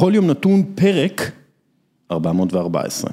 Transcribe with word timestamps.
בכל 0.00 0.12
יום 0.14 0.26
נתון 0.26 0.62
פרק 0.74 1.30
414. 2.10 3.10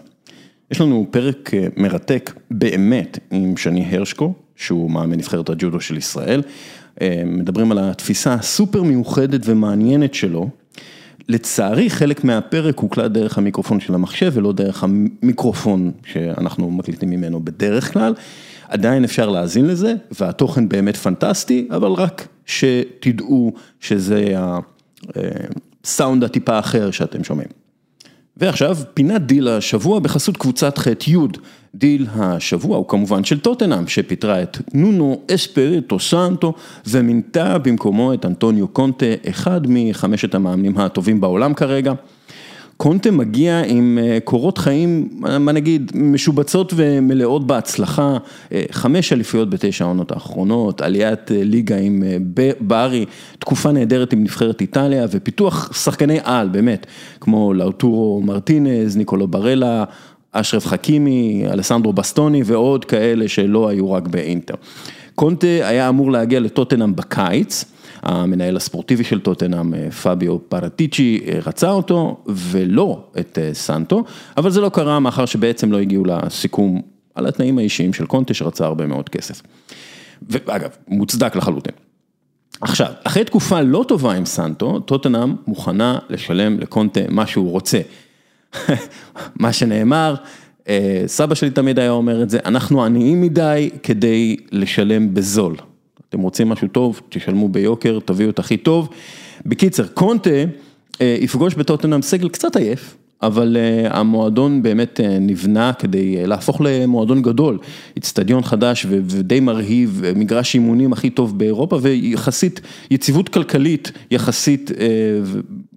יש 0.72 0.82
לנו 0.82 1.08
פרק 1.12 1.52
מרתק 1.78 2.34
באמת 2.52 3.20
עם 3.32 3.58
שני 3.58 3.86
הרשקו, 3.92 4.34
שהוא 4.56 4.92
מאמן 4.92 5.18
נבחרת 5.18 5.50
הג'ודו 5.50 5.80
של 5.80 5.98
ישראל. 5.98 6.42
מדברים 7.26 7.72
על 7.72 7.80
התפיסה 7.80 8.34
הסופר 8.34 8.84
מיוחדת 8.84 9.42
ומעניינת 9.46 10.14
שלו. 10.14 10.50
לצערי 11.30 11.90
חלק 11.90 12.24
מהפרק 12.24 12.80
הוקלט 12.80 13.12
דרך 13.12 13.38
המיקרופון 13.38 13.80
של 13.80 13.94
המחשב 13.94 14.32
ולא 14.36 14.54
דרך 14.54 14.84
המיקרופון 14.84 15.92
שאנחנו 16.06 16.72
מקליטים 16.72 17.10
ממנו 17.10 17.40
בדרך 17.46 17.94
כלל. 17.94 18.14
עדיין 18.70 19.04
אפשר 19.04 19.30
להאזין 19.30 19.66
לזה 19.66 19.94
והתוכן 20.20 20.70
באמת 20.70 20.96
פנטסטי, 20.96 21.68
אבל 21.72 21.92
רק 21.92 22.28
שתדעו 22.46 23.54
שזה 23.80 24.36
הסאונד 25.88 26.24
הטיפה 26.24 26.54
האחר 26.54 26.92
שאתם 26.92 27.24
שומעים. 27.24 27.50
ועכשיו 28.38 28.78
פינת 28.94 29.22
דיל 29.22 29.48
השבוע 29.48 30.00
בחסות 30.00 30.38
קבוצת 30.38 30.78
ח'-י', 30.78 31.18
דיל 31.76 32.08
השבוע 32.16 32.78
הוא 32.78 32.88
כמובן 32.88 33.24
של 33.24 33.40
טוטנהאם 33.40 33.88
שפיטרה 33.88 34.44
את 34.44 34.58
נונו 34.74 35.22
אספיריטו 35.36 36.00
סנטו 36.00 36.54
ומינתה 36.88 37.58
במקומו 37.58 38.14
את 38.14 38.26
אנטוניו 38.26 38.68
קונטה, 38.68 39.06
אחד 39.30 39.62
מחמשת 39.68 40.36
המאמנים 40.36 40.78
הטובים 40.78 41.22
בעולם 41.22 41.54
כרגע. 41.54 41.94
קונטה 42.78 43.12
מגיע 43.12 43.62
עם 43.68 44.00
קורות 44.24 44.58
חיים, 44.58 45.10
מה 45.40 45.52
נגיד, 45.52 45.92
משובצות 45.96 46.74
ומלאות 46.76 47.48
בהצלחה, 47.48 48.18
חמש 48.72 49.14
אליפויות 49.14 49.50
בתשע 49.50 49.86
העונות 49.86 50.12
האחרונות, 50.12 50.82
עליית 50.82 51.32
ליגה 51.32 51.78
עם 51.78 52.04
בארי, 52.60 53.06
תקופה 53.40 53.72
נהדרת 53.72 54.14
עם 54.14 54.24
נבחרת 54.24 54.62
איטליה 54.62 55.06
ופיתוח 55.12 55.74
שחקני 55.84 56.20
על 56.24 56.50
באמת, 56.50 56.86
כמו 57.20 57.54
לאוטורו 57.54 58.22
מרטינז, 58.22 58.98
ניקולו 58.98 59.28
ברלה, 59.28 59.84
אשרף 60.32 60.66
חכימי, 60.66 61.46
אלסנדרו 61.52 61.94
בסטוני 61.94 62.42
ועוד 62.46 62.86
כאלה 62.86 63.28
שלא 63.28 63.70
היו 63.70 63.92
רק 63.92 64.08
באינטר. 64.08 64.56
קונטה 65.16 65.48
היה 65.48 65.90
אמור 65.90 66.12
להגיע 66.12 66.40
לטוטנאם 66.40 66.96
בקיץ. 66.96 67.66
המנהל 68.02 68.56
הספורטיבי 68.56 69.04
של 69.04 69.20
טוטנאם, 69.20 69.90
פביו 69.90 70.40
פרטיצ'י, 70.50 71.22
רצה 71.46 71.72
אותו 71.72 72.24
ולא 72.28 73.12
את 73.20 73.40
סנטו, 73.54 74.04
אבל 74.38 74.50
זה 74.50 74.62
לא 74.62 74.70
קרה 74.70 75.00
מאחר 75.00 75.26
שבעצם 75.26 75.72
לא 75.72 75.78
הגיעו 75.80 76.06
לסיכום 76.06 76.82
על 77.16 77.26
התנאים 77.26 77.58
האישיים 77.58 77.94
של 77.94 78.06
קונטה 78.06 78.34
שרצה 78.34 78.66
הרבה 78.66 78.88
מאוד 78.88 79.10
כסף. 79.10 79.42
ואגב, 80.30 80.70
מוצדק 80.88 81.36
לחלוטין. 81.36 81.74
עכשיו, 82.62 82.92
אחרי 83.04 83.24
תקופה 83.24 83.62
לא 83.62 83.86
טובה 83.88 84.14
עם 84.14 84.26
סנטו, 84.26 84.80
טוטנאם 84.80 85.36
מוכנה 85.48 86.00
לשלם 86.10 86.60
לקונטה 86.60 87.00
מה 87.10 87.28
שהוא 87.28 87.52
רוצה. 87.52 87.80
מה 89.36 89.54
שנאמר, 89.54 90.16
סבא 91.08 91.36
שלי 91.36 91.50
תמיד 91.50 91.80
היה 91.80 91.92
אומר 91.92 92.24
את 92.24 92.30
זה, 92.30 92.40
אנחנו 92.46 92.86
עניים 92.86 93.22
מדי 93.22 93.70
כדי 93.84 94.38
לשלם 94.52 95.14
בזול. 95.14 95.56
אתם 96.10 96.22
רוצים 96.22 96.50
משהו 96.50 96.68
טוב, 96.68 97.02
תשלמו 97.10 97.50
ביוקר, 97.50 98.00
תביאו 98.06 98.30
את 98.30 98.40
הכי 98.40 98.58
טוב. 98.58 98.90
בקיצר, 99.46 99.88
קונטה 99.88 100.30
יפגוש 101.00 101.56
בטוטנאם 101.56 102.02
סגל 102.02 102.30
קצת 102.30 102.56
עייף, 102.56 102.98
אבל 103.22 103.58
המועדון 103.90 104.62
באמת 104.62 105.00
נבנה 105.22 105.74
כדי 105.74 106.28
להפוך 106.28 106.62
למועדון 106.62 107.22
גדול. 107.22 107.58
אצטדיון 107.98 108.44
חדש 108.44 108.86
ודי 108.90 109.40
מרהיב, 109.40 110.04
מגרש 110.16 110.56
אימונים 110.56 110.94
הכי 110.94 111.10
טוב 111.10 111.40
באירופה 111.40 111.80
ויחסית 111.82 112.62
יציבות 112.92 113.30
כלכלית, 113.30 113.92
יחסית 114.12 114.72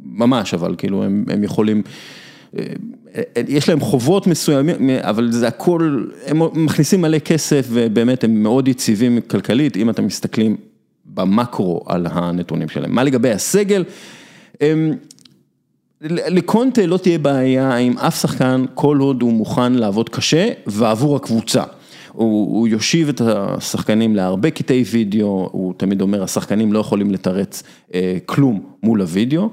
ממש, 0.05 0.55
אבל 0.55 0.75
כאילו 0.79 1.05
הם 1.05 1.45
יכולים... 1.45 1.83
יש 3.49 3.69
להם 3.69 3.81
חובות 3.81 4.27
מסוימים, 4.27 4.91
אבל 5.01 5.33
זה 5.33 5.49
הכל, 5.49 6.07
הם 6.27 6.65
מכניסים 6.65 7.01
מלא 7.01 7.19
כסף 7.19 7.67
ובאמת 7.71 8.25
הם 8.25 8.43
מאוד 8.43 8.69
יציבים 8.69 9.21
כלכלית, 9.21 9.77
אם 9.77 9.91
אתם 9.91 10.07
מסתכלים 10.07 10.57
במקרו 11.07 11.83
על 11.87 12.07
הנתונים 12.11 12.69
שלהם. 12.69 12.95
מה 12.95 13.05
לגבי 13.05 13.31
הסגל? 13.31 13.85
לקונטה 16.03 16.87
לא 16.87 16.97
תהיה 16.97 17.19
בעיה 17.19 17.77
עם 17.77 17.99
אף 17.99 18.21
שחקן, 18.21 18.65
כל 18.75 18.99
עוד 18.99 19.23
הוא 19.23 19.33
מוכן 19.33 19.73
לעבוד 19.73 20.09
קשה 20.09 20.49
ועבור 20.67 21.17
הקבוצה. 21.17 21.63
הוא 22.13 22.69
יושיב 22.69 23.09
את 23.09 23.21
השחקנים 23.25 24.17
להרבה 24.17 24.51
קטעי 24.51 24.85
וידאו, 24.91 25.49
הוא 25.53 25.75
תמיד 25.77 26.01
אומר, 26.01 26.23
השחקנים 26.23 26.73
לא 26.73 26.79
יכולים 26.79 27.11
לתרץ 27.11 27.63
כלום 28.27 28.61
מול 28.83 29.01
הוידאו, 29.01 29.49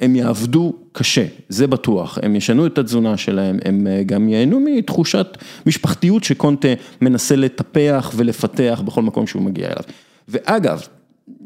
הם 0.00 0.16
יעבדו 0.16 0.72
קשה, 0.92 1.24
זה 1.48 1.66
בטוח, 1.66 2.18
הם 2.22 2.36
ישנו 2.36 2.66
את 2.66 2.78
התזונה 2.78 3.16
שלהם, 3.16 3.58
הם 3.64 3.86
גם 4.06 4.28
ייהנו 4.28 4.60
מתחושת 4.60 5.38
משפחתיות 5.66 6.24
שקונטה 6.24 6.68
מנסה 7.02 7.36
לטפח 7.36 8.12
ולפתח 8.16 8.82
בכל 8.84 9.02
מקום 9.02 9.26
שהוא 9.26 9.42
מגיע 9.42 9.66
אליו. 9.66 9.82
ואגב, 10.28 10.82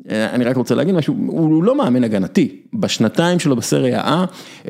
אני 0.09 0.45
רק 0.45 0.57
רוצה 0.57 0.75
להגיד 0.75 0.95
משהו, 0.95 1.15
הוא 1.27 1.65
לא 1.65 1.77
מאמן 1.77 2.05
הגנתי, 2.05 2.57
בשנתיים 2.75 3.39
שלו 3.39 3.57
בסריה 3.57 4.25
A, 4.65 4.69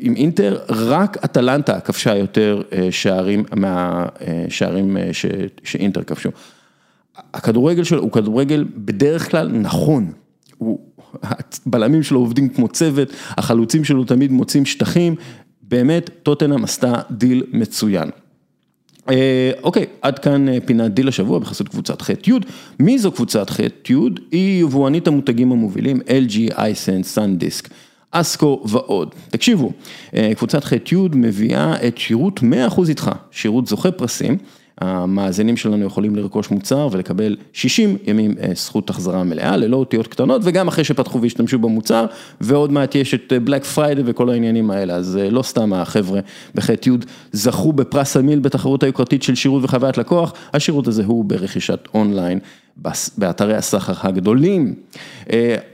עם 0.00 0.16
אינטר, 0.16 0.58
רק 0.68 1.24
אטלנטה 1.24 1.80
כבשה 1.80 2.16
יותר 2.16 2.62
שערים 2.90 3.44
מהשערים 3.56 4.96
שאינטר 5.64 6.02
כבשו. 6.02 6.30
הכדורגל 7.34 7.84
שלו 7.84 8.02
הוא 8.02 8.12
כדורגל 8.12 8.64
בדרך 8.76 9.30
כלל 9.30 9.48
נכון, 9.48 10.12
הבלמים 11.22 12.02
שלו 12.02 12.20
עובדים 12.20 12.48
כמו 12.48 12.68
צוות, 12.68 13.08
החלוצים 13.28 13.84
שלו 13.84 14.04
תמיד 14.04 14.32
מוצאים 14.32 14.66
שטחים, 14.66 15.14
באמת 15.62 16.10
טוטנהאם 16.22 16.64
עשתה 16.64 16.94
דיל 17.10 17.42
מצוין. 17.52 18.10
אוקיי, 19.62 19.86
עד 20.02 20.18
כאן 20.18 20.60
פינת 20.60 20.94
דיל 20.94 21.08
השבוע 21.08 21.38
בחסות 21.38 21.68
קבוצת 21.68 22.02
ח'-י', 22.02 22.32
מי 22.80 22.98
זו 22.98 23.12
קבוצת 23.12 23.50
ח'-י'? 23.50 23.94
היא 24.32 24.60
יבואנית 24.60 25.08
המותגים 25.08 25.52
המובילים 25.52 26.00
LG, 26.00 26.58
אייסן, 26.58 27.02
סנדיסק. 27.02 27.68
אסקו 28.10 28.62
ועוד. 28.64 29.14
תקשיבו, 29.30 29.72
קבוצת 30.36 30.64
ח'-י' 30.64 30.96
מביאה 31.12 31.86
את 31.88 31.98
שירות 31.98 32.40
100% 32.76 32.88
איתך, 32.88 33.10
שירות 33.30 33.66
זוכה 33.66 33.90
פרסים, 33.90 34.38
המאזינים 34.80 35.56
שלנו 35.56 35.84
יכולים 35.84 36.16
לרכוש 36.16 36.50
מוצר 36.50 36.88
ולקבל 36.92 37.36
60 37.52 37.96
ימים 38.06 38.34
זכות 38.54 38.90
החזרה 38.90 39.24
מלאה, 39.24 39.56
ללא 39.56 39.76
אותיות 39.76 40.06
קטנות, 40.06 40.42
וגם 40.44 40.68
אחרי 40.68 40.84
שפתחו 40.84 41.22
והשתמשו 41.22 41.58
במוצר, 41.58 42.06
ועוד 42.40 42.72
מעט 42.72 42.94
יש 42.94 43.14
את 43.14 43.32
בלק 43.44 43.64
פריידי 43.64 44.02
וכל 44.04 44.30
העניינים 44.30 44.70
האלה, 44.70 44.94
אז 44.94 45.18
לא 45.30 45.42
סתם 45.42 45.72
החבר'ה 45.72 46.20
בח'-י' 46.54 46.90
זכו 47.32 47.72
בפרס 47.72 48.16
המיל 48.16 48.38
בתחרות 48.38 48.82
היוקרתית 48.82 49.22
של 49.22 49.34
שירות 49.34 49.64
וחוויית 49.64 49.98
לקוח, 49.98 50.32
השירות 50.54 50.86
הזה 50.86 51.04
הוא 51.04 51.24
ברכישת 51.24 51.88
אונליין. 51.94 52.38
באתרי 53.18 53.56
הסחר 53.56 54.08
הגדולים. 54.08 54.74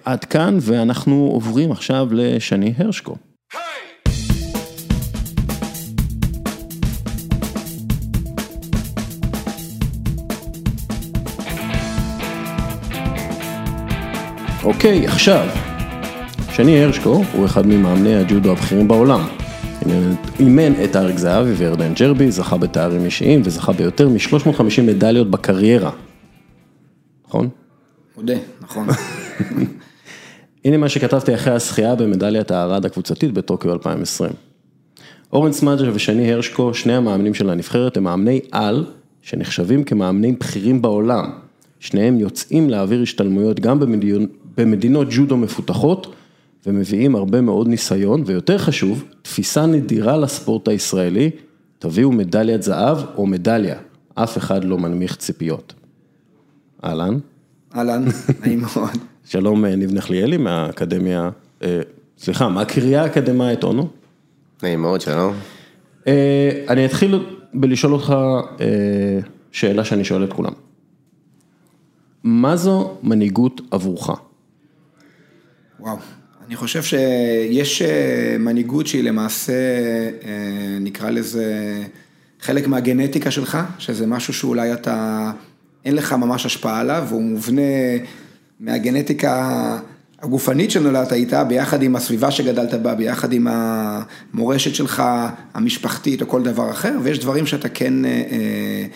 עד 0.04 0.24
כאן 0.24 0.58
ואנחנו 0.60 1.30
עוברים 1.32 1.72
עכשיו 1.72 2.08
לשני 2.12 2.74
הרשקו. 2.78 3.16
אוקיי, 14.64 15.06
עכשיו, 15.06 15.46
שני 16.52 16.84
הרשקו 16.84 17.24
הוא 17.32 17.46
אחד 17.46 17.66
ממאמני 17.66 18.14
הג'ודו 18.14 18.52
הבכירים 18.52 18.88
בעולם. 18.88 19.26
אימן 20.40 20.84
את 20.84 20.96
אריק 20.96 21.18
זהבי 21.18 21.52
וירדן 21.52 21.94
ג'רבי, 21.94 22.30
זכה 22.30 22.56
בתארים 22.56 23.04
אישיים 23.04 23.42
וזכה 23.44 23.72
ביותר 23.72 24.08
מ-350 24.08 24.82
מדליות 24.82 25.30
בקריירה. 25.30 25.90
נכון? 27.28 27.48
מודה, 28.16 28.34
נכון. 28.60 28.86
הנה 30.64 30.76
מה 30.76 30.88
שכתבתי 30.88 31.34
אחרי 31.34 31.52
הזכייה 31.52 31.94
במדליית 31.94 32.50
הארד 32.50 32.86
הקבוצתית 32.86 33.32
בטוקיו 33.32 33.72
2020. 33.72 34.30
אורן 35.32 35.52
סמדג'ה 35.52 35.90
ושני 35.94 36.32
הרשקו, 36.32 36.74
שני 36.74 36.92
המאמנים 36.92 37.34
של 37.34 37.50
הנבחרת, 37.50 37.96
הם 37.96 38.04
מאמני 38.04 38.40
על 38.52 38.86
שנחשבים 39.22 39.84
כמאמנים 39.84 40.34
בכירים 40.40 40.82
בעולם. 40.82 41.30
שניהם 41.80 42.20
יוצאים 42.20 42.70
להעביר 42.70 43.02
השתלמויות 43.02 43.60
גם 43.60 43.80
במדינות 43.80 44.43
ג'ודו 45.10 45.36
מפותחות, 45.36 46.14
ומביאים 46.66 47.16
הרבה 47.16 47.40
מאוד 47.40 47.68
ניסיון, 47.68 48.22
ויותר 48.26 48.58
חשוב, 48.58 49.04
תפיסה 49.22 49.66
נדירה 49.66 50.16
לספורט 50.16 50.68
הישראלי, 50.68 51.30
תביאו 51.78 52.12
מדליית 52.12 52.62
זהב 52.62 52.98
או 53.16 53.26
מדליה, 53.26 53.76
אף 54.14 54.38
אחד 54.38 54.64
לא 54.64 54.78
מנמיך 54.78 55.16
ציפיות. 55.16 55.74
אהלן. 56.84 57.18
אהלן, 57.76 58.04
נעים 58.40 58.60
מאוד. 58.60 58.90
שלום 59.30 59.64
ניב 59.64 59.92
נחליאלי 59.92 60.36
מהאקדמיה, 60.36 61.30
סליחה, 62.18 62.48
מהקריה 62.48 63.02
האקדמית 63.02 63.64
אונו. 63.64 63.88
נעים 64.62 64.80
מאוד, 64.82 65.00
שלום. 65.00 65.34
אני 66.68 66.86
אתחיל 66.86 67.24
בלשאול 67.54 67.92
אותך 67.92 68.14
שאלה 69.52 69.84
שאני 69.84 70.04
שואל 70.04 70.24
את 70.24 70.32
כולם. 70.32 70.52
מה 72.24 72.56
זו 72.56 72.94
מנהיגות 73.02 73.60
עבורך? 73.70 74.10
וואו, 75.84 75.96
אני 76.46 76.56
חושב 76.56 76.82
שיש 76.82 77.82
אה, 77.82 78.36
מנהיגות 78.38 78.86
שהיא 78.86 79.04
למעשה, 79.04 79.52
אה, 79.52 80.78
נקרא 80.80 81.10
לזה, 81.10 81.82
חלק 82.40 82.66
מהגנטיקה 82.66 83.30
שלך, 83.30 83.58
שזה 83.78 84.06
משהו 84.06 84.34
שאולי 84.34 84.72
אתה, 84.72 85.30
אין 85.84 85.94
לך 85.94 86.12
ממש 86.12 86.46
השפעה 86.46 86.80
עליו, 86.80 87.04
והוא 87.08 87.22
מובנה 87.22 87.62
מהגנטיקה 88.60 89.78
הגופנית 90.22 90.70
שנולדת 90.70 91.12
איתה, 91.12 91.44
ביחד 91.44 91.82
עם 91.82 91.96
הסביבה 91.96 92.30
שגדלת 92.30 92.74
בה, 92.74 92.94
ביחד 92.94 93.32
עם 93.32 93.46
המורשת 93.50 94.74
שלך, 94.74 95.02
המשפחתית 95.54 96.22
או 96.22 96.28
כל 96.28 96.42
דבר 96.42 96.70
אחר, 96.70 96.98
ויש 97.02 97.18
דברים 97.18 97.46
שאתה 97.46 97.68
כן 97.68 98.04
אה, 98.04 98.86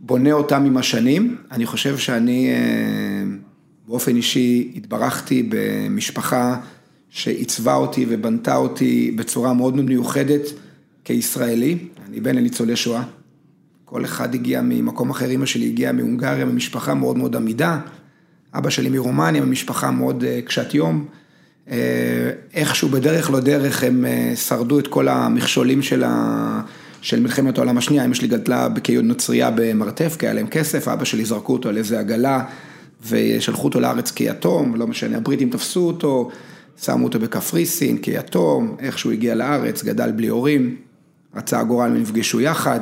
בונה 0.00 0.32
אותם 0.32 0.64
עם 0.64 0.76
השנים. 0.76 1.36
אני 1.50 1.66
חושב 1.66 1.98
שאני 1.98 2.50
באופן 3.88 4.16
אישי 4.16 4.72
התברכתי 4.76 5.48
במשפחה 5.48 6.56
שעיצבה 7.10 7.74
אותי 7.74 8.06
ובנתה 8.08 8.56
אותי 8.56 9.14
בצורה 9.16 9.52
מאוד 9.52 9.76
מיוחדת 9.76 10.42
כישראלי, 11.04 11.78
אני 12.08 12.20
בן 12.20 12.36
לניצולי 12.36 12.76
שואה. 12.76 13.02
כל 13.84 14.04
אחד 14.04 14.34
הגיע 14.34 14.60
ממקום 14.64 15.10
אחר, 15.10 15.30
אמא 15.30 15.46
שלי 15.46 15.66
הגיעה 15.66 15.92
מהונגריה, 15.92 16.44
ממשפחה 16.44 16.94
מאוד 16.94 17.16
מאוד 17.16 17.36
עמידה, 17.36 17.80
אבא 18.54 18.70
שלי 18.70 18.88
מרומניה, 18.88 19.44
ממשפחה 19.44 19.90
מאוד 19.90 20.24
אה, 20.24 20.40
קשת 20.46 20.74
יום. 20.74 21.06
אה, 21.70 22.30
איכשהו 22.54 22.88
בדרך 22.88 23.30
לא 23.30 23.40
דרך 23.40 23.84
הם 23.84 24.04
אה, 24.04 24.36
שרדו 24.36 24.78
את 24.78 24.86
כל 24.86 25.08
המכשולים 25.08 25.82
של, 25.82 26.04
ה... 26.04 26.60
של 27.00 27.20
מלחמת 27.20 27.58
העולם 27.58 27.78
השנייה, 27.78 28.04
אמא 28.04 28.14
שלי 28.14 28.28
גדלה 28.28 28.68
כנוצרייה 28.84 29.50
במרתף, 29.54 30.16
כי 30.18 30.26
היה 30.26 30.34
להם 30.34 30.46
כסף, 30.46 30.88
אבא 30.88 31.04
שלי 31.04 31.24
זרקו 31.24 31.52
אותו 31.52 31.68
על 31.68 31.76
איזה 31.76 31.98
עגלה 31.98 32.44
ושלחו 33.08 33.64
אותו 33.64 33.80
לארץ 33.80 34.10
כיתום, 34.10 34.74
לא 34.74 34.86
משנה, 34.86 35.16
הבריטים 35.16 35.50
תפסו 35.50 35.86
אותו. 35.86 36.30
שמו 36.82 37.04
אותו 37.04 37.18
בקפריסין 37.20 37.98
כיתום, 37.98 38.76
איך 38.78 38.98
שהוא 38.98 39.12
הגיע 39.12 39.34
לארץ, 39.34 39.84
גדל 39.84 40.12
בלי 40.12 40.28
הורים, 40.28 40.76
רצה 41.34 41.60
הגורל 41.60 41.90
ונפגשו 41.90 42.40
יחד. 42.40 42.80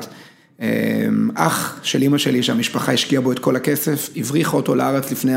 אמ, 0.60 1.30
אח 1.34 1.80
של 1.82 2.02
אימא 2.02 2.18
שלי 2.18 2.42
שהמשפחה 2.42 2.92
השקיעה 2.92 3.22
בו 3.22 3.32
את 3.32 3.38
כל 3.38 3.56
הכסף, 3.56 4.10
הבריחה 4.16 4.56
אותו 4.56 4.74
לארץ 4.74 5.10
לפני 5.12 5.32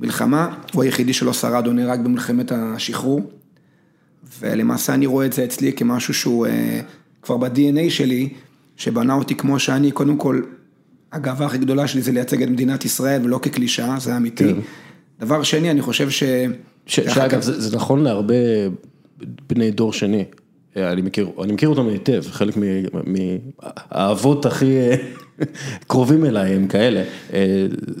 המלחמה, 0.00 0.54
הוא 0.72 0.82
היחידי 0.82 1.12
שלא 1.12 1.32
שרד 1.32 1.66
או 1.66 1.72
נהרג 1.72 2.00
במלחמת 2.00 2.52
השחרור. 2.52 3.30
ולמעשה 4.40 4.94
אני 4.94 5.06
רואה 5.06 5.26
את 5.26 5.32
זה 5.32 5.44
אצלי 5.44 5.72
כמשהו 5.72 6.14
שהוא 6.14 6.46
אה, 6.46 6.80
כבר 7.22 7.36
ב-DNA 7.36 7.90
שלי, 7.90 8.28
שבנה 8.76 9.14
אותי 9.14 9.34
כמו 9.34 9.58
שאני, 9.58 9.90
קודם 9.90 10.16
כל, 10.16 10.42
הגאווה 11.14 11.46
הכי 11.46 11.58
גדולה 11.58 11.88
שלי 11.88 12.02
זה 12.02 12.12
לייצג 12.12 12.42
את 12.42 12.48
מדינת 12.48 12.84
ישראל 12.84 13.24
ולא 13.24 13.38
כקלישאה, 13.42 13.96
זה 13.98 14.16
אמיתי. 14.16 14.54
כן. 14.54 14.60
דבר 15.20 15.42
שני, 15.42 15.70
אני 15.70 15.82
חושב 15.82 16.10
ש... 16.10 16.22
שאגב, 16.86 17.40
זה, 17.40 17.60
זה 17.60 17.76
נכון 17.76 18.02
להרבה 18.02 18.34
בני 19.48 19.70
דור 19.70 19.92
שני. 19.92 20.24
אני 20.76 21.02
מכיר, 21.02 21.28
אני 21.42 21.52
מכיר 21.52 21.68
אותם 21.68 21.88
היטב, 21.88 22.22
חלק 22.30 22.54
מהאבות 23.90 24.46
הכי 24.46 24.76
קרובים 25.86 26.24
אליי 26.24 26.52
הם 26.54 26.66
כאלה, 26.66 27.02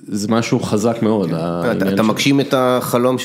זה 0.08 0.28
משהו 0.28 0.60
חזק 0.60 0.96
מאוד. 1.02 1.30
כן. 1.30 1.94
אתה 1.94 2.02
מגשים 2.02 2.40
את 2.40 2.54
החלום 2.56 3.16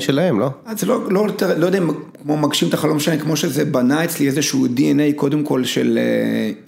שלהם, 0.00 0.40
לא? 0.40 0.50
זה 0.76 0.86
לא, 0.86 1.10
לא, 1.10 1.26
לא 1.56 1.66
יודע 1.66 1.80
כמו 2.22 2.36
מגשים 2.36 2.68
את 2.68 2.74
החלום 2.74 3.00
שלהם, 3.00 3.18
כמו 3.18 3.36
שזה 3.36 3.64
בנה 3.64 4.04
אצלי 4.04 4.26
איזשהו 4.26 4.66
DNA 4.66 5.16
קודם 5.16 5.42
כל 5.44 5.64
של 5.64 5.98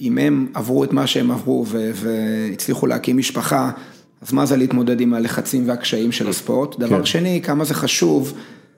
אם 0.00 0.18
הם 0.18 0.46
עברו 0.54 0.84
את 0.84 0.92
מה 0.92 1.06
שהם 1.06 1.30
עברו 1.30 1.66
והצליחו 1.94 2.86
להקים 2.86 3.18
משפחה. 3.18 3.70
אז 4.22 4.32
מה 4.32 4.46
זה 4.46 4.56
להתמודד 4.56 5.00
עם 5.00 5.14
הלחצים 5.14 5.68
והקשיים 5.68 6.12
של 6.12 6.28
הספורט? 6.28 6.74
כן. 6.74 6.80
דבר 6.80 7.04
שני, 7.04 7.40
כמה 7.44 7.64
זה 7.64 7.74
חשוב 7.74 8.32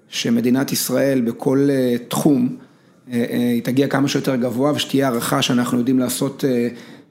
שמדינת 0.09 0.73
ישראל 0.73 1.21
בכל 1.21 1.69
אה, 1.71 1.97
תחום, 2.09 2.56
אה, 3.12 3.25
אה, 3.31 3.37
היא 3.37 3.62
תגיע 3.62 3.87
כמה 3.87 4.09
שיותר 4.09 4.37
גבוה 4.37 4.73
ושתהיה 4.75 5.09
הערכה 5.09 5.43
שאנחנו 5.43 5.79
יודעים 5.79 5.99
לעשות 5.99 6.44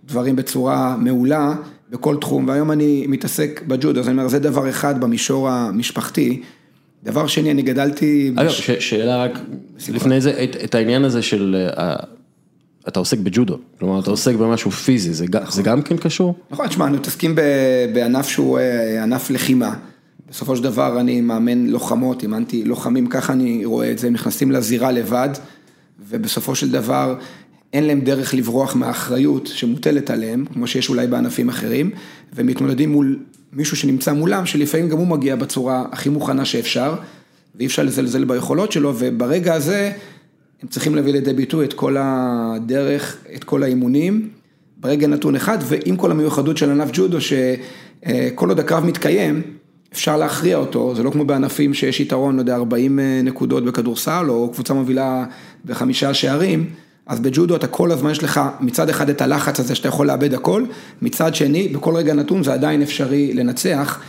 דברים 0.08 0.36
בצורה 0.36 0.96
מעולה 0.98 1.56
בכל 1.90 2.18
תחום, 2.22 2.48
והיום 2.48 2.72
אני 2.72 3.06
מתעסק 3.08 3.62
בג'ודו, 3.68 4.00
אז 4.00 4.08
אני 4.08 4.18
אומר, 4.18 4.28
זה 4.28 4.40
דבר 4.40 4.70
אחד 4.70 5.02
במישור 5.02 5.50
המשפחתי. 5.50 6.42
דבר 7.04 7.28
שני, 7.28 7.52
אני 7.52 7.62
גדלתי... 7.62 8.32
אגב, 8.36 8.50
בש... 8.50 8.72
שאלה 8.72 9.24
רק, 9.24 9.40
לפני 9.90 10.22
זה, 10.22 10.44
את, 10.44 10.56
את 10.64 10.76
העניין 10.76 11.04
הזה 11.04 11.22
של 11.22 11.56
אתה 12.88 13.00
עוסק 13.00 13.18
בג'ודו, 13.18 13.58
כלומר 13.80 14.00
אתה 14.00 14.12
עוסק 14.12 14.36
במשהו 14.36 14.72
פיזי, 14.72 15.14
זה 15.14 15.26
זה 15.50 15.64
גם 15.64 15.82
כן 15.82 15.98
קשור? 15.98 16.36
נכון, 16.52 16.68
תשמע, 16.68 16.86
אנחנו 16.86 17.00
מתעסקים 17.00 17.36
בענף 17.94 18.28
שהוא 18.28 18.60
אה, 18.60 19.04
ענף 19.04 19.30
לחימה. 19.30 19.74
בסופו 20.30 20.56
של 20.56 20.64
דבר 20.64 21.00
אני 21.00 21.22
מאמן 21.22 21.68
לוחמות, 21.68 22.24
אימנתי 22.24 22.64
לוחמים, 22.64 23.08
ככה 23.08 23.34
אני 23.34 23.66
רואה 23.66 23.92
את 23.92 24.00
זה, 24.00 24.08
הם 24.08 24.14
נכנסים 24.14 24.52
לזירה 24.52 24.92
לבד, 24.92 25.30
ובסופו 26.10 26.56
של 26.56 26.72
דבר 26.72 27.16
אין 27.74 27.84
להם 27.84 28.02
דרך 28.02 28.34
לברוח 28.34 28.76
מהאחריות 28.76 29.48
שמוטלת 29.48 30.10
עליהם, 30.10 30.46
כמו 30.54 30.68
שיש 30.68 30.90
אולי 30.90 31.08
בענפים 31.08 31.50
אחרים, 31.50 31.92
ומתמודדים 32.36 32.92
מול 32.92 33.20
מישהו 33.54 33.78
שנמצא 33.78 34.14
מולם, 34.14 34.46
שלפעמים 34.46 34.90
גם 34.90 34.98
הוא 34.98 35.08
מגיע 35.08 35.36
בצורה 35.36 35.86
הכי 35.92 36.10
מוכנה 36.10 36.46
שאפשר, 36.46 36.96
ואי 37.56 37.66
אפשר 37.66 37.84
לזלזל 37.84 38.24
ביכולות 38.24 38.72
שלו, 38.72 38.94
וברגע 38.98 39.54
הזה... 39.54 39.92
הם 40.62 40.68
צריכים 40.70 40.96
להביא 40.96 41.14
לידי 41.14 41.34
ביטוי 41.34 41.66
את 41.66 41.74
כל 41.74 41.96
הדרך, 42.00 43.18
את 43.36 43.44
כל 43.44 43.64
האימונים, 43.64 44.30
ברגע 44.78 45.08
נתון 45.08 45.36
אחד, 45.36 45.58
ועם 45.64 45.96
כל 45.96 46.12
המיוחדות 46.12 46.58
של 46.58 46.72
ענף 46.72 46.90
ג'ודו, 46.94 47.18
שכל 47.22 48.50
עוד 48.50 48.60
הקרב 48.60 48.86
מתקיים, 48.86 49.42
אפשר 49.94 50.18
להכריע 50.18 50.58
אותו, 50.58 50.96
זה 50.96 51.04
לא 51.04 51.12
כמו 51.12 51.26
בענפים 51.26 51.74
שיש 51.74 52.00
יתרון, 52.00 52.36
לא 52.36 52.42
יודע, 52.42 52.56
40 52.56 53.00
אה, 53.00 53.22
נקודות 53.24 53.66
בכדורסל, 53.66 54.26
או 54.30 54.50
קבוצה 54.54 54.74
מובילה 54.74 55.26
בחמישה 55.66 56.14
שערים, 56.14 56.70
אז 57.08 57.20
בג'ודו 57.20 57.56
אתה 57.56 57.68
כל 57.68 57.92
הזמן 57.92 58.12
יש 58.12 58.24
לך 58.24 58.42
מצד 58.60 58.90
אחד 58.90 59.10
את 59.10 59.22
הלחץ 59.22 59.60
הזה 59.60 59.76
שאתה 59.76 59.88
יכול 59.88 60.08
לאבד 60.08 60.34
הכל, 60.34 60.64
מצד 61.02 61.36
שני, 61.36 61.68
בכל 61.68 61.96
רגע 61.96 62.14
נתון 62.14 62.44
זה 62.44 62.54
עדיין 62.54 62.82
אפשרי 62.82 63.34
לנצח, 63.34 64.00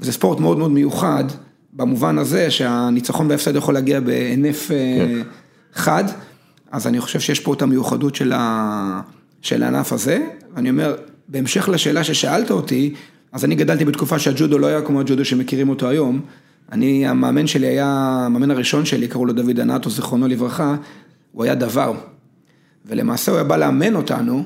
וזה 0.00 0.12
ספורט 0.12 0.40
מאוד 0.40 0.58
מאוד 0.58 0.70
מיוחד, 0.70 1.24
במובן 1.72 2.18
הזה 2.18 2.50
שהניצחון 2.50 3.28
וההפסד 3.28 3.56
יכול 3.56 3.74
להגיע 3.74 4.00
בהינף... 4.00 4.70
אה, 4.70 4.76
כן. 4.76 5.22
חד, 5.74 6.04
אז 6.70 6.86
אני 6.86 7.00
חושב 7.00 7.20
שיש 7.20 7.40
פה 7.40 7.54
את 7.54 7.62
המיוחדות 7.62 8.14
של 8.14 8.32
ה... 8.34 9.00
של 9.42 9.62
הענף 9.62 9.92
הזה, 9.92 10.26
ואני 10.54 10.70
אומר, 10.70 10.96
בהמשך 11.28 11.68
לשאלה 11.68 12.04
ששאלת 12.04 12.50
אותי, 12.50 12.94
אז 13.32 13.44
אני 13.44 13.54
גדלתי 13.54 13.84
בתקופה 13.84 14.18
שהג'ודו 14.18 14.58
לא 14.58 14.66
היה 14.66 14.82
כמו 14.82 15.00
הג'ודו 15.00 15.24
שמכירים 15.24 15.68
אותו 15.68 15.88
היום. 15.88 16.20
אני, 16.72 17.06
המאמן 17.06 17.46
שלי 17.46 17.66
היה, 17.66 17.86
המאמן 18.26 18.50
הראשון 18.50 18.84
שלי, 18.84 19.08
קראו 19.08 19.26
לו 19.26 19.32
דוד 19.32 19.60
ענתו, 19.60 19.90
זיכרונו 19.90 20.28
לברכה, 20.28 20.76
הוא 21.32 21.44
היה 21.44 21.54
דבר. 21.54 21.92
ולמעשה 22.86 23.32
הוא 23.32 23.36
היה 23.38 23.44
בא 23.44 23.56
לאמן 23.56 23.94
אותנו, 23.94 24.44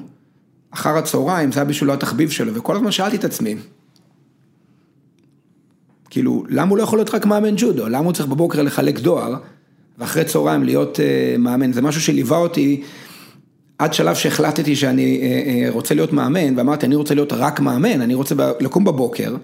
אחר 0.71 0.97
הצהריים, 0.97 1.53
זה 1.53 1.61
היה 1.61 1.65
בשבילו 1.65 1.93
התחביב 1.93 2.31
שלו, 2.31 2.55
וכל 2.55 2.77
הזמן 2.77 2.91
שאלתי 2.91 3.17
את 3.17 3.25
עצמי, 3.25 3.57
כאילו, 6.11 6.45
למה 6.49 6.71
הוא 6.71 6.79
לא 6.79 6.83
יכול 6.83 6.99
להיות 6.99 7.15
רק 7.15 7.27
מאמן 7.27 7.55
ג'ודו? 7.57 7.89
למה 7.89 8.05
הוא 8.05 8.13
צריך 8.13 8.29
בבוקר 8.29 8.63
לחלק 8.63 8.99
דואר? 8.99 9.35
ואחרי 9.99 10.25
צהריים 10.25 10.65
להיות 10.65 11.01
אה, 11.01 11.37
מאמן, 11.39 11.73
זה 11.73 11.83
משהו 11.83 12.01
שליווה 12.01 12.39
אותי 12.39 12.83
עד 13.79 13.95
שלב 13.95 14.15
שהחלטתי 14.15 14.77
שאני 14.77 15.21
אה, 15.23 15.27
אה, 15.67 15.71
רוצה 15.71 15.95
להיות 15.95 16.13
מאמן, 16.13 16.59
ואמרתי, 16.59 16.87
אני 16.87 16.95
רוצה 16.95 17.15
להיות 17.15 17.33
רק 17.33 17.61
מאמן, 17.61 18.01
אני 18.01 18.15
רוצה 18.15 18.35
לקום 18.61 18.85
בבוקר 18.85 19.37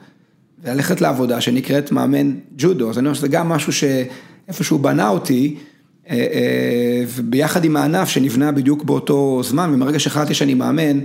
וללכת 0.65 1.01
לעבודה 1.01 1.41
שנקראת 1.41 1.93
מאמן 1.93 2.35
ג'ודו, 2.57 2.91
אז 2.91 2.99
אני 2.99 3.07
אומר 3.07 3.15
שזה 3.15 3.29
גם 3.29 3.49
משהו 3.49 3.73
שאיפשהו 3.73 4.79
בנה 4.79 5.09
אותי, 5.09 5.57
וביחד 7.09 7.65
עם 7.65 7.77
הענף 7.77 8.09
שנבנה 8.09 8.53
בדיוק 8.53 8.85
באותו 8.85 9.41
זמן, 9.45 9.71
ומרגע 9.75 9.99
שהחלטתי 9.99 10.35
שאני 10.35 10.55
מאמן, 10.55 10.99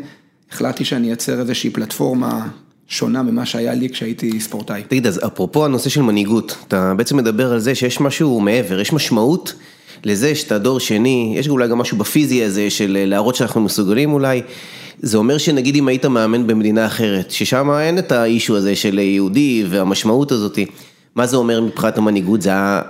החלטתי 0.51 0.85
שאני 0.85 1.07
אייצר 1.07 1.39
איזושהי 1.39 1.69
פלטפורמה 1.69 2.47
שונה 2.87 3.23
ממה 3.23 3.45
שהיה 3.45 3.73
לי 3.73 3.89
כשהייתי 3.89 4.39
ספורטאי. 4.39 4.83
תגיד, 4.87 5.07
אז 5.07 5.19
אפרופו 5.25 5.65
הנושא 5.65 5.89
של 5.89 6.01
מנהיגות, 6.01 6.57
אתה 6.67 6.93
בעצם 6.97 7.17
מדבר 7.17 7.51
על 7.53 7.59
זה 7.59 7.75
שיש 7.75 8.01
משהו 8.01 8.39
מעבר, 8.39 8.79
יש 8.79 8.93
משמעות 8.93 9.53
לזה 10.03 10.35
שאתה 10.35 10.57
דור 10.57 10.79
שני, 10.79 11.33
יש 11.37 11.49
אולי 11.49 11.67
גם 11.67 11.77
משהו 11.77 11.97
בפיזי 11.97 12.43
הזה 12.43 12.69
של 12.69 12.97
להראות 13.07 13.35
שאנחנו 13.35 13.61
מסוגלים 13.61 14.13
אולי, 14.13 14.41
זה 14.99 15.17
אומר 15.17 15.37
שנגיד 15.37 15.75
אם 15.75 15.87
היית 15.87 16.05
מאמן 16.05 16.47
במדינה 16.47 16.85
אחרת, 16.85 17.31
ששם 17.31 17.71
אין 17.71 17.97
את 17.97 18.11
האישו 18.11 18.57
הזה 18.57 18.75
של 18.75 18.99
יהודי 18.99 19.65
והמשמעות 19.69 20.31
הזאתי, 20.31 20.65
מה 21.15 21.27
זה 21.27 21.37
אומר 21.37 21.61
מבחינת 21.61 21.97
המנהיגות, 21.97 22.41
זה 22.41 22.49
זה, 22.49 22.81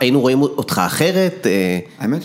היינו 0.00 0.20
רואים 0.20 0.42
אותך 0.42 0.82
אחרת? 0.86 1.46
אה? 1.46 1.78
האמת, 1.98 2.24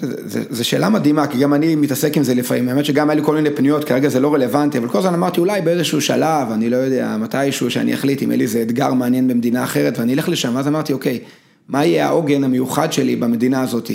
זו 0.49 0.65
שאלה 0.65 0.89
מדהימה, 0.89 1.27
כי 1.27 1.37
גם 1.37 1.53
אני 1.53 1.75
מתעסק 1.75 2.17
עם 2.17 2.23
זה 2.23 2.33
לפעמים, 2.33 2.69
האמת 2.69 2.85
שגם 2.85 3.09
היה 3.09 3.19
לי 3.19 3.25
כל 3.25 3.35
מיני 3.35 3.49
פניות, 3.49 3.83
כרגע 3.83 4.09
זה 4.09 4.19
לא 4.19 4.33
רלוונטי, 4.33 4.77
אבל 4.77 4.87
כל 4.87 4.97
הזמן 4.97 5.13
אמרתי, 5.13 5.39
אולי 5.39 5.61
באיזשהו 5.61 6.01
שלב, 6.01 6.51
אני 6.51 6.69
לא 6.69 6.77
יודע, 6.77 7.17
מתישהו 7.19 7.71
שאני 7.71 7.93
אחליט 7.93 8.23
אם 8.23 8.27
יהיה 8.27 8.37
לי 8.37 8.43
איזה 8.43 8.61
אתגר 8.61 8.93
מעניין 8.93 9.27
במדינה 9.27 9.63
אחרת, 9.63 9.99
ואני 9.99 10.13
אלך 10.13 10.29
לשם, 10.29 10.55
ואז 10.55 10.67
אמרתי, 10.67 10.93
אוקיי, 10.93 11.19
מה 11.69 11.85
יהיה 11.85 12.05
העוגן 12.07 12.43
המיוחד 12.43 12.93
שלי 12.93 13.15
במדינה 13.15 13.61
הזאת? 13.61 13.91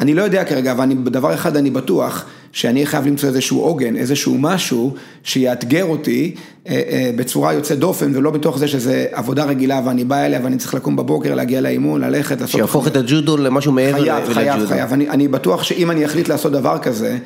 אני 0.00 0.14
לא 0.14 0.22
יודע 0.22 0.44
כרגע, 0.44 0.72
אבל 0.72 0.82
אני, 0.82 0.94
בדבר 0.94 1.34
אחד 1.34 1.56
אני 1.56 1.70
בטוח, 1.70 2.24
שאני 2.52 2.86
חייב 2.86 3.06
למצוא 3.06 3.28
איזשהו 3.28 3.60
עוגן, 3.60 3.96
איזשהו 3.96 4.36
משהו 4.38 4.94
שיאתגר 5.24 5.84
אותי 5.84 6.34
אה, 6.68 6.82
אה, 6.90 7.10
בצורה 7.16 7.52
יוצאת 7.52 7.78
דופן, 7.78 8.16
ולא 8.16 8.30
בתוך 8.30 8.58
זה 8.58 8.68
שזה 8.68 9.06
עבודה 9.12 9.44
רגילה 9.44 9.80
ואני 9.84 10.04
בא 10.04 10.16
אליה 10.16 10.40
ואני 10.42 10.56
צריך 10.56 10.74
לקום 10.74 10.96
בבוקר, 10.96 11.34
להגיע 11.34 11.60
לאימון, 11.60 12.00
ללכת, 12.00 12.40
לעשות... 12.40 12.56
שיהפוך 12.56 12.86
את 12.86 12.96
הג'ודו 12.96 13.36
למשהו 13.36 13.72
מעבר 13.72 14.02
חייב, 14.02 14.22
לג'ודו. 14.24 14.34
חייב, 14.34 14.66
חייב. 14.66 14.92
אני, 14.92 15.08
אני 15.08 15.28
בטוח 15.28 15.62
שאם 15.62 15.90
אני 15.90 16.06
אחליט 16.06 16.28
לעשות 16.28 16.52
דבר 16.52 16.78
כזה, 16.78 17.18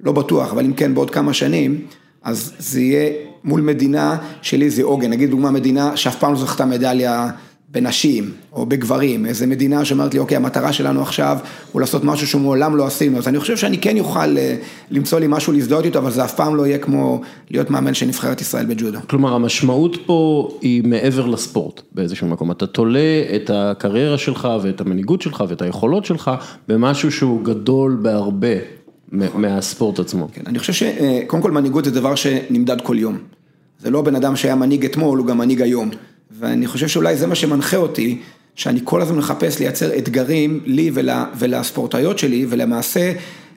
לא 0.00 0.12
בטוח, 0.12 0.52
אבל 0.52 0.64
אם 0.64 0.72
כן 0.72 0.94
בעוד 0.94 1.10
כמה 1.10 1.32
שנים, 1.32 1.80
אז 2.22 2.52
זה 2.58 2.80
יהיה 2.80 3.10
מול 3.44 3.60
מדינה 3.60 4.16
שלי 4.42 4.70
זה 4.70 4.82
עוגן, 4.82 5.10
נגיד 5.10 5.30
דוגמה 5.30 5.50
מדינה 5.50 5.96
שאף 5.96 6.16
פעם 6.16 6.32
לא 6.32 6.38
זכתה 6.38 6.66
מדליה 6.66 7.28
בנשים 7.70 8.30
או 8.52 8.66
בגברים, 8.66 9.26
איזה 9.26 9.46
מדינה 9.46 9.84
שאומרת 9.84 10.14
לי, 10.14 10.20
אוקיי, 10.20 10.36
המטרה 10.36 10.72
שלנו 10.72 11.02
עכשיו 11.02 11.38
הוא 11.72 11.80
לעשות 11.80 12.04
משהו 12.04 12.26
שמעולם 12.26 12.76
לא 12.76 12.86
עשינו, 12.86 13.18
אז 13.18 13.28
אני 13.28 13.40
חושב 13.40 13.56
שאני 13.56 13.78
כן 13.78 13.96
יוכל 13.96 14.38
אה, 14.38 14.56
למצוא 14.90 15.18
לי 15.18 15.26
משהו 15.28 15.52
להזדהות 15.52 15.84
איתו, 15.84 15.98
אבל 15.98 16.10
זה 16.10 16.24
אף 16.24 16.34
פעם 16.34 16.56
לא 16.56 16.66
יהיה 16.66 16.78
כמו 16.78 17.20
להיות 17.50 17.70
מאמן 17.70 17.94
של 17.94 18.06
נבחרת 18.06 18.40
ישראל 18.40 18.66
בג'ודו. 18.66 18.98
כלומר, 19.06 19.34
המשמעות 19.34 19.96
פה 20.06 20.48
היא 20.60 20.82
מעבר 20.84 21.26
לספורט 21.26 21.80
באיזשהו 21.92 22.26
מקום. 22.26 22.50
אתה 22.50 22.66
תולה 22.66 23.22
את 23.36 23.50
הקריירה 23.54 24.18
שלך 24.18 24.48
ואת 24.62 24.80
המנהיגות 24.80 25.22
שלך 25.22 25.44
ואת 25.48 25.62
היכולות 25.62 26.04
שלך 26.04 26.30
במשהו 26.68 27.12
שהוא 27.12 27.44
גדול 27.44 27.98
בהרבה 28.02 28.56
מ- 29.12 29.40
מהספורט 29.40 29.98
עצמו. 29.98 30.28
כן, 30.32 30.42
אני 30.46 30.58
חושב 30.58 30.72
שקודם 30.72 31.42
כל 31.42 31.50
מנהיגות 31.50 31.84
זה 31.84 31.90
דבר 31.90 32.14
שנמדד 32.14 32.80
כל 32.80 32.98
יום. 32.98 33.18
זה 33.78 33.90
לא 33.90 34.02
בן 34.02 34.16
אדם 34.16 34.36
שהיה 34.36 34.54
מנהיג 34.54 34.84
אתמול, 34.84 35.18
הוא 35.18 35.26
גם 35.26 35.38
מנהיג 35.38 35.62
היום. 35.62 35.90
ואני 36.30 36.66
חושב 36.66 36.88
שאולי 36.88 37.16
זה 37.16 37.26
מה 37.26 37.34
שמנחה 37.34 37.76
אותי, 37.76 38.18
שאני 38.54 38.80
כל 38.84 39.02
הזמן 39.02 39.18
מחפש 39.18 39.58
לייצר 39.58 39.98
אתגרים 39.98 40.60
לי 40.64 40.90
ול, 40.94 41.08
ולספורטאיות 41.38 42.18
שלי, 42.18 42.46
ולמעשה 42.48 43.12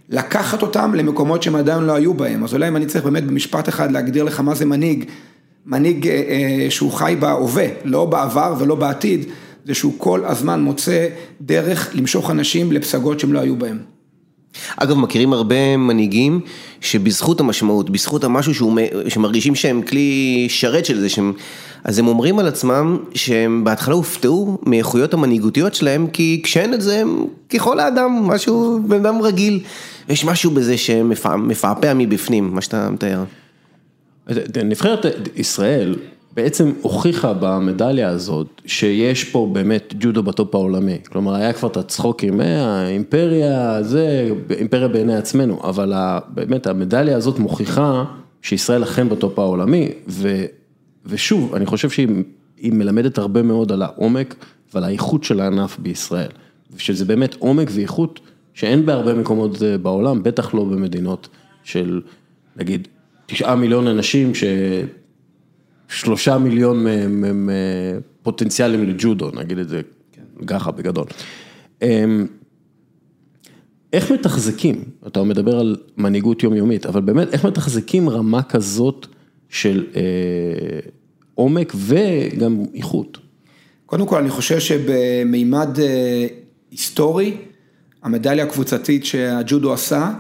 לקחת 0.10 0.62
אותם 0.62 0.96
למקומות 0.96 1.44
שהם 1.44 1.56
עדיין 1.56 1.84
לא 1.84 1.96
היו 1.96 2.14
בהם. 2.14 2.44
אז 2.44 2.54
אולי 2.54 2.68
אם 2.68 2.76
אני 2.76 2.86
צריך 2.86 3.04
באמת 3.04 3.24
במשפט 3.24 3.70
אחד 3.70 3.92
להגדיר 3.92 4.24
לך 4.24 4.40
מה 4.40 4.56
זה 4.56 4.66
מנהיג, 4.66 5.06
מנהיג 5.66 6.08
אה, 6.08 6.14
אה, 6.14 6.72
שהוא 6.72 6.92
חי 6.92 7.16
בהווה, 7.20 7.66
לא 7.84 8.06
בעבר 8.06 8.56
ולא 8.60 8.76
בעתיד, 8.76 9.26
זה 9.66 9.74
שהוא 9.74 9.94
כל 9.98 10.26
הזמן 10.26 10.62
מוצא 10.62 11.08
דרך 11.42 11.90
למשוך 11.94 12.32
אנשים 12.32 12.72
לפסגות 12.72 13.20
שהם 13.20 13.34
לא 13.34 13.40
היו 13.40 13.56
בהם. 13.56 13.78
אגב, 14.78 14.98
מכירים 14.98 15.34
הרבה 15.34 15.78
מנהיגים 15.78 16.42
שבזכות 16.82 17.40
המשמעות, 17.40 17.90
בזכות 17.90 18.24
המשהו 18.24 18.54
שהוא, 18.54 18.80
שמרגישים 19.08 19.56
שהם 19.56 19.82
כלי 19.82 20.46
שרת 20.50 20.86
של 20.86 21.00
זה, 21.00 21.10
שהם, 21.10 21.34
אז 21.84 22.00
הם 22.00 22.08
אומרים 22.08 22.40
על 22.40 22.48
עצמם 22.48 22.98
שהם 23.14 23.64
בהתחלה 23.64 23.96
הופתעו 23.96 24.58
מאיכויות 24.66 25.14
המנהיגותיות 25.14 25.76
שלהם, 25.76 26.08
כי 26.08 26.42
כשאין 26.44 26.74
את 26.74 26.82
זה 26.82 27.00
הם 27.00 27.26
ככל 27.50 27.80
האדם, 27.80 28.12
משהו, 28.12 28.80
בן 28.88 29.06
אדם 29.06 29.22
רגיל. 29.22 29.60
יש 30.10 30.26
משהו 30.26 30.52
בזה 30.52 30.78
שמפעפע 30.78 31.94
מבפנים, 31.94 32.56
מה 32.56 32.62
שאתה 32.62 32.90
מתאר. 32.90 33.24
נבחרת 34.64 35.06
ישראל 35.36 35.96
בעצם 36.34 36.72
הוכיחה 36.82 37.34
במדליה 37.40 38.10
הזאת 38.10 38.62
שיש 38.66 39.24
פה 39.24 39.50
באמת 39.54 39.94
ג'ודו 40.00 40.24
בטופ 40.24 40.56
העולמי, 40.56 40.98
כלומר 41.12 41.36
היה 41.36 41.54
כבר 41.54 41.70
את 41.70 41.78
הצחוקים, 41.78 42.42
"אה, 42.42 42.66
האימפריה 42.66 43.84
זה, 43.84 44.30
אימפריה 44.58 44.88
בעיני 44.88 45.16
עצמנו, 45.16 45.60
אבל 45.64 45.94
באמת 46.28 46.68
המדליה 46.68 47.18
הזאת 47.18 47.40
מוכיחה 47.40 48.04
שישראל 48.42 48.84
אכן 48.84 49.10
בטופ 49.10 49.40
העולמי, 49.40 49.90
ו, 50.08 50.46
ושוב, 51.06 51.56
אני 51.56 51.66
חושב 51.66 51.90
שהיא 51.90 52.08
היא 52.58 52.74
מלמדת 52.74 53.18
הרבה 53.18 53.42
מאוד 53.42 53.72
על 53.72 53.82
העומק 53.82 54.36
ועל 54.74 54.84
האיכות 54.84 55.24
של 55.24 55.40
הענף 55.40 55.80
בישראל, 55.80 56.30
שזה 56.78 57.06
באמת 57.06 57.36
עומק 57.40 57.68
ואיכות 57.72 58.20
שאין 58.54 58.86
בהרבה 58.86 59.14
מקומות 59.14 59.64
אה, 59.64 59.78
בעולם, 59.78 60.24
בטח 60.24 60.54
לא 60.54 60.64
במדינות 60.64 61.28
של 61.64 62.02
נגיד 62.58 62.88
תשעה 63.26 63.56
מיליון 63.56 63.88
אנשים 63.88 64.32
ששלושה 65.92 66.38
מיליון 66.38 66.84
מהם 66.84 67.24
הם 67.24 67.50
פוטנציאלים 68.24 68.90
לג'ודו, 68.90 69.32
נגיד 69.32 69.58
את 69.58 69.70
זה 69.70 69.82
ככה 70.48 70.72
בגדול. 70.72 71.06
אמ, 71.82 72.28
איך 73.94 74.12
מתחזקים, 74.12 74.84
אתה 75.08 75.24
מדבר 75.24 75.60
על 75.60 75.76
מנהיגות 75.98 76.44
יומיומית, 76.44 76.86
אבל 76.86 77.02
באמת 77.02 77.34
איך 77.34 77.46
מתחזקים 77.46 78.10
רמה 78.10 78.44
כזאת 78.44 79.08
של 79.50 79.86
אה, 79.96 80.02
עומק 81.36 81.74
וגם 81.76 82.66
איכות? 82.76 83.18
קודם 83.86 84.08
כל, 84.08 84.18
אני 84.18 84.30
חושב 84.30 84.60
שבמימד 84.60 85.80
אה, 85.80 86.28
היסטורי, 86.72 87.38
המדליה 88.04 88.44
הקבוצתית 88.44 89.06
שהג'ודו 89.06 89.74
עשה, 89.74 90.14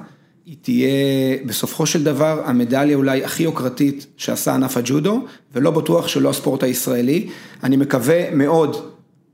היא 0.51 0.57
תהיה 0.61 1.37
בסופו 1.45 1.85
של 1.85 2.03
דבר 2.03 2.41
המדליה 2.45 2.95
אולי 2.95 3.23
הכי 3.23 3.43
יוקרתית 3.43 4.07
שעשה 4.17 4.53
ענף 4.53 4.77
הג'ודו, 4.77 5.25
ולא 5.53 5.71
בטוח 5.71 6.07
שלא 6.07 6.29
הספורט 6.29 6.63
הישראלי. 6.63 7.29
אני 7.63 7.77
מקווה 7.77 8.35
מאוד 8.35 8.75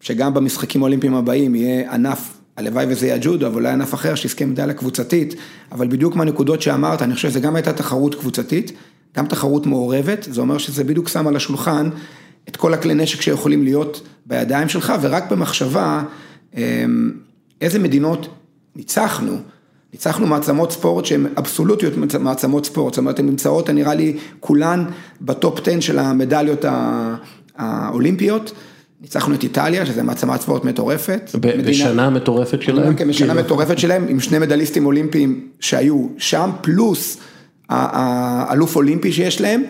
שגם 0.01 0.33
במשחקים 0.33 0.81
האולימפיים 0.81 1.15
הבאים 1.15 1.55
יהיה 1.55 1.93
ענף, 1.93 2.37
הלוואי 2.57 2.85
וזה 2.89 3.05
יהיה 3.05 3.15
הג'ודו, 3.15 3.47
אבל 3.47 3.55
אולי 3.55 3.69
ענף 3.69 3.93
אחר 3.93 4.15
שיזכה 4.15 4.45
מדליה 4.45 4.73
קבוצתית, 4.73 5.35
אבל 5.71 5.87
בדיוק 5.87 6.15
מהנקודות 6.15 6.61
שאמרת, 6.61 7.01
אני 7.01 7.15
חושב 7.15 7.29
שזה 7.29 7.39
גם 7.39 7.55
הייתה 7.55 7.73
תחרות 7.73 8.15
קבוצתית, 8.15 8.71
גם 9.17 9.25
תחרות 9.25 9.65
מעורבת, 9.65 10.27
זה 10.31 10.41
אומר 10.41 10.57
שזה 10.57 10.83
בדיוק 10.83 11.07
שם 11.07 11.27
על 11.27 11.35
השולחן 11.35 11.89
את 12.49 12.55
כל 12.55 12.73
הכלי 12.73 12.93
נשק 12.93 13.21
שיכולים 13.21 13.63
להיות 13.63 14.01
בידיים 14.25 14.69
שלך, 14.69 14.93
ורק 15.01 15.31
במחשבה, 15.31 16.03
אמ, 16.57 17.11
איזה 17.61 17.79
מדינות 17.79 18.27
ניצחנו. 18.75 19.37
ניצחנו 19.97 20.27
מעצמות 20.27 20.71
ספורט 20.71 21.05
שהן 21.05 21.25
אבסולוטיות 21.37 21.93
מעצמות 22.19 22.65
ספורט, 22.65 22.93
זאת 22.93 22.97
אומרת, 22.97 23.19
הן 23.19 23.25
נמצאות, 23.25 23.69
נראה 23.69 23.93
לי, 23.93 24.17
כולן 24.39 24.85
בטופ 25.21 25.59
10 25.67 25.79
של 25.79 25.99
המדליות 25.99 26.65
האולימפיות. 27.57 28.51
ניצחנו 29.01 29.35
את 29.35 29.43
איטליה, 29.43 29.85
שזה 29.85 30.03
מעצמת 30.03 30.41
ספורט 30.41 30.65
מטורפת. 30.65 31.29
ב- 31.35 31.47
מדינה- 31.47 31.69
בשנה 31.69 32.09
מטורפת 32.09 32.61
שלהם? 32.61 32.95
כן, 32.95 33.07
בשנה 33.07 33.27
כאילו. 33.27 33.43
מטורפת 33.45 33.79
שלהם, 33.79 34.05
עם 34.09 34.19
שני 34.19 34.39
מדליסטים 34.39 34.85
אולימפיים 34.85 35.47
שהיו 35.59 36.07
שם, 36.17 36.49
פלוס 36.61 37.17
האלוף 37.69 38.75
אולימפי 38.75 39.11
שיש 39.11 39.41
להם, 39.41 39.63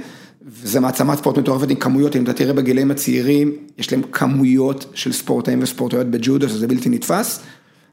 וזה 0.64 0.80
מעצמת 0.80 1.18
ספורט 1.18 1.38
מטורפת 1.38 1.70
עם 1.70 1.76
כמויות, 1.76 2.16
אם 2.16 2.24
אתה 2.24 2.34
תראה 2.34 2.54
בגילאים 2.54 2.92
הצעירים, 2.92 3.52
יש 3.78 3.92
להם 3.92 4.02
כמויות 4.12 4.86
של 4.94 5.14
ספורטאים 5.14 5.60
וספורטאיות 5.64 6.08
בג'ודו, 6.08 6.50
שזה 6.50 6.68
בלתי 6.68 6.90
נתפס. 6.90 7.40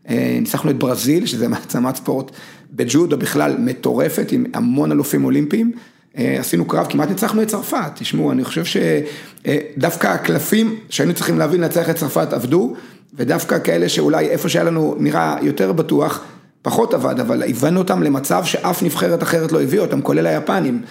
אה, 0.08 0.36
ניצחנו 0.40 0.70
את 0.70 0.78
ברזיל, 0.78 1.26
שזה 1.26 1.48
מעצמת 1.54 1.96
ספורט 1.96 2.30
בג'ודו 2.72 3.18
בכלל 3.18 3.56
מטורפת, 3.58 4.32
עם 4.32 4.44
המון 4.54 4.92
אלופים 4.92 5.24
אולימפיים. 5.24 5.72
אה, 6.18 6.36
עשינו 6.40 6.64
קרב, 6.64 6.86
כמעט 6.90 7.08
ניצחנו 7.08 7.42
את 7.42 7.48
צרפת, 7.48 7.90
תשמעו, 7.94 8.32
אני 8.32 8.44
חושב 8.44 8.64
שדווקא 8.64 10.06
הקלפים 10.06 10.76
שהיינו 10.88 11.14
צריכים 11.14 11.38
להבין 11.38 11.60
לנצח 11.60 11.90
את 11.90 11.96
צרפת 11.96 12.32
עבדו, 12.32 12.74
ודווקא 13.14 13.58
כאלה 13.58 13.88
שאולי 13.88 14.26
איפה 14.28 14.48
שהיה 14.48 14.64
לנו 14.64 14.94
נראה 14.98 15.36
יותר 15.42 15.72
בטוח, 15.72 16.24
פחות 16.62 16.94
עבד, 16.94 17.20
אבל 17.20 17.42
הבאנו 17.42 17.78
אותם 17.78 18.02
למצב 18.02 18.44
שאף 18.44 18.82
נבחרת 18.82 19.22
אחרת 19.22 19.52
לא 19.52 19.62
הביאה 19.62 19.82
אותם, 19.82 20.02
כולל 20.02 20.26
היפנים, 20.26 20.82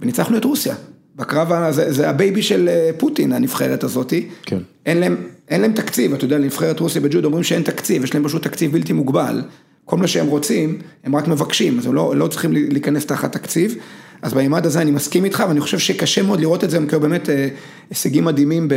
וניצחנו 0.00 0.36
את 0.36 0.44
רוסיה. 0.44 0.74
בקרב, 1.16 1.52
הזה, 1.52 1.92
זה 1.92 2.10
הבייבי 2.10 2.42
של 2.42 2.68
אה, 2.68 2.90
פוטין, 2.98 3.32
הנבחרת 3.32 3.84
הזאתי. 3.84 4.28
כן. 4.42 4.58
אין 4.86 4.98
להם, 4.98 5.16
אין 5.48 5.60
להם 5.60 5.72
תקציב, 5.72 6.14
אתה 6.14 6.24
יודע, 6.24 6.38
לנבחרת 6.38 6.80
רוסיה 6.80 7.00
בג'ודו 7.00 7.26
אומרים 7.26 7.44
שאין 7.44 7.62
תקציב, 7.62 8.04
יש 8.04 8.14
להם 8.14 8.24
פשוט 8.24 8.42
תקציב 8.42 8.72
בלתי 8.72 8.92
מוגבל. 8.92 9.42
כל 9.84 9.96
מה 9.96 10.06
שהם 10.06 10.26
רוצים, 10.26 10.78
הם 11.04 11.16
רק 11.16 11.28
מבקשים, 11.28 11.78
אז 11.78 11.86
הם 11.86 11.94
לא, 11.94 12.16
לא 12.16 12.28
צריכים 12.28 12.52
להיכנס 12.52 13.06
תחת 13.06 13.32
תקציב. 13.32 13.74
אז 14.22 14.34
בימד 14.34 14.66
הזה 14.66 14.80
אני 14.80 14.90
מסכים 14.90 15.24
איתך, 15.24 15.44
ואני 15.48 15.60
חושב 15.60 15.78
שקשה 15.78 16.22
מאוד 16.22 16.40
לראות 16.40 16.64
את 16.64 16.70
זה, 16.70 16.76
הם 16.76 16.86
כאילו 16.86 17.00
באמת 17.00 17.30
אה, 17.30 17.48
הישגים 17.90 18.24
מדהימים 18.24 18.68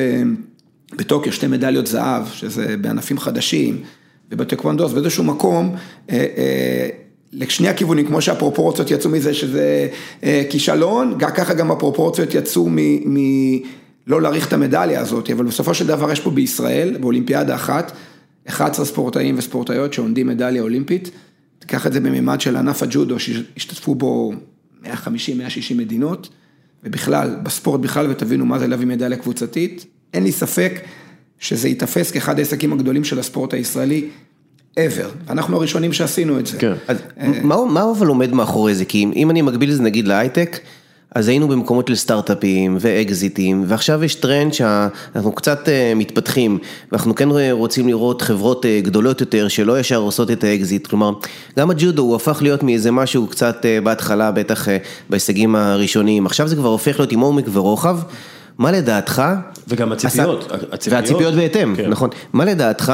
בטוקיו, 0.95 1.33
שתי 1.33 1.47
מדליות 1.47 1.87
זהב, 1.87 2.23
שזה 2.33 2.77
בענפים 2.77 3.19
חדשים, 3.19 3.81
ובטקוונדו, 4.31 4.85
אז 4.85 4.93
באיזשהו 4.93 5.23
מקום, 5.23 5.75
אה, 6.09 6.25
אה, 6.37 6.89
לשני 7.33 7.67
הכיוונים, 7.67 8.07
כמו 8.07 8.21
שהפרופורציות 8.21 8.91
יצאו 8.91 9.09
מזה 9.09 9.33
שזה 9.33 9.87
כישלון, 10.49 11.17
ככה 11.19 11.53
גם 11.53 11.71
הפרופורציות 11.71 12.33
יצאו 12.33 12.69
מ... 12.69 12.77
מ 13.13 13.17
לא 14.09 14.21
להעריך 14.21 14.47
את 14.47 14.53
המדליה 14.53 15.01
הזאת, 15.01 15.29
אבל 15.29 15.45
בסופו 15.45 15.73
של 15.73 15.87
דבר 15.87 16.11
יש 16.11 16.19
פה 16.19 16.31
בישראל, 16.31 16.97
באולימפיאדה 16.97 17.55
אחת, 17.55 17.91
11 18.47 18.85
ספורטאים 18.85 19.37
וספורטאיות 19.37 19.93
שעונדים 19.93 20.27
מדליה 20.27 20.61
אולימפית, 20.61 21.11
תיקח 21.59 21.87
את 21.87 21.93
זה 21.93 21.99
בממד 21.99 22.41
של 22.41 22.55
ענף 22.55 22.83
הג'ודו, 22.83 23.19
שהשתתפו 23.19 23.95
בו 23.95 24.31
150-160 24.83 24.87
מדינות, 25.75 26.29
ובכלל, 26.83 27.35
בספורט 27.43 27.81
בכלל, 27.81 28.07
ותבינו 28.09 28.45
מה 28.45 28.59
זה 28.59 28.67
להביא 28.67 28.87
מדליה 28.87 29.17
קבוצתית, 29.17 29.85
אין 30.13 30.23
לי 30.23 30.31
ספק 30.31 30.81
שזה 31.39 31.67
ייתפס 31.67 32.11
כאחד 32.11 32.39
העסקים 32.39 32.73
הגדולים 32.73 33.03
של 33.03 33.19
הספורט 33.19 33.53
הישראלי 33.53 34.09
ever, 34.79 35.07
ואנחנו 35.27 35.57
הראשונים 35.57 35.93
שעשינו 35.93 36.39
את 36.39 36.45
זה. 36.45 36.57
כן. 36.57 36.73
אז 36.87 36.97
מה, 37.43 37.55
מה 37.65 37.91
אבל 37.97 38.07
עומד 38.07 38.33
מאחורי 38.33 38.75
זה? 38.75 38.85
כי 38.85 39.05
אם, 39.15 39.31
אני 39.31 39.41
מקביל 39.41 39.71
את 39.71 39.75
זה 39.75 39.83
נגיד 39.83 40.07
להייטק, 40.07 40.59
אז 41.15 41.27
היינו 41.27 41.47
במקומות 41.47 41.87
של 41.87 41.95
סטארט-אפים 41.95 42.77
ואקזיטים, 42.79 43.63
ועכשיו 43.67 44.03
יש 44.03 44.15
טרנד 44.15 44.53
שאנחנו 44.53 45.31
קצת 45.31 45.69
אה, 45.69 45.93
מתפתחים, 45.95 46.57
ואנחנו 46.91 47.15
כן 47.15 47.29
רוצים 47.51 47.87
לראות 47.87 48.21
חברות 48.21 48.65
אה, 48.65 48.81
גדולות 48.83 49.21
יותר 49.21 49.47
שלא 49.47 49.79
ישר 49.79 49.97
עושות 49.97 50.31
את 50.31 50.43
האקזיט, 50.43 50.87
כלומר, 50.87 51.11
גם 51.59 51.69
הג'ודו 51.69 52.01
הוא 52.01 52.15
הפך 52.15 52.39
להיות 52.41 52.63
מאיזה 52.63 52.91
משהו 52.91 53.27
קצת 53.27 53.65
אה, 53.65 53.81
בהתחלה, 53.81 54.31
בטח 54.31 54.67
בהישגים 55.09 55.55
הראשוניים, 55.55 56.25
עכשיו 56.25 56.47
זה 56.47 56.55
כבר 56.55 56.69
הופך 56.69 56.99
להיות 56.99 57.11
עם 57.11 57.19
עומק 57.19 57.45
ורוחב. 57.51 57.99
מה 58.59 58.71
לדעתך, 58.71 59.23
וגם 59.67 59.91
הציפיות, 59.91 60.51
הציפיות, 60.71 61.01
והציפיות 61.01 61.33
בהתאם, 61.33 61.75
כן. 61.75 61.89
נכון, 61.89 62.09
מה 62.33 62.45
לדעתך 62.45 62.93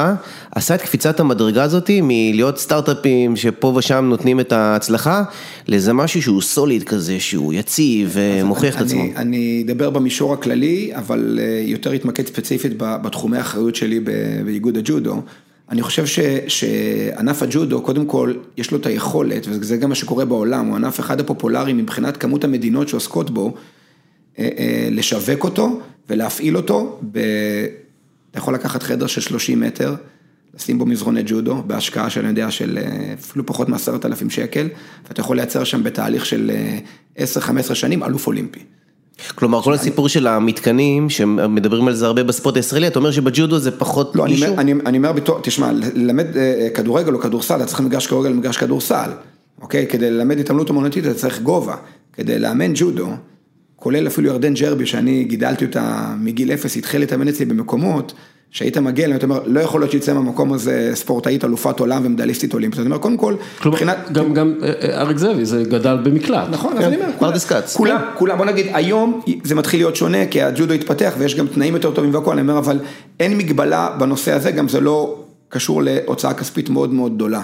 עשה 0.52 0.76
את 0.76 0.82
קפיצת 0.82 1.20
המדרגה 1.20 1.64
הזאתי 1.64 2.02
מלהיות 2.04 2.58
סטארט-אפים 2.58 3.36
שפה 3.36 3.74
ושם 3.76 4.06
נותנים 4.10 4.40
את 4.40 4.52
ההצלחה, 4.52 5.24
לאיזה 5.68 5.94
משהו 5.94 6.22
שהוא 6.22 6.42
סוליד 6.42 6.84
כזה, 6.84 7.20
שהוא 7.20 7.54
יציב 7.54 8.10
ומוכיח 8.14 8.76
את 8.76 8.82
עצמו. 8.82 9.02
אני 9.02 9.14
אני 9.16 9.64
אדבר 9.66 9.90
במישור 9.90 10.34
הכללי, 10.34 10.92
אבל 10.96 11.40
אה, 11.42 11.64
יותר 11.66 11.96
אתמקד 11.96 12.28
ספציפית 12.28 12.74
בתחומי 12.78 13.38
האחריות 13.38 13.76
שלי 13.76 14.00
באיגוד 14.46 14.78
הג'ודו. 14.78 15.22
אני 15.70 15.82
חושב 15.82 16.06
ש, 16.06 16.20
שענף 16.48 17.44
הג'ודו, 17.44 17.82
קודם 17.82 18.06
כל, 18.06 18.34
יש 18.58 18.72
לו 18.72 18.78
את 18.78 18.86
היכולת, 18.86 19.46
וזה 19.50 19.78
גם 19.78 19.90
מה 19.90 19.96
שקורה 19.96 20.26
בעולם, 20.26 20.66
הוא 20.66 20.76
ענף 20.76 21.00
אחד 21.00 21.20
הפופולריים 21.20 21.78
מבחינת 21.78 22.18
כמות 22.18 22.44
המדינות 22.44 22.90
שעוסקות 22.90 23.30
בו. 23.30 23.54
אה, 24.40 24.50
אה, 24.58 24.88
לשווק 24.92 25.44
אותו 25.44 25.82
ולהפעיל 26.10 26.58
אותו, 26.58 27.00
ב... 27.12 27.20
אתה 28.32 28.40
יכול 28.40 28.54
לקחת 28.54 28.84
חדר 28.84 29.08
של 29.08 29.22
30 29.22 29.60
מטר, 29.60 29.96
לשים 30.56 30.80
בו 30.80 30.86
מזרוני 30.86 31.22
ג'ודו, 31.26 31.64
בהשקעה 31.68 32.10
של, 32.10 32.20
אני 32.20 32.30
יודע, 32.30 32.52
של 32.52 32.78
אה, 32.82 33.14
אפילו 33.20 33.46
פחות 33.46 33.70
מעשרת 33.70 34.06
אלפים 34.06 34.30
שקל, 34.30 34.68
ואתה 35.08 35.22
יכול 35.22 35.36
לייצר 35.36 35.64
שם 35.64 35.84
בתהליך 35.84 36.26
של 36.26 36.52
10-15 37.18 37.22
שנים 37.74 38.04
אלוף 38.04 38.28
אולימפי. 38.28 38.60
כלומר, 39.36 39.62
כל 39.62 39.74
הסיפור 39.74 40.10
של 40.10 40.28
המתקנים, 40.28 41.10
שמדברים 41.10 41.88
על 41.88 41.94
זה 41.94 42.06
הרבה 42.06 42.24
בספורט 42.24 42.56
הישראלי, 42.56 42.88
אתה 42.88 43.00
אומר 43.00 43.12
שבג'ודו 43.12 43.60
זה 43.60 43.72
פחות 43.72 44.16
לא? 44.16 44.26
לא, 44.38 44.48
אני 44.58 44.98
אומר, 44.98 45.12
תשמע, 45.42 45.72
ללמד 45.72 46.28
כדורגל 46.74 47.14
או 47.14 47.20
כדורסל, 47.20 47.56
אתה 47.56 47.66
צריך 47.66 47.80
מגרש 47.80 48.08
כדורגל 48.08 48.32
ומגרש 48.32 48.58
כדורסל, 48.58 49.10
אוקיי? 49.62 49.88
כדי 49.88 50.12
ללמד 50.12 50.40
התעמלות 50.40 50.72
אמנותית 50.72 51.06
אתה 51.06 51.14
צריך 51.14 51.42
גובה, 51.42 51.76
כדי 52.14 52.40
לאמן 52.40 52.72
ג'ודו. 52.76 53.08
כולל 53.86 54.08
אפילו 54.08 54.28
ירדן 54.30 54.54
ג'רבי, 54.54 54.86
שאני 54.86 55.24
גידלתי 55.24 55.66
אותה 55.66 56.14
מגיל 56.20 56.52
אפס, 56.52 56.78
התחיל 56.78 57.02
להתאמן 57.02 57.28
אצלי 57.28 57.46
במקומות, 57.46 58.14
שהיית 58.52 58.78
מגיע 58.78 59.06
אליהם, 59.06 59.18
אתה 59.18 59.26
אומר, 59.26 59.42
לא 59.46 59.60
יכול 59.60 59.82
להיות 59.82 59.92
שיצא 59.92 60.14
מהמקום 60.14 60.54
הזה 60.54 60.92
ספורטאית 60.94 61.46
אלופת 61.46 61.80
עולם 61.80 62.02
ומדליסטית 62.06 62.54
אולימפית, 62.54 62.78
זאת 62.78 62.86
אומרת, 62.86 63.02
קודם 63.02 63.18
כל, 63.18 63.36
מבחינת... 63.66 63.98
גם 64.12 64.34
גם 64.34 64.54
אה, 64.64 64.72
אה, 64.82 65.02
אריק 65.02 65.18
זאבי, 65.18 65.46
זה 65.46 65.64
גדל 65.64 65.98
במקלט. 66.04 66.50
נכון, 66.50 66.74
אז 66.74 66.80
כן. 66.80 66.86
אני 66.86 66.96
אומר, 66.96 67.08
פרדס 67.20 67.46
כץ. 67.46 67.76
כולם, 67.78 68.02
כולם, 68.16 68.38
בוא 68.38 68.46
נגיד, 68.46 68.66
היום 68.74 69.22
זה 69.44 69.56
מתחיל 69.56 69.80
להיות 69.80 69.96
שונה, 69.96 70.26
כי 70.26 70.42
הג'ודו 70.42 70.74
התפתח 70.74 71.14
ויש 71.18 71.36
גם 71.36 71.48
תנאים 71.48 71.74
יותר 71.74 71.92
טובים 71.92 72.14
והכל, 72.14 72.32
אני 72.32 72.42
אומר, 72.42 72.58
אבל 72.58 72.80
אין 73.20 73.38
מגבלה 73.38 73.90
בנושא 74.00 74.32
הזה, 74.32 74.52
גם 74.52 74.68
זה 74.68 74.80
לא 74.80 75.24
קשור 75.50 75.84
להוצאה 75.84 76.34
כספית 76.34 76.70
מאוד 76.70 76.94
מאוד 76.94 77.16
גדולה. 77.16 77.42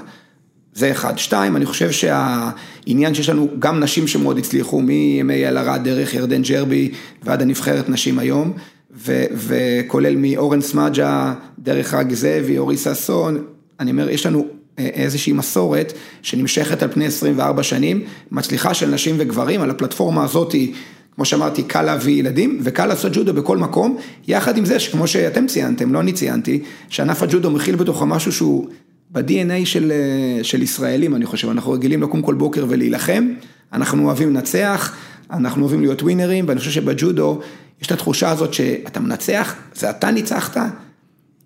זה 0.74 0.92
אחד. 0.92 1.18
שתיים, 1.18 1.56
אני 1.56 1.66
חושב 1.66 1.92
שהעניין 1.92 3.14
שיש 3.14 3.30
לנו 3.30 3.48
גם 3.60 3.80
נשים 3.80 4.08
שמאוד 4.08 4.38
הצליחו, 4.38 4.82
מימי 4.82 5.48
אלערד 5.48 5.84
דרך 5.84 6.14
ירדן 6.14 6.42
ג'רבי 6.42 6.92
ועד 7.24 7.42
הנבחרת 7.42 7.90
נשים 7.90 8.20
היום, 8.20 8.54
ו- 8.98 9.26
וכולל 9.34 10.16
מאורן 10.18 10.62
סמג'ה, 10.62 11.34
דרך 11.60 11.94
רג 11.94 12.14
זאבי, 12.14 12.58
אורי 12.58 12.78
ששון, 12.78 13.44
אני 13.80 13.92
אומר, 13.92 14.10
יש 14.10 14.26
לנו 14.26 14.48
אה, 14.80 14.86
איזושהי 14.94 15.34
מסורת 15.34 15.94
שנמשכת 16.22 16.84
על 16.84 16.92
פני 16.92 17.06
24 17.06 17.64
שנים, 17.64 18.04
מצליחה 18.32 18.74
של 18.74 18.90
נשים 18.90 19.16
וגברים, 19.20 19.62
על 19.62 19.70
הפלטפורמה 19.70 20.24
הזאתי, 20.24 20.74
כמו 21.16 21.26
שאמרתי, 21.26 21.64
קל 21.64 21.82
להביא 21.82 22.20
ילדים 22.20 22.60
וקל 22.64 22.86
לעשות 22.86 23.12
ג'ודו 23.16 23.34
בכל 23.34 23.58
מקום, 23.58 23.98
יחד 24.28 24.58
עם 24.58 24.66
זה 24.66 24.80
שכמו 24.80 25.08
שאתם 25.08 25.48
ציינתם, 25.48 25.94
לא 25.94 26.00
אני 26.00 26.14
ציינתי, 26.14 26.64
שענף 26.90 27.24
הג'ודו 27.24 27.52
מכיל 27.52 27.76
בתוכו 27.76 28.06
משהו 28.06 28.32
שהוא 28.32 28.68
ב-DNA 29.12 29.66
של, 29.66 29.92
אה, 29.92 30.44
של 30.44 30.62
ישראלים, 30.62 31.16
אני 31.16 31.26
חושב, 31.26 31.50
אנחנו 31.50 31.72
רגילים 31.72 32.04
לקום 32.04 32.22
כל 32.22 32.36
בוקר 32.36 32.66
ולהילחם, 32.70 33.28
אנחנו 33.74 34.06
אוהבים 34.06 34.30
לנצח, 34.30 34.96
אנחנו 35.32 35.62
אוהבים 35.62 35.82
להיות 35.82 36.04
ווינרים, 36.04 36.46
ואני 36.48 36.60
חושב 36.60 36.72
שבג'ודו 36.72 37.42
יש 37.82 37.88
את 37.88 37.92
התחושה 37.92 38.30
הזאת 38.30 38.54
שאתה 38.54 39.00
מנצח, 39.00 39.56
זה 39.76 39.90
אתה 39.90 40.12
ניצחת, 40.12 40.58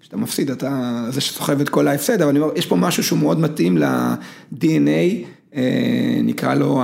כשאתה 0.01 0.17
מפסיד 0.17 0.51
אתה 0.51 1.03
זה 1.09 1.21
שסוחב 1.21 1.61
את 1.61 1.69
כל 1.69 1.87
ההפסד, 1.87 2.21
אבל 2.21 2.29
אני 2.29 2.39
אומר, 2.39 2.53
יש 2.55 2.65
פה 2.65 2.75
משהו 2.75 3.03
שהוא 3.03 3.19
מאוד 3.19 3.39
מתאים 3.39 3.77
ל-DNA, 3.77 5.25
אה, 5.55 6.19
נקרא 6.23 6.53
לו, 6.53 6.81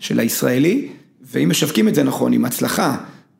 של 0.00 0.20
הישראלי, 0.20 0.88
ואם 1.32 1.48
משווקים 1.48 1.88
את 1.88 1.94
זה 1.94 2.02
נכון, 2.02 2.32
עם 2.32 2.44
הצלחה, 2.44 2.96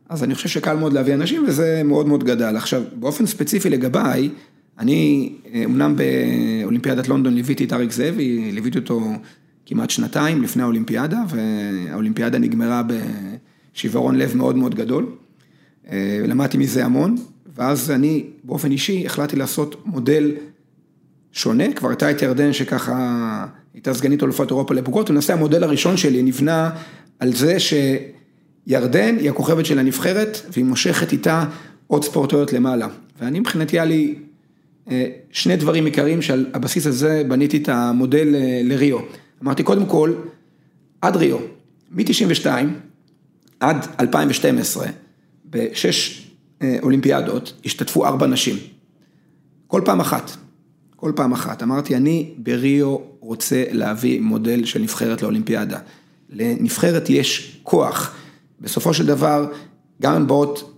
אז 0.09 0.25
אני 0.25 0.35
חושב 0.35 0.49
שקל 0.49 0.77
מאוד 0.77 0.93
להביא 0.93 1.15
אנשים, 1.15 1.45
וזה 1.49 1.83
מאוד 1.85 2.09
מאוד 2.09 2.25
גדל. 2.25 2.57
עכשיו, 2.57 2.83
באופן 2.93 3.27
ספציפי 3.27 3.71
לגביי, 3.71 4.31
אני 4.79 5.33
אמנם 5.65 5.97
באולימפיאדת 5.97 7.09
לונדון 7.09 7.35
ליוויתי 7.35 7.65
את 7.65 7.73
אריק 7.73 7.93
זאבי, 7.93 8.53
ליוויתי 8.53 8.79
אותו 8.79 9.01
כמעט 9.67 9.91
שנתיים 9.91 10.43
לפני 10.43 10.63
האולימפיאדה, 10.63 11.23
והאולימפיאדה 11.29 12.39
נגמרה 12.39 12.83
בשברון 13.75 14.17
לב 14.17 14.37
מאוד 14.37 14.57
מאוד 14.57 14.75
גדול. 14.75 15.07
אה, 15.91 16.21
למדתי 16.27 16.59
מזה 16.59 16.85
המון, 16.85 17.17
ואז 17.57 17.91
אני 17.91 18.25
באופן 18.45 18.71
אישי 18.71 19.07
החלטתי 19.07 19.37
לעשות 19.37 19.87
מודל 19.87 20.33
שונה, 21.33 21.73
כבר 21.73 21.89
הייתה 21.89 22.11
את 22.11 22.23
ירדן 22.23 22.53
שככה 22.53 23.47
הייתה 23.75 23.95
סגנית 23.95 24.23
אלופת 24.23 24.51
אירופה 24.51 24.75
לבוגרות, 24.75 25.11
ולמעשה 25.11 25.33
המודל 25.33 25.65
הראשון 25.65 25.97
שלי 25.97 26.23
נבנה 26.23 26.71
על 27.19 27.33
זה 27.33 27.57
שירדן 27.61 29.17
היא 29.21 29.31
הכוכבת 29.31 29.67
של 29.67 29.79
הנבחרת, 29.79 30.39
והיא 30.53 30.65
מושכת 30.65 31.13
איתה 31.13 31.45
עוד 31.87 32.05
ספורטאיות 32.05 32.53
למעלה. 32.53 32.89
ואני 33.21 33.41
מבחינתי 33.41 33.77
היה 33.77 33.85
לי 33.85 34.15
שני 35.33 35.57
דברים 35.57 35.85
עיקריים 35.85 36.23
שעל 36.23 36.47
הבסיס 36.55 36.87
הזה 36.87 37.23
בניתי 37.29 37.57
את 37.57 37.69
המודל 37.69 38.35
אה, 38.35 38.61
לריו. 38.65 38.99
אמרתי 39.43 39.63
קודם 39.63 39.87
כל, 39.87 40.15
עד 41.01 41.17
ריו, 41.17 41.39
מ-92 41.91 42.47
עד 43.61 43.87
2012, 44.01 44.87
בשש 45.51 46.29
אה, 46.63 46.77
אולימפיאדות, 46.83 47.53
השתתפו 47.65 48.07
ארבע 48.07 48.27
נשים. 48.27 48.57
כל 49.67 49.83
פעם 49.85 50.01
אחת, 50.01 50.31
כל 50.97 51.13
פעם 51.17 51.33
אחת. 51.33 51.63
אמרתי, 51.63 51.97
אני 51.97 52.31
בריו 52.39 52.97
רוצה 53.21 53.65
להביא 53.71 54.21
מודל 54.21 54.65
של 54.65 54.81
נבחרת 54.83 55.23
לאולימפיאדה. 55.23 55.79
לנבחרת 56.31 57.11
יש 57.11 57.61
כוח. 57.63 58.15
בסופו 58.61 58.95
של 58.95 59.07
דבר, 59.07 59.53
גם 60.03 60.15
הן 60.15 60.27
באות 60.27 60.76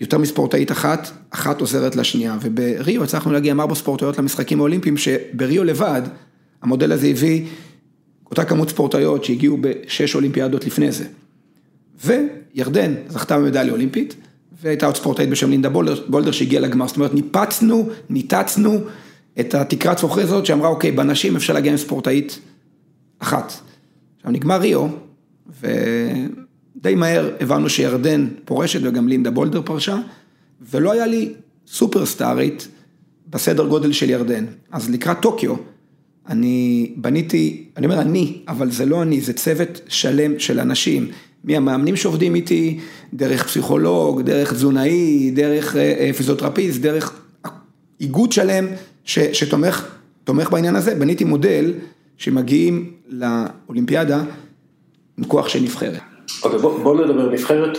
יותר 0.00 0.18
מספורטאית 0.18 0.72
אחת, 0.72 1.10
אחת 1.30 1.60
עוזרת 1.60 1.96
לשנייה, 1.96 2.36
ובריו 2.42 3.04
הצלחנו 3.04 3.32
להגיע 3.32 3.52
עם 3.52 3.60
ארבע 3.60 3.74
ספורטאיות 3.74 4.18
למשחקים 4.18 4.60
האולימפיים, 4.60 4.96
שבריו 4.96 5.64
לבד, 5.64 6.02
המודל 6.62 6.92
הזה 6.92 7.06
הביא 7.06 7.46
אותה 8.30 8.44
כמות 8.44 8.70
ספורטאיות 8.70 9.24
שהגיעו 9.24 9.58
בשש 9.60 10.14
אולימפיאדות 10.14 10.64
לפני 10.64 10.92
זה. 10.92 11.04
וירדן 12.04 12.94
זכתה 13.08 13.38
במדליה 13.38 13.72
אולימפית, 13.72 14.14
והייתה 14.62 14.86
עוד 14.86 14.96
ספורטאית 14.96 15.30
בשם 15.30 15.50
לינדה 15.50 15.68
בולדר, 15.68 16.04
בולדר 16.08 16.30
שהגיעה 16.30 16.62
לגמר, 16.62 16.88
זאת 16.88 16.96
אומרת 16.96 17.14
ניפצנו, 17.14 17.88
ניתצנו 18.10 18.80
את 19.40 19.54
התקרת 19.54 19.98
זוכרי 19.98 20.22
הזאת 20.22 20.46
שאמרה 20.46 20.68
אוקיי, 20.68 20.92
בנשים 20.92 21.36
אפשר 21.36 21.52
להגיע 21.52 21.72
עם 21.72 21.78
ספורטאית 21.78 22.38
אחת. 23.18 23.52
עכשיו 24.16 24.30
נגמר 24.32 24.60
ריו, 24.60 24.86
ו... 25.60 25.66
די 26.82 26.94
מהר 26.94 27.30
הבנו 27.40 27.68
שירדן 27.68 28.28
פורשת 28.44 28.80
וגם 28.82 29.08
לינדה 29.08 29.30
בולדר 29.30 29.62
פרשה, 29.64 29.98
ולא 30.70 30.92
היה 30.92 31.06
לי 31.06 31.32
סופרסטארית 31.66 32.68
בסדר 33.30 33.66
גודל 33.66 33.92
של 33.92 34.10
ירדן. 34.10 34.44
אז 34.72 34.90
לקראת 34.90 35.20
טוקיו, 35.20 35.54
אני 36.28 36.92
בניתי, 36.96 37.64
אני 37.76 37.86
אומר 37.86 38.00
אני, 38.00 38.38
אבל 38.48 38.70
זה 38.70 38.86
לא 38.86 39.02
אני, 39.02 39.20
זה 39.20 39.32
צוות 39.32 39.80
שלם 39.88 40.38
של 40.38 40.60
אנשים, 40.60 41.08
מהמאמנים 41.44 41.96
שעובדים 41.96 42.34
איתי, 42.34 42.78
דרך 43.14 43.46
פסיכולוג, 43.46 44.22
דרך 44.22 44.52
תזונאי, 44.52 45.30
דרך 45.30 45.76
אה, 45.76 45.94
אה, 45.98 46.12
פיזיותרפיסט, 46.12 46.80
דרך 46.80 47.20
איגוד 48.00 48.32
שלם 48.32 48.66
ש, 49.04 49.18
שתומך 49.18 49.88
תומך 50.24 50.50
בעניין 50.50 50.76
הזה, 50.76 50.94
בניתי 50.94 51.24
מודל 51.24 51.72
שמגיעים 52.16 52.92
לאולימפיאדה 53.08 54.22
עם 55.18 55.24
כוח 55.24 55.48
של 55.48 55.62
נבחרת. 55.62 56.07
אוקיי, 56.44 56.58
בוא, 56.58 56.78
בוא 56.78 57.04
נדבר 57.04 57.30
נבחרת, 57.30 57.78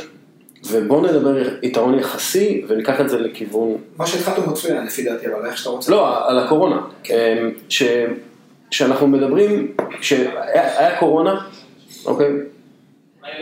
ובוא 0.71 1.07
נדבר 1.07 1.63
יתרון 1.63 1.99
יחסי, 1.99 2.65
וניקח 2.67 3.01
את 3.01 3.09
זה 3.09 3.19
לכיוון... 3.19 3.77
מה 3.97 4.07
שהתחלת 4.07 4.37
הוא 4.37 4.47
מצוין, 4.47 4.85
לפי 4.85 5.03
דעתי, 5.03 5.27
אבל 5.27 5.45
איך 5.45 5.57
שאתה 5.57 5.69
רוצה... 5.69 5.91
לא, 5.91 6.29
על 6.29 6.39
הקורונה. 6.39 6.81
כן. 7.03 7.37
אמ, 7.41 7.51
ש... 7.69 7.83
שאנחנו 8.71 9.07
מדברים, 9.07 9.71
שהיה 10.01 10.99
קורונה, 10.99 11.41
אוקיי? 12.05 12.29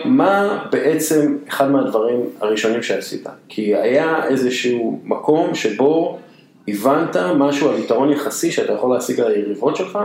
מה 0.05 0.65
בעצם 0.71 1.37
אחד 1.49 1.71
מהדברים 1.71 2.19
הראשונים 2.39 2.83
שעשית? 2.83 3.27
כי 3.49 3.75
היה 3.75 4.25
איזשהו 4.27 5.01
מקום 5.03 5.55
שבו 5.55 6.19
הבנת 6.67 7.15
משהו 7.35 7.69
על 7.69 7.79
יתרון 7.79 8.11
יחסי 8.11 8.51
שאתה 8.51 8.73
יכול 8.73 8.93
להשיג 8.95 9.19
על 9.19 9.31
היריבות 9.31 9.75
שלך? 9.75 9.99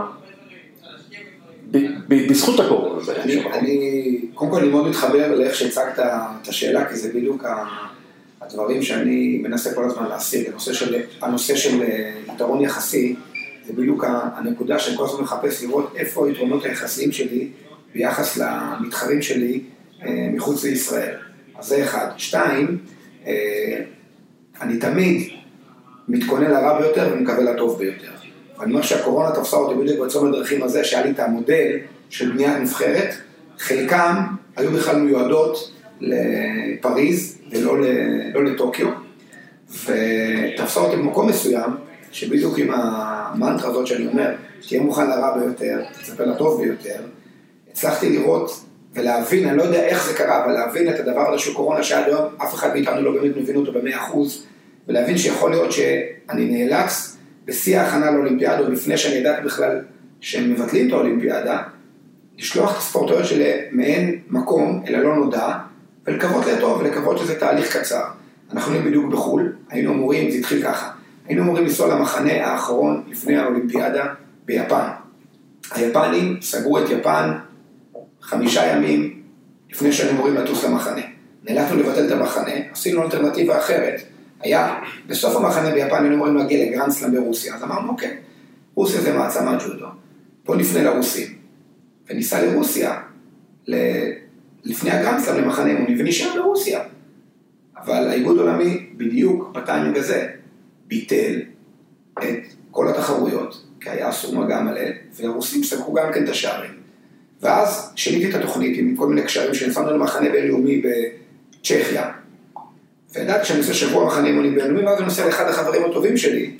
בזכות 2.07 2.59
הקורונה. 2.59 3.01
אני, 3.53 4.19
קום 4.33 4.49
כל 4.49 4.59
אני 4.59 4.69
מאוד 4.69 4.87
מתחבר 4.87 5.35
לאיך 5.35 5.55
שהצגת 5.55 5.99
את 5.99 6.47
השאלה, 6.47 6.89
כי 6.89 6.95
זה 6.95 7.09
בדיוק 7.13 7.43
הדברים 8.41 8.81
שאני 8.81 9.37
מנסה 9.43 9.73
כל 9.73 9.85
הזמן 9.85 10.09
להשיג, 10.09 10.47
הנושא 10.49 10.73
של, 10.73 10.95
הנושא 11.21 11.55
של 11.55 11.81
אה, 11.81 12.13
יתרון 12.35 12.61
יחסי, 12.61 13.15
זה 13.67 13.73
בדיוק 13.73 14.05
הנקודה 14.07 14.79
שאני 14.79 14.97
כל 14.97 15.05
הזמן 15.05 15.21
מחפש 15.21 15.63
לראות 15.63 15.93
איפה 15.95 16.27
היתרונות 16.27 16.65
היחסיים 16.65 17.11
שלי 17.11 17.47
ביחס 17.93 18.37
למתחרים 18.37 19.21
שלי 19.21 19.61
אה, 20.05 20.29
מחוץ 20.33 20.63
לישראל. 20.63 21.15
אז 21.59 21.65
זה 21.65 21.83
אחד. 21.83 22.07
שתיים, 22.17 22.77
אה, 23.27 23.79
אני 24.61 24.77
תמיד 24.77 25.29
מתכונן 26.07 26.51
לרע 26.51 26.81
ביותר 26.81 27.09
ומקווה 27.13 27.43
לטוב 27.43 27.79
ביותר. 27.79 28.11
אני 28.61 28.71
אומר 28.71 28.81
שהקורונה 28.81 29.31
תפסה 29.31 29.57
אותי 29.57 29.75
בדיוק 29.75 30.05
בצומת 30.05 30.33
הדרכים 30.33 30.63
הזה, 30.63 30.83
שהיה 30.83 31.03
לי 31.05 31.11
את 31.11 31.19
המודל 31.19 31.77
של 32.09 32.31
בניית 32.31 32.57
נבחרת, 32.61 33.13
חלקם 33.59 34.15
היו 34.55 34.71
בכלל 34.71 34.95
מיועדות 34.95 35.71
לפריז 36.01 37.37
ולא 37.51 37.77
לא 38.33 38.43
לטוקיו, 38.43 38.87
ותפסה 39.69 40.79
אותי 40.79 40.95
במקום 40.95 41.29
מסוים, 41.29 41.69
שבדיוק 42.11 42.57
עם 42.57 42.69
המנטרה 42.73 43.69
הזאת 43.69 43.87
שאני 43.87 44.07
אומר, 44.07 44.35
תהיה 44.67 44.81
מוכן 44.81 45.09
לרע 45.09 45.37
ביותר, 45.37 45.81
תצפה 46.01 46.23
לטוב 46.23 46.63
ביותר, 46.63 46.99
הצלחתי 47.71 48.09
לראות 48.09 48.63
ולהבין, 48.93 49.47
אני 49.47 49.57
לא 49.57 49.63
יודע 49.63 49.83
איך 49.85 50.07
זה 50.07 50.13
קרה, 50.13 50.45
אבל 50.45 50.53
להבין 50.53 50.89
את 50.89 50.99
הדבר 50.99 51.33
הזה 51.33 51.43
של 51.43 51.53
קורונה 51.53 51.83
שעד 51.83 52.05
היום 52.05 52.25
אף 52.37 52.53
אחד 52.53 52.73
מאיתנו 52.73 53.01
לא 53.01 53.11
באמת 53.11 53.37
מבין 53.37 53.55
אותו 53.55 53.71
במאה 53.71 53.97
אחוז, 53.97 54.45
ולהבין 54.87 55.17
שיכול 55.17 55.51
להיות 55.51 55.71
שאני 55.71 56.45
נאלץ 56.45 57.12
בשיא 57.45 57.79
ההכנה 57.79 58.11
לאולימפיאדה, 58.11 58.69
לפני 58.69 58.97
שאני 58.97 59.15
ידעתי 59.15 59.45
בכלל 59.45 59.81
שהם 60.21 60.53
מבטלים 60.53 60.87
את 60.87 60.93
האולימפיאדה, 60.93 61.63
לשלוח 62.37 62.71
את 62.71 62.77
הספורטאיות 62.77 63.25
שלי 63.25 63.51
מעין 63.71 64.19
מקום 64.29 64.83
אל 64.87 64.95
הלא 64.95 65.15
נודע, 65.15 65.57
ולקוות 66.07 66.45
לטוב 66.45 66.81
ולקוות 66.81 67.17
שזה 67.17 67.39
תהליך 67.39 67.77
קצר. 67.77 68.03
אנחנו 68.51 68.73
היינו 68.73 68.87
בדיוק 68.87 69.11
בחו"ל, 69.11 69.53
היינו 69.69 69.93
אמורים, 69.93 70.31
זה 70.31 70.37
התחיל 70.37 70.63
ככה, 70.63 70.91
היינו 71.25 71.43
אמורים 71.43 71.63
לנסוע 71.63 71.95
למחנה 71.95 72.45
האחרון 72.45 73.03
לפני 73.07 73.37
האולימפיאדה 73.37 74.05
ביפן. 74.45 74.87
היפנים 75.71 76.37
סגרו 76.41 76.79
את 76.79 76.89
יפן 76.89 77.31
חמישה 78.21 78.65
ימים 78.65 79.21
לפני 79.71 79.91
שהיינו 79.91 80.17
אמורים 80.17 80.35
לטוס 80.35 80.63
למחנה. 80.63 81.01
נאלצנו 81.43 81.77
לבטל 81.77 82.07
את 82.07 82.11
המחנה, 82.11 82.53
עשינו 82.71 83.03
אלטרנטיבה 83.03 83.59
אחרת. 83.59 84.01
היה, 84.43 84.79
בסוף 85.07 85.35
המחנה 85.35 85.71
ביפן 85.71 86.01
היינו 86.01 86.15
אמורים 86.15 86.35
להגיע 86.35 86.65
לגרנדסלאם 86.65 87.11
ברוסיה, 87.11 87.55
אז 87.55 87.63
אמרנו, 87.63 87.89
אוקיי, 87.91 88.17
רוסיה 88.75 89.01
זה 89.01 89.13
מעצמת 89.13 89.61
ג'ודו, 89.61 89.87
בוא 90.45 90.55
נפנה 90.55 90.83
לרוסים. 90.83 91.27
וניסע 92.09 92.45
לרוסיה, 92.45 93.01
ל... 93.67 93.75
לפני 94.63 94.91
הגרנדסלאם 94.91 95.43
למחנה 95.43 95.69
אימונים, 95.69 95.97
ונשאר 95.99 96.41
ברוסיה. 96.41 96.79
אבל 97.77 98.07
האיגוד 98.07 98.37
העולמי 98.37 98.89
בדיוק 98.97 99.51
בטיימינג 99.53 99.97
הזה 99.97 100.27
ביטל 100.87 101.41
את 102.19 102.43
כל 102.71 102.87
התחרויות, 102.87 103.65
כי 103.79 103.89
היה 103.89 104.09
אסור 104.09 104.35
מגע 104.35 104.61
מלא, 104.61 104.81
והרוסים 105.15 105.63
סגרו 105.63 105.93
גם 105.93 106.13
כן 106.13 106.23
את 106.23 106.29
השערים. 106.29 106.71
ואז 107.41 107.91
שיניתי 107.95 108.29
את 108.29 108.35
התוכנית 108.35 108.77
עם 108.77 108.95
כל 108.95 109.07
מיני 109.07 109.21
קשרים 109.23 109.53
שנסענו 109.53 109.91
למחנה 109.91 110.29
בינלאומי 110.29 110.81
בצ'כיה. 110.81 112.11
וידעתי 113.13 113.45
שאני 113.45 113.59
עושה 113.59 113.73
שבוע 113.73 114.05
מחנה 114.05 114.27
אימונים 114.27 114.55
בינלאומי, 114.55 114.85
ואז 114.85 114.97
אני 114.97 115.05
נוסע 115.05 115.25
לאחד 115.25 115.47
החברים 115.47 115.85
הטובים 115.85 116.17
שלי, 116.17 116.51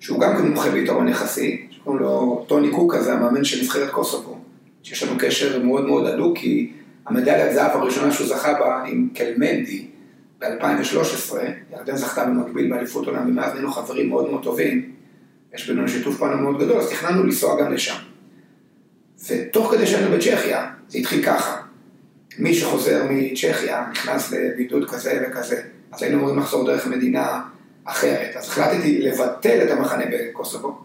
שהוא 0.00 0.20
גם 0.20 0.36
כן 0.36 0.42
מומחה 0.42 0.70
ביתרון 0.70 1.08
יחסי, 1.08 1.66
שקוראים 1.70 2.02
לו 2.02 2.44
טוני 2.48 2.70
קוקה, 2.70 3.02
זה 3.02 3.12
המאמן 3.12 3.44
של 3.44 3.62
נבחרת 3.62 3.90
קוסובו, 3.90 4.38
שיש 4.82 5.02
לנו 5.02 5.18
קשר 5.18 5.62
מאוד 5.62 5.86
מאוד 5.86 6.06
הדוק, 6.06 6.38
כי 6.38 6.72
המדליית 7.06 7.54
זהב 7.54 7.70
הראשונה 7.76 8.12
שהוא 8.12 8.26
זכה 8.26 8.52
בה 8.52 8.82
עם 8.86 9.08
קלמנדי 9.14 9.86
ב-2013, 10.38 11.34
ירדן 11.72 11.96
זכתה 11.96 12.24
במקביל 12.24 12.70
באליפות 12.70 13.06
עולם, 13.06 13.28
ומאז 13.28 13.52
נהיינו 13.52 13.72
חברים 13.72 14.08
מאוד 14.08 14.30
מאוד 14.30 14.42
טובים, 14.42 14.92
יש 15.54 15.66
בינינו 15.66 15.88
שיתוף 15.88 16.18
פעולה 16.18 16.36
מאוד 16.36 16.58
גדול, 16.58 16.76
אז 16.76 16.90
תכננו 16.90 17.22
לנסוע 17.22 17.60
גם 17.60 17.72
לשם. 17.72 17.96
ותוך 19.28 19.72
כדי 19.72 19.86
שהיינו 19.86 20.16
בצ'כיה, 20.16 20.70
זה 20.88 20.98
התחיל 20.98 21.24
ככה. 21.24 21.56
מי 22.38 22.54
שחוזר 22.54 23.06
מצ'כיה 23.10 23.86
נכנס 23.90 24.32
לבידוד 24.32 24.90
כזה 24.90 25.26
וכזה, 25.26 25.62
אז 25.92 26.02
היינו 26.02 26.18
אמורים 26.18 26.38
לחזור 26.38 26.66
דרך 26.66 26.86
מדינה 26.86 27.40
אחרת. 27.84 28.36
אז 28.36 28.48
החלטתי 28.48 29.02
לבטל 29.02 29.62
את 29.62 29.70
המחנה 29.70 30.04
בקוסובו. 30.12 30.78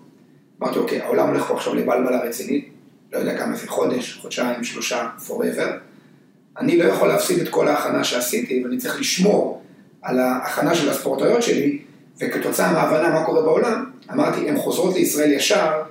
אמרתי, 0.62 0.80
אוקיי, 0.80 1.02
העולם 1.02 1.28
הולך 1.28 1.43
פה 1.43 1.54
עכשיו 1.54 1.76
לבלבלה 1.76 2.20
רצינית, 2.20 2.70
לא 3.13 3.17
יודע 3.17 3.38
כמה 3.38 3.56
זה, 3.56 3.67
חודש, 3.67 4.20
חודשיים, 4.22 4.63
שלושה, 4.63 5.10
forever. 5.28 5.67
אני 6.60 6.78
לא 6.78 6.84
יכול 6.84 7.08
להפסיד 7.08 7.39
את 7.39 7.50
כל 7.50 7.67
ההכנה 7.67 8.04
שעשיתי, 8.04 8.63
ואני 8.63 8.78
צריך 8.78 9.00
לשמור 9.00 9.63
על 10.02 10.20
ההכנה 10.20 10.76
של 10.76 10.89
הספורטאיות 10.89 11.43
שלי, 11.43 11.82
וכתוצאה 12.22 12.74
מההבנה 12.74 13.10
מה 13.10 13.24
קורה 13.24 13.41
בעולם, 13.41 13.86
אמרתי, 14.12 14.50
הן 14.50 14.58
חוזרות 14.58 14.96
לישראל 14.96 15.32
ישר 15.32 15.82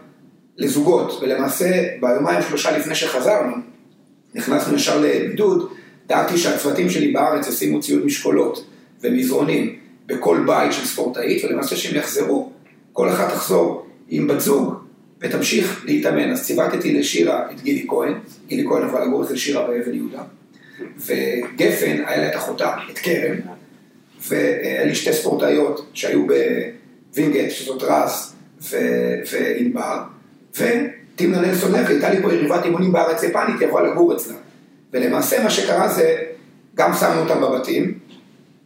לזוגות, 0.57 1.19
ולמעשה 1.23 1.85
ביומיים 2.01 2.43
שלושה 2.43 2.79
לפני 2.79 2.95
שחזרנו, 2.95 3.57
נכנסנו 4.35 4.77
ישר 4.77 5.01
לבידוד, 5.01 5.73
דאגתי 6.07 6.39
שהצוותים 6.39 6.91
שלי 6.91 7.13
בארץ 7.13 7.49
ישימו 7.49 7.81
ציוד 7.81 8.05
משקולות 8.05 8.67
ומזרונים 9.07 9.77
בכל 10.07 10.45
בית 10.47 10.73
של 10.73 10.85
ספורטאית, 10.85 11.45
ולמעשה 11.45 11.77
שהם 11.77 11.97
יחזרו, 11.97 12.53
כל 12.93 13.09
אחת 13.09 13.33
תחזור 13.33 13.87
עם 14.09 14.29
בת 14.29 14.41
זוג 14.41 14.75
ותמשיך 15.21 15.85
להתאמן. 15.85 16.31
אז 16.33 16.45
ציוותתי 16.45 16.95
לשירה 16.95 17.51
את 17.51 17.61
גילי 17.61 17.87
כהן, 17.89 18.13
גילי 18.49 18.65
כהן 18.69 18.83
עברה 18.83 19.05
לגור 19.05 19.25
אצל 19.25 19.37
שירה 19.37 19.67
באבן 19.67 19.95
יהודה, 19.95 20.23
וגפן 20.99 22.03
היה 22.07 22.17
לה 22.17 22.29
את 22.29 22.37
אחותה, 22.37 22.75
את 22.91 22.99
קרן, 22.99 23.37
והיה 24.29 24.85
לי 24.85 24.95
שתי 24.95 25.13
ספורטאיות 25.13 25.91
שהיו 25.95 26.27
בווינגייט, 27.13 27.51
שזאת 27.51 27.83
רז 27.83 28.35
וענבר, 29.31 30.03
ותמנע 30.55 31.41
נלסון 31.41 31.73
לוי, 31.73 31.87
הייתה 31.87 32.11
לי 32.11 32.23
פה 32.23 32.33
יריבת 32.33 32.65
אימונים 32.65 32.93
בארץ 32.93 33.23
יפנית, 33.23 33.61
היא 33.61 33.69
עברה 33.69 33.83
לגור 33.83 34.17
אצלה. 34.17 34.35
ולמעשה 34.93 35.43
מה 35.43 35.51
שקרה 35.51 35.89
זה, 35.89 36.17
גם 36.75 36.95
שמנו 36.95 37.21
אותם 37.21 37.41
בבתים, 37.41 37.99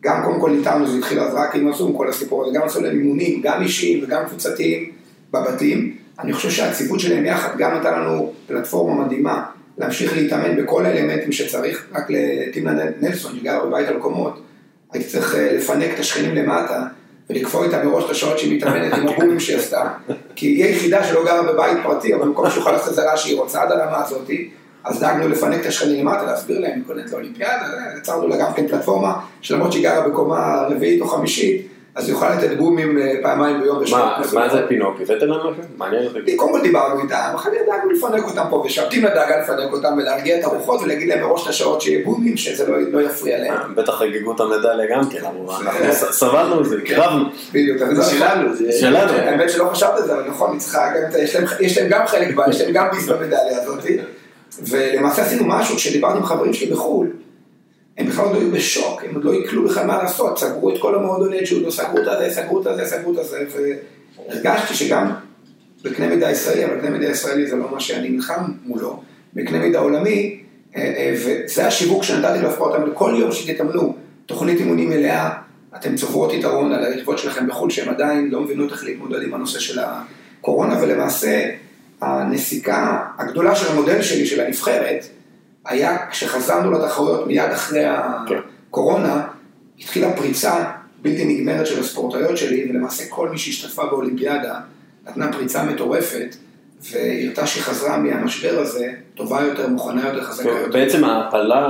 גם 0.02 0.22
קודם 0.24 0.40
כל 0.40 0.50
ניתנו, 0.50 0.86
זה 0.86 0.98
התחיל 0.98 1.20
אז 1.20 1.34
רק 1.34 1.54
עם 1.54 1.68
הזום, 1.68 1.96
כל 1.96 2.08
הסיפור 2.08 2.44
הזה, 2.44 2.58
גם 2.58 2.62
עשו 2.66 2.80
להם 2.80 2.98
אימונים, 2.98 3.40
גם 3.42 3.62
אישיים 3.62 4.04
וגם 4.04 4.24
קבוצתיים 4.26 4.90
בבתים. 5.32 5.96
אני 6.18 6.32
חושב 6.32 6.50
שהציוות 6.50 7.00
שלהם 7.00 7.24
יחד 7.24 7.58
גם 7.58 7.74
נתן 7.74 8.00
לנו 8.00 8.32
פלטפורמה 8.46 9.04
מדהימה 9.04 9.44
להמשיך 9.78 10.16
להתאמן 10.16 10.62
בכל 10.62 10.86
האלמנטים 10.86 11.32
שצריך, 11.32 11.86
רק 11.92 12.06
לטימנה 12.10 12.82
נלסון, 13.00 13.36
שגרה 13.36 13.66
בבית 13.66 13.88
על 13.88 13.98
קומות, 13.98 14.42
הייתי 14.92 15.08
צריך 15.08 15.34
אה, 15.34 15.52
לפנק 15.52 15.94
את 15.94 15.98
השכנים 15.98 16.34
למטה. 16.34 16.86
ולקפוא 17.30 17.64
איתה 17.64 17.84
מראש 17.84 18.04
את 18.04 18.10
השעות 18.10 18.38
שהיא 18.38 18.56
מתאמנת 18.56 18.92
עם 18.92 19.08
הבומים 19.08 19.40
שהיא 19.40 19.56
עשתה, 19.56 19.90
כי 20.36 20.46
היא 20.46 20.64
היחידה 20.64 21.04
שלא 21.04 21.24
גרה 21.24 21.52
בבית 21.52 21.78
פרטי, 21.82 22.14
אבל 22.14 22.24
במקום 22.24 22.50
שהיא 22.50 22.60
יכולה 22.60 22.76
לעשות 22.76 22.88
את 22.88 22.94
זה 22.94 23.02
שהיא 23.16 23.36
רוצה 23.36 23.62
עד 23.62 23.72
הרמה 23.72 24.04
הזאתי, 24.04 24.50
אז 24.84 25.00
דאגנו 25.00 25.28
לפנק 25.28 25.60
את 25.60 25.66
השכנים 25.66 26.06
למטה, 26.06 26.22
להסביר 26.22 26.60
להם, 26.60 26.82
קוננת 26.86 27.12
לאולימפיאדה, 27.12 27.66
יצרנו 27.98 28.28
לה 28.28 28.36
גם 28.36 28.52
כן 28.52 28.68
פלטפורמה, 28.68 29.20
שלמרות 29.40 29.72
שהיא 29.72 29.84
גרה 29.84 30.08
בקומה 30.08 30.66
רביעית 30.70 31.00
או 31.00 31.06
חמישית, 31.06 31.66
אז 31.94 32.08
היא 32.08 32.14
יכולה 32.14 32.34
לתת 32.34 32.56
בומים 32.56 32.98
אה, 32.98 33.12
פעמיים 33.22 33.60
ביום 33.60 33.80
בשעות. 33.82 34.02
מה 34.32 34.48
זה 34.48 34.66
פינוק? 34.68 35.00
הבאת 35.00 35.22
לנו 35.22 35.50
משהו? 35.50 35.62
מעניין 35.76 36.06
אותי. 36.06 36.36
קודם 36.36 36.52
כל 36.52 36.62
דיברנו 36.62 37.02
איתם, 37.02 37.32
אחר 37.34 37.50
כך 37.50 37.56
דאגנו 37.66 37.90
לפנק 37.90 38.24
אותם 38.24 38.44
פה 38.50 38.62
ושם. 38.66 38.82
טימנה 38.90 39.14
דאגה 39.14 39.40
לפנק 39.40 39.72
אותם 39.72 39.94
ולהרגיע 39.98 40.38
את 40.38 40.44
הרוחות 40.44 40.80
ולהגיד 40.82 41.08
להם 41.08 41.20
מראש 41.20 41.42
את 41.42 41.48
השעות 41.48 41.80
שיהיה 41.80 42.04
בומים, 42.04 42.36
שזה 42.36 42.70
לא, 42.70 42.78
לא 42.92 43.00
יפריע 43.00 43.38
להם. 43.38 43.52
אה, 43.52 43.68
בטח 43.76 43.92
חגגו 43.92 44.34
את 44.34 44.40
המדליה 44.40 44.86
גם 44.90 45.10
כן, 45.10 45.18
אנחנו 45.18 45.48
סבלנו 46.10 46.60
מזה, 46.60 46.76
קרבנו. 46.86 47.24
בדיוק, 47.52 47.78
זה 47.92 48.04
שלנו, 48.04 48.56
זה 48.56 48.72
שלנו. 48.72 49.12
האמת 49.12 49.50
שלא 49.50 49.64
חשבת 49.64 49.96
על 49.96 50.02
זה, 50.02 50.14
אבל 50.14 50.24
נכון, 50.28 50.58
יש 51.60 51.78
להם 51.78 51.88
גם 51.88 52.06
חלק 52.06 52.34
בה, 52.34 52.44
יש 52.50 52.60
להם 52.60 52.72
גם 52.72 52.86
ביס 52.92 53.08
במדליה 53.08 53.62
הזאת. 53.62 53.84
ולמעשה 54.58 55.22
עשינו 55.22 55.44
משהו, 55.46 55.76
כשדיברתי 55.76 56.18
עם 56.18 56.24
חברים 56.24 56.52
שלי 56.52 56.70
בחו"ל, 56.70 57.10
הם 57.98 58.06
בכלל 58.06 58.24
עוד 58.24 58.36
היו 58.36 58.50
בשוק, 58.50 59.04
הם 59.04 59.14
עוד 59.14 59.24
לא 59.24 59.34
יקלו 59.34 59.68
בכלל 59.68 59.86
מה 59.86 60.02
לעשות, 60.02 60.38
סגרו 60.38 60.70
את 60.70 60.80
כל 60.80 60.94
המועדוני 60.94 61.38
ג'ודו, 61.44 61.72
סגרו 61.72 61.98
את 62.02 62.06
הזה, 62.06 62.30
סגרו 62.30 62.62
את 62.62 62.66
הזה, 62.66 62.84
סגרו 62.86 63.12
את 63.12 63.18
הזה, 63.18 63.44
והרגשתי 64.28 64.74
שגם 64.74 65.10
בקנה 65.84 66.08
מידה 66.08 66.30
ישראלי, 66.30 66.64
אבל 66.64 66.76
בקנה 66.76 66.90
מידה 66.90 67.06
ישראלי 67.06 67.46
זה 67.46 67.56
לא 67.56 67.70
מה 67.72 67.80
שאני 67.80 68.08
נלחם 68.08 68.44
מולו, 68.64 69.02
בקנה 69.34 69.58
מידה 69.58 69.78
עולמי, 69.78 70.40
אה, 70.76 70.82
אה, 70.82 71.14
וזה 71.16 71.66
השיווק 71.66 72.02
שנתתי 72.02 72.42
להפרעות, 72.42 72.74
כל 72.94 73.14
יום 73.18 73.32
שתתאמנו 73.32 73.96
תוכנית 74.26 74.60
אימונים 74.60 74.90
מלאה, 74.90 75.30
אתם 75.76 75.96
צוברות 75.96 76.32
יתרון 76.32 76.72
על 76.72 76.84
היריבות 76.84 77.18
שלכם 77.18 77.46
בחו"ל, 77.48 77.70
שהם 77.70 77.88
עדיין 77.88 78.28
לא 78.30 78.40
מבינות 78.40 78.72
איך 78.72 78.84
להתמודד 78.84 79.22
עם 79.22 79.34
הנושא 79.34 79.58
של 79.58 79.80
הקורונה, 79.80 80.82
ולמעשה 80.82 81.50
הנסיקה 82.02 83.06
הגדולה 83.18 83.54
של 83.54 83.72
המודל 83.72 84.02
שלי, 84.02 84.26
של 84.26 84.40
הנבחרת, 84.40 85.06
היה 85.66 86.06
כשחזרנו 86.10 86.70
לתחרויות 86.70 87.26
מיד 87.26 87.50
אחרי 87.52 87.84
כן. 88.28 88.38
הקורונה, 88.68 89.22
התחילה 89.78 90.16
פריצה 90.16 90.64
בלתי 91.02 91.24
נגמרת 91.24 91.66
של 91.66 91.80
הספורטאיות 91.80 92.36
שלי, 92.36 92.66
ולמעשה 92.70 93.04
כל 93.08 93.28
מי 93.28 93.38
שהשתתפה 93.38 93.86
באולימפיאדה 93.86 94.60
נתנה 95.08 95.32
פריצה 95.32 95.64
מטורפת, 95.64 96.36
והראתה 96.92 97.46
שהיא 97.46 97.62
חזרה 97.62 97.98
מהמשבר 97.98 98.60
הזה, 98.60 98.92
טובה 99.14 99.40
יותר, 99.42 99.68
מוכנה 99.68 100.08
יותר, 100.08 100.24
חזקה 100.24 100.48
יותר. 100.48 100.72
בעצם 100.72 101.04
ההעפלה 101.04 101.68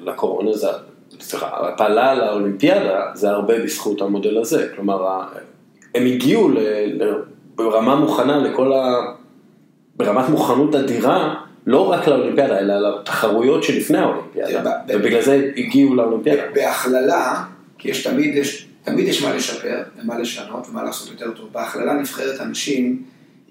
לקורונה 0.00 0.52
זה, 0.52 0.68
סליחה, 1.20 1.46
ההעפלה 1.46 2.14
לאולימפיאדה 2.14 3.00
זה 3.14 3.30
הרבה 3.30 3.58
בזכות 3.58 4.00
המודל 4.00 4.38
הזה, 4.38 4.68
כלומר, 4.76 5.20
הם 5.94 6.06
הגיעו 6.06 6.48
ל- 6.48 7.22
ברמה 7.54 7.96
מוכנה 7.96 8.38
לכל 8.38 8.72
ה... 8.72 9.02
ברמת 9.96 10.28
מוכנות 10.28 10.74
אדירה, 10.74 11.34
לא 11.66 11.90
רק 11.90 12.08
לאולימפיאדה, 12.08 12.58
אלא 12.58 12.98
לתחרויות 12.98 13.62
שלפני 13.62 13.98
האולימפיאדה, 13.98 14.72
ובגלל 14.88 15.22
זה 15.22 15.50
הגיעו 15.56 15.94
לאולימפיאדה. 15.94 16.42
בהכללה, 16.54 17.44
כי 17.78 17.90
יש 17.90 18.06
תמיד, 18.06 18.36
יש, 18.36 18.68
תמיד 18.84 19.08
יש 19.08 19.24
מה 19.24 19.34
לשפר 19.34 19.82
ומה 20.02 20.18
לשנות 20.18 20.66
ומה 20.70 20.82
לעשות 20.82 21.10
יותר 21.10 21.30
טוב. 21.30 21.48
בהכללה 21.52 21.92
נבחרת 21.92 22.40
הנשים 22.40 23.02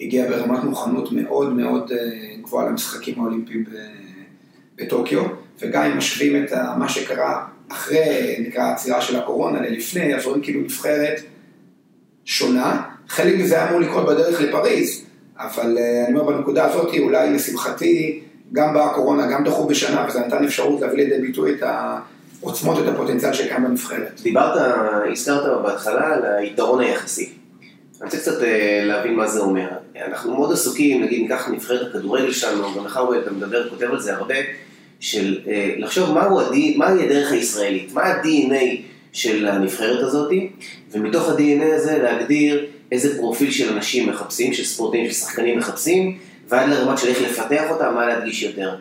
הגיעה 0.02 0.30
ברמת 0.30 0.64
מוכנות 0.64 1.12
מאוד 1.12 1.54
מאוד 1.54 1.92
אה, 1.92 1.98
גבוהה 2.42 2.70
למשחקים 2.70 3.20
האולימפיים 3.20 3.66
בטוקיו, 4.76 5.24
וגם 5.62 5.84
אם 5.84 5.98
משווים 5.98 6.44
את 6.44 6.54
מה 6.78 6.90
שקרה 6.90 7.46
אחרי, 7.72 8.36
נקרא, 8.48 8.64
העצירה 8.64 9.02
של 9.02 9.16
הקורונה 9.16 9.62
ללפני, 9.62 10.16
אז 10.16 10.26
רואים 10.26 10.42
כאילו 10.42 10.62
נבחרת 10.62 11.22
שונה. 12.26 12.82
חלק 13.08 13.40
מזה 13.40 13.56
היה 13.56 13.70
אמור 13.70 13.82
לקרות 13.82 14.06
בדרך 14.06 14.42
לפריז, 14.42 15.06
אבל 15.42 15.78
אה, 15.78 16.06
אני 16.08 16.20
אומר 16.20 16.32
בנקודה 16.32 16.66
הזאת, 16.66 16.96
אולי 17.00 17.34
לשמחתי, 17.34 18.20
גם 18.54 18.74
באה 18.74 18.86
הקורונה, 18.86 19.32
גם 19.32 19.44
דחו 19.44 19.68
בשנה, 19.68 20.06
וזה 20.08 20.20
נתן 20.20 20.44
אפשרות 20.44 20.82
להביא 20.82 20.98
לידי 20.98 21.22
ביטוי 21.22 21.54
את 21.54 21.64
העוצמות, 21.64 22.80
את 22.84 22.94
הפוטנציאל 22.94 23.34
שקיים 23.34 23.64
בנבחרת. 23.64 24.22
דיברת, 24.24 24.72
הזכרת 25.12 25.62
בהתחלה 25.64 26.14
על 26.14 26.26
היתרון 26.26 26.80
היחסי. 26.82 27.30
אני 28.02 28.06
רוצה 28.06 28.18
קצת 28.18 28.44
אה, 28.44 28.84
להבין 28.86 29.16
מה 29.16 29.28
זה 29.28 29.40
אומר. 29.40 29.68
אנחנו 30.08 30.36
מאוד 30.36 30.52
עסוקים, 30.52 31.04
נגיד 31.04 31.22
ניקח 31.22 31.50
נבחרת 31.50 31.88
הכדורגל 31.90 32.32
שלנו, 32.32 32.68
גם 32.78 32.86
לך 32.86 32.98
רואה, 32.98 33.20
אתה 33.20 33.32
מדבר, 33.32 33.70
כותב 33.70 33.92
על 33.92 34.00
זה 34.00 34.16
הרבה, 34.16 34.36
של 35.00 35.40
אה, 35.48 35.74
לחשוב 35.78 36.12
מהו 36.14 36.40
ה-D- 36.40 36.78
מהי 36.78 37.06
הדרך 37.06 37.32
הישראלית, 37.32 37.94
מה 37.94 38.02
ה-DNA 38.02 38.64
של 39.14 39.48
הנבחרת 39.48 40.04
הזאת, 40.04 40.32
ומתוך 40.92 41.30
ה-DNA 41.30 41.76
הזה 41.76 41.98
להגדיר 41.98 42.66
איזה 42.92 43.18
פרופיל 43.18 43.52
של 43.52 43.74
אנשים 43.74 44.10
מחפשים, 44.10 44.54
של 44.54 44.64
ספורטאים, 44.66 45.06
של 45.08 45.14
שחקנים 45.14 45.58
מחפשים, 45.58 46.18
ועד 46.50 46.70
לרמת 46.70 46.98
של 46.98 47.08
איך 47.08 47.22
לפתח 47.22 47.64
אותם, 47.70 47.94
מה 47.96 48.06
להדגיש 48.08 48.44
יותר. 48.44 48.76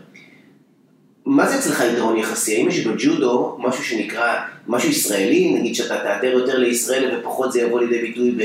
מה 1.27 1.49
זה 1.49 1.59
אצלך 1.59 1.85
יתרון 1.93 2.17
יחסי? 2.17 2.57
האם 2.57 2.69
יש 2.69 2.87
בג'ודו 2.87 3.57
משהו 3.61 3.85
שנקרא, 3.85 4.35
משהו 4.67 4.91
ישראלי, 4.91 5.55
נגיד 5.55 5.75
שאתה 5.75 5.97
תאתר 5.97 6.27
יותר 6.27 6.59
לישראל 6.59 7.19
ופחות 7.19 7.53
זה 7.53 7.61
יבוא 7.61 7.81
לידי 7.81 8.01
ביטוי 8.01 8.39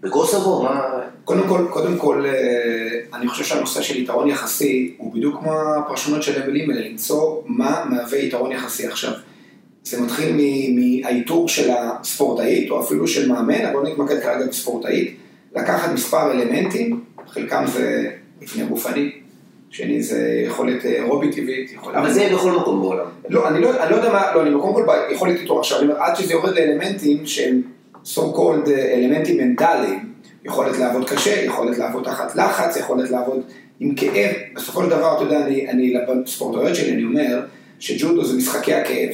בקוסובו? 0.00 0.62
מה... 0.62 0.80
קודם 1.24 1.48
כל, 1.48 1.66
קודם 1.70 1.98
כל, 1.98 2.26
אה, 2.26 3.18
אני 3.18 3.28
חושב 3.28 3.44
שהנושא 3.44 3.82
של 3.82 3.96
יתרון 3.96 4.28
יחסי 4.28 4.94
הוא 4.98 5.14
בדיוק 5.14 5.40
כמו 5.40 5.52
הפרשנות 5.52 6.22
של 6.22 6.42
המילים 6.42 6.70
האלה, 6.70 6.88
למצוא 6.88 7.42
מה 7.46 7.84
מהווה 7.90 8.18
יתרון 8.18 8.52
יחסי 8.52 8.86
עכשיו. 8.86 9.12
זה 9.86 10.00
מתחיל 10.00 10.36
מהאיתור 10.74 11.48
של 11.48 11.70
הספורטאית, 11.70 12.70
או 12.70 12.80
אפילו 12.80 13.08
של 13.08 13.32
מאמן, 13.32 13.64
אבל 13.64 13.72
בוא 13.72 13.88
נתמקד 13.88 14.20
כרגע 14.20 14.46
בספורטאית, 14.46 15.16
לקחת 15.56 15.92
מספר 15.92 16.32
אלמנטים, 16.32 17.00
חלקם 17.28 17.64
זה 17.66 18.10
מבנה 18.42 18.64
גופני, 18.64 19.10
שני 19.70 20.02
זה 20.02 20.42
יכולת 20.46 20.84
אירובית 20.84 21.34
טבעית, 21.34 21.72
יכולת... 21.72 21.96
אבל 21.96 22.12
זה 22.12 22.28
בכל 22.34 22.52
מקום 22.52 22.80
בעולם. 22.80 23.06
לא, 23.28 23.48
אני 23.48 23.60
לא, 23.60 23.82
אני 23.82 23.90
לא 23.90 23.96
יודע 23.96 24.12
מה, 24.12 24.34
לא, 24.34 24.42
אני 24.42 24.50
קודם 24.60 24.74
כל 24.74 24.86
ביכולת 25.10 25.40
איתו 25.40 25.58
עכשיו, 25.58 25.78
אני 25.78 25.88
אומר, 25.88 26.02
עד 26.02 26.16
שזה 26.16 26.32
יורד 26.32 26.54
לאלמנטים 26.54 27.26
שהם 27.26 27.62
so 28.04 28.18
called 28.18 28.70
אלמנטים 28.94 29.36
מנטליים, 29.36 30.12
יכולת 30.44 30.78
לעבוד 30.78 31.10
קשה, 31.10 31.44
יכולת 31.44 31.78
לעבוד 31.78 32.04
תחת 32.04 32.36
לחץ, 32.36 32.76
יכולת 32.76 33.10
לעבוד 33.10 33.42
עם 33.80 33.94
כאב, 33.94 34.32
בסופו 34.54 34.82
של 34.82 34.90
דבר, 34.90 35.16
אתה 35.16 35.24
יודע, 35.24 35.46
אני, 35.46 35.70
אני 35.70 35.94
בספורטאיות 36.24 36.76
שלי, 36.76 36.92
אני 36.92 37.04
אומר, 37.04 37.40
שג'ודו 37.78 38.24
זה 38.24 38.36
משחקי 38.36 38.74
הכאב. 38.74 39.10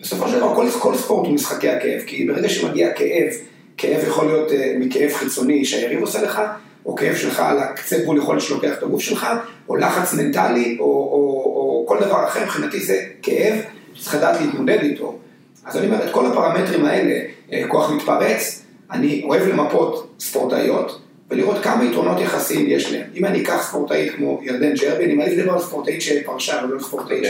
בסופו 0.00 0.28
של 0.28 0.36
דבר, 0.38 0.54
כל, 0.54 0.66
כל 0.78 0.96
ספורט 0.96 1.26
הוא 1.26 1.34
משחקי 1.34 1.68
הכאב, 1.68 2.00
כי 2.06 2.26
ברגע 2.26 2.48
שמגיע 2.48 2.92
כאב, 2.92 3.32
כאב 3.76 4.04
יכול 4.08 4.26
להיות 4.26 4.50
uh, 4.50 4.54
מכאב 4.78 5.12
חיצוני 5.12 5.64
שהיריב 5.64 6.00
עושה 6.00 6.22
לך, 6.22 6.40
או 6.86 6.96
כאב 6.96 7.16
שלך 7.16 7.40
על 7.40 7.58
הקצה 7.58 7.98
גבול 7.98 8.18
יכולת 8.18 8.40
שלוקח 8.40 8.72
את 8.78 8.82
הגוף 8.82 9.02
שלך, 9.02 9.26
או 9.68 9.76
לחץ 9.76 10.14
מנטלי, 10.14 10.76
או, 10.80 10.84
או, 10.84 11.42
או 11.44 11.84
כל 11.88 11.98
דבר 12.00 12.24
אחר, 12.24 12.44
מבחינתי 12.44 12.80
זה 12.80 13.04
כאב, 13.22 13.54
שצריך 13.94 14.14
לדעת 14.14 14.40
להתמודד 14.40 14.78
איתו. 14.82 15.18
אז 15.64 15.76
אני 15.76 15.86
אומר, 15.86 16.04
את 16.04 16.12
כל 16.12 16.26
הפרמטרים 16.26 16.84
האלה, 16.84 17.20
אה, 17.52 17.64
כוח 17.68 17.90
מתפרץ, 17.90 18.62
אני 18.90 19.22
אוהב 19.24 19.48
למפות 19.48 20.14
ספורטאיות, 20.20 21.00
ולראות 21.30 21.62
כמה 21.62 21.84
יתרונות 21.84 22.20
יחסיים 22.20 22.66
יש 22.68 22.92
להם. 22.92 23.04
אם 23.14 23.24
אני 23.24 23.42
אקח 23.42 23.68
ספורטאית 23.68 24.14
כמו 24.14 24.40
ירדן 24.42 24.74
ג'רבי, 24.74 25.04
אני 25.04 25.14
מעדיף 25.14 25.38
לדבר 25.38 25.52
על 25.52 25.60
ספורטאית 25.60 26.02
שפרשה, 26.02 26.60
ולא 26.64 26.82
ספורטאית 26.82 27.24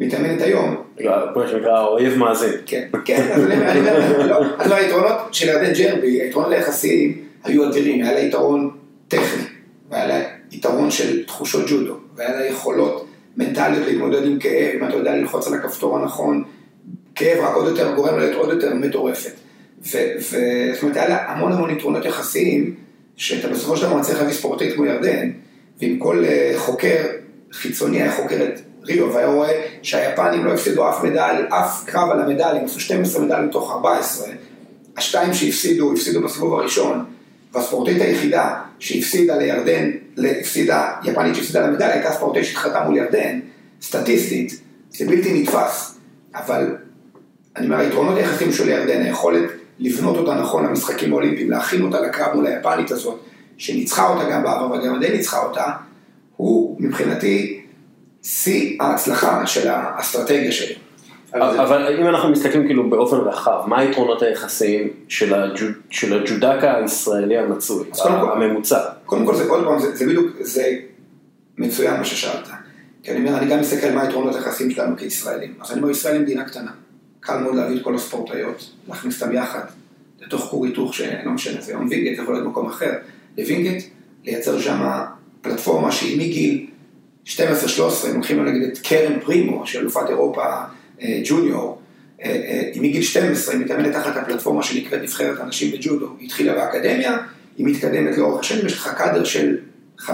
שמתאמנת 0.00 0.40
היום. 0.40 0.76
מה 1.36 1.48
שנקרא 1.48 1.86
אויב 1.86 2.18
מאזין. 2.18 2.52
כן, 2.66 2.88
כן, 3.04 3.28
אז 3.32 3.44
אני 3.44 3.80
אומר, 3.80 4.26
לא, 4.26 4.44
אז 4.58 4.72
היתרונות 4.72 5.16
של 5.32 5.48
ירדן 5.48 5.72
ג'רבי, 5.72 6.20
היתרונות 6.20 6.52
היחסיים 6.52 7.18
היו 7.44 7.68
אדירים, 7.68 8.02
היה 8.02 8.12
לה 8.12 8.20
יתרון 8.20 8.70
טכני, 9.08 9.42
והיה 9.90 10.06
לה 10.06 10.22
יתרון 10.52 10.90
של 10.90 11.24
תחושות 11.24 11.64
ג'ודו, 11.68 11.94
והיה 12.16 12.36
לה 12.36 12.46
יכולות 12.46 13.06
מנטליות 13.36 13.86
להתמודד 13.86 14.26
עם 14.26 14.38
כאב, 14.38 14.76
אם 14.76 14.88
אתה 14.88 14.96
יודע 14.96 15.16
ללחוץ 15.16 15.46
על 15.46 15.54
הכפתור 15.54 15.98
הנכון, 15.98 16.44
כאב 17.14 17.38
רק 17.44 17.54
עוד 17.54 17.68
יותר 17.68 17.94
גורם 17.94 18.18
לה 18.18 18.24
להיות 18.24 18.36
עוד 18.36 18.48
יותר 18.50 18.74
מטורפת. 18.74 19.32
וזאת 19.82 20.82
אומרת, 20.82 20.96
היה 20.96 21.08
לה 21.08 21.32
המון 21.32 21.52
המון 21.52 21.70
יתרונות 21.70 22.04
יחסיים, 22.04 22.74
שאתה 23.16 23.48
בסופו 23.48 23.76
של 23.76 23.86
דבר 23.86 23.96
מצליח 23.96 24.18
להביא 24.18 24.34
ספורטאית 24.34 24.74
כמו 24.74 24.86
ירדן, 24.86 25.30
ואם 25.80 25.96
כל 25.98 26.24
אה, 26.24 26.52
חוקר 26.56 26.96
חיצוני 27.52 28.02
היה 28.02 28.12
חוקר 28.12 28.44
את 28.44 28.60
ריו, 28.84 29.14
והיה 29.14 29.26
רואה 29.26 29.62
שהיפנים 29.82 30.44
לא 30.44 30.52
הפסידו 30.52 30.88
אף 30.90 31.04
מדל, 31.04 31.46
אף 31.48 31.84
קרב 31.86 32.10
על 32.10 32.20
המדל, 32.20 32.56
הם 32.56 32.64
עשו 32.64 32.80
12 32.80 33.24
מדל 33.24 33.40
מתוך 33.40 33.70
14, 33.72 34.28
השתיים 34.96 35.34
שהפסידו, 35.34 35.92
הפסידו 35.92 36.22
בסיבוב 36.22 36.54
הראשון, 36.54 37.04
והספורטאית 37.52 38.02
היחידה 38.02 38.60
שהפסידה 38.78 39.36
לירדן, 39.36 39.90
הפסידה, 40.40 40.92
יפנית 41.04 41.34
שהפסידה 41.34 41.66
למדל, 41.66 41.86
הייתה 41.86 42.12
ספורטאית 42.12 42.44
שהתחרתה 42.44 42.84
מול 42.84 42.96
ירדן, 42.96 43.40
סטטיסטית, 43.82 44.60
זה 44.90 45.06
בלתי 45.06 45.42
נתפס, 45.42 45.98
אבל 46.34 46.76
אני 47.56 47.66
אומר, 47.66 47.78
היתרונות 47.78 48.16
היחסים 48.16 48.52
של 48.52 48.68
ירדן, 48.68 49.02
היכולת 49.02 49.50
לבנות 49.78 50.16
אותה 50.16 50.34
נכון 50.34 50.66
למשחקים 50.66 51.12
האולימפיים, 51.12 51.50
להכין 51.50 51.82
אותה 51.82 52.00
לקרב 52.00 52.34
מול 52.34 52.46
היפנית 52.46 52.90
הזאת, 52.90 53.20
שניצחה 53.56 54.08
אותה 54.08 54.30
גם 54.30 54.42
בעבר 54.42 54.72
וגם 54.72 54.94
עדיין 54.94 55.12
ניצחה 55.12 55.38
אותה, 55.38 55.64
הוא 56.36 56.76
מבחינתי 56.80 57.59
שיא 58.22 58.76
ההצלחה 58.80 59.46
של 59.46 59.68
האסטרטגיה 59.68 60.52
שלי. 60.52 60.74
אבל 61.34 61.96
אם 62.00 62.06
אנחנו 62.06 62.28
מסתכלים 62.28 62.66
כאילו 62.66 62.90
באופן 62.90 63.16
רחב, 63.16 63.62
מה 63.66 63.78
היתרונות 63.78 64.22
היחסיים 64.22 64.88
של 65.08 65.34
הג'ו- 65.34 65.64
של 65.90 66.18
הג'ודקה 66.18 66.76
הישראלי 66.76 67.38
המצוי, 67.38 67.84
הממוצע? 68.04 68.80
קודם 69.06 69.26
כל 69.26 69.34
זה 69.34 69.48
עוד 69.48 69.64
פעם, 69.64 69.78
זה, 69.78 69.96
זה 69.96 70.06
בדיוק, 70.06 70.26
זה 70.40 70.76
מצוין 71.58 71.96
מה 71.96 72.04
ששאלת. 72.04 72.48
כי 73.02 73.10
אני 73.10 73.18
אומר, 73.20 73.38
אני 73.38 73.50
גם 73.50 73.60
מסתכל 73.60 73.90
מה 73.90 74.02
היתרונות 74.02 74.34
היחסים 74.34 74.70
שלנו 74.70 74.96
כישראלים. 74.96 75.54
אז 75.60 75.70
אני 75.70 75.80
אומר, 75.80 75.90
ישראל 75.90 76.14
היא 76.14 76.22
מדינה 76.22 76.44
קטנה. 76.44 76.70
קל 77.20 77.38
מאוד 77.38 77.54
להביא 77.54 77.76
את 77.76 77.82
כל 77.82 77.94
הספורטאיות, 77.94 78.70
להכניס 78.88 79.22
אותם 79.22 79.34
יחד 79.34 79.60
לתוך 80.20 80.42
כור 80.42 80.66
היתוך 80.66 80.94
שלא 80.94 81.30
משנה, 81.32 81.60
זה 81.60 81.72
היום 81.72 81.88
וינגייט, 81.88 82.16
זה 82.16 82.22
יכול 82.22 82.34
להיות 82.34 82.46
מקום 82.46 82.66
אחר. 82.66 82.92
לווינגייט, 83.38 83.84
לייצר 84.24 84.60
שם 84.60 84.90
פלטפורמה 85.42 85.92
שהיא 85.92 86.18
מגיל 86.18 86.66
12-13, 87.26 87.30
הם 88.04 88.20
לנו 88.30 88.44
נגיד 88.44 88.62
את 88.62 88.78
קרן 88.78 89.20
פרימו, 89.20 89.66
של 89.66 89.78
אלופת 89.78 90.08
אירופה 90.08 90.44
אה, 91.02 91.20
ג'וניור, 91.24 91.80
אה, 92.24 92.30
אה, 92.30 92.70
היא 92.74 92.82
מגיל 92.82 93.02
12, 93.02 93.54
היא 93.54 93.64
מתאמנת 93.64 93.92
תחת 93.92 94.16
הפלטפורמה 94.16 94.62
שנקראת 94.62 95.02
נבחרת 95.02 95.40
הנשים 95.40 95.72
בג'ודו. 95.72 96.06
היא 96.18 96.26
התחילה 96.26 96.54
באקדמיה, 96.54 97.18
היא 97.58 97.66
מתקדמת 97.66 98.18
לאורך 98.18 98.40
השנים, 98.40 98.66
יש 98.66 98.72
לך 98.72 98.94
קאדר 98.96 99.24
של 99.24 99.58
50-60 100.00 100.06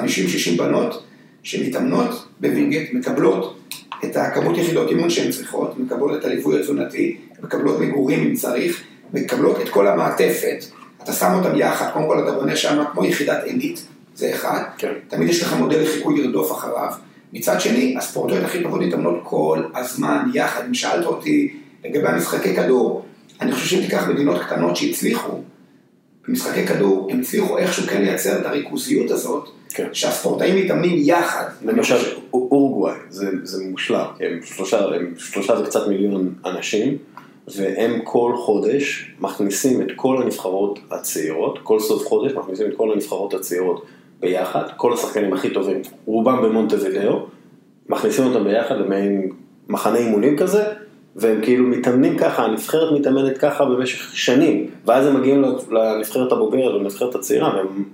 בנות 0.57 1.05
שמתאמנות 1.43 2.27
בווינגייט, 2.41 2.93
מקבלות 2.93 3.59
את 4.05 4.17
הכמות 4.17 4.59
יחידות 4.59 4.91
אימון 4.91 5.11
שהן 5.11 5.31
צריכות, 5.31 5.79
מקבלות 5.79 6.21
את 6.21 6.25
הליווי 6.25 6.61
התזונתי, 6.61 7.17
מקבלות 7.43 7.81
מגורים 7.81 8.21
אם 8.29 8.35
צריך, 8.35 8.83
מקבלות 9.13 9.61
את 9.61 9.69
כל 9.69 9.87
המעטפת, 9.87 10.65
אתה 11.03 11.13
שם 11.13 11.33
אותם 11.35 11.57
יחד, 11.57 11.91
קודם 11.93 12.07
כל 12.07 12.25
אתה 12.25 12.33
בונה 12.33 12.57
שם 12.57 12.85
כמו 12.93 13.05
יחידת 13.05 13.45
עילית, 13.45 13.87
זה 14.17 14.31
אחד, 14.35 14.63
כן. 14.79 14.93
תמיד 15.09 15.29
יש 15.29 15.43
לך 15.43 15.53
מודל 15.53 15.83
לחיקוי 15.83 16.23
לרדוף 16.23 16.53
אחריו, 16.53 16.93
מצד 17.33 17.61
שני, 17.61 17.95
הספורטאיות 17.99 18.45
הכי 18.45 18.63
טובות 18.63 18.81
מתאמנות 18.81 19.21
כל 19.23 19.63
הזמן 19.75 20.31
יחד, 20.35 20.65
אם 20.69 20.75
שאלת 20.75 21.07
אותי 21.07 21.57
לגבי 21.85 22.09
המשחקי 22.09 22.57
כדור, 22.57 23.05
אני 23.41 23.53
חושב 23.53 23.67
שאם 23.67 23.81
תיקח 23.81 24.09
מדינות 24.09 24.41
קטנות 24.41 24.77
שהצליחו, 24.77 25.41
במשחקי 26.29 26.67
כדור, 26.67 27.09
הם 27.13 27.21
הצליחו 27.21 27.59
איכשהו 27.59 27.87
כן 27.87 28.03
לייצר 28.03 28.41
את 28.41 28.47
הריכוזיות 28.47 29.11
הזאת, 29.11 29.49
כן. 29.71 29.89
שהספורטאים 29.93 30.65
מתאמנים 30.65 30.95
יחד. 30.97 31.45
למשל 31.65 31.97
אורוגוואי, 32.33 32.95
זה, 33.09 33.31
זה 33.43 33.65
מושלם, 33.65 34.07
הם 34.21 34.41
שלושה, 34.45 34.79
הם 34.79 35.15
שלושה 35.19 35.57
זה 35.57 35.65
קצת 35.67 35.89
מיליון 35.89 36.35
אנשים, 36.45 36.97
והם 37.57 38.01
כל 38.05 38.33
חודש 38.37 39.11
מכניסים 39.21 39.83
את 39.83 39.87
כל 39.97 40.23
הנבחרות 40.23 40.79
הצעירות, 40.91 41.59
כל 41.63 41.81
סוף 41.81 42.07
חודש 42.07 42.33
מכניסים 42.33 42.67
את 42.67 42.77
כל 42.77 42.93
הנבחרות 42.93 43.35
הצעירות 43.35 43.87
ביחד, 44.21 44.63
כל 44.77 44.93
השחקנים 44.93 45.33
הכי 45.33 45.51
טובים, 45.51 45.83
רובם 46.07 46.43
במונטווידאו, 46.43 47.27
מכניסים 47.89 48.27
אותם 48.27 48.45
ביחד 48.45 48.75
למעין 48.77 49.31
מחנה 49.69 49.99
אימונים 49.99 50.37
כזה, 50.37 50.65
והם 51.17 51.41
כאילו 51.43 51.67
מתאמנים 51.67 52.19
ככה, 52.19 52.45
הנבחרת 52.45 52.93
מתאמנת 53.01 53.39
ככה 53.39 53.65
במשך 53.65 54.17
שנים, 54.17 54.71
ואז 54.85 55.07
הם 55.07 55.21
מגיעים 55.21 55.45
לנבחרת 55.71 56.33
הבוגרת 56.33 56.73
או 56.75 56.79
לנבחרת 56.79 57.15
הצעירה, 57.15 57.57
והם 57.57 57.85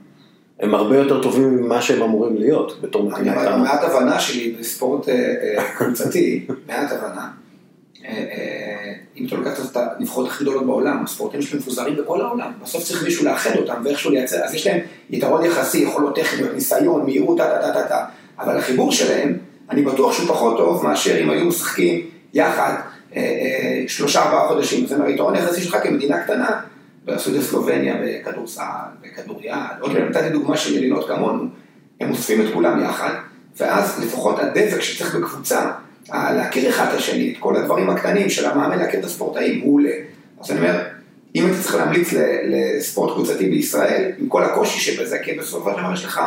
הם 0.61 0.75
הרבה 0.75 0.97
יותר 0.97 1.23
טובים 1.23 1.57
ממה 1.57 1.83
שהם 1.83 2.03
אמורים 2.03 2.37
להיות 2.37 2.79
בתור 2.81 3.11
מדינה. 3.11 3.57
מעט 3.57 3.85
הבנה 3.85 4.21
שלי 4.21 4.57
בספורט 4.61 5.09
אה, 5.09 5.15
אה, 5.15 5.65
קבוצתי, 5.79 6.47
מעט 6.69 6.93
הבנה. 6.93 7.29
אה, 8.05 8.11
אה, 8.11 8.93
אם 9.17 9.27
אתה 9.27 9.37
לוקח 9.37 9.71
את 9.71 9.77
הנבחרות 9.77 10.29
הכי 10.29 10.45
גדולות 10.45 10.67
בעולם, 10.67 11.05
הספורטים 11.05 11.43
שלהם 11.43 11.59
מפוזרים 11.59 11.97
בכל 11.97 12.21
העולם. 12.21 12.53
בסוף 12.63 12.85
צריך 12.85 13.03
מישהו 13.03 13.25
לאחד 13.25 13.57
אותם 13.57 13.83
ואיכשהו 13.85 14.11
לייצר, 14.11 14.45
אז 14.45 14.55
יש 14.55 14.67
להם 14.67 14.81
יתרון 15.11 15.45
יחסי, 15.45 15.79
יכולות 15.79 16.17
טכניות, 16.17 16.55
ניסיון, 16.55 17.05
מהירות, 17.05 17.39
טה 17.39 17.59
טה 17.61 17.73
טה 17.73 17.89
טה. 17.89 18.05
אבל 18.39 18.59
החיבור 18.59 18.93
שלהם, 18.93 19.39
אני 19.71 19.83
בטוח 19.83 20.13
שהוא 20.13 20.29
פחות 20.29 20.57
טוב 20.57 20.85
מאשר 20.85 21.23
אם 21.23 21.31
היו 21.31 21.45
משחקים 21.45 22.07
יחד 22.35 22.75
אה, 23.17 23.85
שלושה 23.89 24.23
ארבעה 24.23 24.49
חודשים. 24.49 24.87
זאת 24.87 24.93
אומרת, 24.97 25.09
היתרון 25.09 25.35
היחסי 25.35 25.61
שלך 25.61 25.77
כמדינה 25.83 26.23
קטנה, 26.25 26.61
ועשו 27.07 27.31
את 27.31 27.35
זה 27.35 27.43
סלובניה 27.43 27.95
בכדורסל, 28.03 28.63
בכדוריד, 29.03 29.51
עוד 29.81 29.93
פעם 29.93 30.09
נתתי 30.09 30.31
דוגמה 30.31 30.57
של 30.57 30.77
מדינות 30.77 31.09
כמונו, 31.09 31.45
הם 32.01 32.11
אוספים 32.11 32.47
את 32.47 32.53
כולם 32.55 32.85
יחד, 32.85 33.15
ואז 33.57 34.05
לפחות 34.05 34.39
הדבק 34.39 34.81
שצריך 34.81 35.15
בקבוצה, 35.15 35.71
להכיר 36.11 36.71
אחד 36.71 36.87
את 36.89 36.99
השני, 36.99 37.33
את 37.33 37.37
כל 37.39 37.57
הדברים 37.57 37.91
הקטנים 37.91 38.31
של 38.31 38.47
המאמן 38.47 38.79
להכיר 38.79 39.01
את 39.01 39.05
הספורטאים, 39.05 39.61
הוא 39.61 39.75
עולה. 39.75 39.91
אז 40.41 40.51
אני 40.51 40.61
אומר, 40.61 40.83
אם 41.35 41.45
הייתי 41.47 41.61
צריך 41.63 41.75
להמליץ 41.75 42.09
לספורט 42.49 43.15
קבוצתי 43.15 43.51
בישראל, 43.51 44.11
עם 44.19 44.29
כל 44.29 44.45
הקושי 44.45 44.81
שבזה, 44.81 45.19
כי 45.19 45.33
בסופו 45.33 45.71
של 45.71 45.77
דבר 45.81 45.93
יש 45.95 46.05
לך 46.05 46.21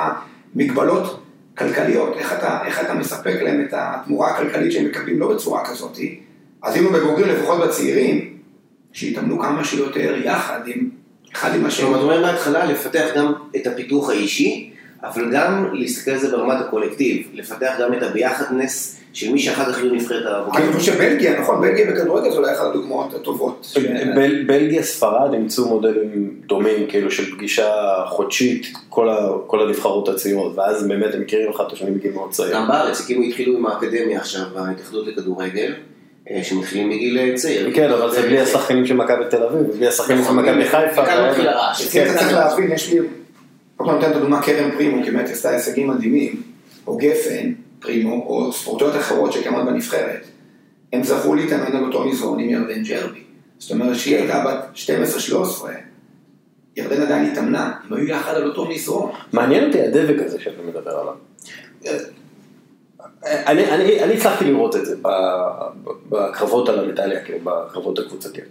מגבלות 0.56 1.24
כלכליות, 1.58 2.18
איך 2.18 2.34
אתה, 2.34 2.60
איך 2.66 2.82
אתה 2.82 2.94
מספק 2.94 3.40
להם 3.42 3.62
את 3.62 3.74
התמורה 3.78 4.32
הכלכלית 4.32 4.72
שהם 4.72 4.86
מקבלים 4.86 5.20
לא 5.20 5.34
בצורה 5.34 5.66
כזאת, 5.66 5.98
אז 6.64 6.78
אם 6.78 6.88
הם 6.88 6.94
בבוגרים, 6.94 7.28
לפחות 7.28 7.60
בצעירים, 7.60 8.36
שיתאמנו 8.94 9.40
כמה 9.40 9.64
שיותר 9.64 10.16
יחד 10.24 10.60
עם, 10.66 10.90
אחד 11.34 11.56
עם 11.56 11.66
השני. 11.66 11.86
כלומר, 11.86 11.98
אתה 11.98 12.06
אומר 12.06 12.22
מההתחלה 12.22 12.66
לפתח 12.66 13.06
גם 13.16 13.34
את 13.56 13.68
הפיתוח 13.68 14.10
האישי, 14.10 14.72
אבל 15.04 15.32
גם 15.34 15.66
להסתכל 15.74 16.12
על 16.12 16.20
זה 16.20 16.32
ברמת 16.32 16.62
הקולקטיב, 16.62 17.28
לפתח 17.34 17.74
גם 17.82 17.94
את 17.94 18.04
הביחדנס 18.04 19.00
של 19.16 19.32
מי 19.34 19.40
שאחר 19.40 19.74
כך 19.74 19.80
יהיו 19.80 19.94
נבחרת 19.94 20.26
אני 20.26 20.36
הבוגרים. 20.36 20.74
חושב 20.74 20.94
שבלגיה, 20.94 21.40
נכון, 21.40 21.62
בלגיה 21.62 21.92
בכדורגל 21.92 22.32
זו 22.32 22.38
אולי 22.38 22.54
אחת 22.54 22.66
הדוגמאות 22.66 23.14
הטובות. 23.14 23.78
בלגיה, 24.48 24.84
ספרד 24.84 25.34
אימצו 25.34 25.68
מודלים 25.68 26.40
דומים, 26.46 26.88
כאילו 26.88 27.12
של 27.12 27.36
פגישה 27.36 27.72
חודשית, 28.08 28.74
כל, 28.90 29.10
כל 29.48 29.62
הנבחרות 29.62 30.10
הצעירות, 30.10 30.58
ואז 30.58 30.88
באמת 30.88 31.14
הם 31.14 31.22
מכירים 31.22 31.50
אחד 31.50 31.64
את 31.68 31.74
השני 31.74 31.90
מגיל 31.90 32.12
מאוד 32.12 32.32
צעיר. 32.32 32.54
גם 32.54 32.68
בארץ, 32.68 33.02
הקימו, 33.02 33.24
התחילו 33.24 33.58
עם 33.58 33.66
האקדמיה 33.66 34.20
עכשיו, 34.20 34.46
ההתאחדות 34.56 35.08
לכדורגל, 35.08 35.74
אה, 36.32 36.44
שמתחילים 36.44 36.90
מגיל 36.90 37.18
אה, 37.18 37.32
צעיר. 37.36 37.72
כן, 37.74 37.92
אבל 37.92 38.12
זה 38.12 38.22
בלי 38.22 38.40
השחקנים 38.40 38.86
של 38.86 38.96
מכבי 38.96 39.24
תל 39.30 39.44
אביב, 39.44 39.70
ובלי 39.70 39.88
השחקנים 39.88 40.24
של 40.24 40.32
מכבי 40.32 40.66
חיפה. 40.66 41.02
וכאן 41.02 41.18
והאלה. 41.18 41.30
מתחיל 41.30 41.48
הרעש. 41.48 41.98
אתה 41.98 42.14
צריך 42.14 42.34
להבין, 42.34 42.72
יש 42.72 42.94
לי, 42.94 43.00
עוד 43.00 43.08
פעם 43.78 43.96
נותן 43.96 44.12
את 44.12 44.16
הדוגמה 44.16 44.42
קרן 44.42 44.72
פרימו, 44.72 45.04
כי 45.04 45.12
באמת 45.12 45.30
עשתה 45.30 45.50
הישגים 45.50 45.88
מדהימים, 45.88 46.42
או 46.88 46.98
גפן, 46.98 47.52
פרימו, 47.86 48.26
או 48.28 48.54
ספורטאיות 48.54 48.96
אחרות 48.96 49.34
שקיימות 49.34 49.66
בנבחרת. 49.66 50.26
הם 50.94 51.04
זכו 51.04 51.36
להתאמן 51.36 51.76
על 51.76 51.84
אותו 51.84 52.06
מזרון 52.06 52.40
עם 52.40 52.50
ירדן 52.50 52.84
ג'רבי. 52.84 53.24
זאת 53.58 53.72
אומרת 53.72 53.96
שהיא 53.96 54.16
הייתה 54.16 54.44
בת 54.46 54.78
12-13, 55.32 55.68
ירדן 56.76 57.02
עדיין 57.02 57.32
התאמנה, 57.32 57.74
הם 57.88 57.94
היו 57.94 58.08
יחד 58.08 58.34
על 58.36 58.48
אותו 58.48 58.66
מזרון. 58.66 59.12
מעניין 59.34 59.68
אותי 59.68 59.82
הדבק 59.82 60.22
הזה 60.26 60.40
שאתה 60.40 60.62
מדבר 60.68 60.92
עליו. 60.92 61.14
אני, 63.24 63.72
אני, 63.72 64.04
אני 64.04 64.14
הצלחתי 64.14 64.46
לראות 64.46 64.76
את 64.76 64.86
זה 64.86 64.96
בקרבות 66.10 66.70
על 66.70 66.80
המדליה, 66.80 67.26
כאילו, 67.26 67.40
בקרבות 67.44 68.00
הקבוצתיים, 68.00 68.46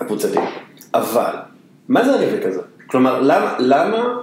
הקבוצתיים. 0.00 0.46
אבל, 0.94 1.34
מה 1.88 2.04
זה 2.04 2.14
הדבק 2.14 2.46
הזה? 2.46 2.60
כלומר, 2.86 3.20
למה, 3.20 3.56
למה, 3.58 4.22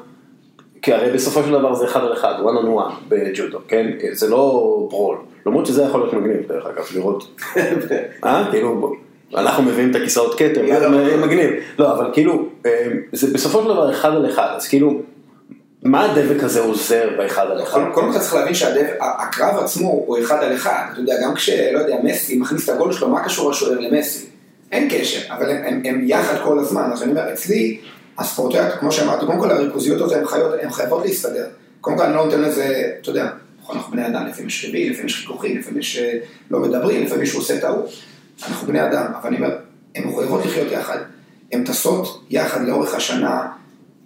כי 0.85 0.93
הרי 0.93 1.11
בסופו 1.11 1.43
של 1.43 1.51
דבר 1.51 1.75
זה 1.75 1.85
אחד 1.85 1.99
על 1.99 2.13
אחד, 2.13 2.33
one 2.43 2.63
on 2.63 2.79
one 2.79 2.93
בג'ודו, 3.09 3.59
כן? 3.67 3.87
זה 4.11 4.29
לא 4.29 4.37
ברול. 4.89 5.17
למרות 5.45 5.65
שזה 5.65 5.83
יכול 5.83 6.01
להיות 6.01 6.13
מגניב, 6.13 6.47
דרך 6.47 6.65
אגב, 6.65 6.85
לראות, 6.95 7.41
אה? 8.25 8.47
כאילו, 8.51 8.95
אנחנו 9.37 9.63
מביאים 9.63 9.91
את 9.91 9.95
הכיסאות 9.95 10.39
כתר, 10.39 10.79
זה 10.79 10.89
בוא. 10.89 11.25
מגניב. 11.27 11.51
לא, 11.79 11.91
אבל 11.91 12.09
כאילו, 12.13 12.45
אה, 12.65 12.87
זה 13.11 13.33
בסופו 13.33 13.61
של 13.61 13.67
דבר 13.67 13.91
אחד 13.91 14.09
על 14.09 14.29
אחד, 14.29 14.47
אז 14.55 14.67
כאילו, 14.67 15.01
מה 15.83 16.11
הדבק 16.11 16.43
הזה 16.43 16.59
עוזר 16.59 17.09
באחד 17.17 17.45
על 17.51 17.63
אחד? 17.63 17.81
קודם 17.93 18.13
כל 18.13 18.19
צריך 18.19 18.33
להבין 18.33 18.53
שהקרב 18.53 19.57
עצמו 19.63 19.89
הוא 19.89 20.19
אחד 20.19 20.43
על 20.43 20.55
אחד. 20.55 20.83
אתה 20.91 20.99
יודע, 20.99 21.13
גם 21.23 21.33
כשלא 21.35 21.79
יודע, 21.79 21.95
מסי 22.03 22.37
מכניס 22.37 22.69
את 22.69 22.75
הגול 22.75 22.93
שלו, 22.93 23.09
מה 23.09 23.23
קשור 23.23 23.51
השוער 23.51 23.79
למסי? 23.79 24.25
אין 24.71 24.89
קשר, 24.89 25.33
אבל 25.33 25.49
הם 25.85 26.01
יחד 26.03 26.35
כל 26.43 26.59
הזמן. 26.59 26.89
אז 26.93 27.03
אני 27.03 27.11
אומר, 27.11 27.33
אצלי, 27.33 27.79
הספורטאיות, 28.17 28.79
כמו 28.79 28.91
שאמרתי, 28.91 29.25
קודם 29.25 29.39
כל 29.39 29.51
הריכוזיות 29.51 30.01
הזאת, 30.01 30.17
הן 30.17 30.59
הן 30.61 30.71
חייבות 30.71 31.05
להסתדר. 31.05 31.47
קודם 31.81 31.97
כל 31.97 32.03
אני 32.03 32.15
לא 32.15 32.25
נותן 32.25 32.41
לזה, 32.41 32.91
אתה 33.01 33.09
יודע, 33.09 33.29
נכון, 33.61 33.75
אנחנו 33.75 33.91
בני 33.91 34.07
אדם, 34.07 34.27
לפעמים 34.27 34.47
יש 34.47 34.65
ריבים, 34.65 34.91
לפעמים 34.91 35.07
יש 35.07 35.15
חיכוכים, 35.15 35.57
לפעמים 35.57 35.79
יש 35.79 35.97
אה, 35.97 36.17
לא 36.51 36.59
מדברים, 36.59 37.03
לפעמים 37.03 37.21
מישהו 37.21 37.39
עושה 37.39 37.59
טעות. 37.59 37.89
אנחנו 38.47 38.67
בני 38.67 38.83
אדם, 38.83 39.05
אבל 39.21 39.27
אני 39.27 39.37
אומר, 39.37 39.57
הן 39.95 40.07
מחויבות 40.07 40.45
לחיות 40.45 40.71
יחד. 40.71 40.97
הן 41.51 41.63
טסות 41.63 42.25
יחד 42.29 42.67
לאורך 42.67 42.95
השנה, 42.95 43.47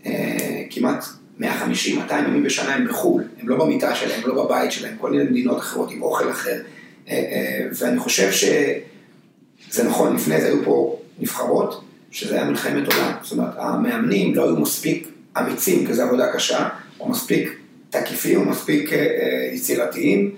אה, 0.05 0.63
כמעט 0.69 1.05
150, 1.39 1.99
200 1.99 2.25
ימים 2.25 2.43
בשנה 2.43 2.75
הם 2.75 2.87
בחו"ל, 2.87 3.23
הם 3.41 3.49
לא 3.49 3.65
במיטה 3.65 3.95
שלהם, 3.95 4.21
לא 4.25 4.43
בבית 4.43 4.71
שלהם, 4.71 4.95
כל 4.97 5.11
מיני 5.11 5.23
מדינות 5.23 5.59
אחרות 5.59 5.91
עם 5.91 6.01
אוכל 6.01 6.31
אחר. 6.31 6.61
אה, 7.09 7.13
אה, 7.13 7.67
ואני 7.79 7.99
חושב 7.99 8.31
שזה 8.31 9.83
נכון, 9.83 10.15
לפני 10.15 10.41
זה 10.41 10.47
היו 10.47 10.63
פה 10.65 10.99
נבחרות, 11.19 11.83
שזה 12.11 12.35
היה 12.35 12.45
מלחמת 12.45 12.93
עולם. 12.93 13.11
זאת 13.21 13.31
אומרת, 13.31 13.53
המאמנים 13.57 14.35
לא 14.35 14.43
היו 14.43 14.59
מספיק 14.59 15.07
אמיצים, 15.39 15.87
כי 15.87 15.93
זו 15.93 16.03
עבודה 16.03 16.33
קשה, 16.33 16.69
או 16.99 17.09
מספיק 17.09 17.59
תקיפים, 17.89 18.39
או 18.39 18.45
מספיק 18.45 18.93
אה, 18.93 18.97
אה, 18.97 19.49
יצירתיים, 19.53 20.35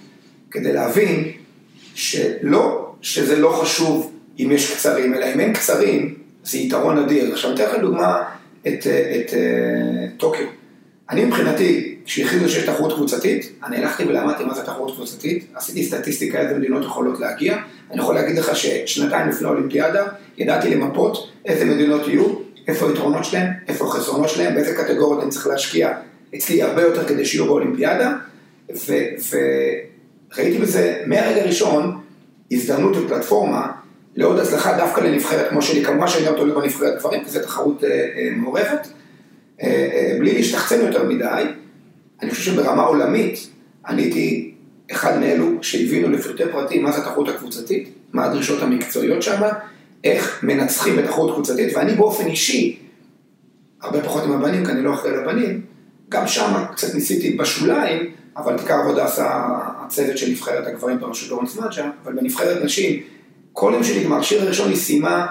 כדי 0.52 0.74
להבין 0.74 1.32
שלא, 1.96 2.94
שזה 3.02 3.40
לא 3.40 3.50
חשוב 3.62 4.12
אם 4.40 4.50
יש 4.52 4.74
קצרים, 4.74 5.14
אלא 5.14 5.26
אם 5.34 5.40
אין 5.40 5.54
קצרים, 5.54 6.16
זה 6.44 6.58
יתרון 6.58 6.98
אדיר. 6.98 7.34
עכשיו, 7.34 7.52
אני 7.52 7.64
אתן 7.64 7.72
לכם 7.72 7.82
דוגמה 7.82 8.24
את, 8.68 8.88
אה, 8.88 9.22
את, 9.22 9.34
אה, 9.34 10.08
טוקיו. 10.18 10.46
אני 11.10 11.26
מבחינתי, 11.26 11.91
כשהכריזו 12.12 12.50
שיש 12.50 12.66
תחרות 12.66 12.94
קבוצתית, 12.94 13.52
אני 13.66 13.78
הלכתי 13.78 14.04
ולמדתי 14.04 14.44
מה 14.44 14.54
זה 14.54 14.62
תחרות 14.62 14.96
קבוצתית, 14.96 15.46
עשיתי 15.56 15.84
סטטיסטיקה 15.84 16.40
איזה 16.40 16.58
מדינות 16.58 16.84
יכולות 16.84 17.20
להגיע, 17.20 17.58
אני 17.92 18.02
יכול 18.02 18.16
להגיד 18.16 18.38
לך 18.38 18.56
ששנתיים 18.56 19.30
לפני 19.30 19.48
האולימפיאדה, 19.48 20.08
ידעתי 20.38 20.70
למפות 20.70 21.32
איזה 21.46 21.66
מדינות 21.66 22.08
יהיו, 22.08 22.26
איפה 22.68 22.88
היתרונות 22.90 23.26
שלהם, 23.26 23.48
איפה 23.68 23.86
החסרונות 23.86 24.30
שלהם, 24.30 24.56
באיזה 24.56 24.76
קטגוריות 24.76 25.24
אני 25.24 25.32
צריך 25.32 25.48
להשקיע 25.48 25.94
אצלי 26.36 26.62
הרבה 26.62 26.82
יותר 26.82 27.08
כדי 27.08 27.26
שיהיו 27.26 27.46
באולימפיאדה, 27.46 28.16
וראיתי 30.30 30.58
בזה 30.58 31.04
מהרגע 31.06 31.42
הראשון 31.42 32.02
הזדמנות 32.52 32.98
ופלטפורמה 32.98 33.72
לעוד 34.16 34.40
הצלחה 34.40 34.78
דווקא 34.78 35.02
לנבחרת 35.02 35.50
כמו 35.50 35.62
שלי, 35.62 35.86
כמובן 35.86 36.08
שאני 36.08 36.26
גם 36.26 36.36
תולד 36.36 36.56
בנבחרת 36.56 37.00
גברים, 37.00 37.24
כי 37.24 37.30
זו 37.30 37.40
תחרות 37.40 37.84
אה, 37.84 37.90
אה, 37.90 38.30
מעורבת. 38.36 38.88
אה, 39.64 40.16
בלי 40.20 40.34
להשתחצן 40.34 40.82
יותר 40.82 41.04
מדי, 41.04 41.44
אני 42.22 42.32
חושב 42.32 42.44
שברמה 42.44 42.84
עולמית, 42.84 43.50
אני 43.88 44.02
הייתי 44.02 44.54
אחד 44.92 45.20
מאלו 45.20 45.48
שהבינו 45.62 46.10
לפרטי 46.10 46.44
פרטים 46.52 46.84
מה 46.84 46.92
זה 46.92 46.98
התחרות 46.98 47.30
הקבוצתית, 47.30 47.90
מה 48.14 48.26
הדרישות 48.26 48.62
המקצועיות 48.62 49.22
שם, 49.22 49.42
איך 50.04 50.44
מנצחים 50.44 50.98
בתחרות 50.98 51.34
קבוצתית, 51.34 51.76
ואני 51.76 51.94
באופן 51.94 52.26
אישי, 52.26 52.80
הרבה 53.82 54.02
פחות 54.02 54.24
עם 54.24 54.32
הבנים, 54.32 54.66
כי 54.66 54.72
אני 54.72 54.84
לא 54.84 54.94
אחראי 54.94 55.12
לבנים, 55.18 55.62
גם 56.10 56.28
שם 56.28 56.64
קצת 56.72 56.96
ניסיתי 56.96 57.38
בשוליים, 57.38 58.12
אבל 58.38 58.56
את 58.56 58.60
עיקר 58.60 58.74
העבודה 58.74 59.06
עשה 59.06 59.42
הצוות 59.86 60.18
של 60.18 60.30
נבחרת 60.30 60.68
הגברים 60.68 61.00
בראשות 61.00 61.30
לורנס 61.30 61.56
מאג'ה, 61.56 61.90
אבל 62.04 62.14
בנבחרת 62.14 62.64
נשים, 62.64 63.04
כל 63.54 63.72
יום 63.74 63.84
שנגמר, 63.84 64.20
השיר 64.20 64.42
הראשון 64.42 64.70
היא 64.70 64.78
סיימה 64.78 65.28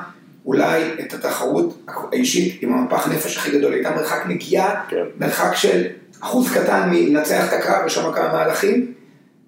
אולי 0.46 0.82
את 1.00 1.14
התחרות 1.14 1.82
האישית 2.12 2.62
עם 2.62 2.72
המפח 2.72 3.08
נפש 3.08 3.36
הכי 3.36 3.58
גדול, 3.58 3.72
הייתה 3.72 3.90
מרחק 3.90 4.24
נגיעה, 4.28 4.84
כן. 4.88 5.04
מרחק 5.20 5.54
של 5.54 5.82
אחוז 6.20 6.52
קטן 6.52 6.90
מלנצח 6.90 7.48
את 7.48 7.52
הקרב, 7.52 7.86
יש 7.86 7.94
שם 7.94 8.12
כמה 8.14 8.32
מהלכים. 8.32 8.92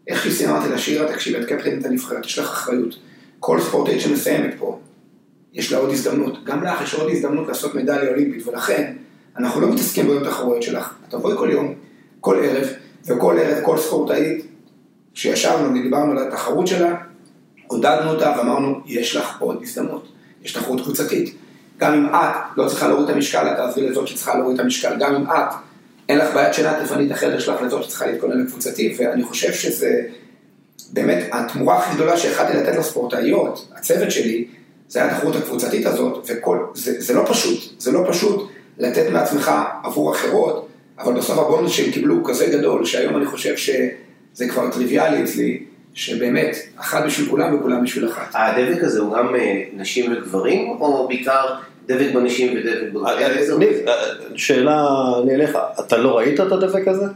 איך 0.09 0.23
שהיא 0.23 0.33
סיימה, 0.33 0.53
אמרתי 0.53 0.69
לה, 0.69 0.79
שירה, 0.79 1.13
תקשיבי, 1.13 1.41
את 1.41 1.49
קפטנית 1.49 1.85
הנבחרת, 1.85 2.27
יש 2.27 2.39
לך 2.39 2.45
אחריות. 2.45 2.95
כל 3.41 3.61
ספורטאית 3.61 4.01
שמסיימת 4.01 4.55
פה, 4.59 4.79
יש 5.53 5.73
לה 5.73 5.79
עוד 5.79 5.91
הזדמנות. 5.91 6.45
גם 6.45 6.65
לך 6.65 6.83
יש 6.83 6.95
עוד 6.95 7.11
הזדמנות 7.11 7.49
לעשות 7.49 7.75
מדליה 7.75 8.11
אולימפית, 8.11 8.47
ולכן, 8.47 8.93
אנחנו 9.39 9.61
לא 9.61 9.69
מתעסקים 9.69 10.07
ביום 10.07 10.25
תחרויות 10.25 10.63
שלך. 10.63 10.95
את 11.09 11.11
תבואי 11.11 11.37
כל 11.39 11.49
יום, 11.53 11.75
כל 12.21 12.45
ערב, 12.45 12.67
וכל 13.07 13.39
ערב, 13.39 13.65
כל 13.65 13.79
ספורטאית, 13.79 14.47
כשישבנו 15.15 15.71
ודיברנו 15.71 16.11
על 16.13 16.29
התחרות 16.29 16.67
שלה, 16.67 16.95
עודדנו 17.67 18.11
אותה 18.11 18.35
ואמרנו, 18.39 18.81
יש 18.87 19.17
לך 19.17 19.41
עוד 19.41 19.63
הזדמנות. 19.63 20.09
יש 20.45 20.53
תחרות 20.53 20.81
קבוצתית. 20.81 21.35
גם 21.79 21.95
אם 21.95 22.07
את 22.07 22.57
לא 22.57 22.69
צריכה 22.69 22.89
להוריד 22.89 23.09
את 23.09 23.15
המשקל, 23.15 23.47
את 23.47 23.57
תעזרי 23.57 23.89
לזאת 23.89 24.09
שצריכה 24.09 24.35
להוריד 24.35 24.59
את 24.59 24.65
המשקל. 24.65 24.97
גם 24.99 25.15
אם 25.15 25.25
את, 25.27 25.55
אין 26.13 26.21
לך 26.21 26.35
בעיית 26.35 26.55
שינה, 26.55 26.85
תפני 26.85 27.07
את 27.07 27.11
החדר 27.11 27.39
שלך 27.39 27.63
לזאת 27.63 27.85
שצריכה 27.85 28.07
להתכונן 28.07 28.45
לקבוצתי, 28.45 28.95
ואני 28.99 29.23
חושב 29.25 29.53
שזה 29.53 30.01
באמת 30.93 31.29
התמורה 31.33 31.79
הכי 31.79 31.95
גדולה 31.95 32.17
שיכלתי 32.17 32.57
לתת 32.57 32.77
לספורטאיות, 32.79 33.69
הצוות 33.77 34.11
שלי, 34.11 34.45
זה 34.89 35.05
התחרות 35.05 35.37
הקבוצתית 35.37 35.87
הזאת, 35.87 36.27
וכל, 36.29 36.59
זה, 36.75 37.01
זה 37.01 37.15
לא 37.15 37.25
פשוט, 37.29 37.81
זה 37.81 37.93
לא 37.93 38.05
פשוט 38.09 38.51
לתת 38.79 39.11
מעצמך 39.13 39.51
עבור 39.85 40.13
אחרות, 40.13 40.69
אבל 40.99 41.15
בסוף 41.15 41.39
הבונוס 41.39 41.73
שהם 41.73 41.91
קיבלו 41.91 42.15
הוא 42.15 42.29
כזה 42.29 42.47
גדול, 42.47 42.85
שהיום 42.85 43.17
אני 43.17 43.27
חושב 43.27 43.57
שזה 43.57 44.49
כבר 44.49 44.71
טריוויאלי 44.71 45.25
אצלי, 45.25 45.65
שבאמת, 45.95 46.57
אחת 46.77 47.05
בשביל 47.05 47.29
כולם 47.29 47.55
וכולם 47.55 47.85
בשביל 47.85 48.09
אחת. 48.09 48.31
הדבק 48.35 48.85
הזה 48.85 49.01
הוא 49.01 49.17
גם 49.17 49.35
אה, 49.35 49.63
נשים 49.77 50.13
וגברים, 50.13 50.69
או 50.69 51.09
בעיקר 51.09 51.55
דבק 51.87 52.15
בנשים 52.15 52.57
ודבק 52.57 52.93
בגברים? 52.93 53.59
ניב, 53.59 53.89
אה, 53.89 53.95
שאלה 54.37 54.87
אני 55.23 55.35
אליך, 55.35 55.59
אתה 55.81 55.97
לא 55.97 56.19
ראית 56.19 56.41
את 56.41 56.53
הדבק 56.53 56.89
הזה? 56.89 57.07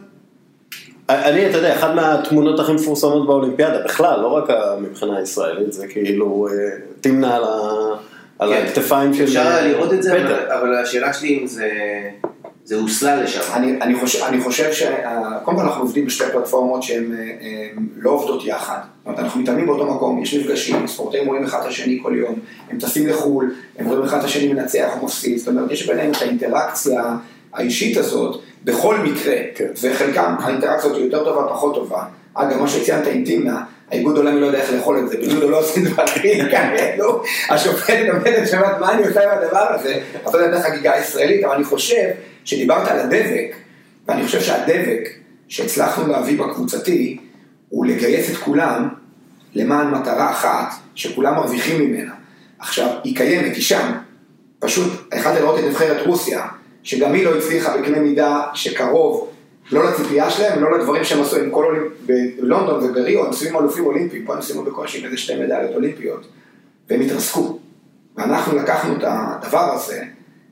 אני, 1.09 1.51
אתה 1.51 1.57
יודע, 1.57 1.75
אחת 1.75 1.95
מהתמונות 1.95 2.61
הכי 2.61 2.73
מפורסמות 2.73 3.27
באולימפיאדה, 3.27 3.85
בכלל, 3.85 4.21
לא 4.21 4.27
רק 4.27 4.45
מבחינה 4.81 5.21
ישראלית, 5.21 5.73
זה 5.73 5.87
כאילו 5.87 6.49
אה, 6.51 6.53
תמנה 7.01 7.39
על 8.39 8.53
כן. 8.53 8.64
הכתפיים 8.67 9.14
של... 9.14 9.25
אפשר 9.25 9.64
לראות 9.64 9.93
את 9.93 10.03
זה, 10.03 10.11
פטר. 10.11 10.59
אבל 10.61 10.75
השאלה 10.75 11.12
שלי 11.12 11.39
אם 11.43 11.47
זה... 11.47 11.69
זה 12.67 12.77
הוסלל 12.77 13.23
לשם. 13.23 13.41
אני, 13.53 13.81
אני, 13.83 14.01
חושב, 14.01 14.23
אני 14.23 14.41
חושב 14.41 14.73
ש... 14.73 14.83
קודם 15.45 15.57
כל 15.57 15.62
אנחנו 15.62 15.83
עובדים 15.83 16.07
בשתי 16.07 16.25
פלטפורמות 16.33 16.83
שהן 16.83 17.14
אה, 17.14 17.69
לא 17.97 18.11
עובדות 18.11 18.45
יחד. 18.45 18.79
זאת 18.79 19.07
אומרת, 19.07 19.19
אנחנו 19.19 19.41
מתאמנים 19.41 19.67
באותו 19.67 19.95
מקום, 19.95 20.23
יש 20.23 20.35
מפגשים, 20.35 20.87
ספורטאים 20.87 21.27
רואים 21.27 21.45
אחד 21.45 21.61
את 21.61 21.67
השני 21.67 21.99
כל 22.03 22.14
יום, 22.17 22.39
הם 22.71 22.79
טסים 22.79 23.07
לחו"ל, 23.07 23.55
הם 23.79 23.87
רואים 23.87 24.03
אחד 24.03 24.19
את 24.19 24.25
השני 24.25 24.53
מנצח 24.53 24.89
או 24.97 25.05
מפסיד, 25.05 25.39
זאת 25.39 25.49
אומרת, 25.49 25.71
יש 25.71 25.87
ביניהם 25.87 26.11
את 26.11 26.23
האינטראקציה 26.23 27.17
האישית 27.53 27.97
הזאת 27.97 28.41
בכל 28.64 28.99
מקרה, 28.99 29.37
כן. 29.55 29.69
וחלקם 29.83 30.35
האינטראקציה 30.41 30.91
הזאת 30.91 31.03
יותר 31.03 31.25
טובה, 31.25 31.49
פחות 31.49 31.75
טובה. 31.75 32.03
אגב, 32.35 32.61
מה 32.61 32.69
שציינת 32.69 33.07
עם 33.07 33.25
טימנה, 33.25 33.64
האיגוד 33.91 34.16
העולמי 34.16 34.41
לא 34.41 34.47
יודע 34.47 34.61
איך 34.61 34.72
לאכול 34.72 34.99
את 34.99 35.09
זה, 35.09 35.16
בג'ודו 35.16 35.51
לא 35.51 35.61
עושים 35.61 35.84
דברים 35.84 36.51
כאלו, 36.51 37.22
השופט 37.49 37.95
לומדת 38.09 38.49
שאומרת 38.49 38.80
מה 38.80 38.93
אני 38.93 39.07
עושה 39.07 39.32
עם 39.32 39.39
הדבר 39.39 39.66
הזה, 39.70 40.01
אז 40.24 40.34
לא 40.34 40.39
יודע 40.39 40.62
חגיגה 40.62 40.93
ישראלית, 40.97 41.45
אבל 41.45 41.55
אני 41.55 41.64
חושב 41.64 42.09
שדיברת 42.45 42.89
על 42.89 42.99
הדבק, 42.99 43.55
ואני 44.09 44.26
חושב 44.26 44.41
שהדבק 44.41 45.09
שהצלחנו 45.49 46.12
להביא 46.12 46.39
בקבוצתי, 46.39 47.18
הוא 47.68 47.87
לגייס 47.87 48.30
את 48.30 48.37
כולם 48.37 48.89
למען 49.55 49.91
מטרה 49.91 50.30
אחת, 50.30 50.74
שכולם 50.95 51.34
מרוויחים 51.34 51.80
ממנה. 51.80 52.12
עכשיו, 52.59 52.89
היא 53.05 53.16
קיימת, 53.16 53.55
היא 53.55 53.62
שם. 53.62 53.93
פשוט, 54.59 54.93
יכולת 55.14 55.34
לראות 55.41 55.59
את 55.59 55.64
נבחרת 55.64 56.07
רוסיה, 56.07 56.47
שגם 56.82 57.14
היא 57.14 57.24
לא 57.24 57.39
הצליחה 57.39 57.76
בקנה 57.76 57.99
מידה 57.99 58.43
שקרוב, 58.55 59.30
לא 59.73 59.85
לציפייה 59.85 60.31
שלהם 60.31 60.59
ולא 60.59 60.79
לדברים 60.79 61.05
שהם 61.05 61.23
עשו 61.23 61.37
עם 61.37 61.51
כל 61.51 61.64
אולימפ... 61.64 61.93
בלונדון 62.07 62.85
ובריו, 62.85 63.21
הם 63.21 63.27
עושים 63.27 63.57
אלופים 63.57 63.87
אולימפיים, 63.87 64.27
פה 64.27 64.33
הם 64.33 64.39
עושים 64.39 64.64
בקושי 64.64 65.05
איזה 65.05 65.17
שתי 65.17 65.35
מדליות 65.35 65.75
אולימפיות, 65.75 66.27
והם 66.91 67.01
התרסקו. 67.01 67.59
ואנחנו 68.17 68.57
לקחנו 68.57 68.97
את 68.97 69.05
הדבר 69.07 69.73
הזה, 69.75 70.03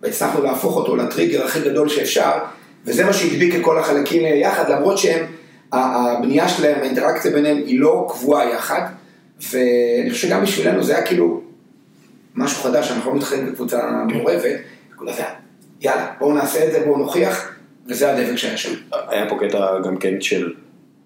והצלחנו 0.03 0.43
להפוך 0.43 0.77
אותו 0.77 0.97
לטריגר 0.97 1.45
הכי 1.45 1.61
גדול 1.61 1.89
שאפשר, 1.89 2.31
וזה 2.85 3.05
מה 3.05 3.13
שהדביק 3.13 3.55
את 3.55 3.61
כל 3.65 3.79
החלקים 3.79 4.23
יחד, 4.41 4.71
למרות 4.71 4.99
שהם, 4.99 5.27
הבנייה 5.73 6.49
שלהם, 6.49 6.81
האינטראקציה 6.81 7.31
ביניהם 7.31 7.57
היא 7.57 7.81
לא 7.81 8.09
קבועה 8.13 8.51
יחד, 8.51 8.83
ואני 9.51 10.11
חושב 10.11 10.29
שגם 10.29 10.43
בשבילנו 10.43 10.85
זה 10.85 10.97
היה 10.97 11.07
כאילו 11.07 11.41
משהו 12.35 12.63
חדש, 12.63 12.91
אנחנו 12.91 13.11
לא 13.11 13.17
מתחילים 13.17 13.53
בקבוצה 13.53 13.91
מעורבת, 14.09 14.61
וכולם 14.95 15.15
יאללה, 15.81 16.13
בואו 16.19 16.35
נעשה 16.35 16.67
את 16.67 16.73
זה, 16.73 16.83
בואו 16.87 16.99
נוכיח, 16.99 17.54
וזה 17.89 18.13
הדבק 18.13 18.37
שהיה 18.37 18.57
שם. 18.57 18.75
היה 18.93 19.29
פה 19.29 19.37
קטע 19.41 19.81
גם 19.85 19.97
כן 19.97 20.21
של 20.21 20.53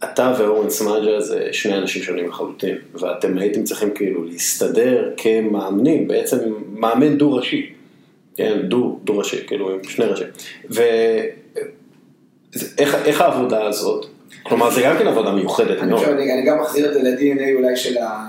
אתה 0.05 0.35
ואורן 0.39 0.71
סמאג'ה 0.71 1.21
זה 1.21 1.49
שני 1.53 1.75
אנשים 1.75 2.03
שונים 2.03 2.29
לחלוטין, 2.29 2.77
ואתם 2.95 3.39
הייתם 3.39 3.65
צריכים 3.65 3.91
כאילו 3.95 4.25
להסתדר 4.25 5.11
כמאמנים, 5.17 6.09
בעצם 6.09 6.39
מאמן 6.73 7.19
דו-ראשי, 7.19 7.73
כן, 8.37 8.59
דו, 8.63 8.99
דו-ראשי, 9.05 9.47
כאילו 9.47 9.71
עם 9.71 9.85
שני 9.85 10.05
ראשי. 10.05 10.25
ואיך 10.71 11.35
איך 12.95 13.21
העבודה 13.21 13.67
הזאת? 13.67 14.07
כלומר, 14.43 14.71
זה 14.71 14.83
גם 14.85 14.99
כן 14.99 15.07
עבודה 15.07 15.33
מיוחדת 15.33 15.79
אני 15.79 15.91
מאוד. 15.91 16.01
חושב, 16.01 16.13
אני, 16.13 16.33
אני 16.33 16.47
גם 16.47 16.61
מחזיר 16.61 16.89
את 16.89 16.95
זה 16.95 17.03
ל-DNA 17.03 17.55
אולי 17.55 17.77
של, 17.77 17.99
ה... 17.99 18.29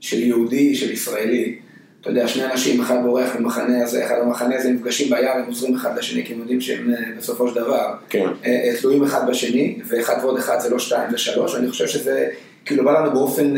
של 0.00 0.22
יהודי, 0.22 0.74
של 0.74 0.92
ישראלי. 0.92 1.58
אתה 2.04 2.12
יודע, 2.12 2.28
שני 2.28 2.44
אנשים, 2.44 2.80
אחד 2.80 2.96
בורח 3.02 3.36
ממחנה 3.36 3.82
הזה, 3.82 4.06
אחד 4.06 4.14
במחנה 4.24 4.56
הזה, 4.56 4.70
נפגשים 4.70 5.10
ביער, 5.10 5.36
הם 5.36 5.46
עוזרים 5.46 5.74
אחד 5.74 5.98
לשני, 5.98 6.24
כי 6.24 6.32
הם 6.32 6.38
יודעים 6.38 6.60
שהם 6.60 6.90
אה, 6.90 7.00
בסופו 7.18 7.48
של 7.48 7.54
דבר 7.54 7.94
כן. 8.08 8.26
אה, 8.44 8.50
אה, 8.50 8.76
תלויים 8.80 9.04
אחד 9.04 9.30
בשני, 9.30 9.78
ואחד 9.88 10.14
ועוד 10.22 10.38
אחד 10.38 10.60
זה 10.60 10.70
לא 10.70 10.78
שתיים, 10.78 11.10
זה 11.10 11.18
שלוש, 11.18 11.54
ואני 11.54 11.70
חושב 11.70 11.86
שזה 11.86 12.28
כאילו 12.64 12.84
בא 12.84 13.00
לנו 13.00 13.12
באופן, 13.12 13.54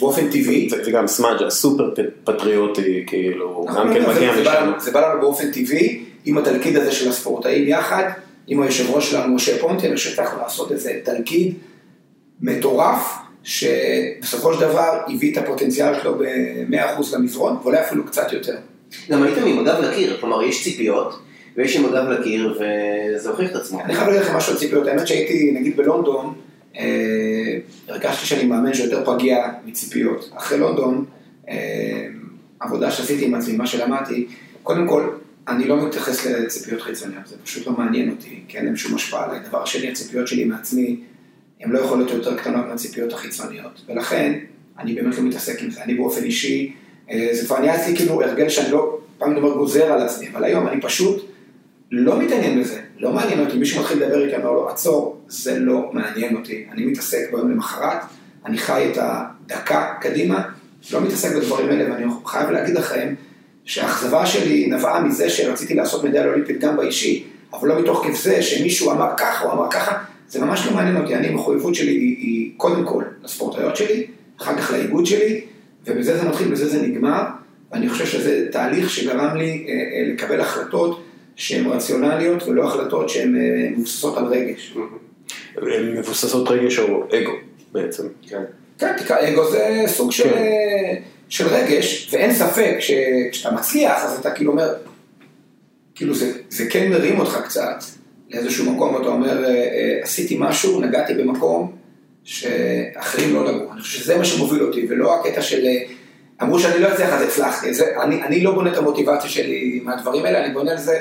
באופן 0.00 0.30
טבעי. 0.30 0.68
וגם 0.86 1.06
סמאג'ה 1.06 1.50
סופר 1.50 1.94
פטריוטי, 2.24 3.04
כאילו, 3.06 3.64
נכון, 3.68 3.88
גם 3.88 3.94
כן 3.94 4.10
מגיע 4.10 4.32
משם. 4.40 4.72
זה 4.78 4.90
בא 4.90 5.10
לנו 5.10 5.20
באופן 5.20 5.50
טבעי, 5.50 6.04
עם 6.24 6.38
התלכיד 6.38 6.76
הזה 6.76 6.92
של 6.92 7.08
הספורטאים 7.08 7.68
יחד, 7.68 8.04
עם 8.46 8.62
היושב 8.62 8.90
ראש 8.90 9.10
שלנו, 9.10 9.34
משה 9.34 9.58
פונטי, 9.58 9.86
אני 9.86 9.96
חושב 9.96 10.10
שהצלחנו 10.10 10.42
לעשות 10.42 10.72
איזה 10.72 10.92
תלכיד 11.04 11.54
מטורף, 12.40 13.18
שבסופו 13.44 14.54
של 14.54 14.60
דבר 14.60 15.00
הביא 15.08 15.32
את 15.32 15.38
הפוטנציאל 15.38 16.00
שלו 16.00 16.18
ב-100% 16.18 17.16
למזרון, 17.16 17.56
ואולי 17.62 17.80
אפילו 17.80 18.06
קצת 18.06 18.32
יותר. 18.32 18.56
גם 19.10 19.22
הייתם 19.22 19.46
עם 19.46 19.58
הגב 19.58 19.80
לקיר, 19.80 20.16
כלומר 20.20 20.42
יש 20.42 20.64
ציפיות, 20.64 21.18
ויש 21.56 21.76
עם 21.76 21.84
הגב 21.84 22.08
לקיר, 22.08 22.58
וזה 22.60 23.30
הוכיח 23.30 23.50
את 23.50 23.56
עצמו. 23.56 23.80
אני 23.80 23.94
חייב 23.94 24.08
להגיד 24.08 24.22
לכם 24.22 24.36
משהו 24.36 24.52
על 24.52 24.58
ציפיות, 24.58 24.86
האמת 24.86 25.06
שהייתי 25.06 25.52
נגיד 25.52 25.76
בלונדון, 25.76 26.34
אה, 26.78 27.58
הרגשתי 27.88 28.26
שאני 28.26 28.44
מאמן 28.44 28.74
שיותר 28.74 29.04
פגיע 29.04 29.48
מציפיות. 29.66 30.30
אחרי 30.36 30.58
לונדון, 30.58 31.04
אה, 31.48 32.06
עבודה 32.60 32.90
שעשיתי 32.90 33.24
עם 33.24 33.34
עצמי, 33.34 33.56
מה 33.56 33.66
שלמדתי, 33.66 34.26
קודם 34.62 34.88
כל, 34.88 35.10
אני 35.48 35.68
לא 35.68 35.86
מתייחס 35.86 36.26
לציפיות 36.26 36.82
חיצוניות, 36.82 37.26
זה 37.26 37.36
פשוט 37.44 37.66
לא 37.66 37.72
מעניין 37.72 38.10
אותי, 38.10 38.40
כי 38.48 38.56
אין 38.56 38.64
להם 38.66 38.76
שום 38.76 38.94
השפעה 38.94 39.24
עליי. 39.24 39.40
דבר 39.48 39.64
שני, 39.64 39.90
הציפיות 39.90 40.28
שלי 40.28 40.44
מעצמי, 40.44 41.00
הן 41.60 41.70
לא 41.70 41.78
יכולות 41.78 42.10
להיות 42.10 42.26
יותר 42.26 42.38
קטנות 42.38 42.66
מהציפיות 42.66 43.12
החיצוניות. 43.12 43.80
ולכן, 43.88 44.38
אני 44.78 44.94
באמת 44.94 45.18
לא 45.18 45.24
מתעסק 45.24 45.62
עם 45.62 45.70
זה. 45.70 45.82
אני 45.82 45.94
באופן 45.94 46.24
אישי, 46.24 46.72
אה, 47.10 47.28
זה 47.32 47.46
כבר 47.46 47.58
נהיה 47.58 47.76
אצלי 47.76 47.96
כאילו 47.96 48.22
הרגל 48.22 48.48
שאני 48.48 48.72
לא, 48.72 48.98
פעם 49.18 49.36
אומר 49.36 49.54
גוזר 49.56 49.92
על 49.92 50.02
עצמי, 50.02 50.28
אבל 50.32 50.44
היום 50.44 50.68
אני 50.68 50.80
פשוט 50.80 51.30
לא 51.90 52.18
מתעניין 52.18 52.60
בזה, 52.60 52.80
לא 52.98 53.12
מעניין 53.12 53.40
אותי, 53.40 53.58
מישהו 53.58 53.80
מתחיל 53.80 54.02
לדבר 54.02 54.24
איתי, 54.24 54.36
אומר 54.36 54.52
לו, 54.52 54.68
עצור, 54.68 55.20
זה 55.28 55.58
לא 55.58 55.90
מעניין 55.92 56.36
אותי, 56.36 56.64
אני 56.72 56.86
מתעסק 56.86 57.32
ביום 57.32 57.50
למחרת, 57.50 57.98
אני 58.46 58.58
חי 58.58 58.88
את 58.92 58.98
הדקה 59.00 59.94
קדימה, 60.00 60.42
לא 60.92 61.00
מתעסק 61.00 61.36
בדברים 61.36 61.68
האלה, 61.68 61.92
ואני 61.92 62.06
חייב 62.26 62.50
להגיד 62.50 62.74
לכם 62.74 63.14
שהאכזבה 63.64 64.26
שלי 64.26 64.66
נבעה 64.66 65.00
מזה 65.00 65.30
שרציתי 65.30 65.74
לעשות 65.74 66.04
מדליה 66.04 66.26
אולימפית 66.26 66.60
גם 66.60 66.76
באישי, 66.76 67.24
אבל 67.52 67.68
לא 67.68 67.80
מתוך 67.80 68.04
כיף 68.06 68.22
זה 68.22 68.42
שמישהו 68.42 68.90
אמר 68.90 69.10
ככה 69.16 69.44
או 69.44 69.52
אמר 69.52 69.70
ככה, 69.70 69.98
זה 70.30 70.40
ממש 70.40 70.66
לא 70.66 70.72
מעניין 70.72 70.96
אותי, 70.96 71.14
אני, 71.14 71.28
המחויבות 71.28 71.74
שלי 71.74 71.90
היא, 71.90 72.16
היא 72.16 72.50
קודם 72.56 72.84
כל 72.84 73.04
לספורטאיות 73.24 73.76
שלי, 73.76 74.06
אחר 74.40 74.56
כך 74.58 74.70
לאיגוד 74.70 75.06
שלי, 75.06 75.40
ובזה 75.86 76.18
זה 76.18 76.28
מתחיל, 76.28 76.48
בזה 76.48 76.68
זה 76.68 76.82
נגמר, 76.82 77.22
ואני 77.72 77.88
חושב 77.88 78.06
שזה 78.06 78.46
תהליך 78.52 78.90
שגרם 78.90 79.36
לי 79.36 79.66
אה, 79.68 79.72
אה, 79.72 80.12
לקבל 80.12 80.40
החלטות 80.40 81.02
שהן 81.36 81.66
רציונליות 81.66 82.42
ולא 82.42 82.68
החלטות 82.68 83.08
שהן 83.08 83.36
אה, 83.36 83.70
מבוססות 83.76 84.18
על 84.18 84.24
רגש. 84.24 84.76
הן 85.56 85.98
מבוססות 85.98 86.48
רגש 86.48 86.78
או 86.78 87.04
אגו 87.04 87.32
בעצם. 87.72 88.06
כן, 88.78 88.96
תקרא, 88.96 89.16
אגו 89.28 89.50
זה 89.50 89.84
סוג 89.86 90.12
של, 90.12 90.24
כן. 90.24 90.36
אה, 90.36 90.94
של 91.28 91.46
רגש, 91.46 92.10
ואין 92.12 92.34
ספק 92.34 92.76
שכשאתה 92.80 93.54
מצליח, 93.54 94.04
אז 94.04 94.18
אתה 94.18 94.30
כאילו 94.30 94.52
אומר, 94.52 94.74
כאילו 95.94 96.14
זה, 96.14 96.32
זה 96.48 96.66
כן 96.70 96.90
מרים 96.90 97.20
אותך 97.20 97.38
קצת 97.44 97.84
לאיזשהו 98.30 98.72
מקום, 98.72 98.94
ואתה 98.94 99.08
אומר, 99.08 99.44
אה, 99.44 99.50
אה, 99.50 99.98
עשיתי 100.02 100.36
משהו, 100.40 100.80
נגעתי 100.80 101.14
במקום 101.14 101.72
שאחרים 102.24 103.34
לא 103.34 103.52
נגעו. 103.52 103.72
אני 103.72 103.80
חושב 103.80 103.98
שזה 103.98 104.18
מה 104.18 104.24
שמוביל 104.24 104.62
אותי, 104.62 104.86
ולא 104.88 105.20
הקטע 105.20 105.42
של, 105.42 105.66
אה, 105.66 105.82
אמרו 106.42 106.58
שאני 106.58 106.78
לא 106.78 106.92
אצליח, 106.92 107.12
אז 107.12 107.22
הצלחתי. 107.22 107.74
זה, 107.74 107.84
אני, 108.02 108.22
אני 108.22 108.42
לא 108.42 108.52
בונה 108.52 108.72
את 108.72 108.76
המוטיבציה 108.76 109.30
שלי 109.30 109.80
מהדברים 109.84 110.24
האלה, 110.24 110.44
אני 110.44 110.54
בונה 110.54 110.70
על 110.70 110.78
זה 110.78 110.98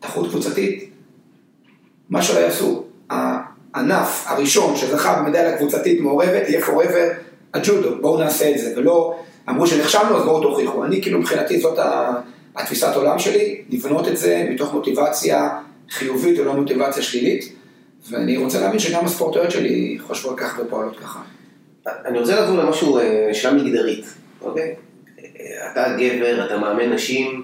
תחרות 0.00 0.30
קבוצתית. 0.30 0.90
מה 2.10 2.22
שלא 2.22 2.38
יעשו, 2.38 2.84
הענף 3.10 4.24
הראשון 4.26 4.76
שזכה 4.76 5.22
במדליה 5.22 5.56
קבוצתית 5.56 6.00
מעורבת 6.00 6.48
יהיה 6.48 6.66
forever 6.66 7.14
הג'ודו, 7.54 8.00
בואו 8.00 8.18
נעשה 8.18 8.50
את 8.50 8.58
זה, 8.58 8.72
ולא 8.76 9.18
אמרו 9.48 9.66
שנכשלנו 9.66 10.16
אז 10.16 10.24
בואו 10.24 10.42
תוכיחו. 10.42 10.84
אני 10.84 11.02
כאילו 11.02 11.18
מבחינתי 11.18 11.60
זאת 11.60 11.78
התפיסת 12.56 12.92
עולם 12.94 13.18
שלי, 13.18 13.62
לבנות 13.70 14.08
את 14.08 14.16
זה 14.16 14.46
מתוך 14.50 14.72
מוטיבציה 14.72 15.48
חיובית 15.92 16.38
ולא 16.38 16.54
מוטיבציה 16.54 17.02
שלילית, 17.02 17.52
ואני 18.10 18.36
רוצה 18.36 18.60
להאמין 18.60 18.78
שגם 18.78 19.04
הספורטאיות 19.04 19.50
שלי 19.50 19.98
חושבות 20.00 20.38
כך 20.38 20.58
ופועלות 20.62 20.98
ככה. 20.98 21.22
אני 21.86 22.18
רוצה 22.18 22.40
לעבור 22.40 22.56
למשהו, 22.58 22.98
אה, 22.98 23.30
שאלה 23.32 23.54
מגדרית, 23.54 24.04
אוקיי? 24.40 24.74
אה, 25.18 25.72
אתה 25.72 25.96
גבר, 25.98 26.46
אתה 26.46 26.58
מאמן 26.58 26.92
נשים, 26.92 27.42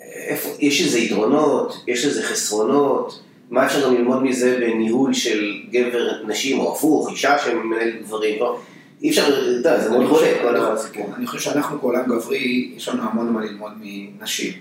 אה, 0.00 0.04
איפה, 0.28 0.48
יש 0.58 0.84
איזה 0.84 0.98
יתרונות, 0.98 1.84
יש 1.86 2.06
איזה 2.06 2.22
חסרונות, 2.22 3.22
מה 3.50 3.66
אפשר 3.66 3.84
גם 3.84 3.94
ללמוד 3.94 4.22
מזה 4.22 4.56
בניהול 4.60 5.14
של 5.14 5.54
גבר 5.70 6.26
נשים, 6.26 6.58
או 6.58 6.72
הפוך, 6.72 7.10
אישה 7.10 7.38
שמנהלת 7.38 8.02
גברים, 8.02 8.40
לא? 8.40 8.60
אי 9.02 9.10
אפשר, 9.10 9.28
אתה 9.28 9.46
יודע, 9.46 9.80
זה 9.80 9.90
מאוד 9.90 10.06
חושב- 10.08 10.38
כל 10.42 10.56
אחד 10.56 10.76
סיפור. 10.76 11.10
אני 11.16 11.26
חושב 11.26 11.40
שאנחנו 11.40 11.80
כעולם 11.80 12.04
גברי, 12.08 12.72
יש 12.76 12.88
לנו 12.88 13.02
המון 13.02 13.32
מה 13.32 13.44
ללמוד 13.44 13.72
מנשים. 13.80 14.52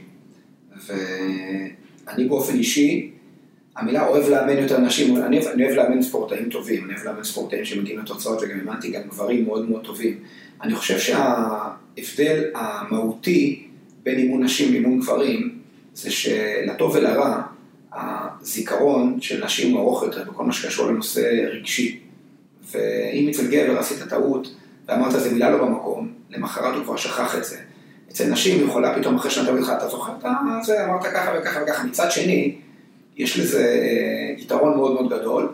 ואני 2.08 2.26
באופן 2.26 2.53
אישי, 2.53 3.12
המילה 3.76 4.08
אוהב 4.08 4.30
לאמן 4.30 4.58
יותר 4.58 4.80
נשים, 4.80 5.18
אני 5.18 5.47
אני 5.47 5.66
אוהב 5.66 5.76
לאמן 5.76 6.01
ספורטאים 6.01 6.49
טובים, 6.49 6.86
אני 6.86 6.93
אוהב 6.93 7.05
לאמן 7.05 7.24
ספורטאים 7.24 7.66
שמגיעים 7.66 7.99
לתוצאות 7.99 8.39
וגם 8.41 8.60
האמנתי 8.60 8.91
גם 8.91 9.01
גברים 9.01 9.45
מאוד 9.45 9.70
מאוד 9.70 9.84
טובים. 9.84 10.20
אני 10.64 10.76
חושב 10.76 10.99
שההבדל 10.99 12.43
המהותי 12.55 13.68
בין 14.03 14.18
אימון 14.18 14.43
נשים 14.43 14.72
לאימון 14.72 14.99
גברים, 14.99 15.58
זה 15.93 16.12
שלטוב 16.12 16.95
ולרע, 16.95 17.41
הזיכרון 17.93 19.22
של 19.22 19.45
נשים 19.45 19.72
הוא 19.72 19.82
ארוך 19.82 20.03
יותר 20.03 20.24
בכל 20.24 20.43
מה 20.43 20.53
שקשור 20.53 20.88
לנושא 20.88 21.45
רגשי. 21.51 21.99
ואם 22.72 23.28
אצל 23.30 23.47
גבר 23.47 23.80
עשית 23.80 24.03
טעות 24.10 24.55
ואמרת 24.88 25.12
זו 25.12 25.32
מילה 25.32 25.49
לא 25.49 25.66
במקום, 25.66 26.14
למחרת 26.30 26.76
הוא 26.76 26.84
כבר 26.84 26.95
שכח 26.95 27.36
את 27.38 27.45
זה. 27.45 27.58
אצל 28.18 28.26
נשים 28.30 28.68
יכולה 28.68 28.95
פתאום 28.99 29.15
אחרי 29.15 29.32
שנתיים 29.32 29.55
להגיד 29.55 29.70
לך, 29.70 29.78
אתה 29.78 29.88
זוכר 29.88 30.11
את 30.22 30.63
זה, 30.63 30.86
אמרת 30.86 31.03
ככה 31.03 31.32
וככה 31.39 31.59
וככה. 31.63 31.84
מצד 31.84 32.11
שני, 32.11 32.55
יש 33.18 33.39
לזה 33.39 33.63
אה, 33.63 34.41
יתרון 34.41 34.76
מאוד 34.76 34.93
מאוד 34.93 35.09
גדול, 35.09 35.49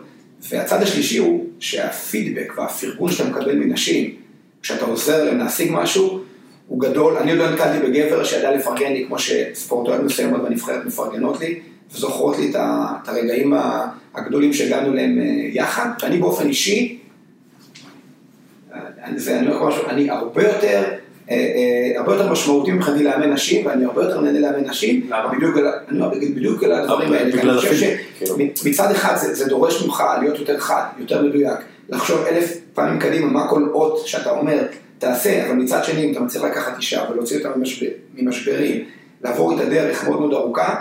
והצד 0.50 0.82
השלישי 0.82 1.18
הוא 1.18 1.44
שהפידבק 1.58 2.52
והפרגון 2.56 3.10
שאתה 3.10 3.30
מקבל 3.30 3.54
מנשים, 3.54 4.14
כשאתה 4.62 4.84
עוזר 4.84 5.24
להם 5.24 5.38
להשיג 5.38 5.70
משהו, 5.72 6.20
הוא 6.68 6.80
גדול. 6.80 7.16
אני 7.16 7.30
עוד 7.30 7.40
לא 7.40 7.50
נתקלתי 7.50 7.86
בגבר 7.86 8.24
שידע 8.24 8.50
לפרגן 8.50 8.92
לי 8.92 9.04
כמו 9.06 9.18
שספורטאיות 9.18 10.02
מסוימות 10.02 10.42
בנבחרת 10.42 10.84
מפרגנות 10.86 11.40
לי, 11.40 11.60
וזוכרות 11.94 12.38
לי 12.38 12.50
את 12.50 13.08
הרגעים 13.08 13.54
הגדולים 14.14 14.52
שהגענו 14.52 14.92
אליהם 14.92 15.18
אה, 15.18 15.24
יחד, 15.52 15.88
ואני 16.02 16.18
באופן 16.18 16.48
אישי, 16.48 16.98
אני, 19.04 19.18
זה, 19.18 19.38
אני 19.38 19.46
לך 19.46 19.56
משהו, 19.62 19.86
אני 19.88 20.10
הרבה 20.10 20.42
יותר, 20.42 20.82
אה, 20.82 20.90
אה, 20.90 21.03
הרבה 21.96 22.12
יותר 22.12 22.32
משמעותי 22.32 22.72
מבחינתי 22.72 23.04
לאמן 23.04 23.32
נשים, 23.32 23.66
ואני 23.66 23.84
הרבה 23.84 24.02
יותר 24.02 24.20
נהנה 24.20 24.40
לאמן 24.40 24.68
נשים? 24.68 25.10
בדיוק, 25.36 25.56
על- 25.56 25.66
אני 25.88 26.00
אומר, 26.00 26.10
בדיוק- 26.14 26.36
בדיוק 26.36 26.62
על 26.62 26.72
הדברים 26.72 27.08
אבל 27.08 27.16
האלה, 27.16 27.42
אני 27.42 27.58
חושב 27.60 27.96
שמצד 28.56 28.90
אחד 28.90 29.16
זה, 29.16 29.34
דורש 29.48 29.82
ממך 29.82 30.02
להיות 30.20 30.38
יותר 30.38 30.58
חד, 30.58 30.82
יותר 30.98 31.22
מדויק, 31.22 31.58
לחשוב 31.88 32.20
אלף 32.26 32.56
פעמים 32.74 32.98
קדימה 33.00 33.26
מה 33.26 33.48
כל 33.48 33.68
אות 33.72 34.06
שאתה 34.06 34.30
אומר 34.30 34.62
תעשה, 34.98 35.46
אבל 35.46 35.54
מצד 35.54 35.84
שני 35.84 36.04
אם 36.04 36.12
אתה 36.12 36.20
מצליח 36.20 36.44
לקחת 36.44 36.76
אישה 36.76 37.02
ולהוציא 37.10 37.38
אותה 37.38 37.58
ממשבר, 37.58 37.86
ממשברים, 38.14 38.84
לעבור 39.24 39.52
איתה 39.52 39.64
דרך 39.64 40.04
מאוד 40.04 40.20
מאוד 40.20 40.32
ארוכה, 40.32 40.80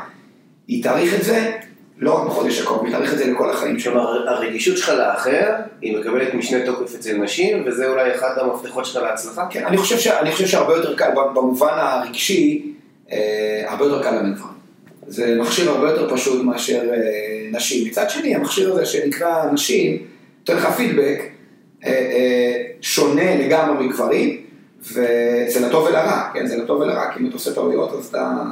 היא 0.67 0.83
תאריך 0.83 1.15
את 1.19 1.23
זה 1.23 1.51
לא 2.03 2.13
רק 2.13 2.27
בחודש 2.27 2.61
הקרוב, 2.61 2.85
היא 2.85 2.91
תאריך 2.91 3.13
את 3.13 3.17
זה 3.17 3.31
לכל 3.31 3.49
החיים 3.49 3.79
שלו. 3.79 3.93
כלומר, 3.93 4.29
הרגישות 4.29 4.77
שלך 4.77 4.89
לאחר, 4.89 5.53
היא 5.81 5.97
מקבלת 5.97 6.33
משנה 6.33 6.65
תוקף 6.65 6.95
אצל 6.95 7.17
נשים, 7.17 7.63
וזה 7.65 7.89
אולי 7.89 8.15
אחד 8.15 8.37
המפתחות 8.37 8.85
שלך 8.85 9.03
להצלחה. 9.03 9.45
כן, 9.49 9.65
אני 9.65 9.77
חושב, 9.77 9.97
ש, 9.97 10.07
אני 10.07 10.31
חושב 10.31 10.47
שהרבה 10.47 10.73
יותר 10.75 10.95
קל, 10.95 11.09
במובן 11.35 11.73
הרגשי, 11.77 12.73
אה, 13.11 13.63
הרבה 13.67 13.85
יותר 13.85 14.03
קל 14.03 14.33
גברים. 14.35 14.53
זה 15.07 15.37
מכשיר 15.41 15.69
הרבה 15.69 15.89
יותר 15.89 16.15
פשוט 16.15 16.43
מאשר 16.43 16.81
אה, 16.93 17.49
נשים. 17.51 17.87
מצד 17.87 18.09
שני, 18.09 18.35
המכשיר 18.35 18.73
הזה 18.73 18.85
שנקרא 18.85 19.51
נשים, 19.51 19.97
נותן 20.39 20.55
לך 20.55 20.69
פידבק 20.69 21.21
אה, 21.85 21.91
אה, 21.91 22.63
שונה 22.81 23.37
לגמרי 23.37 23.87
מגברים, 23.87 24.41
וזה 24.81 25.67
לטוב 25.67 25.87
ולרע, 25.87 26.29
כן, 26.33 26.47
זה 26.47 26.57
לטוב 26.57 26.81
ולרע, 26.81 27.11
כי 27.13 27.19
אם 27.19 27.27
אתה 27.27 27.33
עושה 27.33 27.53
טעויות 27.53 27.93
אז 27.93 28.05
אתה... 28.05 28.43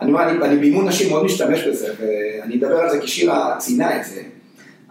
אני 0.00 0.12
אומר, 0.12 0.30
אני, 0.30 0.38
אני 0.44 0.56
באימון 0.56 0.88
נשים 0.88 1.10
מאוד 1.10 1.24
משתמש 1.24 1.60
בזה, 1.60 1.94
ואני 2.00 2.56
אדבר 2.56 2.76
על 2.76 2.90
זה 2.90 3.00
כי 3.00 3.08
שירה 3.08 3.56
ציינה 3.58 4.00
את 4.00 4.04
זה. 4.04 4.22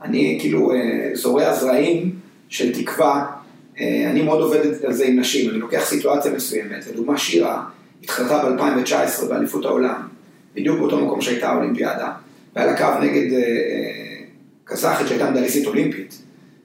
אני 0.04 0.38
כאילו 0.42 0.72
אה, 0.74 1.10
זורע 1.14 1.54
זרעים 1.54 2.16
של 2.50 2.74
תקווה, 2.74 3.26
אה, 3.80 4.10
אני 4.12 4.22
מאוד 4.22 4.42
עובד 4.42 4.84
על 4.86 4.94
זה 4.94 5.06
עם 5.06 5.20
נשים, 5.20 5.50
אני 5.50 5.60
לוקח 5.60 5.86
סיטואציה 5.86 6.32
מסוימת, 6.32 6.88
לדוגמה 6.88 7.18
שירה 7.18 7.64
התחרתה 8.04 8.50
ב-2019 8.50 9.26
באליפות 9.26 9.66
העולם, 9.66 10.02
בדיוק 10.56 10.80
באותו 10.80 11.06
מקום 11.06 11.22
שהייתה 11.22 11.50
האולימפיאדה, 11.50 12.12
והיה 12.56 12.72
לה 12.72 12.78
קו 12.78 13.00
נגד 13.02 13.34
אה, 13.34 13.40
קזחית 14.64 15.08
שהייתה 15.08 15.32
מדליסטית 15.32 15.66
אולימפית, 15.66 16.18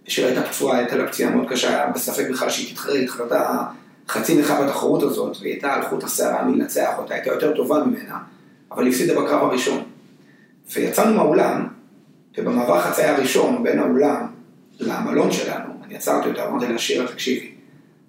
ושירה 0.06 0.28
הייתה 0.28 0.42
פצועה, 0.42 0.78
הייתה 0.78 0.96
לה 0.96 1.08
פציעה 1.08 1.30
מאוד 1.30 1.48
קשה, 1.48 1.68
היה 1.68 1.86
בספק 1.94 2.30
בכלל 2.30 2.50
שהיא 2.50 2.72
תתחרה, 2.72 2.94
היא 2.94 3.04
התחרתה 3.04 3.62
חצי 4.08 4.40
נכה 4.40 4.62
בתחרות 4.62 5.02
הזאת, 5.02 5.36
והיא 5.40 5.52
הייתה 5.52 5.74
על 5.74 5.88
חוט 5.88 6.04
השערה 6.04 6.44
מלנצח 6.44 6.94
אותה, 6.98 7.14
הייתה 7.14 7.30
יותר 7.30 7.56
טובה 7.56 7.84
ממנה, 7.84 8.18
אבל 8.72 8.84
היא 8.84 8.92
הפסידה 8.92 9.20
בקרב 9.20 9.42
הראשון. 9.42 9.84
ויצאנו 10.72 11.14
מהאולם, 11.14 11.68
ובמעבר 12.38 12.80
חצייה 12.80 13.16
הראשון 13.16 13.62
בין 13.62 13.78
האולם 13.78 14.26
למלון 14.80 15.32
שלנו, 15.32 15.72
אני 15.84 15.96
עצרתי 15.96 16.28
אותה, 16.28 16.48
אמרתי 16.48 16.72
לה, 16.72 16.78
שירה, 16.78 17.06
תקשיבי, 17.06 17.54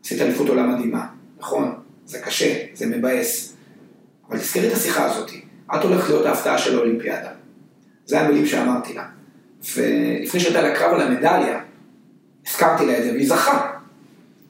עשית 0.03 0.21
אליפות 0.21 0.49
עולם 0.49 0.73
מדהימה, 0.73 1.05
נכון, 1.39 1.75
זה 2.05 2.19
קשה, 2.19 2.55
זה 2.73 2.85
מבאס, 2.85 3.55
אבל 4.29 4.37
תזכרי 4.37 4.67
את 4.67 4.73
השיחה 4.73 5.05
הזאת, 5.05 5.31
את 5.75 5.83
הולכת 5.83 6.09
להיות 6.09 6.25
ההפתעה 6.25 6.57
של 6.57 6.77
האולימפיאדה. 6.77 7.29
זה 8.05 8.21
המילים 8.21 8.45
שאמרתי 8.45 8.93
לה. 8.93 9.05
ולפני 9.75 10.39
שהייתה 10.39 10.61
לה 10.61 10.75
קרב 10.75 10.93
על 10.93 11.01
המדליה, 11.01 11.59
הזכרתי 12.47 12.85
לה 12.85 12.97
את 12.97 13.03
זה, 13.03 13.11
והיא 13.11 13.27
זכה. 13.27 13.78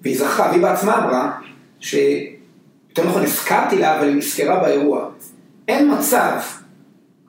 והיא 0.01 0.17
זכה, 0.17 0.47
והיא 0.51 0.61
בעצמה 0.61 0.97
אמרה, 0.97 1.31
ש... 1.79 1.95
יותר 2.89 3.09
נכון, 3.09 3.23
הזכרתי 3.23 3.77
לה, 3.77 3.99
אבל 3.99 4.07
היא 4.07 4.15
נזכרה 4.15 4.59
באירוע. 4.59 5.09
אין 5.67 5.91
מצב, 5.97 6.37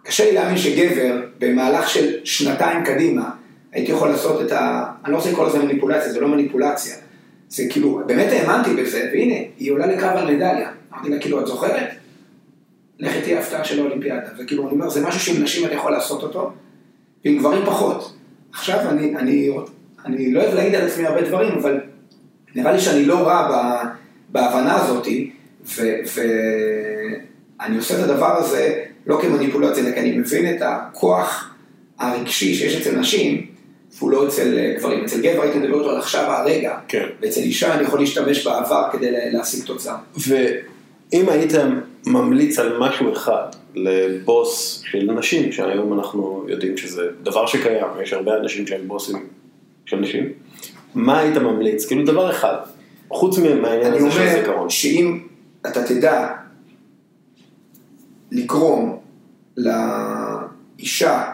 קשה 0.03 0.25
לי 0.25 0.33
להאמין 0.33 0.59
שגבר, 0.59 1.21
במהלך 1.39 1.91
של 1.91 2.15
שנתיים 2.25 2.85
קדימה, 2.85 3.31
הייתי 3.73 3.93
יכול 3.93 4.09
לעשות 4.09 4.41
את 4.41 4.53
ה... 4.53 4.85
אני 5.05 5.13
לא 5.13 5.17
רוצה 5.17 5.31
לקרוא 5.31 5.47
לזה 5.47 5.59
מניפולציה, 5.59 6.13
זה 6.13 6.21
לא 6.21 6.29
מניפולציה. 6.29 6.97
זה 7.49 7.65
כאילו, 7.71 8.03
באמת 8.07 8.33
האמנתי 8.33 8.75
בזה, 8.75 9.11
והנה, 9.13 9.35
היא 9.59 9.73
עולה 9.73 9.87
לקרב 9.87 10.17
על 10.17 10.35
מדליה. 10.35 10.71
אמרתי 10.93 11.11
לה, 11.11 11.19
כאילו, 11.19 11.41
את 11.41 11.47
זוכרת? 11.47 11.89
לכי 12.99 13.23
תהיה 13.23 13.41
הפתעה 13.41 13.65
של 13.65 13.81
האולימפיאדה. 13.81 14.29
וכאילו, 14.39 14.63
אני 14.63 14.73
אומר, 14.73 14.89
זה 14.89 15.07
משהו 15.07 15.21
שעם 15.21 15.43
נשים 15.43 15.67
אתה 15.67 15.75
יכול 15.75 15.93
לעשות 15.93 16.23
אותו, 16.23 16.53
ועם 17.25 17.39
גברים 17.39 17.67
פחות. 17.67 18.13
עכשיו, 18.53 18.91
אני, 18.91 19.17
אני, 19.17 19.51
אני 20.07 20.33
לא 20.33 20.43
אוהב 20.43 20.55
להעיד 20.55 20.75
על 20.75 20.87
עצמי 20.87 21.07
הרבה 21.07 21.23
דברים, 21.23 21.53
אבל 21.59 21.81
נראה 22.55 22.73
לי 22.73 22.81
שאני 22.81 23.05
לא 23.05 23.19
רע 23.19 23.49
ב, 23.51 23.55
בהבנה 24.29 24.77
הזאתי, 24.77 25.31
ואני 27.61 27.77
עושה 27.77 27.95
את 28.05 28.11
הדבר 28.11 28.37
הזה 28.37 28.75
לא 29.07 29.19
כמניפולציה, 29.23 29.85
אלא 29.87 29.93
כי 29.95 30.01
אני 30.01 30.19
מבין 30.19 30.55
את 30.57 30.63
הכוח 30.63 31.55
הרגשי 31.99 32.55
שיש 32.55 32.77
אצל 32.81 32.97
נשים, 32.99 33.47
והוא 33.99 34.11
לא 34.11 34.29
אצל 34.29 34.59
אה, 34.59 34.75
גברים. 34.79 35.05
אצל 35.05 35.21
גבר 35.21 35.43
הייתי 35.43 35.59
מדבר 35.59 35.75
אותו 35.75 35.91
על 35.91 35.97
עכשיו 35.99 36.23
הרגע, 36.31 36.79
כן. 36.89 37.07
ואצל 37.23 37.41
אישה 37.41 37.75
אני 37.75 37.83
יכול 37.83 38.01
להשתמש 38.01 38.47
בעבר 38.47 38.83
כדי 38.93 39.11
לה- 39.11 39.31
להשיג 39.33 39.65
תוצאה. 39.65 39.97
ואם 40.29 41.29
היית 41.29 41.53
ממליץ 42.07 42.59
על 42.59 42.79
משהו 42.79 43.13
אחד 43.13 43.43
לבוס 43.75 44.83
של 44.91 45.13
נשים, 45.13 45.53
שהיום 45.53 45.99
אנחנו 45.99 46.45
יודעים 46.49 46.77
שזה 46.77 47.03
דבר 47.23 47.47
שקיים, 47.47 47.85
יש 48.03 48.13
הרבה 48.13 48.37
אנשים 48.37 48.67
שהם 48.67 48.89
בוסים 48.89 49.17
של 49.87 49.97
נשים, 49.97 50.29
מה 50.95 51.19
היית 51.19 51.37
ממליץ? 51.37 51.87
כאילו 51.87 52.05
דבר 52.05 52.31
אחד, 52.31 52.57
חוץ 53.09 53.39
מהעניין 53.39 53.93
אני 53.93 53.97
הזה 53.97 54.11
של 54.11 54.21
אומר 54.21 54.31
הזיכרון. 54.31 54.71
שאם 54.71 55.21
אתה 55.67 55.85
תדע 55.87 56.29
לגרום 58.31 58.99
לאישה 59.57 61.33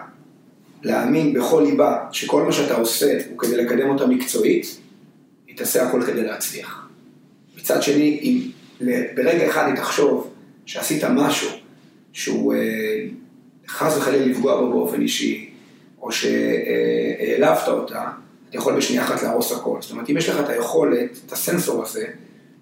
להאמין 0.82 1.34
בכל 1.34 1.62
ליבה 1.66 2.06
שכל 2.12 2.42
מה 2.42 2.52
שאתה 2.52 2.74
עושה 2.74 3.18
הוא 3.30 3.38
כדי 3.38 3.56
לקדם 3.56 3.90
אותה 3.90 4.06
מקצועית, 4.06 4.80
היא 5.46 5.56
תעשה 5.56 5.88
הכל 5.88 6.02
כדי 6.02 6.22
להצליח. 6.22 6.88
מצד 7.56 7.82
שני, 7.82 8.20
אם 8.22 8.40
ברגע 9.16 9.46
אחד 9.46 9.66
היא 9.66 9.74
תחשוב 9.76 10.30
שעשית 10.66 11.04
משהו 11.04 11.50
שהוא 12.12 12.54
אה, 12.54 13.06
חס 13.68 13.96
וחלילה 13.96 14.26
לפגוע 14.26 14.60
בו 14.60 14.70
באופן 14.70 15.00
אישי, 15.00 15.50
או 16.02 16.12
שהעלבת 16.12 17.68
אותה, 17.68 18.10
אתה 18.48 18.56
יכול 18.56 18.76
בשנייה 18.76 19.04
אחת 19.04 19.22
להרוס 19.22 19.52
הכל. 19.52 19.78
זאת 19.80 19.90
אומרת, 19.90 20.10
אם 20.10 20.16
יש 20.16 20.28
לך 20.28 20.40
את 20.40 20.48
היכולת, 20.48 21.10
את 21.26 21.32
הסנסור 21.32 21.82
הזה, 21.82 22.06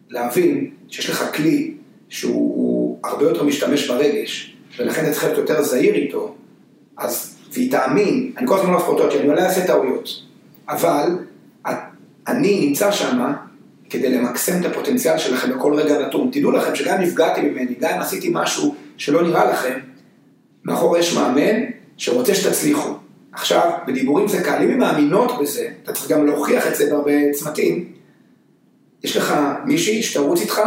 להבין 0.09 0.71
שיש 0.89 1.11
לך 1.11 1.25
כלי 1.35 1.75
שהוא 2.09 2.35
הוא 2.35 2.99
הרבה 3.05 3.25
יותר 3.25 3.43
משתמש 3.43 3.91
ברגש, 3.91 4.57
ולכן 4.79 5.05
אתה 5.05 5.13
צריך 5.13 5.25
להיות 5.25 5.39
יותר 5.39 5.63
זהיר 5.63 5.95
איתו, 5.95 6.35
אז, 6.97 7.37
והיא 7.53 7.71
תאמין, 7.71 8.33
אני 8.37 8.47
כל 8.47 8.55
הזמן 8.55 8.69
אומר 8.69 8.79
לספורטות 8.79 9.13
שאני 9.13 9.29
אולי 9.29 9.43
אעשה 9.43 9.67
טעויות, 9.67 10.09
אבל 10.69 11.19
אני 12.29 12.67
נמצא 12.67 12.93
שם 12.93 13.33
כדי 13.91 14.09
למקסם 14.09 14.61
את 14.61 14.65
הפוטנציאל 14.67 15.19
שלכם 15.19 15.53
בכל 15.53 15.75
רגע 15.75 16.07
נתון. 16.07 16.31
תדעו 16.33 16.51
לכם 16.51 16.75
שגם 16.75 17.01
נפגעתי 17.01 17.41
ממני, 17.41 17.75
גם 17.81 17.91
אם 17.95 18.01
עשיתי 18.01 18.31
משהו 18.33 18.75
שלא 18.97 19.23
נראה 19.23 19.51
לכם, 19.51 19.79
מאחורי 20.65 21.01
יש 21.01 21.17
מאמן 21.17 21.63
שרוצה 21.97 22.35
שתצליחו. 22.35 22.95
עכשיו, 23.35 23.71
בדיבורים 23.87 24.29
זה 24.29 24.43
קל, 24.43 24.63
אם 24.63 24.71
הן 24.71 24.79
מאמינות 24.79 25.33
בזה, 25.41 25.69
אתה 25.83 25.93
צריך 25.93 26.11
גם 26.11 26.27
להוכיח 26.27 26.67
את 26.67 26.75
זה 26.75 26.91
בהרבה 26.91 27.33
צמתים. 27.33 27.93
יש 29.05 29.17
לך 29.17 29.35
מישהי 29.65 30.03
שתרוץ 30.03 30.41
איתך, 30.41 30.61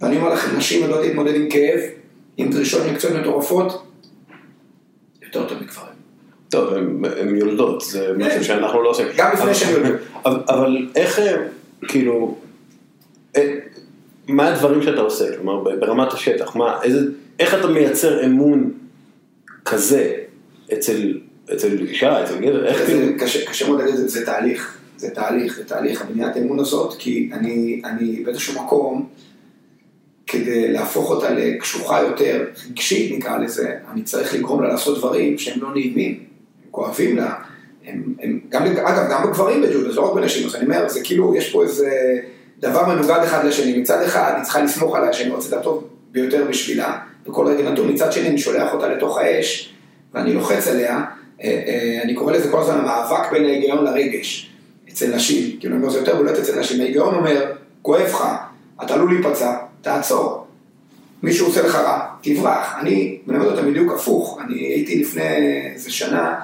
ואני 0.00 0.16
אומר 0.16 0.28
לכם, 0.28 0.56
נשים 0.56 0.82
יודעות 0.82 1.04
להתמודד 1.04 1.34
עם 1.34 1.50
כאב, 1.50 1.80
עם 2.36 2.50
דרישות 2.50 2.86
מקצועיות 2.92 3.20
מטורפות, 3.20 3.86
יותר 5.22 5.48
טוב 5.48 5.58
מגברים. 5.62 5.96
טוב, 6.48 6.72
הן 7.18 7.36
יולדות, 7.36 7.80
זה 7.80 8.12
משהו 8.16 8.44
שאנחנו 8.44 8.82
לא 8.82 8.90
עושים. 8.90 9.06
גם 9.16 9.32
לפני 9.32 9.54
שהן 9.54 9.72
יולדות. 9.72 10.00
אבל 10.24 10.88
איך, 10.96 11.20
כאילו, 11.88 12.36
מה 14.28 14.48
הדברים 14.48 14.82
שאתה 14.82 15.00
עושה, 15.00 15.36
כלומר 15.36 15.76
ברמת 15.80 16.12
השטח, 16.12 16.56
מה, 16.56 16.82
איזה, 16.82 17.00
איך 17.40 17.54
אתה 17.54 17.66
מייצר 17.66 18.24
אמון 18.24 18.72
כזה 19.64 20.12
אצל, 20.72 21.18
אצל 21.54 21.78
אישה, 21.80 22.24
אצל 22.24 22.38
גבר, 22.38 22.66
איך 22.66 22.86
כאילו... 22.86 23.18
קשה, 23.18 23.68
מאוד 23.68 23.80
להגיד 23.80 23.94
את 23.94 24.00
זה, 24.00 24.08
זה 24.08 24.26
תהליך, 24.26 24.78
זה 24.96 25.10
תהליך, 25.10 25.56
זה 25.56 25.64
תהליך, 25.64 26.02
הבניית 26.02 26.36
האמון 26.36 26.58
הזאת, 26.58 26.94
כי 26.98 27.30
אני, 27.32 27.80
אני 27.84 28.22
באיזשהו 28.24 28.64
מקום, 28.64 29.08
כדי 30.26 30.72
להפוך 30.72 31.10
אותה 31.10 31.30
לקשוחה 31.30 32.02
יותר, 32.02 32.44
רגשית 32.70 33.16
נקרא 33.16 33.38
לזה, 33.38 33.74
אני 33.92 34.02
צריך 34.02 34.34
לגרום 34.34 34.62
לה 34.62 34.68
לעשות 34.68 34.98
דברים 34.98 35.38
שהם 35.38 35.62
לא 35.62 35.72
נעימים, 35.72 36.12
הם 36.64 36.70
כואבים 36.70 37.16
לה, 37.16 37.34
הם, 37.86 38.14
הם, 38.22 38.40
גם, 38.48 38.62
אגב, 38.62 39.10
גם 39.10 39.22
בגברים 39.22 39.62
בג'ודו, 39.62 39.92
זה 39.92 39.96
לא 39.96 40.10
רק 40.10 40.14
בנשים, 40.14 40.46
אז 40.46 40.54
אני 40.54 40.64
אומר, 40.64 40.88
זה 40.88 41.00
כאילו, 41.04 41.34
יש 41.36 41.52
פה 41.52 41.62
איזה... 41.62 41.90
דבר 42.60 42.86
מנוגד 42.86 43.20
אחד 43.24 43.44
לשני, 43.44 43.78
מצד 43.78 44.02
אחד 44.02 44.32
אני 44.36 44.44
צריכה 44.44 44.62
לסמוך 44.62 44.96
עליה 44.96 45.12
שאני 45.12 45.30
רוצה 45.30 45.48
את 45.48 45.52
הטוב 45.52 45.84
ביותר 46.12 46.44
בשבילה, 46.48 46.98
בכל 47.26 47.46
רגע 47.46 47.70
נתון, 47.70 47.92
מצד 47.92 48.12
שני 48.12 48.28
אני 48.28 48.38
שולח 48.38 48.72
אותה 48.72 48.88
לתוך 48.88 49.18
האש 49.18 49.74
ואני 50.14 50.34
לוחץ 50.34 50.68
עליה, 50.68 51.04
אני 52.04 52.14
קורא 52.14 52.32
לזה 52.32 52.50
כל 52.50 52.60
הזמן 52.60 52.78
המאבק 52.78 53.32
בין 53.32 53.44
ההיגיון 53.44 53.84
לרגש, 53.84 54.50
אצל 54.88 55.14
נשים, 55.16 55.56
כאילו 55.60 55.74
אני 55.74 55.82
אומר 55.82 55.92
זה 55.92 55.98
יותר 55.98 56.16
בולט 56.16 56.38
אצל 56.38 56.60
נשים, 56.60 56.80
ההיגיון 56.80 57.14
אומר, 57.14 57.52
כואב 57.82 58.02
לך, 58.02 58.24
אתה 58.82 58.94
עלול 58.94 59.14
להיפצע, 59.14 59.56
תעצור, 59.82 60.46
מישהו 61.22 61.46
עושה 61.46 61.62
לך 61.62 61.74
רע, 61.74 62.06
תברח, 62.20 62.74
אני 62.80 63.18
מלמד 63.26 63.46
אותה 63.46 63.62
בדיוק 63.62 63.92
הפוך, 63.92 64.38
אני 64.44 64.58
הייתי 64.58 65.00
לפני 65.00 65.36
איזה 65.74 65.90
שנה 65.90 66.34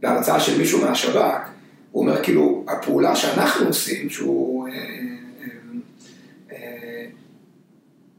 בהרצאה 0.00 0.40
של 0.40 0.58
מישהו 0.58 0.80
מהשב"כ, 0.80 1.48
הוא 1.92 2.02
אומר 2.02 2.22
כאילו, 2.22 2.64
הפעולה 2.68 3.16
שאנחנו 3.16 3.66
עושים, 3.66 4.10
שהוא... 4.10 4.68
אה, 4.68 4.74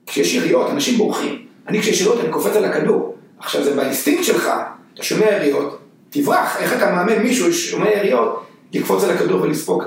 כשיש 0.06 0.36
יריות, 0.36 0.70
אנשים 0.70 0.98
בורחים. 0.98 1.46
אני 1.68 1.82
כשיש 1.82 2.02
יריות, 2.02 2.20
אני 2.20 2.32
קופץ 2.32 2.56
על 2.56 2.66
הכדור. 2.66 3.16
עכשיו 3.40 3.64
זה 3.64 3.76
באינסטינקט 3.76 4.24
שלך, 4.24 4.50
אתה 4.94 5.04
שומע 5.04 5.26
יריות, 5.26 5.82
תברח. 6.22 6.58
איך 6.60 6.74
אתה 6.74 6.92
מאמן 6.92 7.24
מישהו 7.24 7.54
ששומע 7.54 7.90
יריות, 7.90 8.46
לקפוץ 8.74 9.04
על 9.04 9.10
הכדור 9.10 9.42
ולספוג 9.42 9.84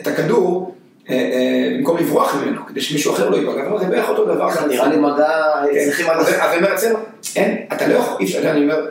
את 0.00 0.06
הכדור, 0.06 0.74
אה, 1.10 1.14
אה, 1.14 1.76
במקום 1.76 1.96
לברוח 1.96 2.34
ממנו, 2.34 2.66
כדי 2.66 2.80
שמישהו 2.80 3.12
אחר 3.12 3.30
לא 3.30 3.36
ייפגע. 3.36 3.78
זה 3.78 3.86
בערך 3.86 4.08
אותו 4.08 4.24
דבר. 4.24 4.48
נראה 4.68 4.88
לי 4.88 4.96
מגע, 4.96 5.52
כן. 5.72 5.84
צריכים... 5.84 6.06
אז 6.10 6.28
אני 6.28 6.56
אומר 6.56 6.74
אצלנו, 6.74 6.98
אין, 7.36 7.66
אתה 7.72 7.88
לא 7.88 7.94
יכול, 7.94 8.16
אי 8.20 8.24
אפשר, 8.24 8.50
אני 8.50 8.62
אומר, 8.62 8.86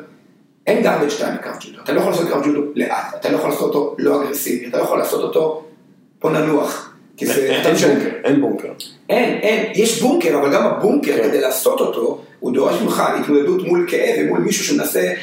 אין 0.67 0.85
garbage 0.85 1.21
time 1.21 1.39
בקרב 1.39 1.55
ג'ודו. 1.59 1.83
אתה 1.83 1.93
לא 1.93 1.99
יכול 1.99 2.11
לעשות 2.11 2.29
קרב 2.29 2.43
ג'ודו 2.45 2.61
לאט, 2.75 3.15
אתה 3.19 3.29
לא 3.29 3.37
יכול 3.37 3.49
לעשות 3.49 3.75
אותו 3.75 3.95
לא 3.99 4.23
אגרסיבי, 4.23 4.67
אתה 4.67 4.77
לא 4.77 4.83
יכול 4.83 4.97
לעשות 4.97 5.23
אותו, 5.23 5.63
בוא 6.21 6.31
ננוח. 6.31 6.89
כי 7.17 7.25
זה... 7.25 7.33
אין 7.33 7.75
בונקר, 7.75 8.09
אין 8.23 8.41
בונקר. 8.41 8.71
אין, 9.09 9.39
אין, 9.39 9.71
יש 9.75 10.01
בונקר, 10.01 10.39
אבל 10.39 10.53
גם 10.53 10.65
הבונקר, 10.65 11.17
כן. 11.17 11.23
כדי 11.23 11.41
לעשות 11.41 11.79
אותו, 11.79 12.21
הוא 12.39 12.53
דורש 12.53 12.81
ממך 12.81 13.03
התמודדות 13.19 13.67
מול 13.67 13.87
כאב 13.89 14.15
ומול 14.17 14.39
מישהו 14.39 14.65
שמנסה 14.65 15.13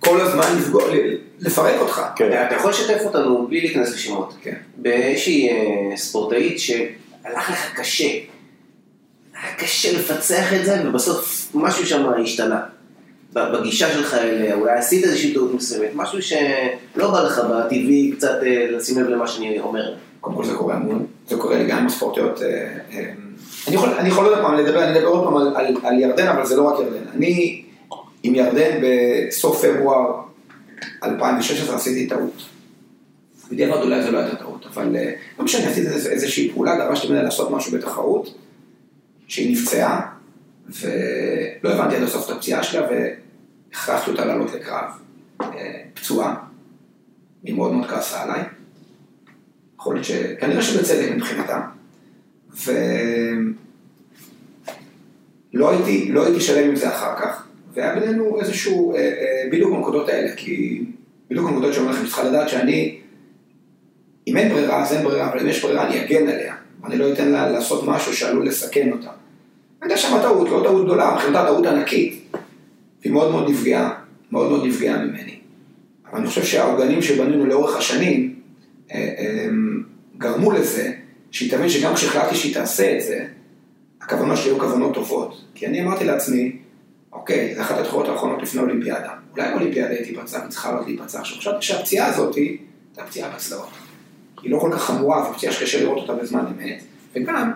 כל 0.00 0.20
הזמן 0.20 0.58
לפגוע, 0.58 0.82
לפרק 1.40 1.80
אותך. 1.80 2.02
כן. 2.16 2.44
אתה 2.46 2.54
יכול 2.54 2.70
לשתף 2.70 3.00
אותנו 3.04 3.46
בלי 3.46 3.60
להיכנס 3.60 3.94
לשמות. 3.94 4.34
כן. 4.42 4.54
באיזושהי 4.76 5.48
אה, 5.48 5.96
ספורטאית 5.96 6.58
שהלך 6.58 7.50
לך 7.50 7.74
קשה. 7.76 8.08
היה 9.42 9.54
קשה 9.58 9.98
לפצח 9.98 10.52
את 10.52 10.64
זה, 10.64 10.82
ובסוף 10.84 11.48
משהו 11.54 11.86
שם 11.86 12.06
השתנה. 12.22 12.60
בגישה 13.32 13.92
שלך 13.92 14.14
אליה, 14.14 14.54
אולי 14.54 14.72
עשית 14.72 15.04
איזושהי 15.04 15.34
טעות 15.34 15.54
מסוימת, 15.54 15.90
משהו 15.94 16.22
שלא 16.22 17.10
בא 17.10 17.22
לך 17.22 17.38
בטבעי 17.38 18.12
קצת 18.16 18.38
אה, 18.42 18.66
לשים 18.70 18.98
לב 18.98 19.08
למה 19.08 19.28
שאני 19.28 19.60
אומר. 19.60 19.94
קודם 20.20 20.36
כל 20.36 20.44
זה 20.44 20.54
קורה 20.54 20.74
המון, 20.74 21.06
זה 21.28 21.36
קורה 21.36 21.58
לי 21.58 21.66
גם 21.66 21.78
עם 21.78 21.86
הספורטיות. 21.86 22.42
אה, 22.42 23.10
אני 23.68 23.74
יכול, 23.74 23.88
אני 23.88 24.08
יכול 24.08 24.26
עוד 24.26 24.38
פעם 24.38 24.54
לדבר, 24.54 24.84
אני 24.84 24.98
אדבר 24.98 25.08
עוד 25.08 25.24
פעם 25.24 25.36
על, 25.36 25.56
על, 25.56 25.76
על 25.82 26.00
ירדן, 26.00 26.26
אבל 26.26 26.46
זה 26.46 26.56
לא 26.56 26.62
רק 26.62 26.78
ירדן. 26.80 27.10
אני 27.14 27.62
עם 28.22 28.34
ירדן 28.34 28.80
בסוף 28.82 29.64
פברואר 29.64 30.22
2016 31.02 31.76
עשיתי 31.76 32.06
טעות. 32.06 32.42
בדיעבד 33.50 33.82
אולי 33.82 34.02
זו 34.02 34.10
לא 34.10 34.18
הייתה 34.18 34.36
טעות, 34.36 34.66
אבל 34.66 34.96
אה, 34.96 35.12
לא 35.38 35.44
משנה, 35.44 35.70
עשיתי 35.70 35.88
איזושהי 35.88 36.50
פעולה, 36.52 36.76
דרשתי 36.76 37.08
ממנה 37.08 37.22
לעשות 37.22 37.50
משהו 37.50 37.72
בתחרות, 37.72 38.34
שהיא 39.26 39.52
נפצעה, 39.52 40.10
ולא 40.68 41.74
הבנתי 41.74 41.96
עד 41.96 42.02
הסוף 42.02 42.30
את 42.30 42.36
הפציעה 42.36 42.62
שלה, 42.62 42.86
והכרחתי 42.90 44.10
אותה 44.10 44.24
לעלות 44.24 44.54
לקרב 44.54 44.90
פצועה, 45.94 46.34
היא 47.42 47.54
מאוד 47.54 47.72
מאוד 47.72 47.90
כעסה 47.90 48.22
עליי. 48.22 48.40
יכול 49.76 49.94
להיות 49.94 50.06
ש... 50.06 50.12
כנראה 50.40 50.62
שבצדק 50.62 51.10
מבחינתם. 51.16 51.60
ולא 55.54 55.70
הייתי, 55.70 56.12
לא 56.12 56.26
הייתי 56.26 56.40
שלם 56.40 56.68
עם 56.68 56.76
זה 56.76 56.88
אחר 56.88 57.14
כך, 57.20 57.47
והיה 57.74 57.94
בינינו 57.94 58.40
איזשהו, 58.40 58.94
אה, 58.94 58.98
אה, 58.98 59.48
בדיוק 59.52 59.72
בנקודות 59.72 60.08
האלה, 60.08 60.32
כי 60.36 60.84
בדיוק 61.30 61.46
בנקודות 61.46 61.74
שאומרים 61.74 61.96
לכם, 61.96 62.06
צריכה 62.06 62.24
לדעת 62.24 62.48
שאני, 62.48 62.98
אם 64.26 64.36
אין 64.36 64.52
ברירה, 64.52 64.82
אז 64.82 64.92
אין 64.92 65.04
ברירה, 65.04 65.30
אבל 65.30 65.40
אם 65.40 65.48
יש 65.48 65.62
ברירה, 65.62 65.86
אני 65.86 66.04
אגן 66.04 66.28
עליה, 66.28 66.54
ואני 66.82 66.98
לא 66.98 67.12
אתן 67.12 67.28
לה 67.28 67.50
לעשות 67.50 67.88
משהו 67.88 68.16
שעלול 68.16 68.46
לסכן 68.46 68.92
אותה. 68.92 69.10
הייתה 69.82 69.96
שם 69.96 70.18
טעות, 70.22 70.48
לא 70.48 70.60
טעות 70.64 70.84
גדולה, 70.84 71.14
מבחינתה 71.14 71.44
טעות 71.46 71.66
ענקית, 71.66 72.36
והיא 73.02 73.12
מאוד 73.12 73.30
מאוד 73.30 73.50
נפגעה, 73.50 73.94
מאוד 74.32 74.50
מאוד 74.50 74.66
נפגעה 74.66 75.04
ממני. 75.04 75.38
אבל 76.10 76.18
אני 76.18 76.26
חושב 76.26 76.44
שהעוגנים 76.44 77.02
שבנינו 77.02 77.46
לאורך 77.46 77.76
השנים, 77.76 78.34
אה, 78.92 79.46
גרמו 80.18 80.52
לזה 80.52 80.92
שהיא 81.30 81.50
תבין 81.50 81.68
שגם 81.68 81.94
כשהחלטתי 81.94 82.34
שהיא 82.34 82.54
תעשה 82.54 82.96
את 82.96 83.02
זה, 83.02 83.24
הכוונות 84.00 84.36
שלי 84.36 84.50
היו 84.50 84.58
כוונות 84.58 84.94
טובות. 84.94 85.44
כי 85.54 85.66
אני 85.66 85.82
אמרתי 85.82 86.04
לעצמי, 86.04 86.56
אוקיי, 87.18 87.54
זו 87.54 87.60
אחת 87.60 87.78
התחורות 87.78 88.08
האחרונות 88.08 88.42
לפני 88.42 88.60
אולימפיאדה. 88.60 89.10
אולי 89.36 89.50
באולימפיאדה 89.50 89.90
הייתי 89.90 90.14
פצע, 90.14 90.42
היא 90.42 90.48
צריכה 90.50 90.76
עוד 90.76 90.86
להיפצע. 90.86 91.20
עכשיו 91.20 91.38
חשבתי 91.38 91.62
שהפציעה 91.66 92.06
הזאת 92.06 92.34
היא 92.34 92.58
הפציעה 92.98 93.30
בצלעות. 93.34 93.68
היא 94.42 94.50
לא 94.50 94.58
כל 94.58 94.70
כך 94.72 94.82
חמורה, 94.82 95.24
זו 95.24 95.34
פציעה 95.34 95.52
שקשה 95.52 95.80
לראות 95.80 95.98
אותה 95.98 96.22
בזמן 96.22 96.44
אמת, 96.46 96.82
וגם 97.16 97.52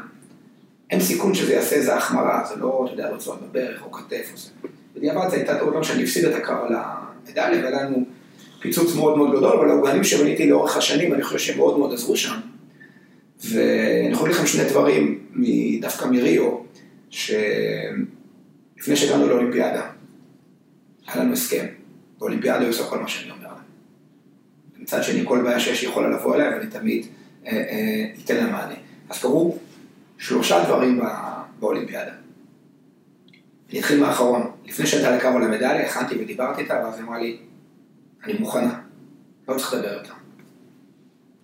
אין 0.90 1.00
סיכון 1.00 1.34
שזה 1.34 1.54
יעשה 1.54 1.76
איזה 1.76 1.96
החמרה, 1.96 2.44
זה 2.48 2.60
לא, 2.60 2.82
אתה 2.84 2.94
יודע, 2.94 3.10
רצועות 3.10 3.42
בברך 3.42 3.82
או 3.82 3.92
כתף 3.92 4.30
או 4.32 4.36
זה. 4.38 4.48
בדיעבד 4.96 5.28
זו 5.30 5.36
הייתה 5.36 5.58
טעות 5.58 5.84
שאני 5.84 6.02
הפסיד 6.02 6.24
את 6.24 6.34
הקו 6.34 6.52
על 6.52 6.74
המדליה, 6.74 7.64
והיה 7.64 7.82
לנו 7.82 8.04
פיצוץ 8.60 8.96
מאוד 8.96 9.18
מאוד 9.18 9.36
גדול, 9.36 9.58
אבל 9.58 9.68
העוגנים 9.68 10.04
שבניתי 10.04 10.50
לאורך 10.50 10.76
השנים, 10.76 11.14
אני 11.14 11.22
חושב 11.22 11.38
שהם 11.38 11.56
מאוד 11.56 11.78
מאוד 11.78 11.92
עזרו 11.92 12.16
שם. 12.16 12.34
ואני 13.50 14.12
יכול 14.12 14.28
להגיד 14.28 14.42
לכם 14.42 14.46
שני 14.46 14.64
דברים, 14.64 15.18
דווקא 15.80 16.06
מריו, 16.06 16.50
שלפני 18.82 18.96
שהגענו 18.96 19.26
לאולימפיאדה, 19.26 19.90
היה 21.06 21.22
לנו 21.22 21.32
הסכם, 21.32 21.66
באולימפיאדה 22.18 22.66
עושה 22.66 22.84
כל 22.84 22.98
מה 22.98 23.08
שאני 23.08 23.30
אומר 23.30 23.48
לה. 23.48 23.60
מצד 24.78 25.02
שני, 25.02 25.24
כל 25.26 25.42
בעיה 25.42 25.60
שיש 25.60 25.82
יכולה 25.82 26.08
לבוא 26.08 26.34
אליה, 26.34 26.50
ואני 26.50 26.70
תמיד 26.70 27.06
אה, 27.46 27.52
אה, 27.52 28.12
אתן 28.24 28.36
לה 28.36 28.46
מענה. 28.46 28.74
אז 29.10 29.18
קרו 29.18 29.58
שלושה 30.18 30.64
דברים 30.64 31.00
באולימפיאדה. 31.60 32.12
אני 33.70 33.80
אתחיל 33.80 34.00
מהאחרון, 34.00 34.50
לפני 34.64 34.86
שהייתה 34.86 35.16
לקו 35.16 35.28
על 35.28 35.42
המדליה, 35.42 35.86
הכנתי 35.86 36.14
ודיברתי 36.22 36.62
איתה, 36.62 36.74
ואז 36.74 36.94
היא 36.94 37.04
אמרה 37.04 37.18
לי, 37.18 37.38
אני 38.24 38.32
מוכנה, 38.32 38.80
לא 39.48 39.58
צריך 39.58 39.74
לדבר 39.74 40.00
איתה. 40.00 40.14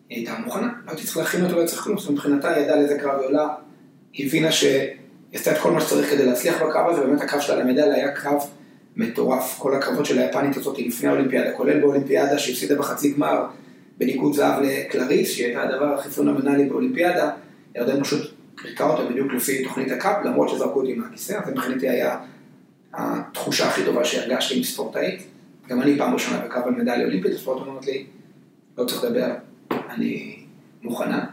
היא 0.09 0.19
הייתה 0.19 0.39
מוכנה, 0.45 0.73
לא 0.87 0.91
הייתי 0.91 1.05
צריך 1.05 1.17
להכין 1.17 1.45
אותו, 1.45 1.63
לא 1.63 1.67
צריך 1.67 1.83
כלום, 1.83 1.99
זאת 1.99 2.11
מבחינתה 2.11 2.49
היא 2.49 2.65
ידעה 2.65 2.77
לאיזה 2.77 2.99
קרב 2.99 3.19
היא 3.19 3.29
עולה, 3.29 3.49
היא 4.13 4.27
הבינה 4.27 4.53
שהיא 4.53 4.98
עשתה 5.33 5.53
את 5.53 5.59
כל 5.59 5.71
מה 5.71 5.81
שצריך 5.81 6.11
כדי 6.11 6.27
להצליח 6.27 6.63
בקרב 6.63 6.91
הזה, 6.91 7.05
ובאמת 7.05 7.21
הקרב 7.21 7.41
שלה 7.41 7.65
למדל 7.65 7.93
היה 7.93 8.13
קרב 8.13 8.41
מטורף. 8.97 9.59
כל 9.59 9.75
הקרבות 9.75 10.07
של 10.07 10.19
היפנית 10.19 10.57
הזאת 10.57 10.79
לפני 10.79 11.09
האולימפיאדה, 11.09 11.53
כולל 11.53 11.81
באולימפיאדה 11.81 12.39
שהפסידה 12.39 12.75
בחצי 12.75 13.13
גמר 13.13 13.45
בניקוד 13.99 14.35
זהב 14.35 14.63
לקלריס, 14.63 15.31
שהיא 15.31 15.47
הייתה 15.47 15.63
הדבר 15.63 15.95
הכי 15.95 16.11
פונומנלי 16.11 16.65
באולימפיאדה, 16.65 17.31
ירדן 17.77 18.03
פשוט 18.03 18.35
ריכה 18.65 18.91
אותה 18.91 19.11
בדיוק 19.11 19.33
לפי 19.33 19.65
תוכנית 19.65 19.93
הקאפ, 19.93 20.25
למרות 20.25 20.49
שזרקו 20.49 20.81
אותי 20.81 20.95
מהכיסא, 20.95 21.33
אז 21.45 21.51
מבחינתי 21.51 21.89
היה 21.89 22.19
התחושה 22.95 23.69
הכי 23.69 23.85
טובה 23.85 24.05
שהרגשתי 24.05 24.57
עם 24.57 24.63
ספורטאית. 24.63 25.23
גם 25.69 25.83
אני 25.83 25.99
פעם 25.99 26.15
ראשונה 26.15 26.39
בקרב 26.39 26.67
על 26.67 26.71
מדליה 26.75 27.05
אולימפית, 27.07 27.33
הספורט 27.35 27.67
אומרת 27.67 27.87
לי, 27.87 28.07
לא 28.79 28.85
צריך 28.85 29.05
לדבר, 29.05 29.35
אני 29.91 30.37
מוכנה. 30.83 31.25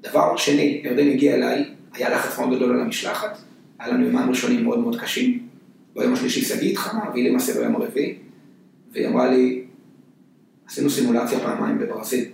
דבר 0.00 0.36
שני, 0.36 0.80
ירדן 0.84 1.08
הגיע 1.08 1.34
אליי, 1.34 1.64
היה 2.06 2.16
לחץ 2.16 2.38
מאוד 2.38 2.56
גדול 2.56 2.74
על 2.74 2.80
המשלחת, 2.80 3.38
היה 3.78 3.94
לנו 3.94 4.06
יומיים 4.06 4.30
ראשונים 4.30 4.64
מאוד 4.64 4.78
מאוד 4.78 5.00
קשים. 5.00 5.46
ביום 5.94 6.12
השלישי 6.12 6.42
שגיא 6.42 6.70
התחמה, 6.70 7.10
והיא 7.12 7.30
למעשה 7.30 7.60
ביום 7.60 7.76
הרביעי, 7.76 8.18
והיא 8.92 9.08
אמרה 9.08 9.30
לי, 9.30 9.64
עשינו 10.66 10.90
סימולציה 10.90 11.40
פעמיים 11.40 11.78
בברזיל, 11.78 12.24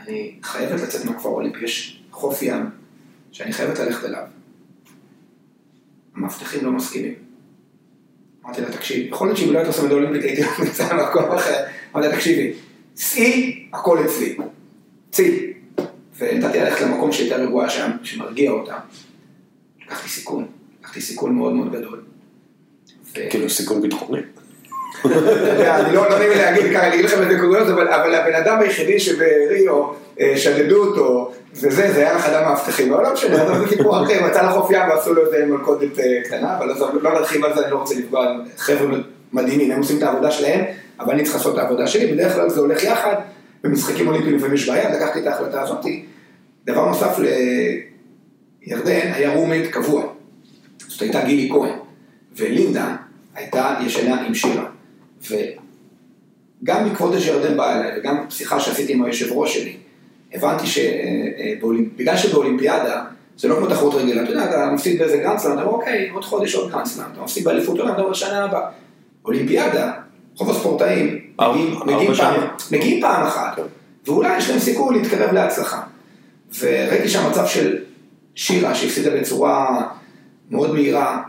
אני 0.00 0.34
חייבת 0.42 0.80
לצאת 0.80 1.04
מהכפר 1.04 1.28
האולימפי, 1.28 1.64
יש 1.64 2.02
חוף 2.10 2.42
ים 2.42 2.64
שאני 3.32 3.52
חייבת 3.52 3.78
ללכת 3.78 4.04
אליו. 4.04 4.24
המאבטחים 6.14 6.64
לא 6.64 6.72
מסכימים. 6.72 7.14
אמרתי 8.44 8.60
לה, 8.60 8.72
תקשיבי, 8.72 9.08
יכול 9.08 9.26
להיות 9.26 9.38
שאם 9.38 9.52
לא 9.52 9.58
היית 9.58 9.68
עושה 9.68 9.82
מדע 9.82 9.94
אולימפית 9.94 10.22
הייתי 10.22 10.42
נמצא 10.64 10.94
במקום 10.94 11.30
אחר. 11.30 11.64
אמרתי 11.94 12.08
לה, 12.08 12.16
תקשיבי, 12.16 12.52
צאי, 12.94 13.66
הכל 13.72 14.04
אצלי. 14.04 14.36
צאי. 15.10 15.47
ונתתי 16.18 16.58
ללכת 16.58 16.80
למקום 16.80 17.12
שהייתה 17.12 17.36
רגועה 17.36 17.70
שם, 17.70 17.90
שמרגיע 18.02 18.50
אותה. 18.50 18.74
לקחתי 19.86 20.08
סיכון, 20.08 20.46
לקחתי 20.80 21.00
סיכון 21.00 21.34
מאוד 21.34 21.52
מאוד 21.52 21.72
גדול. 21.72 22.00
כאילו 23.14 23.50
סיכון 23.50 23.82
ביטחוני. 23.82 24.20
אני 25.04 25.94
לא 25.94 26.10
לא 26.10 26.18
נעים 26.18 26.30
להגיד 26.30 26.72
ככה, 26.72 26.86
אני 26.86 26.94
אגיד 26.94 27.04
לכם 27.04 27.22
את 27.22 27.28
זה 27.28 27.38
קוריוז, 27.40 27.70
אבל 27.70 27.88
הבן 28.14 28.34
אדם 28.34 28.60
היחידי 28.60 29.00
שבריו 29.00 29.84
אה, 30.20 30.36
שדדו 30.36 30.84
אותו, 30.84 31.32
וזה, 31.52 31.92
זה 31.92 32.00
היה 32.00 32.16
אחד 32.16 32.32
המאבטחים, 32.32 32.92
אבל 32.92 33.02
לא 33.02 33.12
משנה, 33.12 33.58
זה 33.58 33.68
סיפור 33.68 34.02
אחר, 34.04 34.26
מצא 34.26 34.42
לחוף 34.42 34.70
ים 34.70 34.88
ועשו 34.88 35.14
לו 35.14 35.26
איזה 35.26 35.46
מלכודת 35.46 35.98
אה, 35.98 36.04
קטנה, 36.24 36.58
אבל 36.58 36.72
לא 37.02 37.14
נרחיב 37.14 37.44
על 37.44 37.54
זה, 37.54 37.62
אני 37.62 37.70
לא 37.70 37.76
רוצה 37.76 37.94
לפגוע, 37.94 38.26
חבר'ה 38.56 38.96
מדהימים, 39.32 39.70
הם 39.70 39.78
עושים 39.78 39.98
את 39.98 40.02
העבודה 40.02 40.30
שלהם, 40.30 40.64
אבל 41.00 41.12
אני 41.12 41.22
צריך 41.22 41.36
לעשות 41.36 41.54
את 41.54 41.58
העבודה 41.58 41.86
שלי, 41.86 42.06
בדרך 42.06 42.34
כלל 42.34 42.48
זה 42.48 42.60
הולך 42.60 42.84
יחד, 42.84 43.14
במשחקים 43.64 44.08
אולימפיים 44.08 44.36
לפעמים 44.36 44.54
יש 44.54 44.68
בעיה, 44.68 44.96
לקחתי 44.96 45.20
את 45.20 45.26
ההחלטה 45.26 45.62
הזאת. 45.62 45.84
דבר 46.64 46.88
נוסף 46.88 47.18
לירדן, 48.62 49.12
היה 49.12 49.34
roommate 49.34 49.70
קבוע, 49.70 50.12
זאת 50.88 51.02
הייתה 51.02 51.24
גילי 51.24 51.50
כהן, 51.52 51.78
ולינדה 52.36 52.96
הייתה 53.34 53.78
ישנה 53.86 54.26
עם 54.26 54.34
שירה. 54.34 54.64
וגם 55.22 56.88
בעקבות 56.88 57.20
שירדן 57.20 57.56
באה 57.56 57.80
אליי, 57.80 57.98
וגם 58.00 58.24
שיחה 58.30 58.60
שעשיתי 58.60 58.92
עם 58.92 59.04
היושב 59.04 59.32
ראש 59.32 59.58
שלי, 59.58 59.76
הבנתי 60.34 60.66
שבגלל 60.66 62.16
שבאולימפיאדה, 62.16 63.04
זה 63.36 63.48
לא 63.48 63.56
כמו 63.56 63.66
תחרות 63.66 63.94
רגילה, 63.94 64.22
אתה 64.22 64.30
יודע, 64.30 64.44
אתה 64.44 64.70
מפסיד 64.74 64.98
באיזה 64.98 65.16
גרנדסלאם, 65.16 65.52
אתה 65.52 65.62
אומר, 65.62 65.72
אוקיי, 65.74 66.10
עוד 66.10 66.24
חודש 66.24 66.54
עוד 66.54 66.70
גרנדסלאם, 66.70 67.06
אתה 67.12 67.22
מפסיד 67.22 67.44
באליפות 67.44 67.78
עולם, 67.78 67.92
אתה 67.92 68.02
אומר, 68.02 68.14
שנה 68.14 68.44
הבאה. 68.44 68.70
אולימפיאדה, 69.24 69.92
רוב 70.36 70.50
הספורטאים 70.50 71.17
מגיעים. 72.70 73.00
פעם, 73.00 73.26
אחת, 73.26 73.58
ואולי 74.06 74.38
יש 74.38 74.50
להם 74.50 74.58
סיכוי 74.58 74.98
להתקרב 74.98 75.32
להצלחה. 75.32 75.82
וראיתי 76.58 77.08
שהמצב 77.08 77.46
של 77.46 77.78
שירה, 78.34 78.74
שהפסידה 78.74 79.10
בצורה 79.10 79.88
מאוד 80.50 80.72
מהירה, 80.72 81.22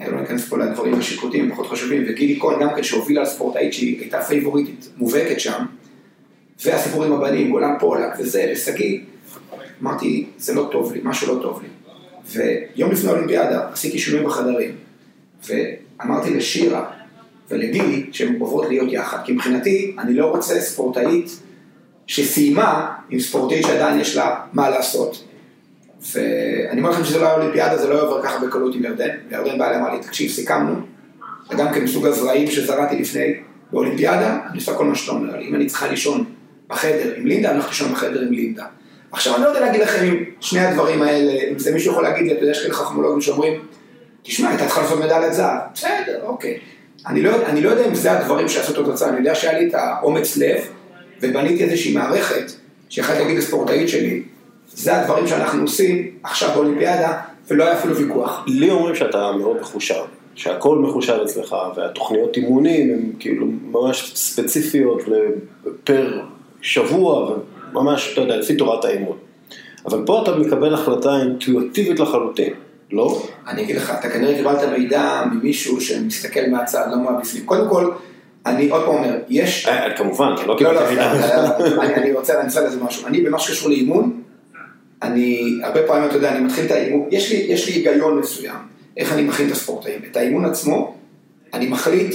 אה, 0.00 0.10
לא 0.10 0.20
ניכנס 0.20 0.48
פה 0.48 0.58
לדברים 0.58 0.94
השיפוטיים 0.94 1.52
פחות 1.52 1.66
חשובים, 1.66 2.04
וגילי 2.08 2.40
כהן 2.40 2.60
גם 2.60 2.68
כן 2.76 2.82
שהובילה 2.82 3.26
ספורטאית 3.26 3.72
שהיא 3.72 4.00
הייתה 4.00 4.22
פייבוריטית 4.22 4.88
מובהקת 4.96 5.40
שם, 5.40 5.64
והסיפורים 6.64 7.12
הבנים, 7.12 7.50
גולן 7.50 7.74
פולק 7.80 8.12
וזה, 8.18 8.52
ושגיא, 8.52 9.00
אמרתי, 9.82 10.26
זה 10.38 10.54
לא 10.54 10.68
טוב 10.72 10.92
לי, 10.92 11.00
משהו 11.04 11.34
לא 11.34 11.42
טוב 11.42 11.62
לי. 11.62 11.68
ויום 12.32 12.90
לפני 12.90 13.10
האולימפיאדה 13.10 13.68
עשיתי 13.72 13.98
שינוי 13.98 14.24
בחדרים, 14.24 14.70
ואמרתי 15.46 16.34
לשירה 16.34 16.90
ולגילי 17.50 18.06
שהן 18.12 18.36
עוברות 18.38 18.68
להיות 18.68 18.92
יחד, 18.92 19.18
כי 19.24 19.32
מבחינתי 19.32 19.96
אני 19.98 20.14
לא 20.14 20.26
רוצה 20.26 20.60
ספורטאית 20.60 21.40
שסיימה 22.06 22.92
עם 23.10 23.20
ספורטאית 23.20 23.66
שעדיין 23.66 24.00
יש 24.00 24.16
לה 24.16 24.40
מה 24.52 24.70
לעשות. 24.70 25.24
ואני 26.12 26.80
אומר 26.80 26.90
לכם 26.90 27.04
שזה 27.04 27.18
לא 27.18 27.26
היה 27.26 27.34
אולימפיאדה, 27.34 27.78
זה 27.78 27.88
לא 27.88 28.02
עובר 28.02 28.22
ככה 28.22 28.46
בקלות 28.46 28.74
עם 28.74 28.84
ירדן, 28.84 29.08
וירדן 29.30 29.58
בא 29.58 29.66
אליי, 29.66 29.80
אמר 29.80 29.94
לי, 29.94 30.00
תקשיב, 30.00 30.30
סיכמנו, 30.30 30.74
זה 31.50 31.56
גם 31.56 31.72
כן 31.72 31.84
מסוג 31.84 32.06
הזרעים 32.06 32.50
שזרעתי 32.50 32.96
לפני, 32.98 33.34
באולימפיאדה, 33.72 34.38
אני 34.50 34.58
עושה 34.58 34.74
כל 34.74 34.84
מה 34.84 34.94
שאתה 34.94 35.12
אומר 35.12 35.36
לי, 35.36 35.48
אם 35.48 35.54
אני 35.54 35.66
צריכה 35.66 35.88
לישון 35.88 36.24
בחדר 36.68 37.14
עם 37.16 37.26
לינדה, 37.26 37.48
אני 37.48 37.56
הולך 37.56 37.68
לישון 37.68 37.92
בחדר 37.92 38.20
עם 38.20 38.32
לינדה. 38.32 38.64
עכשיו, 39.12 39.34
אני 39.34 39.42
לא 39.42 39.48
יודע 39.48 39.60
להגיד 39.60 39.80
לכם 39.80 40.04
אם 40.04 40.24
שני 40.40 40.60
הדברים 40.60 41.02
האלה, 41.02 41.32
אם 41.52 41.58
זה 41.58 41.74
מישהו 41.74 41.92
יכול 41.92 42.02
להגיד 42.02 42.26
לי, 42.26 42.32
אתה 42.32 42.40
יודע, 42.40 42.50
יש 42.50 42.62
כאלה 42.62 42.74
חכמולוגים 42.74 43.20
שאומרים, 43.20 43.60
תשמע, 44.22 44.48
הייתה 44.48 44.64
צריכה 44.64 44.82
לעשות 44.82 45.00
מדליית 45.00 45.32
זהב, 45.32 45.58
בסדר, 45.74 46.22
אוקיי. 46.22 46.58
אני 47.06 47.22
לא, 47.22 47.30
אני 47.46 47.60
לא 47.60 47.70
יודע 47.70 47.88
אם 47.88 47.94
זה 47.94 48.12
הדברים 48.12 48.48
שעשו 48.48 48.72
את 48.72 48.78
התוצאה, 48.78 49.08
אני 49.08 49.18
יודע 49.18 49.34
שהיה 49.34 49.58
לי 49.58 49.68
את 49.68 49.74
האומץ 49.74 50.36
לב, 50.36 50.60
ובניתי 51.22 51.64
איזושהי 51.64 51.94
מערכת, 51.94 52.52
שיכולתי 52.88 53.20
להגיד 53.20 53.38
לספורטאית 53.38 53.88
שלי, 53.88 54.22
זה 54.72 55.00
הדברים 55.00 55.26
שאנחנו 55.26 55.62
עושים 55.62 56.10
עכשיו 56.22 56.50
באולימפיאדה, 56.54 57.20
ולא 57.48 57.64
היה 57.64 57.78
אפילו 57.78 57.96
ויכוח. 57.96 58.44
לי 58.46 58.70
אומרים 58.70 58.94
שאתה 58.94 59.32
מאוד 59.32 59.60
מחושב, 59.60 60.02
שהכל 60.34 60.78
מחושב 60.78 61.18
אצלך, 61.24 61.56
והתוכניות 61.76 62.36
אימונים 62.36 62.90
הן 62.90 63.12
כאילו 63.18 63.46
ממש 63.46 64.12
ספציפיות 64.14 65.02
פר 65.84 66.20
שבוע, 66.60 67.36
וממש, 67.72 68.12
אתה 68.12 68.20
יודע, 68.20 68.36
לפי 68.36 68.56
תורת 68.56 68.84
האימון. 68.84 69.16
אבל 69.86 70.02
פה 70.06 70.22
אתה 70.22 70.36
מקבל 70.36 70.74
החלטה 70.74 71.16
אינטואיטיבית 71.20 72.00
לחלוטין, 72.00 72.52
לא? 72.90 73.22
אני 73.48 73.62
אגיד 73.62 73.76
לך, 73.76 73.92
אתה 74.00 74.10
כנראה 74.10 74.36
קיבלת 74.36 74.78
מידע 74.78 75.24
ממישהו 75.32 75.80
שמסתכל 75.80 76.40
מהצד, 76.50 76.88
לא 76.90 76.98
מהבפנים. 76.98 77.44
קודם 77.44 77.68
כל, 77.68 77.90
אני 78.46 78.70
עוד 78.70 78.84
פעם 78.84 78.94
אומר, 78.94 79.18
יש... 79.28 79.66
אה, 79.68 79.96
כמובן, 79.96 80.34
כי 80.36 80.46
לא 80.46 80.54
לא, 80.54 80.58
קיבלתי 80.58 80.84
לא, 80.84 80.90
מידע. 80.90 81.56
אני 81.82 81.94
אני 81.94 82.12
רוצה 82.12 82.34
להמצא 82.34 82.66
לזה 82.66 82.84
משהו. 82.84 83.06
אני, 83.06 83.20
במה 83.20 83.38
שקשור 83.38 83.68
לאימון, 83.68 84.22
אני, 85.02 85.58
הרבה 85.62 85.82
פעמים, 85.86 86.08
אתה 86.08 86.16
יודע, 86.16 86.32
אני 86.32 86.44
מתחיל 86.44 86.64
את 86.64 86.70
האימון, 86.70 87.08
יש 87.10 87.32
לי, 87.32 87.36
יש 87.36 87.68
לי 87.68 87.72
היגיון 87.72 88.18
מסוים, 88.18 88.56
איך 88.96 89.12
אני 89.12 89.22
מכין 89.22 89.46
את 89.46 89.52
הספורטאים. 89.52 90.00
את 90.10 90.16
האימון 90.16 90.44
עצמו, 90.44 90.94
אני 91.54 91.68
מחליט 91.68 92.14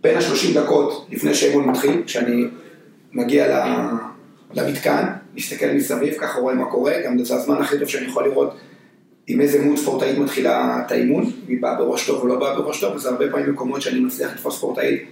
בין 0.00 0.16
ה-30 0.16 0.54
דקות 0.54 1.06
לפני 1.10 1.34
שהאימון 1.34 1.68
מתחיל, 1.68 2.02
כשאני 2.06 2.44
מגיע 3.12 3.64
למתקן, 4.54 5.04
מסתכל 5.34 5.66
מסביב, 5.66 6.14
ככה 6.18 6.40
רואה 6.40 6.54
מה 6.54 6.64
קורה, 6.64 6.94
גם 7.04 7.24
זה 7.24 7.34
הזמן 7.34 7.56
הכי 7.56 7.78
טוב 7.78 7.88
שאני 7.88 8.06
יכול 8.06 8.24
לראות 8.24 8.54
עם 9.26 9.40
איזה 9.40 9.62
מוד 9.62 9.76
ספורטאית 9.76 10.18
מתחילה 10.18 10.82
את 10.86 10.92
האימון, 10.92 11.30
היא 11.48 11.62
באה 11.62 11.74
בראש 11.74 12.06
טוב 12.06 12.22
או 12.22 12.26
לא 12.26 12.38
באה 12.38 12.54
בראש 12.54 12.80
טוב, 12.80 12.94
וזה 12.94 13.08
הרבה 13.08 13.30
פעמים 13.30 13.52
מקומות 13.52 13.82
שאני 13.82 14.00
מצליח 14.00 14.32
לתפוס 14.32 14.56
ספורטאית, 14.56 15.02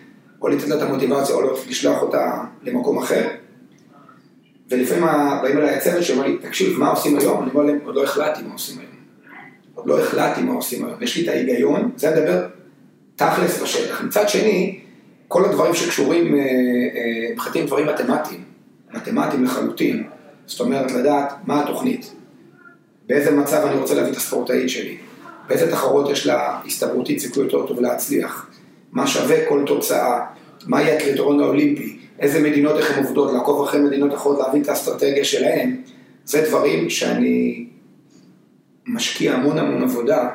או 0.43 0.49
לתת 0.49 0.69
לה 0.69 0.77
את 0.77 0.83
המוטיבציה, 0.83 1.35
או 1.35 1.43
לא 1.43 1.59
לשלוח 1.69 2.03
אותה 2.03 2.45
למקום 2.63 2.99
אחר. 2.99 3.29
ולפעמים 4.71 5.05
באים 5.43 5.59
אליי 5.59 5.77
הצוות 5.77 6.03
שאומר 6.03 6.27
לי, 6.27 6.39
תקשיב, 6.39 6.79
מה 6.79 6.91
עושים 6.91 7.19
היום? 7.19 7.43
אני 7.43 7.51
אומר 7.55 7.65
להם, 7.65 7.79
עוד 7.85 7.95
לא 7.95 8.05
החלטתי 8.05 8.43
מה 8.43 8.53
עושים 8.53 8.79
היום. 8.79 8.91
עוד 9.75 9.87
לא 9.87 10.01
החלטתי 10.01 10.43
מה 10.43 10.53
עושים 10.53 10.85
היום. 10.85 11.03
יש 11.03 11.17
לי 11.17 11.25
את 11.25 11.29
ההיגיון, 11.29 11.91
זה 11.97 12.11
מדבר 12.11 12.47
תכלס 13.17 13.63
בשטח. 13.63 14.03
מצד 14.03 14.29
שני, 14.29 14.81
כל 15.29 15.45
הדברים 15.45 15.75
שקשורים, 15.75 16.35
אה, 16.35 16.41
אה, 16.41 17.33
מבחינתי 17.33 17.61
הם 17.61 17.67
דברים 17.67 17.87
מתמטיים, 17.87 18.45
מתמטיים 18.95 19.45
לחלוטין. 19.45 20.05
זאת 20.47 20.61
אומרת, 20.61 20.93
לדעת 20.93 21.33
מה 21.45 21.63
התוכנית, 21.65 22.13
באיזה 23.11 23.31
מצב 23.31 23.67
אני 23.67 23.77
רוצה 23.81 23.95
להביא 23.95 24.13
את 24.13 24.17
הספורטאית 24.17 24.71
שלי, 24.71 24.97
באיזה 25.49 25.71
תחרות 25.71 26.11
יש 26.11 26.27
לה 26.27 26.61
הסתברותית 26.67 27.19
סיכוי 27.19 27.45
יותר 27.45 27.67
טוב 27.67 27.81
להצליח, 27.81 28.51
מה 28.93 29.07
שווה 29.07 29.37
כל 29.49 29.63
תוצאה, 29.67 30.27
מה 30.67 30.83
יהיה 30.83 30.97
הקריטריון 30.97 31.41
האולימפי, 31.41 31.99
איזה 32.19 32.43
מדינות, 32.43 32.77
איך 32.77 32.97
הן 32.99 33.05
עובדות, 33.05 33.33
לעקוב 33.33 33.69
אחרי 33.69 33.81
מדינות 33.81 34.15
אחרות, 34.15 34.39
להבין 34.39 34.63
את 34.63 34.69
האסטרטגיה 34.69 35.25
שלהן, 35.25 35.77
זה 36.25 36.47
דברים 36.49 36.91
שאני 36.91 37.67
משקיע 38.87 39.35
המון 39.35 39.59
המון 39.59 39.83
עבודה 39.83 40.29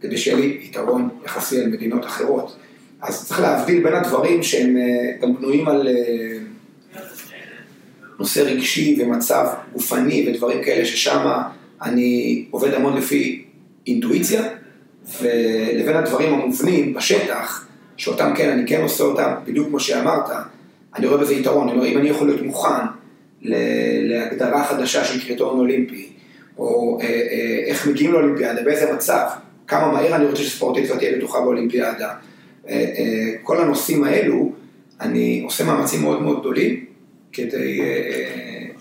כדי 0.00 0.16
שיהיה 0.16 0.36
לי 0.36 0.58
יתרון 0.62 1.08
יחסי 1.24 1.60
על 1.60 1.68
מדינות 1.68 2.04
אחרות. 2.04 2.56
אז 3.02 3.26
צריך 3.28 3.40
להבדיל 3.40 3.82
בין 3.82 3.94
הדברים 3.94 4.42
שהם 4.42 4.76
אה, 4.76 4.82
גם 5.22 5.36
בנויים 5.36 5.68
על 5.68 5.88
אה, 5.88 6.38
נושא 8.18 8.40
רגשי 8.40 8.98
ומצב 9.00 9.46
גופני 9.72 10.28
ודברים 10.28 10.64
כאלה 10.64 10.84
ששם 10.84 11.26
אני 11.82 12.44
עובד 12.50 12.74
המון 12.74 12.96
לפי 12.96 13.44
אינטואיציה, 13.86 14.42
ולבין 15.22 15.96
הדברים 15.96 16.34
המובנים 16.34 16.94
בשטח, 16.94 17.66
שאותם 17.96 18.32
כן, 18.36 18.48
אני 18.48 18.66
כן 18.66 18.82
עושה 18.82 19.04
אותם, 19.04 19.32
בדיוק 19.44 19.68
כמו 19.68 19.80
שאמרת, 19.80 20.30
אני 20.96 21.06
רואה 21.06 21.20
בזה 21.20 21.34
יתרון, 21.34 21.68
אני 21.68 21.78
אומר, 21.78 21.88
אם 21.88 21.98
אני 21.98 22.08
יכול 22.08 22.26
להיות 22.26 22.42
מוכן 22.42 22.84
להגדרה 24.02 24.64
חדשה 24.64 25.04
של 25.04 25.20
קריטריון 25.20 25.58
אולימפי, 25.58 26.08
או 26.58 26.98
אה, 27.00 27.06
אה, 27.06 27.64
איך 27.66 27.86
מגיעים 27.86 28.12
לאולימפיאדה, 28.12 28.62
באיזה 28.62 28.92
מצב, 28.92 29.26
כמה 29.66 29.92
מהר 29.92 30.14
אני 30.14 30.26
רוצה 30.26 30.42
שספורטית 30.42 30.86
כבר 30.86 30.96
תהיה 30.96 31.16
בטוחה 31.16 31.40
באולימפיאדה. 31.40 32.10
אה, 32.68 32.84
כל 33.42 33.60
הנושאים 33.60 34.04
האלו, 34.04 34.52
אני 35.00 35.40
עושה 35.44 35.64
מאמצים 35.64 36.02
מאוד 36.02 36.22
מאוד 36.22 36.40
גדולים 36.40 36.84
כדי 37.32 37.80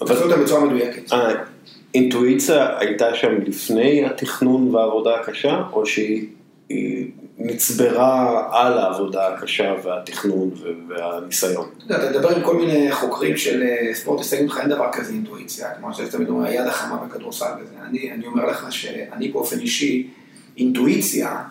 לעשות 0.01 0.31
אותם 0.31 0.43
בצורה 0.43 0.65
מדויקת. 0.65 1.11
האינטואיציה 1.97 2.79
הייתה 2.79 3.15
שם 3.15 3.41
לפני 3.45 4.05
התכנון 4.05 4.75
והעבודה 4.75 5.15
הקשה, 5.15 5.61
או 5.71 5.85
שהיא 5.85 6.27
היא 6.69 7.11
נצברה 7.37 8.47
על 8.51 8.77
העבודה 8.77 9.27
הקשה 9.27 9.75
והתכנון 9.83 10.51
והניסיון? 10.87 11.69
אתה 11.85 11.93
יודע, 11.93 12.09
אתה 12.09 12.17
מדבר 12.17 12.35
עם 12.35 12.43
כל 12.43 12.57
מיני 12.57 12.91
חוקרים 12.91 13.37
של 13.37 13.63
אה, 13.63 13.93
ספורט 13.93 14.19
הישגים 14.19 14.45
לך, 14.45 14.57
אין 14.57 14.69
דבר 14.69 14.89
כזה 14.93 15.13
אינטואיציה, 15.13 15.69
כמו 15.79 15.93
שאתה 15.93 16.11
תמיד 16.11 16.29
אומר, 16.29 16.45
היד 16.45 16.67
החמה 16.67 16.97
בכדורסל 16.97 17.45
וזה. 17.61 17.73
אני, 17.89 18.11
אני 18.11 18.25
אומר 18.25 18.45
לך 18.45 18.67
שאני 18.69 19.27
באופן 19.27 19.59
אישי, 19.59 20.07
אינטואיציה 20.57 21.43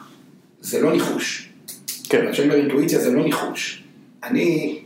זה 0.61 0.81
לא 0.81 0.93
ניחוש. 0.93 1.49
כן. 2.09 2.33
כשאני 2.33 2.49
אומר 2.49 2.61
אינטואיציה 2.61 2.99
זה 2.99 3.11
לא 3.11 3.25
ניחוש. 3.25 3.85
אני 4.25 4.79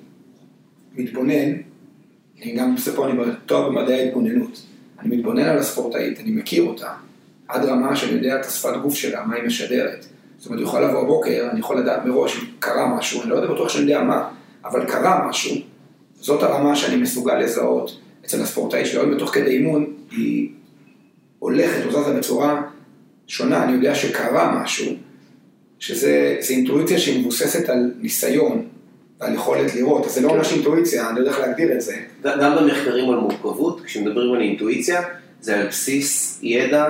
מתבונן, 0.97 1.53
אני 2.43 2.53
גם 2.53 2.73
עושה 2.73 2.93
פה, 2.93 3.07
אני 3.07 3.19
תואר 3.47 3.69
במדעי 3.69 4.01
ההתבוננות. 4.01 4.70
אני 5.01 5.17
מתבונן 5.17 5.43
על 5.43 5.59
הספורטאית, 5.59 6.21
אני 6.21 6.31
מכיר 6.31 6.63
אותה, 6.63 6.93
עד 7.49 7.65
רמה 7.65 7.97
שאני 7.97 8.13
יודע 8.13 8.41
את 8.41 8.47
השפת 8.47 8.77
גוף 8.83 8.95
שלה, 8.95 9.27
מה 9.27 9.35
היא 9.35 9.45
משדרת. 9.45 10.07
זאת 10.39 10.47
אומרת, 10.47 10.61
הוא 10.61 10.69
יכול 10.69 10.85
לבוא 10.85 11.03
בבוקר, 11.03 11.49
אני 11.51 11.61
יכול 11.61 11.79
לדעת 11.79 12.05
מראש 12.05 12.37
אם 12.37 12.45
קרה 12.59 12.97
משהו, 12.97 13.23
אני 13.23 13.31
לא 13.31 13.35
יודע 13.35 13.55
בטוח 13.55 13.69
שאני 13.69 13.93
יודע 13.93 14.05
מה, 14.05 14.29
אבל 14.65 14.85
קרה 14.85 15.29
משהו, 15.29 15.57
זאת 16.21 16.43
הרמה 16.43 16.77
שאני 16.77 16.97
מסוגל 16.97 17.35
לזהות. 17.35 18.01
אצל 18.25 18.43
הספורטאי 18.43 18.87
שלי, 18.87 19.01
עוד 19.01 19.15
בתוך 19.15 19.35
כדי 19.35 19.51
אימון, 19.51 19.87
היא 20.11 20.49
הולכת 21.39 21.91
זזה 21.91 22.15
בצורה 22.19 22.63
שונה, 23.27 23.65
אני 23.65 23.73
יודע 23.73 23.95
שקרה 23.95 24.63
משהו, 24.63 24.95
שזה 25.79 26.37
זה 26.41 26.55
אינטואיציה 26.55 26.99
שהיא 26.99 27.21
מבוססת 27.21 27.69
על 27.69 27.93
ניסיון 28.01 28.67
ועל 29.21 29.35
יכולת 29.35 29.75
לראות, 29.75 30.07
אז 30.07 30.15
זה 30.15 30.21
לא 30.21 30.35
ממש 30.35 30.53
אינטואיציה, 30.53 31.09
אני 31.09 31.15
לא 31.15 31.21
יודע 31.21 31.31
איך 31.31 31.41
להגדיר 31.41 31.73
את 31.73 31.81
זה. 31.81 31.95
גם 32.25 32.57
במחקרים 32.57 33.11
על 33.11 33.17
מורכבות, 33.17 33.81
כשמדברים 33.81 34.35
על 34.35 34.41
אינטואיציה, 34.41 35.03
זה 35.41 35.57
על 35.57 35.67
בסיס 35.67 36.39
ידע, 36.43 36.87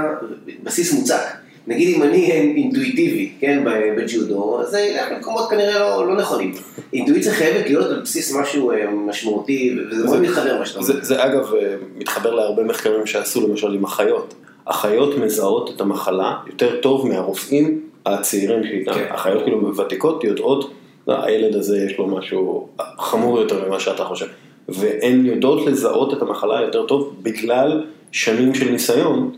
בסיס 0.63 0.93
מוצק. 0.93 1.23
נגיד 1.67 1.97
אם 1.97 2.03
אני 2.03 2.33
אינטואיטיבי, 2.33 3.33
כן, 3.41 3.65
בג'ודו, 3.97 4.61
אז 4.61 4.69
זה 4.71 4.81
ילך 4.81 5.11
למקומות 5.11 5.51
כנראה 5.51 5.79
לא, 5.79 6.09
לא 6.09 6.17
נכונים. 6.17 6.55
אינטואיציה 6.93 7.33
חייבת 7.33 7.67
להיות 7.67 7.87
על 7.87 8.01
בסיס 8.01 8.35
משהו 8.37 8.71
אה, 8.71 8.91
משמעותי, 8.91 9.77
וזה 9.91 10.05
מאוד 10.05 10.21
מתחבר 10.21 10.59
מה 10.59 10.67
שאתה 10.67 10.79
אומר. 10.81 10.93
זה, 10.93 11.03
זה 11.03 11.25
אגב 11.25 11.55
אה, 11.55 11.75
מתחבר 11.97 12.35
להרבה 12.35 12.65
מחקרים 12.65 13.07
שעשו 13.07 13.49
למשל 13.49 13.75
עם 13.75 13.85
אחיות. 13.85 14.35
אחיות 14.65 15.19
מזהות 15.19 15.71
את 15.77 15.81
המחלה 15.81 16.37
יותר 16.47 16.81
טוב 16.81 17.07
מהרופאים 17.09 17.81
הצעירים 18.07 18.65
שאיתם. 18.65 18.95
כן. 18.95 19.07
אחיות 19.09 19.43
כאילו 19.43 19.77
ותיקות 19.77 20.25
יודעות, 20.25 20.65
"לא, 20.65 20.71
הילד 21.07 21.57
הזה 21.57 21.85
יש 21.85 21.99
לו 21.99 22.07
משהו 22.07 22.69
חמור 22.99 23.41
יותר 23.41 23.69
ממה 23.69 23.81
שאתה 23.81 24.05
חושב. 24.05 24.27
והן 24.69 25.27
יודעות 25.27 25.67
לזהות 25.67 26.13
את 26.13 26.23
המחלה 26.23 26.61
יותר 26.61 26.87
טוב 26.87 27.17
בגלל 27.23 27.85
שנים 28.13 28.55
של 28.55 28.71
ניסיון 28.71 29.31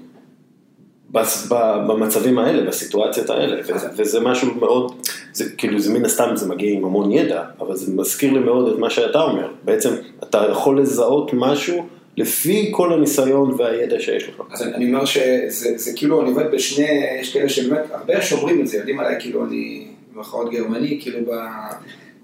במצבים 1.87 2.39
האלה, 2.39 2.67
בסיטואציות 2.67 3.31
האלה, 3.31 3.61
וזה, 3.61 3.89
וזה 3.97 4.21
משהו 4.21 4.55
מאוד, 4.55 4.93
זה 5.33 5.51
כאילו 5.51 5.79
זה 5.79 5.93
מן 5.93 6.05
הסתם 6.05 6.31
זה 6.35 6.49
מגיע 6.49 6.73
עם 6.73 6.85
המון 6.85 7.13
ידע, 7.13 7.45
אבל 7.61 7.77
זה 7.77 7.93
מזכיר 7.93 8.33
לי 8.33 8.39
מאוד 8.39 8.73
את 8.73 8.79
מה 8.79 8.91
שאתה 8.91 9.21
אומר, 9.23 9.49
בעצם 9.65 9.95
אתה 10.23 10.47
יכול 10.51 10.81
לזהות 10.81 11.31
משהו 11.35 11.87
לפי 12.17 12.69
כל 12.71 12.93
הניסיון 12.93 13.55
והידע 13.59 14.01
שיש 14.01 14.29
לך. 14.29 14.43
אז 14.51 14.63
אני, 14.63 14.87
אומר 14.87 15.05
שזה 15.05 15.73
זה 15.77 15.93
כאילו, 15.97 16.21
אני 16.21 16.29
עובד 16.29 16.51
בשני, 16.53 17.05
יש 17.21 17.33
כאלה 17.33 17.49
שבאמת, 17.49 17.81
הרבה 17.91 18.23
שוברים 18.23 18.61
את 18.61 18.67
זה, 18.67 18.77
יודעים 18.77 19.01
עליי, 19.01 19.17
כאילו 19.21 19.45
אני, 19.45 19.87
במרכאות 20.15 20.51
גרמני, 20.51 20.99
כאילו 21.03 21.19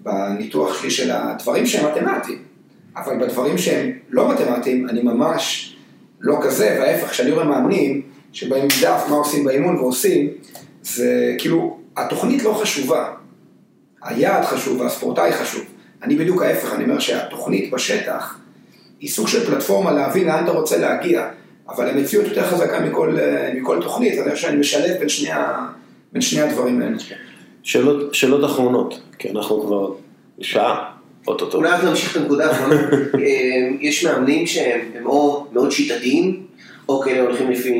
בניתוח 0.02 0.80
שלי 0.80 0.90
של 0.90 1.10
הדברים 1.10 1.66
שהם 1.66 1.86
מתמטיים, 1.86 2.38
אבל 2.96 3.26
בדברים 3.26 3.58
שהם 3.58 3.90
לא 4.10 4.32
מתמטיים, 4.32 4.88
אני 4.88 5.02
ממש 5.02 5.76
לא 6.20 6.38
כזה, 6.42 6.76
וההפך, 6.80 7.10
כשאני 7.10 7.30
רואה 7.30 7.44
מאמנים, 7.44 8.02
שבאים 8.32 8.62
עם 8.62 8.68
דף 8.82 9.04
מה 9.08 9.16
עושים 9.16 9.44
באימון 9.44 9.76
ועושים, 9.76 10.28
זה 10.82 11.34
כאילו, 11.38 11.78
התוכנית 11.96 12.42
לא 12.42 12.52
חשובה, 12.62 13.12
היעד 14.02 14.44
חשוב 14.44 14.80
והספורטאי 14.80 15.32
חשוב. 15.32 15.64
אני 16.02 16.16
בדיוק 16.16 16.42
ההפך, 16.42 16.74
אני 16.74 16.84
אומר 16.84 16.98
שהתוכנית 16.98 17.70
בשטח 17.70 18.38
היא 19.00 19.10
סוג 19.10 19.28
של 19.28 19.46
פלטפורמה 19.46 19.92
להבין 19.92 20.26
לאן 20.26 20.44
אתה 20.44 20.52
רוצה 20.52 20.78
להגיע, 20.78 21.28
אבל 21.68 21.88
המציאות 21.90 22.26
יותר 22.26 22.46
חזקה 22.46 22.80
מכל, 22.80 23.18
אה, 23.20 23.52
מכל 23.54 23.78
תוכנית, 23.82 24.18
אני 24.18 24.30
חושב 24.30 24.48
שאני 24.48 24.56
משלב 24.56 24.98
בין 24.98 25.08
שני, 25.08 25.30
בין 26.12 26.22
שני 26.22 26.40
הדברים 26.40 26.82
האלה. 26.82 26.96
שאלות, 27.68 28.14
שאלות 28.14 28.44
אחרונות, 28.44 29.00
כי 29.18 29.30
אנחנו 29.30 29.62
כבר 29.62 29.92
שעה, 30.40 30.90
אוטוטו. 31.26 31.58
אולי 31.58 31.70
רק 31.70 31.84
נמשיך 31.84 32.16
את 32.16 32.22
הנקודה 32.22 32.48
האחרונה. 32.48 32.74
אה, 33.24 33.68
יש 33.80 34.04
מאמנים 34.04 34.46
שהם 34.46 34.80
הם 34.94 35.06
או 35.06 35.46
מאוד 35.52 35.70
שיטתיים, 35.70 36.42
או 36.88 37.00
כאלה 37.00 37.20
הולכים 37.20 37.50
לפי 37.50 37.74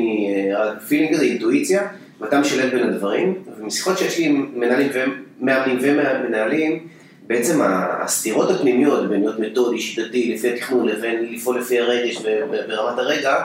פילינג 0.87 1.15
כזה, 1.15 1.25
אינטואיציה, 1.25 1.87
ואתה 2.21 2.39
משלב 2.39 2.71
בין 2.71 2.89
הדברים, 2.89 3.33
ומשיחות 3.59 3.97
שיש 3.97 4.17
לי 4.17 4.25
עם 4.25 4.51
מנהלים 4.55 4.89
ומאמנים 4.93 5.77
ומנהלים, 5.81 6.87
בעצם 7.27 7.61
הסתירות 8.01 8.51
הפנימיות 8.51 9.09
בין 9.09 9.19
להיות 9.19 9.39
מתודי, 9.39 9.79
שיטתי, 9.79 10.33
לפי 10.33 10.53
התכנון, 10.53 10.87
לבין 10.87 11.33
לפעול 11.33 11.59
לפי 11.59 11.79
הרגש 11.79 12.17
וברמת 12.17 12.97
הרגע, 12.97 13.35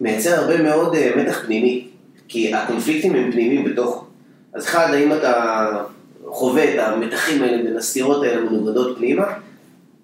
מייצר 0.00 0.34
הרבה 0.34 0.62
מאוד 0.62 0.94
אה, 0.94 1.10
מתח 1.16 1.44
פנימי, 1.46 1.86
כי 2.28 2.54
הקונפליקטים 2.54 3.14
הם 3.14 3.32
פנימיים 3.32 3.64
בתוך. 3.64 4.05
אז 4.56 4.64
אחד, 4.64 4.94
האם 4.94 5.12
אתה 5.12 5.66
חווה 6.26 6.74
את 6.74 6.78
המתחים 6.78 7.42
האלה 7.42 7.62
בין 7.62 7.76
הסתירות 7.76 8.22
האלה 8.22 8.40
מנוגדות 8.40 8.96
פנימה, 8.96 9.26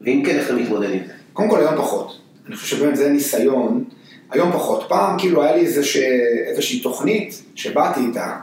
ואם 0.00 0.22
כן, 0.26 0.36
איך 0.36 0.46
אתה 0.46 0.55
מתמודד 0.55 0.90
עם 0.90 1.00
זה? 1.07 1.12
קודם 1.32 1.50
כל 1.50 1.61
היום 1.61 1.76
פחות. 1.76 2.18
אני 2.46 2.57
חושב 2.57 2.76
שבאמת 2.76 2.96
זה 2.96 3.11
ניסיון, 3.11 3.84
היום 4.30 4.53
פחות. 4.53 4.84
פעם 4.88 5.18
כאילו 5.18 5.42
היה 5.42 5.57
לי 5.57 5.61
איזושה, 5.61 6.07
איזושהי 6.46 6.80
תוכנית 6.80 7.42
שבאתי 7.55 8.00
איתה, 8.00 8.36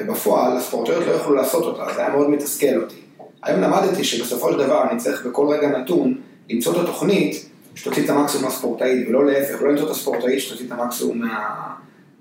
ובפועל 0.00 0.56
הספורטאיות 0.56 1.06
לא 1.06 1.12
יכלו 1.12 1.34
לעשות 1.34 1.64
אותה, 1.64 1.94
זה 1.94 2.00
היה 2.00 2.16
מאוד 2.16 2.30
מתסכל 2.30 2.82
אותי. 2.82 3.00
היום 3.42 3.60
למדתי 3.60 4.04
שבסופו 4.04 4.52
של 4.52 4.58
דבר 4.58 4.90
אני 4.90 4.98
צריך 4.98 5.26
בכל 5.26 5.48
רגע 5.48 5.68
נתון 5.68 6.14
למצוא 6.50 6.72
את 6.72 6.78
התוכנית 6.78 7.48
שתוציא 7.74 8.04
את 8.04 8.10
המקסימום 8.10 8.44
מהספורטאית, 8.44 9.08
ולא 9.08 9.26
להפך, 9.26 9.62
לא 9.62 9.70
למצוא 9.70 9.86
את 9.86 9.90
הספורטאית 9.90 10.40
שתוציא 10.40 10.66
את 10.66 10.72
המקסימום 10.72 11.18
מה, 11.18 11.74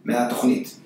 מהתוכנית. 0.05 0.82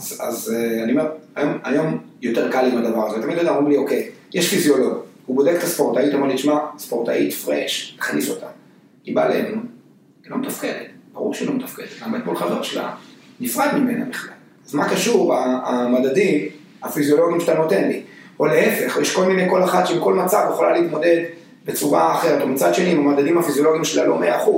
אז, 0.00 0.18
אז 0.20 0.54
אה, 0.56 0.82
אני 0.84 0.92
אומר, 0.92 1.10
היום, 1.36 1.58
היום 1.64 1.98
יותר 2.22 2.52
קל 2.52 2.64
עם 2.72 2.78
הדבר 2.78 3.06
הזה, 3.06 3.22
תמיד 3.22 3.48
אומרים 3.48 3.68
לי, 3.68 3.76
אוקיי, 3.76 4.08
יש 4.34 4.48
פיזיולוג, 4.48 4.98
הוא 5.26 5.36
בודק 5.36 5.54
את 5.58 5.62
הספורטאית, 5.62 6.14
אומר 6.14 6.26
לי, 6.26 6.34
תשמע, 6.34 6.58
ספורטאית 6.78 7.32
פרש, 7.32 7.96
תכניס 7.98 8.30
אותה. 8.30 8.46
היא 9.04 9.16
באה 9.16 9.28
לאמון, 9.28 9.66
היא 10.24 10.30
לא 10.30 10.38
מתפקדת, 10.38 10.86
ברור 11.12 11.34
שהיא 11.34 11.48
לא 11.48 11.54
מתפקדת, 11.54 11.88
עמד 12.02 12.24
מול 12.24 12.36
חבר 12.36 12.62
שלה, 12.62 12.94
נפרד 13.40 13.68
ממנה 13.74 14.04
בכלל. 14.04 14.34
אז 14.66 14.74
מה 14.74 14.88
קשור 14.90 15.34
המדדים 15.64 16.48
הפיזיולוגיים 16.82 17.40
שאתה 17.40 17.54
נותן 17.54 17.88
לי? 17.88 18.02
או 18.40 18.46
להפך, 18.46 18.98
יש 19.02 19.16
כל 19.16 19.24
מיני, 19.24 19.50
כל 19.50 19.64
אחת 19.64 19.86
שעם 19.86 20.00
כל 20.00 20.14
מצב 20.14 20.48
יכולה 20.52 20.72
להתמודד 20.72 21.24
בצורה 21.66 22.14
אחרת, 22.14 22.42
או 22.42 22.48
מצד 22.48 22.74
שני, 22.74 22.92
אם 22.92 23.08
המדדים 23.08 23.38
הפיזיולוגיים 23.38 23.84
שלה 23.84 24.06
לא 24.06 24.20
100%, 24.20 24.48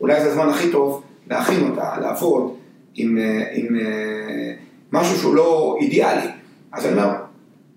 אולי 0.00 0.20
זה 0.22 0.30
הזמן 0.30 0.48
הכי 0.48 0.72
טוב 0.72 1.02
להכין 1.30 1.70
אותה, 1.70 1.94
לעבוד 2.00 2.54
עם, 2.94 3.18
אה, 3.18 3.42
עם 3.52 3.76
אה, 3.80 4.52
משהו 4.92 5.18
שהוא 5.18 5.34
לא 5.34 5.76
אידיאלי. 5.80 6.28
אז 6.72 6.86
אני 6.86 6.92
אומר, 6.94 7.10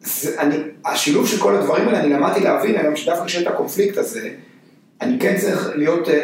זה, 0.01 0.41
אני, 0.41 0.55
השילוב 0.85 1.27
של 1.27 1.37
כל 1.37 1.55
הדברים 1.55 1.87
האלה, 1.87 1.99
אני 1.99 2.09
למדתי 2.09 2.39
להבין 2.39 2.75
היום 2.75 2.95
שדווקא 2.95 3.25
כשיש 3.25 3.43
את 3.43 3.47
הקונפליקט 3.47 3.97
הזה, 3.97 4.29
אני 5.01 5.19
כן 5.19 5.37
צריך 5.37 5.69
להיות 5.75 6.09
אה, 6.09 6.13
אה, 6.13 6.19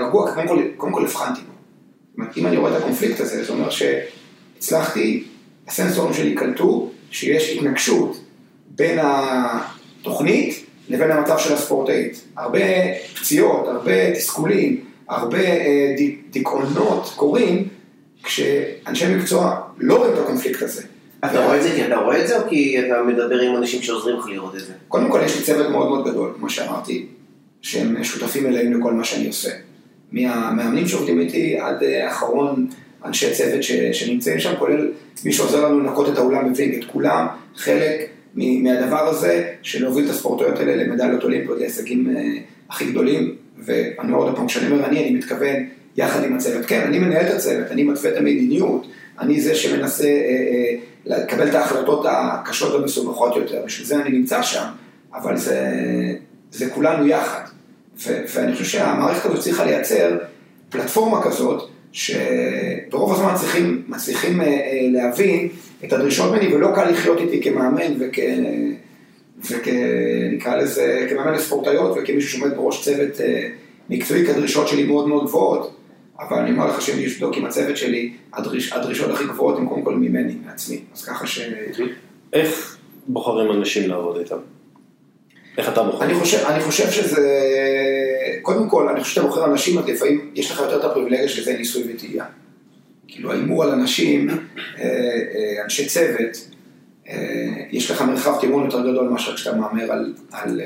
אה, 0.00 0.06
רגוע, 0.06 0.34
קודם 0.34 0.48
כל, 0.48 0.62
קודם 0.76 0.92
כל 0.92 1.04
הבחנתי 1.04 1.40
בו. 1.40 2.24
אם 2.36 2.46
אני 2.46 2.56
רואה 2.56 2.76
את 2.76 2.82
הקונפליקט 2.82 3.20
הזה, 3.20 3.44
זה 3.44 3.52
אומר 3.52 3.70
שהצלחתי, 3.70 5.24
הסנסורים 5.68 6.14
שלי 6.14 6.34
קלטו 6.34 6.90
שיש 7.10 7.56
התנגשות 7.56 8.24
בין 8.66 8.98
התוכנית 9.02 10.64
לבין 10.88 11.10
המצב 11.10 11.38
של 11.38 11.54
הספורטאית. 11.54 12.24
הרבה 12.36 12.58
פציעות, 13.20 13.68
הרבה 13.68 14.14
תסכולים, 14.14 14.84
הרבה 15.08 15.38
אה, 15.38 15.94
דיכאונות 16.30 17.12
קורים 17.16 17.68
כשאנשי 18.22 19.16
מקצוע 19.16 19.60
לא 19.78 19.96
רואים 19.96 20.12
את 20.12 20.18
הקונפליקט 20.18 20.62
הזה. 20.62 20.82
אתה 21.24 21.44
רואה 21.44 21.56
את 21.56 21.62
זה 21.62 21.70
כי 21.74 21.86
אתה 21.86 21.96
רואה 21.96 22.22
את 22.22 22.28
זה, 22.28 22.40
או 22.40 22.48
כי 22.48 22.80
אתה 22.86 23.02
מדבר 23.02 23.40
עם 23.40 23.56
אנשים 23.56 23.82
שעוזרים 23.82 24.16
לך 24.16 24.26
לראות 24.28 24.54
את 24.54 24.60
זה? 24.60 24.72
קודם 24.88 25.10
כל 25.10 25.20
יש 25.24 25.36
לי 25.36 25.42
צוות 25.42 25.70
מאוד 25.70 25.88
מאוד 25.88 26.08
גדול, 26.08 26.32
כמו 26.38 26.50
שאמרתי, 26.50 27.06
שהם 27.62 28.04
שותפים 28.04 28.44
מלאים 28.44 28.80
לכל 28.80 28.92
מה 28.92 29.04
שאני 29.04 29.26
עושה. 29.26 29.50
מהמאמנים 30.12 30.88
שעובדים 30.88 31.20
איתי 31.20 31.58
עד 31.58 31.82
אה, 31.82 32.08
אחרון 32.08 32.66
אנשי 33.04 33.34
צוות 33.34 33.62
ש, 33.62 33.72
שנמצאים 33.72 34.40
שם, 34.40 34.52
כולל 34.58 34.88
מי 35.24 35.32
שעוזר 35.32 35.68
לנו 35.68 35.80
לנקות 35.80 36.08
את 36.08 36.18
האולם 36.18 36.48
בווינגייט, 36.48 36.84
כולם 36.92 37.26
חלק 37.56 38.08
מהדבר 38.34 39.08
הזה 39.08 39.52
של 39.62 39.82
להוביל 39.82 40.04
את 40.04 40.10
הספורטאיות 40.10 40.58
האלה 40.58 40.76
למדליות 40.76 41.24
אולימפיות, 41.24 41.58
להישגים 41.58 42.16
אה, 42.16 42.22
הכי 42.70 42.90
גדולים, 42.90 43.34
ואני 43.58 44.12
אומר 44.12 44.24
עוד 44.24 44.36
פעם, 44.36 44.46
כשאני 44.46 44.70
אומר 44.70 44.86
אני, 44.86 45.00
אני 45.00 45.10
מתכוון 45.10 45.56
יחד 45.98 46.24
עם 46.24 46.36
הצוות. 46.36 46.66
כן, 46.66 46.80
אני 46.80 46.98
מנהל 46.98 47.26
את 47.26 47.34
הצוות, 47.34 47.70
אני 47.70 47.82
מתווה 47.82 48.10
את 48.10 48.16
המדיניות, 48.16 48.86
אני 49.20 49.40
זה 49.40 49.54
שמנסה 49.54 50.04
אה, 50.04 50.10
אה, 50.10 50.74
לקבל 51.06 51.48
את 51.48 51.54
ההחלטות 51.54 52.06
הקשות 52.08 52.74
והמסובכות 52.74 53.36
יותר, 53.36 53.62
בשביל 53.66 53.86
זה 53.86 53.96
אני 53.96 54.10
נמצא 54.10 54.42
שם, 54.42 54.64
אבל 55.14 55.36
זה, 55.36 55.72
זה 56.50 56.70
כולנו 56.70 57.06
יחד. 57.06 57.40
ו- 57.98 58.24
ואני 58.34 58.52
חושב 58.52 58.64
שהמערכת 58.64 59.24
הזאת 59.26 59.40
צריכה 59.40 59.64
לייצר 59.64 60.18
פלטפורמה 60.70 61.22
כזאת, 61.22 61.68
שברוב 61.92 63.12
הזמן 63.12 63.34
צריכים, 63.36 63.82
מצליחים 63.88 64.40
אה, 64.40 64.46
אה, 64.46 64.86
להבין 64.92 65.48
את 65.84 65.92
הדרישות 65.92 66.32
ממני, 66.32 66.54
ולא 66.54 66.68
קל 66.74 66.90
לחיות 66.90 67.20
איתי 67.20 67.42
כמאמן 67.42 67.94
וכ... 67.98 68.18
וכנקרא 69.50 70.56
לזה, 70.56 71.06
כמאמן 71.10 71.32
לספורטאיות 71.32 71.98
וכמישהו 71.98 72.30
שעומד 72.30 72.56
בראש 72.56 72.84
צוות 72.84 73.20
אה, 73.20 73.48
מקצועי, 73.90 74.24
כי 74.24 74.30
הדרישות 74.30 74.68
שלי 74.68 74.82
מאוד 74.82 75.08
מאוד 75.08 75.26
גבוהות. 75.26 75.77
אבל 76.20 76.38
אני 76.38 76.50
אומר 76.50 76.66
לך 76.66 76.82
שאם 76.82 76.98
יש 76.98 77.14
לבדוק 77.14 77.36
עם 77.36 77.44
הצוות 77.44 77.76
שלי, 77.76 78.12
הדריש, 78.32 78.72
הדרישות 78.72 79.10
הכי 79.10 79.24
גבוהות 79.24 79.58
הן 79.58 79.66
קודם 79.66 79.82
כל 79.82 79.94
ממני, 79.94 80.34
מעצמי. 80.46 80.80
אז 80.94 81.04
ככה 81.04 81.26
ש... 81.26 81.40
איך 82.32 82.78
בוחרים 83.06 83.50
אנשים 83.50 83.88
לעבוד 83.88 84.18
איתם? 84.18 84.36
איך 85.58 85.68
אתה 85.68 85.82
בוחר? 85.82 86.04
אני 86.04 86.14
חושב, 86.14 86.38
אני 86.46 86.60
חושב 86.60 86.90
שזה, 86.90 87.40
קודם 88.42 88.68
כל, 88.68 88.88
אני 88.88 89.00
חושב 89.00 89.14
שאתה 89.14 89.26
בוחר 89.26 89.44
אנשים, 89.44 89.78
אז 89.78 89.88
לפעמים 89.88 90.30
יש 90.34 90.50
לך 90.50 90.60
יותר 90.60 90.80
את 90.80 90.84
הפריבילגיה 90.84 91.28
שזה 91.28 91.56
ניסוי 91.58 91.94
וטעייה. 91.94 92.24
כאילו 93.08 93.32
ההימור 93.32 93.64
על 93.64 93.70
אנשים, 93.70 94.28
אה, 94.30 94.34
אה, 94.78 95.64
אנשי 95.64 95.86
צוות, 95.86 96.48
אה, 97.08 97.54
יש 97.70 97.90
לך 97.90 98.02
מרחב 98.02 98.40
תימון 98.40 98.64
יותר 98.64 98.80
גדול 98.80 99.08
מאשר 99.08 99.34
כשאתה 99.34 99.56
מהמר 99.56 99.92
על, 99.92 100.14
על 100.32 100.60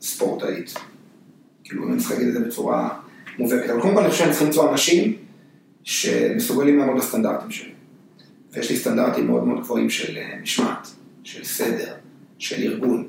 ספורטאית. 0.00 0.74
כאילו, 1.64 1.88
אני 1.88 1.98
צריך 1.98 2.10
להגיד 2.10 2.26
את 2.28 2.32
זה 2.34 2.40
בצורה 2.40 2.97
מובהקת. 3.38 3.70
אבל 3.70 3.80
קודם 3.80 3.94
כל 3.94 4.00
אני 4.00 4.10
חושב 4.10 4.24
שאני 4.24 4.32
צריך 4.32 4.42
למצוא 4.42 4.70
אנשים 4.70 5.16
שמסוגלים 5.84 6.78
לעמוד 6.78 6.96
בסטנדרטים 6.96 7.50
שלי. 7.50 7.70
ויש 8.52 8.70
לי 8.70 8.76
סטנדרטים 8.76 9.26
מאוד 9.26 9.44
מאוד 9.44 9.60
גבוהים 9.60 9.90
של 9.90 10.16
אה, 10.16 10.34
משמעת, 10.42 10.88
של 11.24 11.44
סדר, 11.44 11.92
של 12.38 12.62
ארגון. 12.62 13.08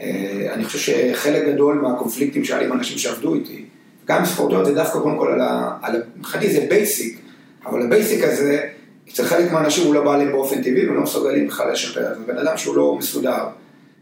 אה, 0.00 0.48
אני 0.52 0.64
חושב 0.64 0.78
שחלק 0.78 1.48
גדול 1.48 1.78
מהקונפליקטים 1.78 2.44
שהיה 2.44 2.60
לי 2.60 2.66
עם 2.66 2.72
אנשים 2.72 2.98
שעבדו 2.98 3.34
איתי, 3.34 3.64
גם 4.08 4.24
ספורטאיות 4.24 4.66
זה 4.66 4.74
דווקא 4.74 4.98
קודם 4.98 5.18
כל 5.18 5.32
על 5.32 5.40
ה... 5.40 5.78
מבחינתי 6.16 6.50
זה 6.52 6.66
basic, 6.68 7.18
אבל 7.66 7.82
ה 7.82 7.89
basic 7.89 8.24
הזה, 8.24 8.68
אצל 9.08 9.24
חלק 9.24 9.52
מהאנשים 9.52 9.86
הוא 9.86 9.94
לא 9.94 10.04
בא 10.04 10.16
להם 10.16 10.32
באופן 10.32 10.62
טבעי 10.62 10.86
והם 10.86 10.96
לא 10.96 11.02
מסוגלים 11.02 11.46
בכלל 11.46 11.72
לשפר. 11.72 12.14
זה 12.18 12.24
בן 12.26 12.38
אדם 12.38 12.56
שהוא 12.56 12.76
לא 12.76 12.96
מסודר, 12.98 13.44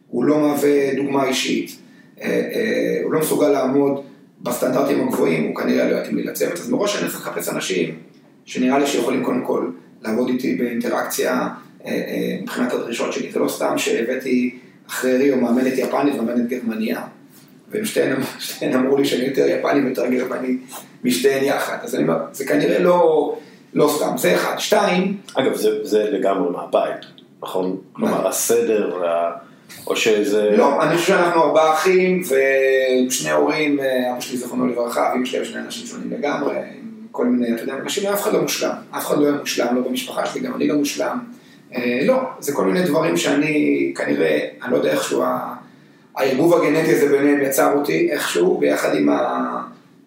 הוא 0.08 0.24
לא 0.24 0.40
מהווה 0.40 0.94
דוגמה 0.96 1.28
אישית, 1.28 1.76
אה, 2.20 3.00
הוא 3.04 3.12
לא 3.12 3.20
מסוגל 3.20 3.48
לעמוד 3.48 4.02
בסטנדרטים 4.42 5.08
הגבוהים, 5.08 5.46
הוא 5.46 5.56
כנראה 5.56 5.90
לא 5.90 5.96
יתאים 5.96 6.16
לי 6.16 6.22
לצוות, 6.22 6.52
אז 6.52 6.70
מראש 6.70 7.02
אני 7.02 7.08
צריך 7.10 7.28
לחפש 7.28 7.48
אנשים 7.48 7.98
שנראה 8.44 8.78
לי 8.78 8.86
שיכולים 8.86 9.24
קודם 9.24 9.44
כל 9.44 9.70
לעבוד 10.02 10.28
איתי 10.28 10.54
באינטראקציה 10.54 11.32
אה, 11.32 11.90
אה, 11.90 12.38
מבחינת 12.42 12.72
הדרישות 12.72 13.12
שלי. 13.12 13.32
זה 13.32 13.38
לא 13.38 13.48
סתם 13.48 13.78
שהבאתי 13.78 14.58
אחרי 14.88 15.16
ריו 15.16 15.36
מאמנת 15.36 15.78
יפנית 15.78 16.14
ומאמנת 16.14 16.48
גרמניה. 16.48 17.00
והם 17.70 17.84
שתיהן 17.84 18.16
שתיהן 18.38 18.74
אמרו 18.74 18.96
לי 18.96 19.04
שאני 19.04 19.24
יותר 19.24 19.46
יפני 19.48 19.80
ויותר 19.80 20.06
גרמני 20.06 20.56
משתיהן 21.04 21.44
יחד. 21.44 21.76
אז 21.82 21.94
אני 21.94 22.02
אומר, 22.02 22.18
זה 22.32 22.44
כנראה 22.46 22.78
לא, 22.78 23.38
לא 23.74 23.94
סתם, 23.96 24.16
זה 24.16 24.34
אחד. 24.34 24.58
שתיים, 24.58 25.16
אגב, 25.34 25.54
זה, 25.54 25.84
זה 25.84 26.10
לגמרי 26.10 26.50
מהבית, 26.50 27.06
נכון? 27.42 27.76
כלומר, 27.92 28.28
הסדר. 28.28 29.02
או 29.86 29.96
שזה... 29.96 30.50
לא, 30.56 30.82
אני 30.82 30.96
חושב 30.96 31.08
שאנחנו 31.08 31.42
ארבעה 31.42 31.74
אחים 31.74 32.22
ושני 33.08 33.30
הורים, 33.30 33.78
אבא 34.12 34.20
שלי 34.20 34.36
זכרונו 34.36 34.66
לברכה, 34.66 35.10
ואמא 35.12 35.26
שלי 35.26 35.44
שני 35.44 35.60
אנשים 35.60 35.86
שונים 35.86 36.10
לגמרי, 36.10 36.56
עם 36.56 36.90
כל 37.12 37.26
מיני, 37.26 37.54
אתה 37.54 37.62
יודע, 37.62 37.74
אנשים, 37.74 38.08
אף 38.12 38.22
אחד 38.22 38.32
לא 38.32 38.42
מושלם, 38.42 38.74
אף 38.90 39.06
אחד 39.06 39.18
לא 39.18 39.22
יהיה 39.22 39.36
מושלם, 39.40 39.76
לא 39.76 39.80
במשפחה 39.88 40.26
שלי, 40.26 40.40
גם 40.40 40.54
אני 40.54 40.68
לא 40.68 40.74
מושלם. 40.76 41.18
אה, 41.74 42.00
לא, 42.04 42.20
זה 42.38 42.52
כל 42.52 42.64
מיני 42.64 42.82
דברים 42.82 43.16
שאני 43.16 43.92
כנראה, 43.96 44.48
אני 44.62 44.72
לא 44.72 44.76
יודע 44.76 44.92
איכשהו, 44.92 45.22
הערבוב 46.16 46.54
הגנטי 46.54 46.92
הזה 46.92 47.08
ביניהם 47.08 47.40
יצר 47.42 47.72
אותי 47.72 48.08
איכשהו, 48.10 48.58
ביחד 48.58 48.94
עם, 48.94 49.08
ה, 49.08 49.62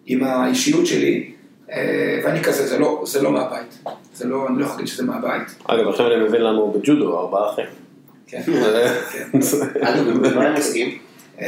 עם 0.06 0.24
האישיות 0.24 0.86
שלי, 0.86 1.30
אה, 1.72 2.20
ואני 2.24 2.42
כזה, 2.42 2.66
זה 2.66 2.78
לא, 2.78 3.02
זה 3.06 3.22
לא 3.22 3.32
מהבית, 3.32 3.84
זה 4.14 4.28
לא, 4.28 4.46
אני 4.48 4.58
לא 4.58 4.64
יכול 4.64 4.76
להגיד 4.76 4.88
שזה 4.88 5.04
מהבית. 5.04 5.42
אגב, 5.64 5.88
עכשיו 5.88 6.06
אני 6.06 6.24
מבין 6.24 6.42
לנו 6.42 6.70
בג'ודו, 6.70 7.18
ארבעה 7.18 7.50
אחים. 7.52 7.66
כן. 9.12 9.38
אגב, 9.80 10.28
במה 10.28 10.46
הם 10.48 10.56
עוסקים? 10.56 10.98
אמ, 11.40 11.44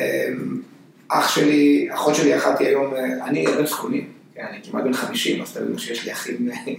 אח 1.09 1.35
שלי, 1.35 1.89
אחות 1.95 2.14
שלי 2.14 2.37
אחת 2.37 2.61
היא 2.61 2.68
היום, 2.68 2.95
אה, 2.95 3.26
אני 3.26 3.47
בן 3.47 3.66
זקונים, 3.66 4.09
כן, 4.35 4.45
אני 4.51 4.59
כמעט 4.62 4.85
בן 4.85 4.93
50, 4.93 5.43
אז 5.43 5.57
תבינו 5.57 5.78
שיש 5.78 6.05
לי 6.05 6.12
אחים 6.12 6.49
אה, 6.51 6.72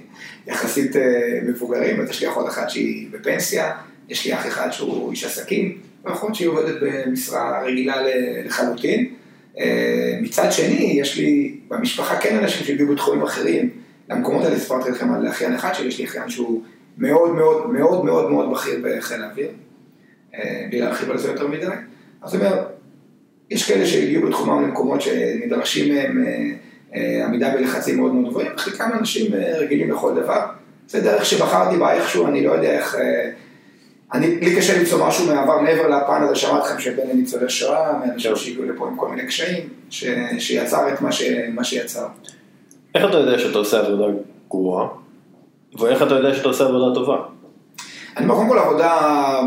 יחסית 0.47 0.95
אה, 0.95 1.39
מבוגרים, 1.43 2.01
אז 2.01 2.09
יש 2.09 2.21
לי 2.21 2.29
אחות 2.29 2.47
אחת 2.47 2.69
שהיא 2.69 3.07
בפנסיה, 3.11 3.71
יש 4.09 4.25
לי 4.25 4.33
אח 4.33 4.47
אחד 4.47 4.71
שהוא 4.71 5.11
איש 5.11 5.23
עסקים, 5.23 5.77
ואחות 6.05 6.35
שהיא 6.35 6.47
עובדת 6.47 6.75
במשרה 6.81 7.63
רגילה 7.65 7.95
לחלוטין. 8.45 9.13
אה, 9.59 10.19
מצד 10.21 10.51
שני, 10.51 10.97
יש 10.99 11.17
לי 11.17 11.55
במשפחה 11.67 12.17
כן 12.17 12.37
אנשים 12.37 12.65
שהגיעו 12.65 12.93
בתחומים 12.93 13.23
אחרים, 13.23 13.69
למקומות 14.09 14.45
האלה 14.45 14.59
סיפרתי 14.59 14.89
לכם 14.89 15.13
על 15.13 15.27
אחיין 15.27 15.53
אחד 15.53 15.73
שלי, 15.73 15.87
יש 15.87 15.99
לי 15.99 16.05
אחיין 16.05 16.29
שהוא 16.29 16.63
מאוד 16.97 17.35
מאוד 17.35 17.69
מאוד 17.69 18.05
מאוד 18.05 18.31
מאוד 18.31 18.51
בכיר 18.51 18.79
בחיל 18.83 19.21
האוויר, 19.21 19.47
אה, 19.47 19.53
בלי 20.69 20.79
להרחיב 20.79 21.11
על 21.11 21.17
זה 21.17 21.31
יותר 21.31 21.47
מדי. 21.47 21.65
אז 22.21 22.35
אני 22.35 22.45
אומר, 22.45 22.63
יש 23.49 23.71
כאלה 23.71 23.85
שהגיעו 23.85 24.27
בתחומם 24.27 24.63
למקומות 24.63 25.01
שנדרשים 25.01 25.95
מהם 25.95 26.25
אה, 26.27 26.51
אה, 26.95 27.25
עמידה 27.25 27.49
בלחצים 27.49 27.97
מאוד 27.97 28.13
מאוד 28.13 28.29
גבוהים, 28.29 28.51
חלקם 28.57 28.89
אנשים 28.99 29.33
אה, 29.33 29.57
רגילים 29.57 29.91
לכל 29.91 30.15
דבר. 30.15 30.41
זה 30.87 31.01
דרך 31.01 31.25
שבחרתי 31.25 31.77
בה 31.77 31.93
איכשהו, 31.93 32.27
אני 32.27 32.45
לא 32.45 32.51
יודע 32.51 32.71
איך... 32.71 32.95
אה, 32.95 33.29
אני, 34.13 34.39
לי 34.39 34.55
קשה 34.55 34.79
למצוא 34.79 35.07
משהו 35.07 35.27
מהעבר 35.27 35.61
מעבר 35.61 35.87
לפן 35.87 36.23
הזה, 36.23 36.35
שמעתי 36.35 36.67
לכם 36.67 36.79
שבין 36.79 37.09
ניצולי 37.13 37.49
שואה, 37.49 37.93
מאנשים 38.05 38.35
שהגיעו 38.35 38.65
לפה 38.65 38.87
עם 38.87 38.97
כל 38.97 39.09
מיני 39.09 39.27
קשיים, 39.27 39.69
ש, 39.89 40.05
שיצר 40.39 40.93
את 40.93 41.01
מה, 41.01 41.11
ש, 41.11 41.23
מה 41.53 41.63
שיצר. 41.63 42.07
איך 42.95 43.05
אתה 43.09 43.17
יודע 43.17 43.39
שאתה 43.39 43.57
עושה 43.57 43.79
עבודה 43.79 44.03
גרועה? 44.49 44.87
ואיך 45.79 46.01
אתה 46.01 46.13
יודע 46.13 46.35
שאתה 46.35 46.47
עושה 46.47 46.63
עבודה 46.63 46.95
טובה? 46.95 47.17
אני 48.17 48.25
אומר, 48.25 48.35
קודם 48.35 48.49
כל 48.49 48.59
עבודה, 48.59 49.39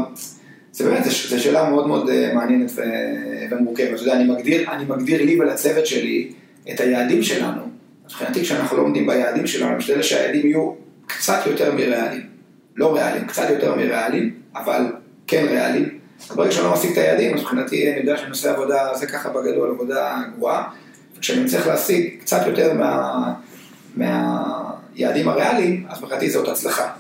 זה 0.76 0.84
באמת, 0.84 1.04
זו 1.04 1.42
שאלה 1.42 1.70
מאוד 1.70 1.86
מאוד 1.88 2.08
אה, 2.08 2.34
מעניינת 2.34 2.70
ומורכבת. 3.50 3.94
אתה 3.94 4.02
יודע, 4.02 4.12
אני 4.12 4.24
מגדיר, 4.24 4.70
אני 4.70 4.84
מגדיר 4.84 5.22
לי 5.22 5.40
ולצוות 5.40 5.86
שלי 5.86 6.32
את 6.70 6.80
היעדים 6.80 7.22
שלנו. 7.22 7.62
מבחינתי, 8.04 8.42
כשאנחנו 8.42 8.76
לא 8.76 8.82
עומדים 8.82 9.06
ביעדים 9.06 9.46
שלנו, 9.46 9.70
אני 9.70 9.78
משתדל 9.78 10.02
שהיעדים 10.02 10.46
יהיו 10.46 10.72
קצת 11.06 11.38
יותר 11.46 11.72
מריאליים. 11.72 12.26
לא 12.76 12.94
ריאליים, 12.94 13.26
קצת 13.26 13.50
יותר 13.50 13.74
מריאליים, 13.74 14.34
אבל 14.56 14.82
כן 15.26 15.46
ריאליים. 15.48 15.98
ברגע 16.34 16.52
שאני 16.52 16.64
לא 16.64 16.72
משיג 16.72 16.92
את 16.92 16.98
היעדים, 16.98 17.34
אז 17.34 17.40
מבחינתי 17.40 17.92
אני 17.92 18.00
יודע 18.00 18.16
שאני 18.16 18.30
עושה 18.30 18.50
עבודה, 18.50 18.94
זה 18.94 19.06
ככה 19.06 19.28
בגדול, 19.28 19.70
עבודה 19.70 20.22
גרועה. 20.36 20.68
וכשאני 21.16 21.44
מצליח 21.44 21.66
להשיג 21.66 22.20
קצת 22.20 22.46
יותר 22.46 22.72
מה, 22.74 23.32
מהיעדים 23.96 25.28
הריאליים, 25.28 25.86
אז 25.88 26.02
מבחינתי 26.02 26.30
זאת 26.30 26.48
הצלחה. 26.48 26.92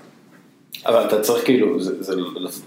אבל 0.86 1.06
אתה 1.06 1.20
צריך 1.20 1.44
כאילו, 1.44 1.82
זה, 1.82 2.02
זה 2.02 2.14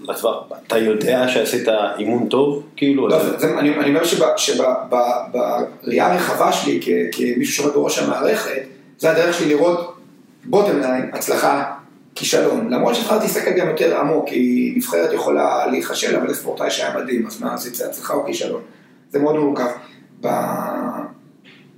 לטווח, 0.01 0.43
אתה 0.67 0.77
יודע 0.77 1.27
שעשית 1.27 1.67
אימון 1.97 2.27
טוב? 2.29 2.63
כאילו, 2.75 3.07
לא, 3.07 3.23
זה, 3.23 3.39
זה, 3.39 3.59
אני, 3.59 3.75
אני 3.75 3.89
אומר 3.89 4.03
שבראייה 4.37 6.13
הרחבה 6.13 6.51
שלי 6.51 6.79
כ, 6.81 6.87
כמישהו 7.11 7.55
שעומד 7.55 7.73
בראש 7.73 7.99
המערכת, 7.99 8.61
זה 8.97 9.11
הדרך 9.11 9.35
שלי 9.39 9.49
לראות 9.49 9.95
בוטם 10.45 10.79
ליין, 10.79 11.09
הצלחה, 11.13 11.73
כישלון. 12.15 12.69
למרות 12.69 12.95
שאפשר 12.95 13.17
להסתכל 13.17 13.51
גם 13.51 13.69
יותר 13.69 13.99
עמוק, 13.99 14.29
כי 14.29 14.73
נבחרת 14.75 15.13
יכולה 15.13 15.67
להיכשל, 15.67 16.15
אבל 16.15 16.27
זה 16.27 16.35
ספורטאי 16.35 16.71
שהיה 16.71 16.97
מדהים, 16.97 17.27
אז 17.27 17.41
מה, 17.41 17.57
זה 17.57 17.85
הצלחה 17.85 18.13
או 18.13 18.25
כישלון? 18.25 18.61
זה 19.09 19.19
מאוד 19.19 19.35
מורכב. 19.35 19.69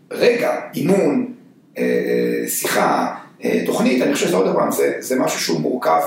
ברגע, 0.10 0.60
אימון, 0.76 1.34
אה, 1.78 2.44
שיחה, 2.48 3.16
תוכנית, 3.66 4.02
אני 4.02 4.14
חושב 4.14 4.28
שזה 4.28 4.36
עוד 4.36 4.56
פעם, 4.56 4.72
זה, 4.72 4.94
זה 5.00 5.20
משהו 5.20 5.39
שהוא 5.39 5.60
מורכב 5.60 6.02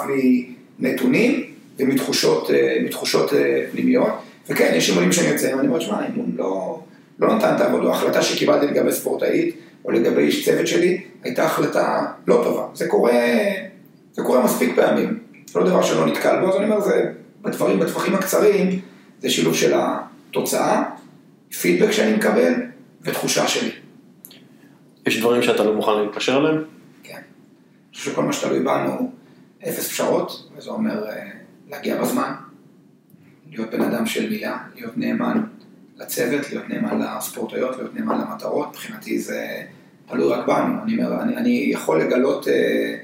מנתונים 0.78 1.44
ומתחושות 1.78 2.50
אה, 2.50 3.38
אה, 3.38 3.64
פנימיות. 3.72 4.08
וכן, 4.48 4.72
יש 4.76 4.90
אימונים 4.90 5.12
שאני 5.12 5.28
יוצא, 5.28 5.54
ואני 5.56 5.68
אומר, 5.68 5.80
שמע, 5.80 6.06
אימון 6.06 6.32
לא, 6.36 6.80
לא 7.18 7.36
נתן 7.36 7.54
את 7.56 7.60
העבודה. 7.60 7.88
ההחלטה 7.88 8.22
שקיבלתי 8.22 8.66
לגבי 8.66 8.92
ספורטאית, 8.92 9.56
או 9.84 9.90
לגבי 9.90 10.22
איש 10.22 10.44
צוות 10.44 10.66
שלי, 10.66 11.00
הייתה 11.24 11.44
החלטה 11.44 12.06
לא 12.26 12.40
טובה. 12.44 12.66
זה 12.74 12.88
קורה, 12.88 13.12
זה 14.12 14.22
קורה 14.22 14.44
מספיק 14.44 14.76
פעמים. 14.76 15.18
זה 15.46 15.60
לא 15.60 15.66
דבר 15.66 15.82
שלא 15.82 16.06
נתקל 16.06 16.40
בו, 16.40 16.48
אז 16.48 16.56
אני 16.56 16.64
אומר, 16.64 16.80
זה 16.80 17.10
בדברים, 17.42 17.78
בטווחים 17.78 18.14
הקצרים, 18.14 18.80
זה 19.20 19.30
שילוב 19.30 19.54
של 19.54 19.72
התוצאה, 19.76 20.82
פידבק 21.60 21.90
שאני 21.90 22.16
מקבל, 22.16 22.52
ותחושה 23.02 23.48
שלי. 23.48 23.70
יש 25.06 25.20
דברים 25.20 25.42
שאתה 25.42 25.64
לא 25.64 25.74
מוכן 25.74 25.92
להתפשר 26.02 26.36
עליהם? 26.36 26.73
חושב 27.94 28.10
שכל 28.10 28.22
מה 28.22 28.32
שתלוי 28.32 28.60
בנו, 28.60 29.12
אפס 29.68 29.88
פשרות, 29.88 30.50
וזה 30.56 30.70
אומר 30.70 31.08
אה, 31.08 31.30
להגיע 31.68 32.02
בזמן, 32.02 32.32
להיות 33.50 33.70
בן 33.70 33.80
אדם 33.80 34.06
של 34.06 34.30
מילה, 34.30 34.58
להיות 34.74 34.96
נאמן 34.96 35.44
לצוות, 35.96 36.50
להיות 36.50 36.68
נאמן 36.68 37.00
לספורטאיות, 37.00 37.76
להיות 37.76 37.94
נאמן 37.94 38.20
למטרות, 38.20 38.68
מבחינתי 38.68 39.18
זה 39.18 39.62
תלוי 40.06 40.28
רק 40.28 40.46
בנו. 40.46 40.82
אני 40.82 40.96
אומר, 40.96 41.22
אני, 41.22 41.36
אני 41.36 41.68
יכול 41.72 42.00
לגלות 42.00 42.48
אה, 42.48 42.96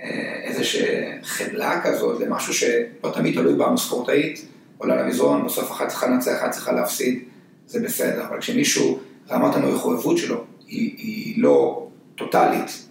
אה, 0.00 0.40
איזושהי 0.42 1.22
חמלה 1.22 1.80
כזאת 1.84 2.20
למשהו 2.20 2.54
שלא 2.54 3.10
תמיד 3.14 3.34
תלוי 3.34 3.54
בנו, 3.54 3.78
ספורטאית, 3.78 4.44
עולה 4.78 5.02
למזרון, 5.02 5.46
בסוף 5.46 5.70
אחת 5.70 5.88
צריכה 5.88 6.06
לנצח, 6.06 6.32
אחת 6.38 6.50
צריכה 6.50 6.72
להפסיד, 6.72 7.22
זה 7.66 7.80
בסדר, 7.80 8.26
אבל 8.26 8.40
כשמישהו, 8.40 8.98
רמת 9.30 9.54
המחויבות 9.54 10.18
שלו 10.18 10.44
היא, 10.66 10.94
היא 10.98 11.42
לא 11.42 11.88
טוטאלית, 12.14 12.87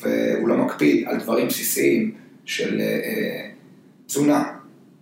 והוא 0.00 0.48
לא 0.48 0.56
מקפיד 0.56 1.08
על 1.08 1.16
דברים 1.16 1.48
בסיסיים 1.48 2.14
של 2.44 2.80
אה, 2.80 3.48
תזונה, 4.06 4.44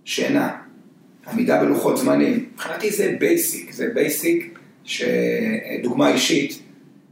שינה, 0.04 0.56
עמידה 1.32 1.60
בלוחות 1.60 1.98
זמנים. 1.98 2.46
מבחינתי 2.54 2.90
זה 2.90 3.16
basic, 3.18 3.72
זה 3.72 3.88
basic 3.94 4.58
שדוגמה 4.84 6.12
אישית 6.12 6.62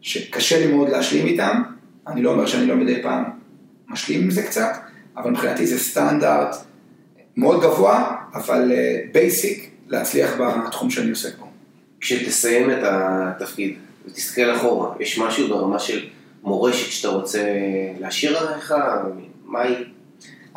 שקשה 0.01 0.67
לי 0.67 0.73
מאוד 0.73 0.89
להשלים 0.89 1.27
איתם, 1.27 1.63
אני 2.07 2.23
לא 2.23 2.33
אומר 2.33 2.47
שאני 2.47 2.67
לא 2.67 2.77
מדי 2.77 3.03
פעם 3.03 3.25
משלים 3.89 4.23
עם 4.23 4.31
זה 4.31 4.43
קצת, 4.43 4.73
אבל 5.17 5.31
מבחינתי 5.31 5.67
זה 5.67 5.79
סטנדרט 5.79 6.57
מאוד 7.37 7.63
גבוה, 7.63 8.17
אבל 8.35 8.73
basic 9.13 9.71
להצליח 9.89 10.31
בתחום 10.67 10.91
שאני 10.91 11.11
עוסק 11.11 11.39
בו. 11.39 11.47
כשתסיים 12.01 12.71
את 12.71 12.79
התפקיד 12.83 13.75
ותסתכל 14.07 14.55
אחורה, 14.57 14.95
יש 15.01 15.19
משהו 15.19 15.49
ברמה 15.49 15.79
של 15.79 16.07
מורשת 16.45 16.91
שאתה 16.93 17.09
רוצה 17.09 17.43
להשאיר 18.01 18.39
עליך? 18.39 18.75
מה 19.45 19.63
היא? 19.63 19.77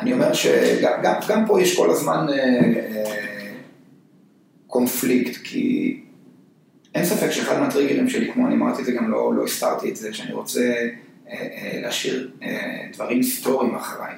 אני 0.00 0.12
אומר 0.12 0.32
שגם 0.32 0.92
גם, 1.02 1.14
גם 1.28 1.46
פה 1.46 1.62
יש 1.62 1.76
כל 1.76 1.90
הזמן 1.90 2.26
אה, 2.30 2.34
אה, 2.36 3.52
קונפליקט, 4.66 5.36
כי 5.44 5.98
אין 6.94 7.04
ספק 7.04 7.30
שאחד 7.30 7.58
מהטריגרים 7.60 8.08
שלי, 8.08 8.32
כמו 8.32 8.46
אני 8.46 8.54
אמרתי 8.54 8.80
את 8.80 8.86
זה, 8.86 8.92
גם 8.92 9.10
לא, 9.10 9.34
לא 9.34 9.44
הסתרתי 9.44 9.90
את 9.90 9.96
זה, 9.96 10.14
שאני 10.14 10.32
רוצה 10.32 10.74
אה, 11.30 11.80
להשאיר 11.82 12.30
דברים 12.92 13.16
היסטוריים 13.16 13.74
אחריי. 13.74 14.14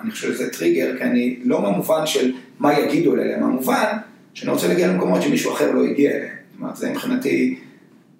אני 0.00 0.10
חושב 0.10 0.32
שזה 0.32 0.50
טריגר, 0.50 0.98
כי 0.98 1.04
אני 1.04 1.38
לא 1.44 1.60
במובן 1.60 2.06
של 2.06 2.32
מה 2.58 2.78
יגידו 2.78 3.14
אליהם, 3.14 3.40
במובן 3.40 3.96
שאני 4.34 4.52
רוצה 4.52 4.68
להגיע 4.68 4.88
למקומות 4.88 5.22
שמישהו 5.22 5.52
אחר 5.52 5.72
לא 5.72 5.84
הגיע 5.84 6.10
אליהם. 6.10 6.34
זאת 6.52 6.60
אומרת, 6.60 6.76
זה 6.76 6.90
מבחינתי, 6.90 7.58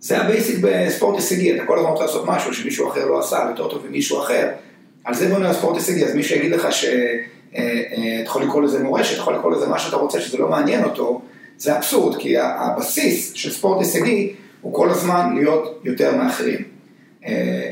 זה 0.05 0.19
ה 0.19 0.26
basic 0.26 0.59
בספורט 0.61 1.17
הישגי, 1.17 1.57
אתה 1.57 1.65
כל 1.67 1.79
הזמן 1.79 1.91
רוצה 1.91 2.05
לעשות 2.05 2.25
משהו 2.27 2.55
שמישהו 2.55 2.89
אחר 2.89 3.07
לא 3.07 3.21
עשה, 3.21 3.47
יותר 3.51 3.69
טוב 3.69 3.87
ממישהו 3.89 4.19
אחר. 4.19 4.49
על 5.05 5.15
זה 5.15 5.29
בונה 5.29 5.51
הספורט 5.51 5.77
הישגי, 5.77 6.05
אז 6.05 6.15
מי 6.15 6.23
שיגיד 6.23 6.53
לך 6.53 6.73
שאתה 6.73 7.61
יכול 8.25 8.43
לקרוא 8.43 8.63
לזה 8.63 8.83
מורשת, 8.83 9.13
אתה 9.13 9.21
יכול 9.21 9.35
לקרוא 9.35 9.53
לזה 9.53 9.67
מה 9.67 9.79
שאתה 9.79 9.97
רוצה, 9.97 10.21
שזה 10.21 10.39
לא 10.39 10.49
מעניין 10.49 10.85
אותו, 10.85 11.23
זה 11.59 11.77
אבסורד, 11.77 12.19
כי 12.19 12.39
הבסיס 12.39 13.33
של 13.33 13.53
ספורט 13.53 13.79
הישגי 13.81 14.33
הוא 14.61 14.75
כל 14.75 14.91
הזמן 14.91 15.35
להיות 15.35 15.81
יותר 15.85 16.17
מאחרים. 16.17 16.63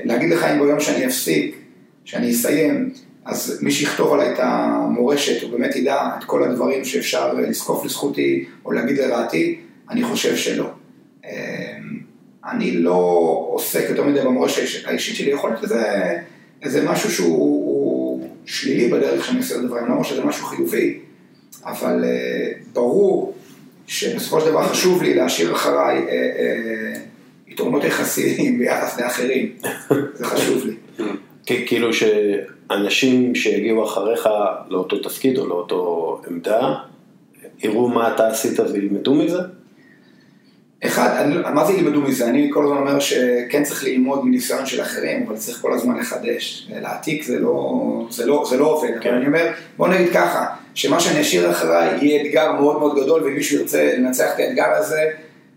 להגיד 0.05 0.31
לך 0.31 0.45
אם 0.45 0.59
ביום 0.59 0.81
שאני 0.81 1.07
אפסיק, 1.07 1.57
שאני 2.05 2.31
אסיים, 2.31 2.93
אז 3.25 3.59
מי 3.63 3.71
שיכתוב 3.71 4.13
עליי 4.13 4.33
את 4.33 4.39
המורשת, 4.39 5.43
הוא 5.43 5.51
באמת 5.51 5.77
ידע 5.77 6.11
את 6.19 6.25
כל 6.25 6.45
הדברים 6.45 6.85
שאפשר 6.85 7.33
לזקוף 7.33 7.85
לזכותי 7.85 8.45
או 8.65 8.73
להגיד 8.73 8.99
לרעתי, 8.99 9.59
אני 9.91 10.05
חושב 10.05 10.37
שלא. 10.37 10.71
אני 12.51 12.77
לא 12.77 13.47
עוסק 13.49 13.85
יותר 13.89 14.05
מדי 14.05 14.21
במורשת 14.21 14.89
האישית 14.89 15.17
שלי, 15.17 15.31
יכול 15.31 15.51
להיות 15.51 15.63
איזה 16.63 16.85
משהו 16.85 17.11
שהוא 17.11 18.29
שלילי 18.47 18.89
בדרך 18.89 19.25
שאני 19.25 19.39
עושה 19.39 19.55
את 19.55 19.61
הדברים, 19.61 19.87
לא 19.87 19.93
אומר 19.93 20.03
שזה 20.03 20.25
משהו 20.25 20.47
חיובי, 20.47 20.99
אבל 21.65 22.05
ברור 22.73 23.35
שבסופו 23.87 24.41
של 24.41 24.47
דבר 24.51 24.63
חשוב 24.63 25.03
לי 25.03 25.15
להשאיר 25.15 25.53
אחריי 25.53 26.07
יתרונות 27.49 27.85
יחסיים 27.85 28.59
ביחס 28.59 29.01
לאחרים, 29.01 29.53
זה 30.15 30.25
חשוב 30.25 30.65
לי. 30.67 30.75
כאילו 31.47 31.89
שאנשים 31.93 33.35
שיגיעו 33.35 33.85
אחריך 33.85 34.29
לאותו 34.69 34.99
תפקיד 34.99 35.39
או 35.39 35.47
לאותו 35.47 36.21
עמדה, 36.31 36.75
יראו 37.63 37.89
מה 37.89 38.15
אתה 38.15 38.29
עשית 38.29 38.61
וילמדו 38.61 39.15
מזה? 39.15 39.39
אחד, 40.85 41.27
מה 41.55 41.65
זה 41.65 41.73
ילמדו 41.73 42.01
מזה? 42.01 42.27
אני 42.29 42.51
כל 42.53 42.65
הזמן 42.65 42.77
אומר 42.77 43.01
שכן 43.01 43.63
צריך 43.65 43.85
ללמוד 43.85 44.25
מניסיון 44.25 44.67
של 44.67 44.83
אחרים, 44.83 45.25
אבל 45.27 45.37
צריך 45.37 45.61
כל 45.61 45.73
הזמן 45.73 45.99
לחדש. 45.99 46.69
להעתיק 46.81 47.23
זה 47.23 47.39
לא, 47.39 48.07
זה 48.11 48.27
לא, 48.27 48.45
זה 48.51 48.57
לא 48.57 48.65
עובד. 48.65 48.91
כן. 49.01 49.09
אבל 49.09 49.19
אני 49.19 49.27
אומר, 49.27 49.51
בוא 49.77 49.89
נגיד 49.89 50.13
ככה, 50.13 50.47
שמה 50.75 51.01
שאני 51.01 51.21
אשאיר 51.21 51.51
אחריי 51.51 52.05
יהיה 52.05 52.23
אתגר 52.23 52.53
מאוד 52.53 52.79
מאוד 52.79 53.03
גדול, 53.03 53.23
ואם 53.23 53.35
מישהו 53.35 53.59
ירצה 53.59 53.95
לנצח 53.97 54.31
את 54.35 54.39
האתגר 54.39 54.71
הזה, 54.79 55.01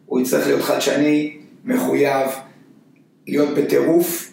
הוא 0.06 0.22
יצטרך 0.22 0.48
להיות 0.48 0.62
חדשני, 0.62 1.38
מחויב, 1.66 2.28
להיות 3.28 3.50
בטירוף, 3.50 4.32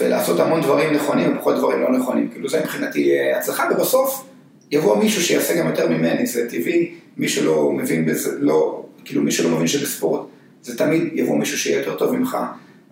ולעשות 0.00 0.40
המון 0.40 0.60
דברים 0.60 0.94
נכונים 0.94 1.36
ופחות 1.36 1.56
דברים 1.56 1.82
לא 1.82 1.98
נכונים. 1.98 2.28
כאילו 2.28 2.48
זה 2.48 2.60
מבחינתי 2.60 3.12
הצלחה, 3.38 3.68
ובסוף 3.74 4.24
יבוא 4.70 4.96
מישהו 4.96 5.22
שיעשה 5.22 5.54
גם 5.54 5.66
יותר 5.66 5.88
ממני, 5.88 6.26
זה 6.26 6.50
טבעי, 6.50 6.94
מי 7.16 7.28
שלא 7.28 7.72
מבין 7.72 8.06
בזה, 8.06 8.30
לא, 8.40 8.84
כאילו 9.04 9.22
מי 9.22 9.30
שלא 9.30 9.50
מבין 9.50 9.66
שבספורט, 9.66 10.20
זה 10.64 10.78
תמיד 10.78 11.02
יבוא 11.12 11.38
מישהו 11.38 11.58
שיהיה 11.58 11.78
יותר 11.78 11.94
טוב 11.94 12.16
ממך, 12.16 12.36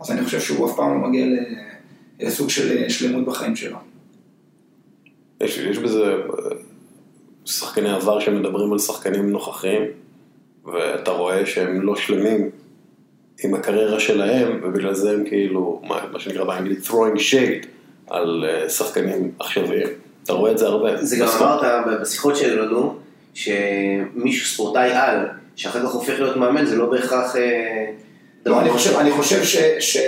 אז 0.00 0.10
אני 0.10 0.24
חושב 0.24 0.40
שהוא 0.40 0.70
אף 0.70 0.76
פעם 0.76 1.02
לא 1.02 1.08
מגיע 1.08 1.26
לסוג 2.20 2.50
של 2.50 2.88
שלמות 2.88 3.24
בחיים 3.24 3.56
שלו. 3.56 3.76
יש, 5.40 5.58
יש 5.58 5.78
בזה 5.78 6.14
שחקני 7.44 7.90
עבר 7.90 8.20
שמדברים 8.20 8.72
על 8.72 8.78
שחקנים 8.78 9.30
נוכחים, 9.30 9.82
ואתה 10.64 11.10
רואה 11.10 11.46
שהם 11.46 11.82
לא 11.82 11.96
שלמים 11.96 12.50
עם 13.44 13.54
הקריירה 13.54 14.00
שלהם, 14.00 14.60
ובגלל 14.62 14.94
זה 14.94 15.10
הם 15.10 15.24
כאילו, 15.24 15.82
מה, 15.84 16.04
מה 16.12 16.20
שנקרא 16.20 16.44
באנגלית 16.44 16.86
throwing 16.86 17.18
shade 17.18 17.66
על 18.10 18.44
שחקנים 18.68 19.30
עכשוויים. 19.38 19.88
אתה 20.24 20.32
רואה 20.32 20.52
את 20.52 20.58
זה 20.58 20.66
הרבה. 20.66 21.04
זה 21.04 21.16
גם 21.16 21.28
אמרת 21.28 22.00
בשיחות 22.00 22.36
שלנו, 22.36 22.98
שמישהו 23.34 24.46
ספורטאי 24.46 24.92
על, 24.92 25.26
שאחר 25.62 25.82
כך 25.82 25.92
הופך 25.92 26.20
להיות 26.20 26.36
מאמן, 26.36 26.66
זה 26.66 26.76
לא 26.76 26.90
בהכרח... 26.90 27.36
לא, 28.46 28.60
אני 28.60 28.70
חושב, 28.70 28.96
אני 28.98 29.10
חושב 29.10 29.44
ש, 29.44 29.56
ש... 29.78 29.98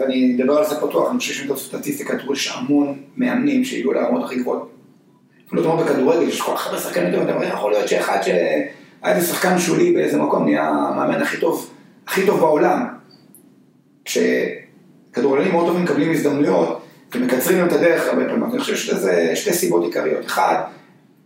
ואני 0.00 0.36
אדבר 0.36 0.58
על 0.58 0.64
זה 0.64 0.80
פתוח, 0.80 1.10
אני 1.10 1.18
חושב 1.18 1.34
שאם 1.34 1.48
תעשו 1.48 1.64
סטטיסטיקה, 1.64 2.18
תראו 2.18 2.36
שהמון 2.36 3.00
מאמנים 3.16 3.64
שהגיעו 3.64 3.92
לרמות 3.92 4.24
הכי 4.24 4.36
גבוהות. 4.36 4.70
אפילו 5.46 5.62
אתה 5.62 5.70
אומר 5.70 5.84
בכדורגל, 5.84 6.28
יש 6.28 6.40
כל 6.40 6.52
כך 6.56 6.66
הרבה 6.66 6.78
שחקנים 6.78 7.10
טובים, 7.10 7.28
אתה 7.28 7.34
אומר, 7.34 7.46
יכול 7.46 7.70
להיות 7.70 7.88
שאחד 7.88 8.18
שהיה 8.22 8.64
איזה 9.04 9.26
שחקן 9.26 9.58
שולי 9.58 9.92
באיזה 9.92 10.18
מקום, 10.18 10.44
נהיה 10.44 10.68
המאמן 10.68 11.22
הכי 11.22 11.36
טוב, 11.36 11.70
הכי 12.06 12.26
טוב 12.26 12.40
בעולם. 12.40 12.86
כשכדורגלנים 14.04 15.52
מאוד 15.52 15.66
טובים 15.66 15.84
מקבלים 15.84 16.10
הזדמנויות, 16.10 16.82
ומקצרים 17.14 17.58
להם 17.58 17.66
את 17.68 17.72
הדרך 17.72 18.08
הרבה 18.08 18.24
פעמים, 18.24 18.44
אני 18.44 18.58
חושב 18.58 18.76
שזה 18.76 19.32
שתי 19.34 19.52
סיבות 19.52 19.84
עיקריות. 19.84 20.26
אחד, 20.26 20.62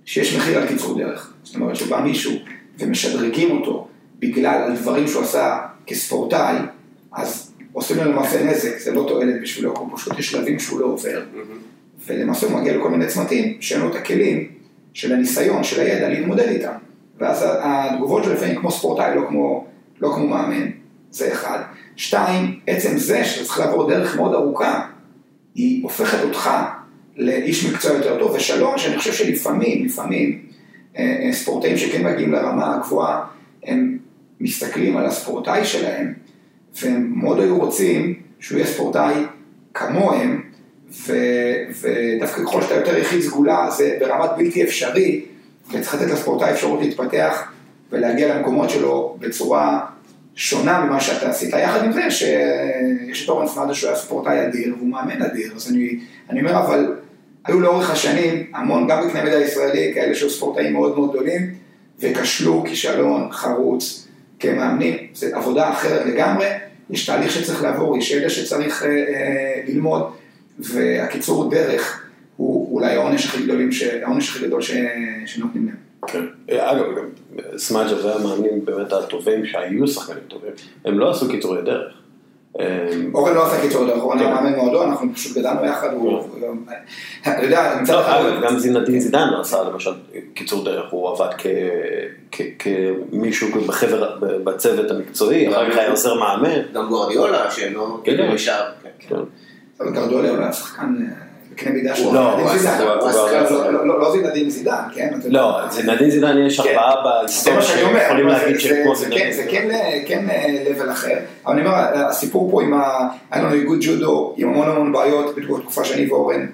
שיש 0.04 0.36
מחיר 0.36 0.58
על 0.58 0.66
קיצור 0.68 0.98
דרך. 0.98 1.32
זאת 1.42 1.54
אומרת 1.54 1.76
שבא 1.76 2.00
מישהו 2.00 2.32
ומשדרגים 2.78 3.50
אותו 3.50 3.88
בגלל 4.18 4.72
הדברים 4.72 5.08
שהוא 5.08 5.22
עשה 5.22 5.58
כספורטאי, 5.86 6.56
אז 7.12 7.52
עושים 7.72 7.96
לו 7.96 8.04
למעשה 8.04 8.44
נזק, 8.44 8.78
זה 8.78 8.92
לא 8.92 9.04
תועלת 9.08 9.42
בשבילו, 9.42 9.74
הוא 9.76 9.88
פשוט 9.96 10.18
יש 10.18 10.30
שלבים 10.30 10.58
שהוא 10.58 10.80
לא 10.80 10.86
עובר, 10.86 11.22
ולמעשה 12.06 12.46
הוא 12.46 12.60
מגיע 12.60 12.76
לכל 12.76 12.90
מיני 12.90 13.06
צמתים 13.06 13.56
שאין 13.60 13.80
לו 13.80 13.90
את 13.90 13.94
הכלים 13.94 14.48
של 14.94 15.12
הניסיון, 15.12 15.64
של 15.64 15.80
הידע, 15.80 16.08
להתמודד 16.08 16.48
איתם. 16.48 16.72
ואז 17.18 17.44
התגובות 17.62 18.24
שלו 18.24 18.32
לפעמים 18.32 18.56
כמו 18.56 18.70
ספורטאי, 18.70 19.16
לא 19.16 19.22
כמו, 19.28 19.66
לא 20.00 20.12
כמו 20.14 20.26
מאמן, 20.26 20.70
זה 21.10 21.32
אחד. 21.32 21.58
שתיים, 21.96 22.60
עצם 22.66 22.98
זה 22.98 23.24
שאתה 23.24 23.44
צריך 23.44 23.58
לעבור 23.58 23.88
דרך 23.88 24.16
מאוד 24.16 24.34
ארוכה, 24.34 24.86
היא 25.54 25.82
הופכת 25.82 26.24
אותך 26.24 26.50
לאיש 27.16 27.66
מקצוע 27.66 27.92
יותר 27.92 28.18
טוב, 28.18 28.32
ושלום, 28.34 28.78
שאני 28.78 28.98
חושב 28.98 29.12
שלפעמים, 29.12 29.84
לפעמים, 29.86 30.42
ספורטאים 31.32 31.76
שכן 31.76 32.06
מגיעים 32.06 32.32
לרמה 32.32 32.74
הגבוהה, 32.74 33.24
הם 33.64 33.98
מסתכלים 34.40 34.96
על 34.96 35.06
הספורטאי 35.06 35.64
שלהם, 35.64 36.12
והם 36.82 37.12
מאוד 37.14 37.40
היו 37.40 37.58
רוצים 37.58 38.14
שהוא 38.40 38.58
יהיה 38.58 38.66
ספורטאי 38.66 39.14
כמוהם, 39.74 40.42
ו, 41.06 41.16
ודווקא 41.80 42.42
ככל 42.42 42.62
שאתה 42.62 42.74
יותר 42.74 42.98
יחיד 42.98 43.20
סגולה, 43.20 43.70
זה 43.70 43.96
ברמת 44.00 44.30
בלתי 44.36 44.64
אפשרי, 44.64 45.24
וצריך 45.68 45.94
לתת 45.94 46.10
לספורטאי 46.10 46.50
אפשרות 46.50 46.80
להתפתח 46.80 47.52
ולהגיע 47.92 48.36
למקומות 48.36 48.70
שלו 48.70 49.16
בצורה 49.18 49.80
שונה 50.34 50.84
ממה 50.84 51.00
שאתה 51.00 51.30
עשית. 51.30 51.54
יחד 51.54 51.84
עם 51.84 51.92
זה 51.92 52.10
שיש 52.10 53.24
את 53.24 53.28
אורן 53.28 53.46
פנאדה 53.46 53.74
שהוא 53.74 53.90
היה 53.90 53.98
ספורטאי 53.98 54.46
אדיר, 54.46 54.74
והוא 54.76 54.88
מאמן 54.88 55.22
אדיר, 55.22 55.52
אז 55.56 55.70
אני, 55.70 55.98
אני 56.30 56.40
אומר, 56.40 56.58
אבל 56.58 56.96
היו 57.44 57.60
לאורך 57.60 57.90
השנים 57.90 58.46
המון, 58.54 58.86
גם 58.88 59.08
בקנה 59.08 59.24
מידה 59.24 59.40
ישראלי, 59.40 59.92
כאלה 59.94 60.14
שהיו 60.14 60.30
ספורטאים 60.30 60.72
מאוד 60.72 60.98
מאוד 60.98 61.10
גדולים, 61.10 61.54
וכשלו 62.00 62.64
כישלון 62.68 63.32
חרוץ 63.32 64.08
כמאמנים. 64.40 64.96
זו 65.14 65.26
עבודה 65.32 65.72
אחרת 65.72 66.06
לגמרי, 66.06 66.46
יש 66.90 67.06
תהליך 67.06 67.30
שצריך 67.30 67.62
לעבור, 67.62 67.98
יש 67.98 68.10
ידע 68.10 68.30
שצריך 68.30 68.82
אה, 68.82 68.88
אה, 68.88 69.62
ללמוד, 69.68 70.02
והקיצור 70.58 71.50
דרך 71.50 72.02
הוא 72.36 72.74
אולי 72.74 72.94
העונש 72.94 73.26
הכי, 73.26 73.42
גדולים 73.42 73.72
ש... 73.72 73.82
העונש 73.82 74.28
הכי 74.28 74.46
גדול 74.46 74.62
ש... 74.62 74.72
שנותנים 75.26 75.66
להם. 75.66 75.76
כן. 76.06 76.24
אגב, 76.48 76.84
סמאג'ה 77.56 78.06
והמאמנים 78.06 78.64
באמת 78.64 78.92
הטובים 78.92 79.46
שהיו 79.46 79.88
שחקנים 79.88 80.22
טובים, 80.28 80.50
הם 80.84 80.98
לא 80.98 81.10
עשו 81.10 81.28
קיצורי 81.28 81.62
דרך. 81.62 82.01
אורן 83.14 83.34
לא 83.34 83.46
עשה 83.46 83.60
קיצור 83.60 83.86
דרך, 83.86 84.02
אורן 84.02 84.18
היה 84.18 84.34
מאמן 84.34 84.54
מועדון, 84.54 84.90
אנחנו 84.90 85.14
פשוט 85.14 85.36
גדלנו 85.36 85.64
יחד, 85.66 85.88
אתה 87.22 87.42
יודע, 87.42 87.78
מצד 87.82 87.98
אחד... 87.98 88.22
גם 88.42 88.58
זינדין 88.58 89.00
זידן 89.00 89.28
לא 89.32 89.40
עשה 89.40 89.62
למשל 89.62 89.90
קיצור 90.34 90.64
דרך, 90.64 90.90
הוא 90.90 91.08
עבד 91.08 91.34
כמישהו 92.58 93.48
בחבר, 93.66 94.18
בצוות 94.44 94.90
המקצועי, 94.90 95.48
אחר 95.48 95.70
כך 95.70 95.78
היה 95.78 95.90
עוזר 95.90 96.14
מאמן. 96.14 96.62
גם 96.74 96.88
גוארדיולה, 96.88 97.50
שלא... 97.50 98.00
כן, 98.04 98.32
נשאר. 98.34 98.70
גוארדיולה 99.78 100.30
הוא 100.30 100.38
היה 100.38 100.52
שחקן... 100.52 100.96
בקנה 101.52 101.72
מידה 101.72 101.96
שלו, 101.96 102.12
לא 103.84 104.12
זינדין 104.12 104.50
זידן, 104.50 104.82
כן? 104.94 105.10
לא, 105.24 105.68
זינדין 105.70 106.10
זידן 106.10 106.38
יש 106.38 106.60
ארבעה 106.60 106.94
בהיסטוריה 107.04 107.62
שיכולים 107.62 108.26
להגיד 108.26 108.58
שהם 108.58 108.84
כמו 108.84 108.96
זינדין. 108.96 109.32
זה 109.32 109.44
כן 110.06 110.26
לבל 110.70 110.90
אחר, 110.90 111.18
אבל 111.46 111.52
אני 111.54 111.66
אומר, 111.66 112.06
הסיפור 112.08 112.50
פה 112.50 112.62
עם 112.62 112.74
ה... 112.74 113.08
היה 113.30 113.42
לנו 113.42 113.54
איגוד 113.54 113.78
ג'ודו 113.82 114.34
עם 114.36 114.48
המון 114.48 114.68
המון 114.68 114.92
בעיות 114.92 115.36
בתקופה 115.36 115.84
שאני 115.84 116.10
ואורן, 116.10 116.46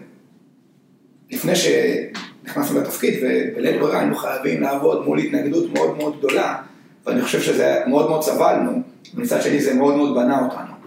לפני 1.31 1.53
שנכנסנו 1.57 2.81
לתפקיד 2.81 3.15
ובלית 3.23 3.81
ברירה 3.81 3.99
היינו 3.99 4.17
חייבים 4.17 4.63
לעבוד 4.63 5.07
מול 5.07 5.19
התנגדות 5.19 5.73
מאוד 5.75 5.97
מאוד 5.97 6.19
גדולה, 6.19 6.57
ואני 7.07 7.23
חושב 7.23 7.41
שזה 7.41 7.81
מאוד 7.87 8.09
מאוד 8.09 8.23
סבלנו, 8.23 8.73
ומצד 9.15 9.43
שני 9.43 9.61
זה 9.61 9.75
מאוד 9.75 9.97
מאוד 9.97 10.15
בנה 10.15 10.45
אותנו. 10.45 10.79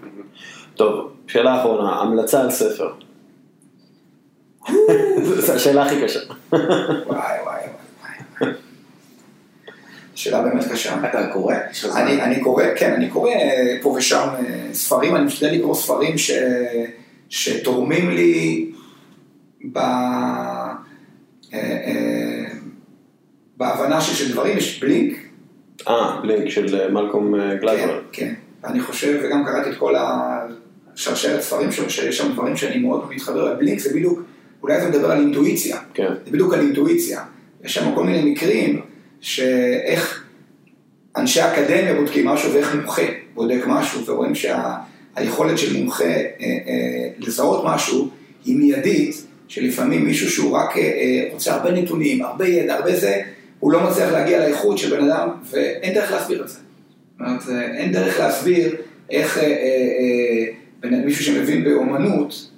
טוב, 0.74 1.10
שאלה 1.26 1.60
אחרונה, 1.60 1.90
המלצה 1.90 2.40
על 2.40 2.50
ספר. 2.50 2.92
זו 5.46 5.52
השאלה 5.52 5.82
הכי 5.82 6.02
קשה. 6.04 6.20
וואי 6.52 6.62
וואי 7.06 7.60
וואי. 8.40 8.52
שאלה 10.14 10.42
באמת 10.42 10.64
קשה. 10.72 11.08
אתה 11.10 11.26
קורא? 11.32 11.54
אני, 11.96 12.22
אני 12.22 12.40
קורא, 12.40 12.64
כן, 12.76 12.92
אני 12.92 13.10
קורא 13.10 13.30
אה, 13.30 13.76
פה 13.82 13.88
ושם 13.88 14.28
אה, 14.38 14.68
ספרים, 14.72 15.16
אני 15.16 15.24
משתדל 15.24 15.50
לקרוא 15.52 15.74
ספרים 15.74 16.18
ש, 16.18 16.30
שתורמים 17.28 18.10
לי 18.10 18.70
ב, 19.72 19.78
אה, 21.54 22.44
בהבנה 23.56 24.00
של, 24.00 24.32
דברים, 24.32 24.58
יש 24.58 24.80
בלינק, 24.80 25.16
אה, 25.88 26.20
בלינק 26.22 26.48
של 26.48 26.90
מלקום 26.92 27.34
אה, 27.34 27.58
כן. 27.60 27.88
כן, 28.12 28.34
ואני 28.62 28.80
חושב, 28.80 29.20
וגם 29.22 29.44
קראתי 29.44 29.70
את 29.70 29.76
כל 29.78 29.94
השרשרת 30.94 31.40
ספרים 31.40 31.72
שלו, 31.72 31.90
שיש 31.90 32.18
שם 32.18 32.32
דברים 32.32 32.56
שאני 32.56 32.78
מאוד 32.78 33.10
מתחבר 33.10 33.52
לבלינק, 33.52 33.78
זה 33.78 33.90
בדיוק, 33.90 34.20
אולי 34.62 34.80
זה 34.80 34.88
מדבר 34.88 35.10
על 35.10 35.20
אינטואיציה, 35.20 35.78
כן. 35.94 36.08
זה 36.24 36.30
בדיוק 36.30 36.54
על 36.54 36.60
אינטואיציה. 36.60 37.20
יש 37.64 37.74
שם 37.74 37.94
כל 37.94 38.04
מיני 38.04 38.30
מקרים 38.30 38.80
שאיך 39.20 40.24
אנשי 41.16 41.40
אקדמיה 41.40 41.94
בודקים 41.94 42.26
משהו 42.26 42.54
ואיך 42.54 42.74
מומחה 42.74 43.02
בודק 43.34 43.62
משהו, 43.66 44.06
ורואים 44.06 44.32
שהיכולת 44.34 45.58
של 45.58 45.76
מומחה 45.76 46.04
אה, 46.04 46.18
אה, 46.40 47.08
לזהות 47.18 47.64
משהו 47.64 48.08
היא 48.44 48.56
מיידית, 48.56 49.26
שלפעמים 49.48 50.04
מישהו 50.04 50.30
שהוא 50.30 50.56
רק 50.56 50.76
אה, 50.76 50.82
אה, 50.82 51.28
רוצה 51.32 51.54
הרבה 51.54 51.70
נתונים, 51.70 52.22
הרבה 52.22 52.48
ידע, 52.48 52.74
הרבה 52.74 52.96
זה, 52.96 53.22
הוא 53.60 53.72
לא 53.72 53.90
מצליח 53.90 54.12
להגיע 54.12 54.38
לאיכות 54.38 54.78
של 54.78 54.96
בן 54.96 55.10
אדם, 55.10 55.28
ואין 55.50 55.94
דרך 55.94 56.10
להסביר 56.12 56.42
את 56.42 56.48
זה. 56.48 56.58
זאת 57.18 57.20
אומרת, 57.20 57.48
אה, 57.48 57.76
אין 57.76 57.92
דרך 57.92 58.20
להסביר 58.20 58.76
איך 59.10 59.38
אה, 59.38 59.42
אה, 59.42 59.48
אה, 60.84 60.90
מישהו 61.04 61.24
שמבין 61.24 61.64
באומנות, 61.64 62.50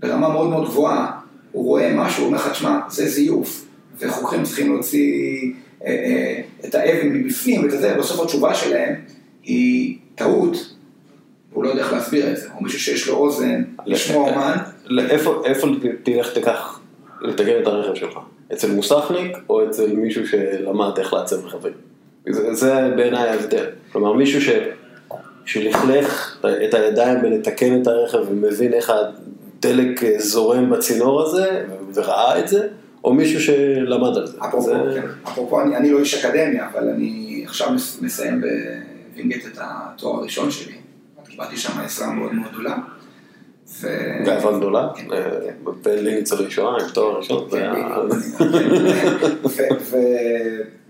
ברמה 0.00 0.28
מאוד 0.28 0.48
מאוד 0.50 0.64
גבוהה, 0.64 1.20
הוא 1.54 1.64
רואה 1.64 1.94
משהו, 1.94 2.22
הוא 2.22 2.26
אומר 2.26 2.38
לך, 2.38 2.52
תשמע, 2.52 2.78
זה 2.90 3.08
זיוף, 3.08 3.66
וחוקרים 4.00 4.42
צריכים 4.42 4.72
להוציא 4.72 5.12
אה, 5.86 5.90
אה, 5.90 6.40
את 6.64 6.74
האבן 6.74 7.08
מבפנים, 7.08 7.62
ואת 7.62 7.70
זה, 7.70 7.94
בסוף 7.98 8.20
התשובה 8.20 8.54
שלהם 8.54 8.94
היא 9.42 9.96
טעות, 10.14 10.74
הוא 11.52 11.64
לא 11.64 11.68
יודע 11.68 11.82
איך 11.82 11.92
להסביר 11.92 12.30
את 12.30 12.36
זה, 12.36 12.48
או 12.56 12.62
מישהו 12.62 12.80
שיש 12.80 13.08
לו 13.08 13.14
אוזן, 13.14 13.62
לשמוע 13.86 14.30
אומן, 14.30 14.56
לאיפה 14.84 15.42
איפה 15.44 15.66
תלך 16.02 16.34
תיקח 16.34 16.80
לתקן 17.20 17.62
את 17.62 17.66
הרכב 17.66 17.94
שלך? 17.94 18.18
אצל 18.52 18.70
מוסכניק 18.70 19.36
או 19.48 19.68
אצל 19.68 19.96
מישהו 19.96 20.26
שלמד 20.26 20.98
איך 20.98 21.12
לעצב 21.12 21.46
רכבים? 21.46 21.72
זה, 22.28 22.54
זה 22.54 22.90
בעיניי 22.96 23.28
ההבדל. 23.28 23.66
כלומר, 23.92 24.12
מישהו 24.12 24.40
ש, 24.40 24.48
שלכלך 25.44 26.38
את 26.68 26.74
הידיים 26.74 27.22
בלתקן 27.22 27.82
את 27.82 27.86
הרכב 27.86 28.18
ומבין 28.30 28.72
איך 28.72 28.92
הדלק 29.64 30.02
אה, 30.04 30.14
זורם 30.18 30.70
בצינור 30.70 31.22
הזה 31.22 31.64
וראה 31.94 32.38
את 32.38 32.48
זה, 32.48 32.68
או 33.04 33.14
מישהו 33.14 33.40
שלמד 33.40 34.16
על 34.16 34.26
זה. 34.26 34.38
אפרופו, 34.48 34.66
זה... 34.66 35.00
כן. 35.00 35.06
אפרופו, 35.28 35.60
אני, 35.60 35.76
אני 35.76 35.90
לא 35.90 35.98
איש 35.98 36.24
אקדמיה, 36.24 36.68
אבל 36.72 36.88
אני 36.88 37.42
עכשיו 37.46 37.72
מס- 37.72 37.98
מסיים 38.02 38.42
בווינגייט 39.12 39.46
את 39.46 39.58
התואר 39.60 40.16
הראשון 40.18 40.50
שלי, 40.50 40.74
קיבלתי 41.28 41.56
שם 41.56 41.80
עזרה 41.80 42.12
מאוד 42.12 42.34
מאוד 42.34 42.52
גדולה. 42.52 42.76
ו... 43.80 43.88
גאווה 44.24 44.58
גדולה, 44.58 44.88
כן, 44.96 45.12
אה, 45.12 45.22
כן. 45.46 45.70
בן 45.82 46.04
לניצולי 46.04 46.50
שואה 46.50 46.82
עם 46.82 46.88
תואר 46.94 47.16
ראשון. 47.18 47.48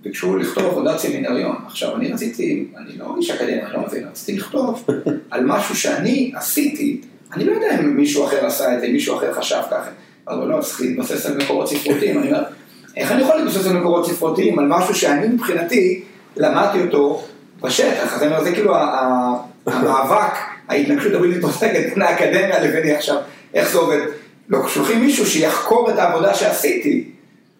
וביקשו 0.00 0.36
לכתוב 0.36 0.64
עבודת 0.64 0.98
סמינריון. 0.98 1.56
עכשיו, 1.66 1.96
אני 1.96 2.12
רציתי, 2.12 2.68
אני 2.76 2.98
לא 2.98 3.14
איש 3.18 3.30
אקדמיה, 3.30 3.66
אני 3.66 3.72
לא 3.74 3.80
מבין, 3.80 4.08
רציתי 4.08 4.38
לכתוב 4.38 4.84
על 5.30 5.44
משהו 5.44 5.76
שאני 5.76 6.32
עשיתי, 6.34 7.00
אני 7.36 7.44
לא 7.44 7.52
יודע 7.52 7.80
אם 7.80 7.96
מישהו 7.96 8.24
אחר 8.24 8.46
עשה 8.46 8.74
את 8.74 8.80
זה, 8.80 8.86
אם 8.86 8.92
מישהו 8.92 9.16
אחר 9.16 9.32
חשב 9.32 9.60
ככה, 9.70 9.90
אבל 10.28 10.46
לא, 10.46 10.60
צריך 10.60 10.80
להתבסס 10.80 11.26
על 11.26 11.36
מקורות 11.36 11.68
ספרותיים, 11.68 12.18
אני 12.18 12.28
אומר, 12.28 12.42
איך 12.96 13.12
אני 13.12 13.22
יכול 13.22 13.36
להתבסס 13.36 13.66
על 13.66 13.72
מקורות 13.72 14.06
ספרותיים, 14.06 14.58
על 14.58 14.66
משהו 14.68 14.94
שאני 14.94 15.28
מבחינתי 15.28 16.02
למדתי 16.36 16.80
אותו 16.80 17.24
בשטח, 17.60 18.14
אז 18.14 18.22
אני 18.22 18.30
אומר, 18.30 18.44
זה 18.44 18.52
כאילו 18.52 18.74
המאבק, 19.66 20.34
ההתנגשות 20.68 21.14
הבלתי 21.14 21.40
פוסקת 21.40 21.92
בין 21.94 22.02
האקדמיה 22.02 22.60
לביני 22.60 22.92
עכשיו, 22.92 23.16
איך 23.54 23.70
זה 23.72 23.78
עובד. 23.78 24.00
לא, 24.48 24.68
שולחים 24.68 25.00
מישהו 25.00 25.26
שיחקור 25.26 25.90
את 25.90 25.98
העבודה 25.98 26.34
שעשיתי, 26.34 27.10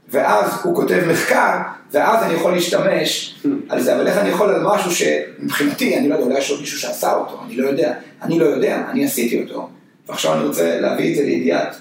ואז 0.09 0.51
הוא 0.63 0.77
כותב 0.77 1.03
מחקר, 1.11 1.59
ואז 1.93 2.25
אני 2.25 2.35
יכול 2.35 2.53
להשתמש 2.53 3.35
על 3.69 3.81
זה, 3.81 3.97
אבל 3.97 4.07
איך 4.07 4.19
אני 4.19 4.29
יכול 4.29 4.51
על 4.51 4.63
משהו 4.65 4.91
שמבחינתי, 4.91 5.99
אני 5.99 6.09
לא 6.09 6.15
יודע, 6.15 6.27
אולי 6.27 6.39
יש 6.39 6.51
עוד 6.51 6.61
מישהו 6.61 6.79
שעשה 6.79 7.13
אותו, 7.15 7.41
אני 7.47 7.57
לא 7.57 7.69
יודע, 7.69 7.95
אני 8.23 8.39
לא 8.39 8.45
יודע, 8.45 8.83
אני 8.91 9.05
עשיתי 9.05 9.43
אותו, 9.43 9.69
ועכשיו 10.09 10.35
אני 10.35 10.45
רוצה 10.45 10.81
להביא 10.81 11.11
את 11.11 11.17
זה 11.17 11.23
לידיעת 11.23 11.77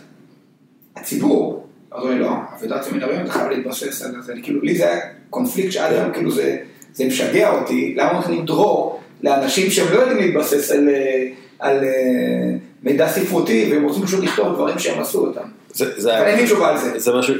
הציבור, 0.95 1.67
אז 1.91 2.01
אומרים, 2.01 2.19
לא, 2.19 2.31
עבודת 2.55 2.83
סמינריון, 2.83 3.21
אתה 3.21 3.31
חייב 3.31 3.49
להתבסס 3.49 4.01
על 4.01 4.11
זה, 4.21 4.33
כאילו, 4.43 4.61
לי 4.61 4.75
זה 4.75 4.89
היה 4.89 4.99
קונפליקט 5.29 5.71
שעד 5.71 5.93
היום, 5.93 6.13
כאילו 6.13 6.31
זה, 6.31 6.57
זה 6.93 7.05
משגע 7.05 7.51
אותי, 7.51 7.93
למה 7.97 8.13
נותנים 8.13 8.45
דרור 8.45 8.99
לאנשים 9.23 9.71
שהם 9.71 9.93
לא 9.93 9.99
יודעים 9.99 10.17
להתבסס 10.17 10.71
על, 10.71 10.89
אה, 10.89 11.27
על 11.59 11.83
אה, 11.83 12.55
מידע 12.83 13.09
ספרותי, 13.09 13.69
והם 13.71 13.83
רוצים 13.83 14.03
פשוט 14.03 14.23
לכתוב 14.23 14.53
דברים 14.53 14.79
שהם 14.79 15.01
עשו 15.01 15.27
אותם. 15.27 15.47
זה, 15.73 16.01
זה 16.01 16.17
אבל 16.17 16.27
אין 16.27 16.39
לי 16.39 16.45
תשובה 16.45 16.69
על 16.69 16.77
זה. 16.77 16.99
זה 16.99 17.11
משהו, 17.13 17.35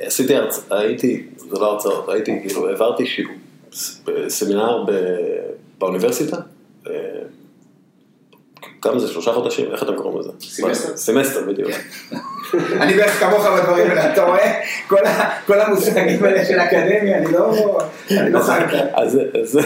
עשיתי 0.00 0.36
הרצאה, 0.36 0.78
הייתי, 0.80 1.26
זה 1.36 1.56
לא 1.60 1.72
הרצאות, 1.72 2.08
הייתי 2.08 2.38
כאילו, 2.42 2.68
העברתי 2.68 3.06
שיעור, 3.06 4.86
ב, 4.86 4.92
באוניברסיטה, 5.78 6.36
כמה 8.82 8.98
זה, 8.98 9.08
שלושה 9.08 9.32
חודשים, 9.32 9.66
איך 9.72 9.82
אתם 9.82 9.96
קוראים 9.96 10.20
לזה? 10.20 10.30
סמסטר. 10.40 10.96
סמסטר, 10.96 11.44
בדיוק. 11.46 11.70
אני 12.82 12.94
בערך 12.94 13.20
כמוך 13.20 13.46
בדברים 13.46 13.90
האלה, 13.90 14.12
אתה 14.12 14.24
רואה? 14.24 14.60
כל 15.46 15.60
המושגים 15.60 16.24
האלה 16.24 16.44
של 16.44 16.58
אקדמיה, 16.60 17.18
אני 17.18 17.32
לא 17.32 17.78
אני 18.10 18.32
לא 18.32 18.40
חי 18.40 18.60
אותם. 18.64 18.86
אז 18.94 19.18
אז- 19.42 19.58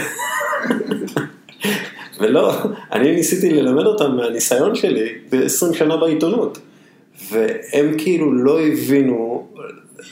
ולא, 2.19 2.53
אני 2.91 3.15
ניסיתי 3.15 3.49
ללמד 3.49 3.85
אותם 3.85 4.15
מהניסיון 4.15 4.75
שלי 4.75 5.13
ב-20 5.29 5.73
שנה 5.73 5.97
בעיתונות. 5.97 6.57
והם 7.31 7.95
כאילו 7.97 8.33
לא 8.33 8.61
הבינו 8.61 9.47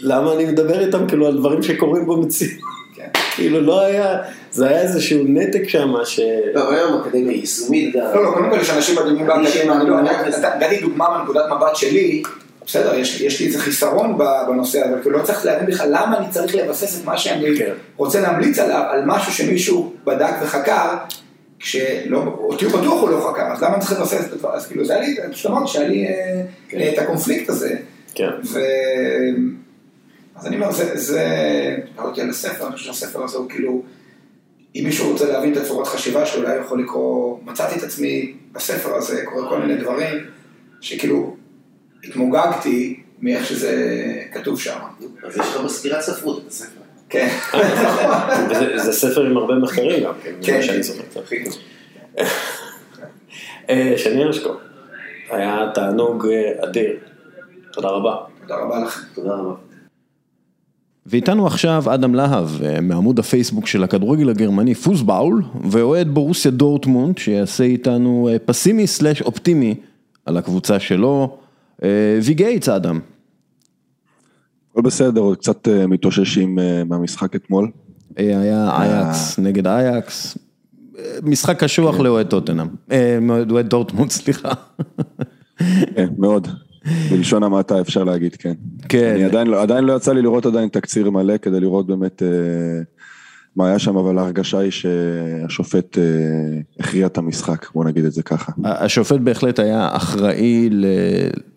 למה 0.02 0.34
אני 0.34 0.46
מדבר 0.46 0.86
איתם 0.86 1.08
כאילו 1.08 1.28
על 1.28 1.38
דברים 1.38 1.64
שקורים 1.64 2.08
במציאות. 2.08 2.62
כן. 2.96 3.08
כאילו 3.36 3.62
לא 3.62 3.82
היה, 3.82 4.18
זה 4.52 4.68
היה 4.68 4.82
איזשהו 4.82 5.24
נתק 5.28 5.70
שם 5.70 5.94
ש... 6.06 6.20
לא, 6.54 6.72
היום 6.72 7.02
אקדמיה 7.02 7.36
יישומית 7.36 7.96
גם. 7.96 8.02
לא, 8.16 8.24
לא, 8.24 8.32
קודם 8.32 8.50
כל 8.50 8.58
יש 8.62 8.70
אנשים 8.70 8.96
מדהימים 8.96 9.28
באקדמיה, 9.28 9.74
אני 9.74 9.90
לא, 9.90 10.00
אני 10.00 10.10
נתתי 10.60 10.82
דוגמה 10.82 11.18
מנקודת 11.18 11.46
מבט 11.58 11.76
שלי, 11.76 12.24
בסדר, 12.66 12.96
יש 12.96 13.22
יש 13.22 13.40
לי 13.40 13.48
איזה 13.48 13.60
חיסרון 13.60 14.18
ב- 14.18 14.48
בנושא 14.48 14.80
הזה, 14.80 14.94
אבל 14.94 15.02
כאילו 15.02 15.18
לא 15.20 15.24
צריך 15.24 15.46
להבין 15.46 15.68
בכלל 15.68 15.88
למה 15.90 16.18
אני 16.18 16.26
צריך 16.30 16.56
לבסס 16.56 17.00
את 17.00 17.06
מה 17.06 17.18
שאני 17.18 17.58
כן. 17.58 17.72
רוצה 17.98 18.22
להמליץ 18.22 18.60
עליו, 18.60 18.84
על 18.90 19.02
משהו 19.06 19.34
שמישהו 19.34 19.94
בדק 20.06 20.34
וחקר, 20.44 20.96
כשלא, 21.60 22.24
אותי 22.40 22.66
הוא 22.66 22.74
בטוח 22.74 23.02
הוא 23.02 23.10
לא 23.10 23.32
חקר, 23.32 23.44
אז 23.54 23.64
למה 23.64 23.76
אני 23.76 23.82
צריך 23.82 24.00
לבסס 24.00 24.26
את 24.28 24.34
הדבר, 24.34 24.56
אז 24.56 24.68
כאילו 24.68 24.86
זה 24.86 24.96
היה 24.96 25.02
לי, 25.02 25.16
פשוט 25.32 25.52
אמרתי 25.52 25.68
שהיה 25.72 25.88
לי 25.88 26.08
אה, 26.08 26.42
כן. 26.70 26.92
את 26.94 27.00
הקונפליקט 27.00 27.50
הזה. 27.50 27.76
כן. 28.16 28.30
אז 30.42 30.48
אני 30.48 30.56
אומר, 30.56 30.72
זה, 30.72 30.98
זה, 30.98 31.26
קראתי 31.96 32.22
על 32.22 32.30
הספר, 32.30 32.68
אני 32.68 32.76
חושב 32.76 32.86
שהספר 32.86 33.24
הזה 33.24 33.38
הוא 33.38 33.50
כאילו, 33.50 33.84
אם 34.76 34.82
מישהו 34.86 35.12
רוצה 35.12 35.32
להבין 35.32 35.54
את 35.54 35.58
הצורת 35.58 35.88
חשיבה 35.88 36.26
שלו, 36.26 36.42
אולי 36.42 36.56
הוא 36.56 36.66
יכול 36.66 36.84
לקרוא, 36.84 37.38
מצאתי 37.46 37.80
את 37.80 37.84
עצמי 37.84 38.34
בספר 38.52 38.96
הזה, 38.96 39.26
קורא 39.26 39.50
כל 39.50 39.60
מיני 39.60 39.76
דברים, 39.76 40.18
שכאילו 40.82 41.36
התמוגגתי 42.04 43.00
מאיך 43.22 43.46
שזה 43.46 43.74
כתוב 44.34 44.60
שם. 44.60 44.80
אז 45.24 45.38
יש 45.38 45.48
לך 45.56 45.62
בסקירת 45.66 46.02
ספרות 46.02 46.44
את 46.44 46.52
הספר. 46.52 46.82
כן. 47.10 47.30
זה 48.86 48.94
ספר 48.94 49.26
עם 49.26 49.38
הרבה 49.38 49.56
מחקרים 49.56 50.04
גם, 50.04 50.14
כן, 50.24 50.34
כן. 50.42 50.62
שאני 50.62 50.84
זוכר. 50.84 51.04
אה, 53.70 53.94
שני 53.98 54.24
הרשקו, 54.24 54.54
היה 55.30 55.72
תענוג 55.74 56.28
אה, 56.28 56.64
אדיר. 56.64 57.00
תודה 57.74 57.88
רבה. 57.88 58.16
תודה 58.42 58.56
רבה 58.56 58.80
לכם. 58.80 59.02
תודה 59.16 59.34
רבה. 59.34 59.71
ואיתנו 61.06 61.48
עכשיו 61.48 61.84
אדם 61.94 62.16
להב, 62.16 62.50
אה, 62.64 62.82
מעמוד 62.82 63.20
הפייסבוק 63.20 63.68
של 63.68 63.84
הכדורגל 63.84 64.30
הגרמני 64.30 64.76
Fußball, 64.76 65.44
ואוהד 65.70 66.08
בורוסיה 66.08 66.52
דורטמונד, 66.52 67.18
שיעשה 67.18 67.64
איתנו 67.64 68.30
אה, 68.32 68.40
פסימי 68.40 68.88
slash 68.88 69.22
אופטימי 69.22 69.76
על 70.26 70.38
הקבוצה 70.38 70.80
שלו. 70.80 71.38
אה, 71.84 72.20
Wie 72.24 72.39
geht's 72.39 72.70
אדם. 72.70 73.00
הכל 74.72 74.82
בסדר, 74.82 75.22
עוד 75.22 75.38
קצת 75.38 75.68
מתאוששים 75.88 76.60
מהמשחק 76.86 77.36
אתמול. 77.36 77.72
היה 78.16 78.70
אייקס 78.78 79.40
נגד 79.40 79.68
אייקס, 79.68 80.38
משחק 81.24 81.64
קשוח 81.64 82.00
לאוהד 82.00 82.28
טוטנאם, 82.28 82.68
אוהד 83.50 83.68
דורטמונד, 83.68 84.12
סליחה. 84.22 84.52
כן, 85.96 86.08
מאוד. 86.18 86.48
בלשון 87.12 87.44
המעטה 87.44 87.82
אפשר 87.82 88.04
להגיד, 88.04 88.36
כן. 88.36 88.54
כן. 88.90 89.12
אני 89.16 89.24
עדיין, 89.24 89.48
לא- 89.48 89.62
עדיין 89.62 89.84
לא 89.84 89.94
יצא 89.94 90.14
לי 90.14 90.22
לראות 90.22 90.46
עדיין 90.46 90.70
תקציר 90.70 91.10
מלא 91.10 91.38
כדי 91.38 91.60
לראות 91.60 91.88
באמת 91.88 92.24
אה, 92.24 92.28
מה 93.56 93.68
היה 93.68 93.80
שם, 93.80 93.98
אבל 93.98 94.18
ההרגשה 94.18 94.60
היא 94.60 94.72
שהשופט 94.72 95.98
אה, 95.98 96.04
הכריע 96.80 97.06
את 97.08 97.18
המשחק, 97.18 97.66
בוא 97.74 97.86
נגיד 97.86 98.06
את 98.06 98.12
זה 98.14 98.24
ככה. 98.24 98.52
השופט 98.64 99.20
בהחלט 99.20 99.60
היה 99.60 99.90
אחראי 99.92 100.70
ל- 100.72 100.86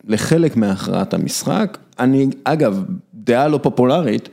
לחלק 0.05 0.57
מהכרעת 0.57 1.15
המשחק. 1.15 1.79
אני, 1.99 2.27
אגב, 2.45 2.85
דעה 3.15 3.49
לא 3.49 3.59
פופולרית, 3.63 4.29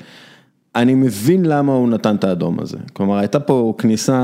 אני 0.75 0.93
מבין 0.93 1.45
למה 1.45 1.73
הוא 1.73 1.89
נתן 1.89 2.15
את 2.15 2.23
האדום 2.23 2.59
הזה. 2.59 2.77
כלומר, 2.93 3.17
הייתה 3.17 3.39
פה 3.39 3.73
כניסה 3.77 4.23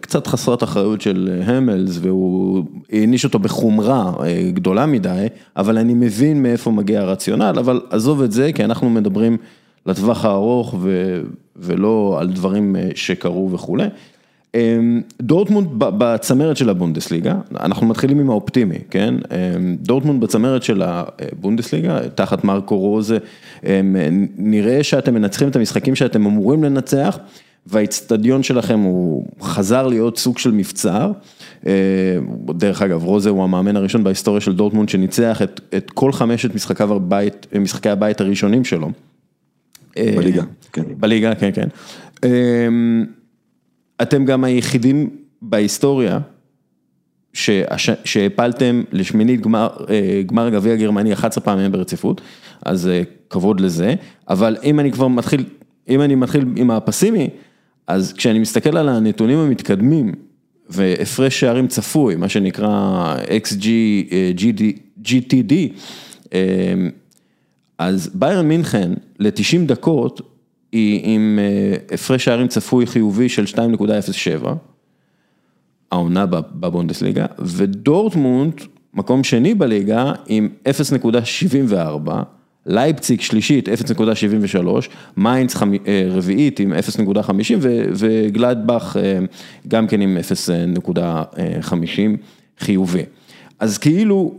קצת 0.00 0.26
חסרת 0.26 0.62
אחריות 0.62 1.00
של 1.00 1.42
המלס, 1.44 1.98
והוא 2.02 2.64
העניש 2.92 3.24
אותו 3.24 3.38
בחומרה 3.38 4.12
אה, 4.22 4.50
גדולה 4.54 4.86
מדי, 4.86 5.26
אבל 5.56 5.78
אני 5.78 5.94
מבין 5.94 6.42
מאיפה 6.42 6.70
מגיע 6.70 7.00
הרציונל, 7.00 7.54
אבל 7.58 7.80
עזוב 7.90 8.22
את 8.22 8.32
זה, 8.32 8.52
כי 8.52 8.64
אנחנו 8.64 8.90
מדברים 8.90 9.36
לטווח 9.86 10.24
הארוך 10.24 10.74
ו, 10.80 11.20
ולא 11.56 12.16
על 12.20 12.28
דברים 12.28 12.76
אה, 12.76 12.88
שקרו 12.94 13.50
וכולי. 13.52 13.86
אמ, 14.56 15.00
דורטמונד 15.22 15.68
בצמרת 15.78 16.56
של 16.56 16.70
הבונדסליגה, 16.70 17.34
אנחנו 17.60 17.86
מתחילים 17.86 18.20
עם 18.20 18.30
האופטימי, 18.30 18.78
כן? 18.90 19.14
אמ, 19.14 19.76
דורטמונד 19.80 20.20
בצמרת 20.20 20.62
של 20.62 20.82
הבונדסליגה, 20.82 21.98
תחת 22.14 22.44
מרקו 22.44 22.78
רוזה, 22.78 23.18
אמ, 23.64 23.96
נראה 24.36 24.82
שאתם 24.82 25.14
מנצחים 25.14 25.48
את 25.48 25.56
המשחקים 25.56 25.94
שאתם 25.94 26.26
אמורים 26.26 26.64
לנצח, 26.64 27.18
והאיצטדיון 27.66 28.42
שלכם 28.42 28.80
הוא 28.80 29.26
חזר 29.40 29.86
להיות 29.86 30.18
סוג 30.18 30.38
של 30.38 30.50
מבצר. 30.50 31.12
דרך 32.48 32.82
אגב, 32.82 33.04
רוזה 33.04 33.30
הוא 33.30 33.44
המאמן 33.44 33.76
הראשון 33.76 34.04
בהיסטוריה 34.04 34.40
של 34.40 34.54
דורטמונד 34.54 34.88
שניצח 34.88 35.42
את, 35.42 35.60
את 35.76 35.90
כל 35.90 36.12
חמשת 36.12 36.50
הבית, 36.78 37.46
משחקי 37.60 37.88
הבית 37.88 38.20
הראשונים 38.20 38.64
שלו. 38.64 38.90
בליגה, 39.96 40.42
כן. 40.72 40.82
בליגה, 40.96 41.34
כן, 41.34 41.50
כן. 41.54 41.68
אתם 44.02 44.24
גם 44.24 44.44
היחידים 44.44 45.10
בהיסטוריה 45.42 46.18
שהפלתם 48.04 48.82
לשמינית 48.92 49.40
גמר 50.26 50.48
גביע 50.52 50.76
גרמני 50.76 51.12
11 51.12 51.44
פעמים 51.44 51.72
ברציפות, 51.72 52.20
אז 52.64 52.88
אה, 52.88 53.02
כבוד 53.30 53.60
לזה, 53.60 53.94
אבל 54.28 54.56
אם 54.62 54.80
אני 54.80 54.92
כבר 54.92 55.08
מתחיל, 55.08 55.44
אם 55.88 56.00
אני 56.00 56.14
מתחיל 56.14 56.44
עם 56.56 56.70
הפסימי, 56.70 57.28
אז 57.86 58.12
כשאני 58.12 58.38
מסתכל 58.38 58.76
על 58.76 58.88
הנתונים 58.88 59.38
המתקדמים 59.38 60.12
והפרש 60.68 61.40
שערים 61.40 61.68
צפוי, 61.68 62.16
מה 62.16 62.28
שנקרא 62.28 63.14
XG, 63.44 63.66
אה, 64.12 64.32
GD, 64.36 64.62
GTD, 65.04 65.52
אה, 66.32 66.74
אז 67.78 68.10
ביירן 68.14 68.48
מינכן 68.48 68.92
ל-90 69.18 69.66
דקות 69.66 70.35
היא 70.76 71.00
עם 71.14 71.38
אה, 71.42 71.94
הפרש 71.94 72.24
שערים 72.24 72.48
צפוי 72.48 72.86
חיובי 72.86 73.28
של 73.28 73.44
2.07, 73.44 74.46
העונה 75.92 76.26
בב- 76.26 76.40
בבונדסליגה, 76.54 77.26
ודורטמונד, 77.38 78.52
מקום 78.94 79.24
שני 79.24 79.54
בליגה 79.54 80.12
עם 80.26 80.48
0.74, 80.68 81.74
לייפציג 82.66 83.20
שלישית 83.20 83.68
0.73, 83.68 83.72
מיינץ 85.16 85.56
אה, 85.62 86.08
רביעית 86.10 86.60
עם 86.60 86.72
0.50 86.72 87.30
ו- 87.60 87.84
וגלדבך 87.94 88.96
אה, 89.00 89.18
גם 89.68 89.86
כן 89.86 90.00
עם 90.00 90.16
0.50 90.16 91.72
חיובי. 92.58 93.02
אז 93.58 93.78
כאילו 93.78 94.34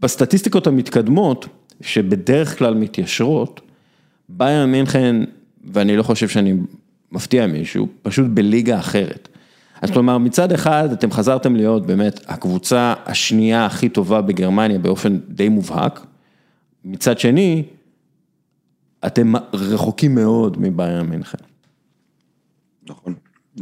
בסטטיסטיקות 0.00 0.66
המתקדמות, 0.66 1.46
שבדרך 1.80 2.58
כלל 2.58 2.74
מתיישרות, 2.74 3.60
ביירן 4.28 4.70
מינכן, 4.72 5.16
ואני 5.72 5.96
לא 5.96 6.02
חושב 6.02 6.28
שאני 6.28 6.54
מפתיע 7.12 7.46
מישהו, 7.46 7.88
פשוט 8.02 8.26
בליגה 8.34 8.78
אחרת. 8.78 9.28
אז 9.82 9.90
כלומר, 9.90 10.18
מצד 10.18 10.52
אחד 10.52 10.92
אתם 10.92 11.10
חזרתם 11.10 11.56
להיות 11.56 11.86
באמת 11.86 12.20
הקבוצה 12.28 12.94
השנייה 13.06 13.66
הכי 13.66 13.88
טובה 13.88 14.20
בגרמניה 14.20 14.78
באופן 14.78 15.18
די 15.28 15.48
מובהק, 15.48 16.06
מצד 16.84 17.18
שני, 17.18 17.64
אתם 19.06 19.32
רחוקים 19.52 20.14
מאוד 20.14 20.60
מביירן 20.60 21.06
מינכן. 21.06 21.38
נכון. 22.88 23.14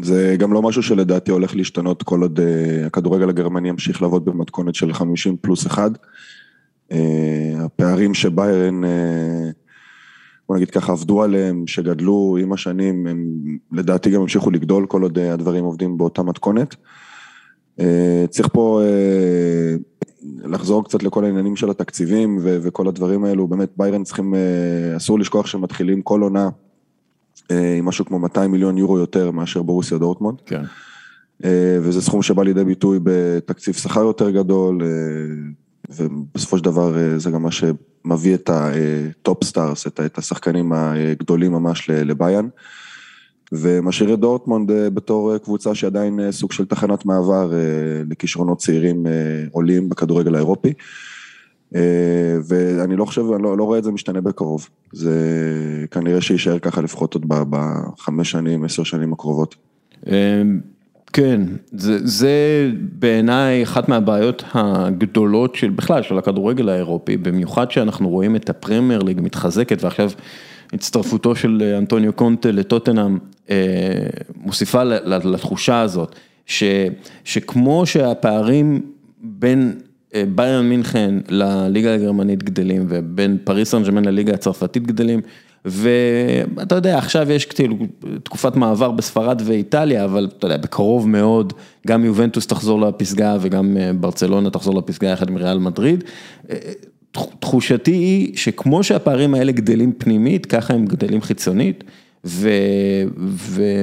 זה 0.03 0.37
גם 0.39 0.53
לא 0.53 0.63
משהו 0.63 0.83
שלדעתי 0.83 1.31
הולך 1.31 1.57
להשתנות 1.57 2.03
כל 2.03 2.23
עוד 2.23 2.41
אה, 2.41 2.87
הכדורגל 2.87 3.29
הגרמני 3.29 3.69
ימשיך 3.69 4.03
לעבוד 4.03 4.25
במתכונת 4.25 4.75
של 4.75 4.93
50 4.93 5.37
פלוס 5.41 5.67
1. 5.67 5.91
הפערים 7.59 8.15
שביירן, 8.15 8.85
אה, 8.85 9.51
בוא 10.49 10.57
נגיד 10.57 10.71
ככה, 10.71 10.93
עבדו 10.93 11.23
עליהם, 11.23 11.67
שגדלו 11.67 12.37
עם 12.41 12.53
השנים, 12.53 13.07
הם 13.07 13.29
לדעתי 13.73 14.11
גם 14.11 14.21
המשיכו 14.21 14.51
לגדול 14.51 14.87
כל 14.87 15.03
עוד 15.03 15.19
אה, 15.19 15.33
הדברים 15.33 15.65
עובדים 15.65 15.99
באותה 15.99 16.23
מתכונת. 16.23 16.77
אה, 17.81 18.25
צריך 18.31 18.49
פה 18.53 18.83
אה, 18.83 19.77
לחזור 20.45 20.85
קצת 20.85 21.03
לכל 21.03 21.25
העניינים 21.25 21.57
של 21.57 21.71
התקציבים 21.71 22.39
ו- 22.43 22.59
וכל 22.63 22.89
הדברים 22.89 23.25
האלו, 23.25 23.49
באמת 23.49 23.71
ביירן 23.77 24.05
צריכים, 24.05 24.35
אסור 24.97 25.19
לשכוח 25.19 25.47
שמתחילים 25.47 26.03
כל 26.03 26.23
עונה 26.23 26.49
עם 27.51 27.85
משהו 27.85 28.05
כמו 28.05 28.19
200 28.19 28.51
מיליון 28.51 28.79
יורו 28.79 28.99
יותר 28.99 29.31
מאשר 29.31 29.63
ברוסיה 29.63 29.99
דורטמונד. 29.99 30.39
כן. 30.47 30.63
וזה 31.83 32.03
סכום 32.03 32.23
שבא 32.23 32.43
לידי 32.43 32.65
ביטוי 32.65 32.99
בתקציב 33.03 33.75
שכר 33.75 34.01
יותר 34.01 34.31
גדול, 34.31 34.83
ובסופו 35.91 36.59
של 36.59 36.65
דבר 36.65 36.99
אה, 36.99 37.19
זה 37.19 37.31
גם 37.31 37.43
מה 37.43 37.51
שמביא 37.51 38.35
את 38.35 38.51
ה 38.53 38.76
top 38.76 39.45
stars, 39.45 39.87
את 39.87 40.01
ה- 40.01 40.07
את 40.07 40.19
השחקנים 40.19 40.73
הגדולים 40.73 41.53
ממש 41.53 41.91
לביירן. 41.91 42.49
ומשאיר 43.53 44.15
את 44.15 44.19
דורטמונד 44.21 44.71
אה, 44.71 44.91
בתור 44.91 45.33
אה, 45.33 45.39
קבוצה 45.39 45.75
שעדיין 45.75 46.21
אה, 46.21 46.33
סוג 46.33 46.53
של 46.53 46.65
תחנת 46.65 47.07
מעבר 47.07 47.53
אה, 47.55 47.59
לכישרונות 48.11 48.59
צעירים 48.59 49.07
אה, 49.07 49.13
עולים 49.53 49.89
בכדורגל 49.89 50.35
האירופי. 50.35 50.73
אה, 51.75 51.81
ואני 52.49 52.97
לא 52.97 53.05
חושב, 53.05 53.23
אני 53.35 53.43
לא, 53.43 53.59
לא 53.59 53.65
רואה 53.65 53.79
את 53.79 53.85
זה 53.85 53.91
משתנה 53.91 54.21
בקרוב. 54.21 54.69
זה 54.93 55.15
כנראה 55.91 56.21
שיישאר 56.21 56.59
ככה 56.59 56.81
לפחות 56.83 57.15
עוד 57.15 57.25
בחמש 57.29 58.31
שנים, 58.31 58.65
עשר 58.65 58.83
שנים 58.83 59.13
הקרובות. 59.13 59.55
כן, 61.15 61.41
זה, 61.73 62.07
זה 62.07 62.71
בעיניי 62.81 63.63
אחת 63.63 63.89
מהבעיות 63.89 64.45
הגדולות 64.55 65.55
של 65.55 65.71
בכלל, 65.71 66.03
של 66.03 66.19
הכדורגל 66.19 66.69
האירופי, 66.69 67.17
במיוחד 67.17 67.71
שאנחנו 67.71 68.09
רואים 68.09 68.37
את 68.37 68.51
הפרמייר 68.51 69.03
ליג 69.03 69.21
מתחזקת 69.21 69.85
ועכשיו 69.85 70.11
הצטרפותו 70.73 71.37
של 71.37 71.75
אנטוניו 71.79 72.13
קונטה 72.13 72.51
לטוטנאם 72.51 73.19
אה, 73.51 73.57
מוסיפה 74.37 74.85
לתחושה 74.85 75.81
הזאת, 75.81 76.15
ש, 76.47 76.65
שכמו 77.25 77.87
שהפערים 77.87 78.81
בין 79.23 79.73
אה, 80.15 80.25
ביירן 80.35 80.69
מינכן 80.69 81.15
לליגה 81.29 81.95
הגרמנית 81.95 82.43
גדלים 82.43 82.87
ובין 82.89 83.39
פריס 83.45 83.71
סן 83.71 84.05
לליגה 84.05 84.35
הצרפתית 84.35 84.87
גדלים. 84.87 85.21
ואתה 85.65 86.75
יודע, 86.75 86.99
עכשיו 86.99 87.33
יש 87.33 87.47
כאילו 87.47 87.77
תקופת 88.23 88.57
מעבר 88.57 88.91
בספרד 88.91 89.43
ואיטליה, 89.45 90.05
אבל 90.05 90.29
אתה 90.39 90.47
יודע, 90.47 90.57
בקרוב 90.57 91.09
מאוד, 91.09 91.53
גם 91.87 92.05
יובנטוס 92.05 92.47
תחזור 92.47 92.81
לפסגה 92.81 93.37
וגם 93.41 93.77
אה, 93.77 93.93
ברצלונה 93.93 94.51
תחזור 94.51 94.79
לפסגה 94.79 95.09
יחד 95.09 95.29
עם 95.31 95.37
ריאל 95.37 95.59
מדריד. 95.59 96.05
אה, 96.51 96.57
תח- 97.13 97.35
תחושתי 97.39 97.91
היא 97.91 98.37
שכמו 98.37 98.83
שהפערים 98.83 99.35
האלה 99.35 99.53
גדלים 99.53 99.93
פנימית, 99.99 100.47
ככה 100.47 100.75
הם 100.75 100.87
גדלים 100.87 101.23
חיצונית, 101.23 101.85
ו... 102.25 102.49
ו... 103.27 103.83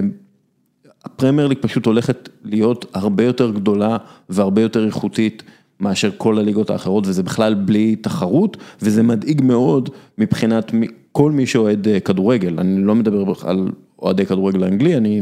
הפרמייר 1.05 1.47
ליג 1.47 1.57
פשוט 1.61 1.85
הולכת 1.85 2.29
להיות 2.43 2.85
הרבה 2.93 3.23
יותר 3.23 3.51
גדולה 3.51 3.97
והרבה 4.29 4.61
יותר 4.61 4.85
איכותית 4.85 5.43
מאשר 5.79 6.11
כל 6.17 6.37
הליגות 6.37 6.69
האחרות, 6.69 7.07
וזה 7.07 7.23
בכלל 7.23 7.53
בלי 7.53 7.95
תחרות, 7.95 8.57
וזה 8.81 9.03
מדאיג 9.03 9.41
מאוד 9.41 9.89
מבחינת 10.17 10.71
כל 11.11 11.31
מי 11.31 11.45
שאוהד 11.45 11.87
אה, 11.87 11.99
כדורגל, 11.99 12.59
אני 12.59 12.83
לא 12.83 12.95
מדבר 12.95 13.33
על 13.43 13.71
אוהדי 13.99 14.25
כדורגל 14.25 14.63
האנגלי, 14.63 14.97
אני, 14.97 15.21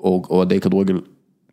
או 0.00 0.22
אוהדי 0.30 0.60
כדורגל 0.60 1.00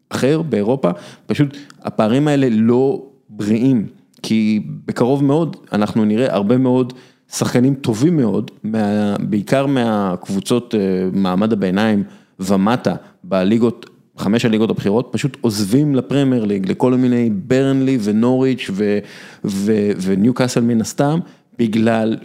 אחר 0.09 0.41
באירופה, 0.41 0.89
פשוט 1.25 1.57
הפערים 1.81 2.27
האלה 2.27 2.47
לא 2.51 3.05
בריאים, 3.29 3.87
כי 4.21 4.61
בקרוב 4.85 5.23
מאוד 5.23 5.55
אנחנו 5.73 6.05
נראה 6.05 6.33
הרבה 6.33 6.57
מאוד 6.57 6.93
שחקנים 7.31 7.75
טובים 7.75 8.17
מאוד, 8.17 8.51
מה, 8.63 9.15
בעיקר 9.19 9.65
מהקבוצות 9.65 10.75
אה, 10.75 10.79
מעמד 11.13 11.53
הביניים 11.53 12.03
ומטה 12.39 12.95
בליגות, 13.23 13.89
חמש 14.17 14.45
הליגות 14.45 14.69
הבכירות, 14.69 15.09
פשוט 15.11 15.37
עוזבים 15.41 15.95
לפרמייר 15.95 16.45
ליג, 16.45 16.71
לכל 16.71 16.93
מיני 16.93 17.29
ברנלי 17.29 17.97
ונוריץ' 18.03 18.69
ו- 18.73 18.99
ו- 19.45 19.91
וניוקאסל 20.01 20.61
מן 20.61 20.81
הסתם, 20.81 21.19
בגלל 21.59 22.17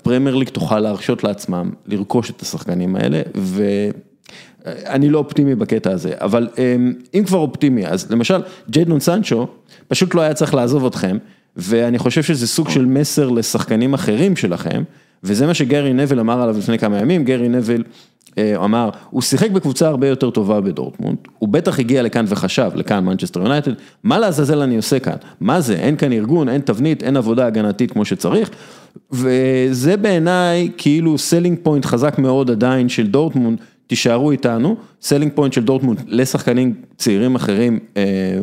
שהפרמייר 0.00 0.36
ליג 0.36 0.48
תוכל 0.48 0.80
להרשות 0.80 1.24
לעצמם 1.24 1.70
לרכוש 1.86 2.30
את 2.30 2.42
השחקנים 2.42 2.96
האלה, 2.96 3.22
ואני 3.34 5.08
לא 5.08 5.18
אופטימי 5.18 5.54
בקטע 5.54 5.90
הזה, 5.90 6.12
אבל 6.16 6.48
אמ, 6.58 6.92
אם 7.14 7.22
כבר 7.26 7.38
אופטימי, 7.38 7.86
אז 7.86 8.10
למשל 8.10 8.42
ג'יידון 8.70 9.00
סנצ'ו 9.00 9.46
פשוט 9.88 10.14
לא 10.14 10.20
היה 10.20 10.34
צריך 10.34 10.54
לעזוב 10.54 10.86
אתכם, 10.86 11.18
ואני 11.56 11.98
חושב 11.98 12.22
שזה 12.22 12.46
סוג 12.46 12.68
של 12.68 12.86
מסר 12.86 13.28
לשחקנים 13.28 13.94
אחרים 13.94 14.36
שלכם, 14.36 14.82
וזה 15.24 15.46
מה 15.46 15.54
שגרי 15.54 15.92
נוויל 15.92 16.20
אמר 16.20 16.42
עליו 16.42 16.58
לפני 16.58 16.78
כמה 16.78 16.98
ימים, 16.98 17.24
גרי 17.24 17.48
נוויל 17.48 17.82
אה, 18.38 18.64
אמר, 18.64 18.90
הוא 19.10 19.22
שיחק 19.22 19.50
בקבוצה 19.50 19.88
הרבה 19.88 20.08
יותר 20.08 20.30
טובה 20.30 20.60
בדורטמונד, 20.60 21.16
הוא 21.38 21.48
בטח 21.48 21.78
הגיע 21.78 22.02
לכאן 22.02 22.24
וחשב, 22.28 22.70
לכאן 22.74 23.04
מנצ'סטר 23.04 23.40
יונייטד, 23.40 23.72
מה 24.04 24.18
לעזאזל 24.18 24.60
אני 24.62 24.76
עושה 24.76 24.98
כאן? 24.98 25.16
מה 25.40 25.60
זה, 25.60 25.74
אין 25.74 25.96
כאן 25.96 26.12
ארגון, 26.12 26.48
אין 26.48 26.60
תבנית, 26.60 27.02
אין 27.02 27.16
עבודה 27.16 27.46
הגנתית 27.46 27.92
כמו 27.92 28.04
שצריך, 28.04 28.50
וזה 29.12 29.96
בעיניי 29.96 30.70
כאילו 30.76 31.18
selling 31.18 31.58
point 31.62 31.84
חזק 31.84 32.18
מאוד 32.18 32.50
עדיין 32.50 32.88
של 32.88 33.06
דורטמונד, 33.06 33.58
תישארו 33.86 34.30
איתנו, 34.30 34.76
selling 35.02 35.32
point 35.34 35.52
של 35.52 35.64
דורטמונד 35.64 36.00
לשחקנים 36.06 36.74
צעירים 36.96 37.34
אחרים 37.34 37.78
אה, 37.96 38.38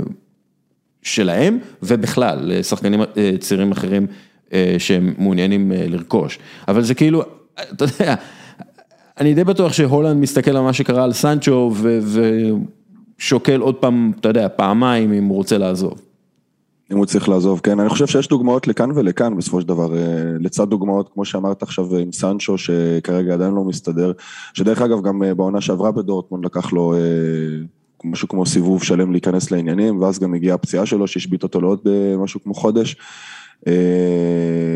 שלהם, 1.01 1.59
ובכלל 1.83 2.39
לשחקנים 2.41 3.01
אה, 3.01 3.31
צעירים 3.39 3.71
אחרים 3.71 4.07
אה, 4.53 4.75
שהם 4.77 5.13
מעוניינים 5.17 5.71
לרכוש, 5.75 6.39
אבל 6.67 6.81
זה 6.81 6.95
כאילו, 6.95 7.23
אתה 7.73 7.85
יודע, 7.85 8.15
אני 9.19 9.33
די 9.33 9.43
בטוח 9.43 9.73
שהולנד 9.73 10.17
מסתכל 10.17 10.51
על 10.51 10.63
מה 10.63 10.73
שקרה 10.73 11.03
על 11.03 11.13
סנצ'ו 11.13 11.73
ושוקל 13.19 13.59
עוד 13.59 13.75
פעם, 13.75 14.11
אתה 14.19 14.29
יודע, 14.29 14.47
פעמיים 14.55 15.13
אם 15.13 15.23
הוא 15.23 15.37
רוצה 15.37 15.57
לעזוב. 15.57 16.06
אם 16.91 16.97
הוא 16.97 17.05
צריך 17.05 17.29
לעזוב, 17.29 17.59
כן, 17.63 17.79
אני 17.79 17.89
חושב 17.89 18.07
שיש 18.07 18.27
דוגמאות 18.27 18.67
לכאן 18.67 18.89
ולכאן 18.95 19.37
בסופו 19.37 19.61
של 19.61 19.67
דבר, 19.67 19.93
לצד 20.39 20.69
דוגמאות, 20.69 21.09
כמו 21.13 21.25
שאמרת 21.25 21.63
עכשיו 21.63 21.95
עם 21.95 22.11
סנצ'ו, 22.11 22.57
שכרגע 22.57 23.33
עדיין 23.33 23.53
לא 23.53 23.63
מסתדר, 23.63 24.11
שדרך 24.53 24.81
אגב 24.81 25.01
גם 25.01 25.21
בעונה 25.37 25.61
שעברה 25.61 25.91
בדורטמונד 25.91 26.45
לקח 26.45 26.73
לו 26.73 26.93
משהו 28.03 28.27
כמו 28.27 28.45
סיבוב 28.45 28.83
שלם 28.83 29.11
להיכנס 29.11 29.51
לעניינים, 29.51 30.01
ואז 30.01 30.19
גם 30.19 30.33
הגיעה 30.33 30.55
הפציעה 30.55 30.85
שלו 30.85 31.07
שהשבית 31.07 31.43
אותו 31.43 31.61
לעוד 31.61 31.87
משהו 32.17 32.43
כמו 32.43 32.53
חודש. 32.53 32.95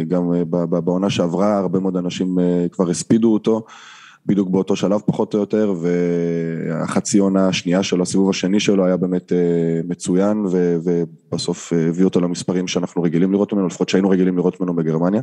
גם 0.07 0.31
בעונה 0.69 1.09
שעברה 1.09 1.57
הרבה 1.57 1.79
מאוד 1.79 1.97
אנשים 1.97 2.38
כבר 2.71 2.89
הספידו 2.89 3.33
אותו. 3.33 3.65
בדיוק 4.26 4.49
באותו 4.49 4.76
שלב 4.76 5.02
פחות 5.06 5.34
או 5.34 5.39
יותר, 5.39 5.73
והחצי 5.81 7.18
עונה 7.18 7.48
השנייה 7.48 7.84
שלו, 7.84 8.03
הסיבוב 8.03 8.30
השני 8.30 8.60
שלו 8.60 8.85
היה 8.85 8.98
באמת 8.98 9.31
מצוין, 9.88 10.45
ובסוף 10.84 11.73
הביא 11.89 12.06
אותו 12.06 12.22
למספרים 12.22 12.68
שאנחנו 12.68 13.02
רגילים 13.02 13.31
לראות 13.31 13.53
ממנו, 13.53 13.68
לפחות 13.68 13.89
שהיינו 13.89 14.10
רגילים 14.10 14.38
לראות 14.38 14.61
ממנו 14.61 14.76
בגרמניה. 14.76 15.22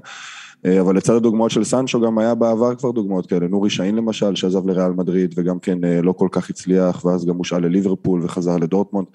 אבל 0.80 0.96
לצד 0.96 1.14
הדוגמאות 1.14 1.50
של 1.50 1.64
סנצ'ו 1.64 2.00
גם 2.00 2.18
היה 2.18 2.34
בעבר 2.34 2.74
כבר 2.74 2.90
דוגמאות 2.90 3.26
כאלה, 3.26 3.48
נורי 3.48 3.70
שאין 3.70 3.94
למשל, 3.94 4.34
שעזב 4.34 4.66
לריאל 4.66 4.90
מדריד 4.90 5.34
וגם 5.36 5.58
כן 5.58 5.78
לא 6.02 6.12
כל 6.12 6.28
כך 6.32 6.50
הצליח, 6.50 7.04
ואז 7.04 7.26
גם 7.26 7.36
הושאל 7.36 7.62
לליברפול 7.62 8.20
וחזר 8.24 8.56
לדורטמונד. 8.56 9.06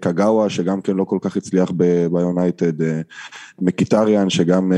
קגאווה 0.00 0.50
שגם 0.50 0.80
כן 0.80 0.96
לא 0.96 1.04
כל 1.04 1.18
כך 1.20 1.36
הצליח 1.36 1.70
ביונייטד, 2.10 2.72
מקיטריאן 3.60 4.30
שגם 4.30 4.72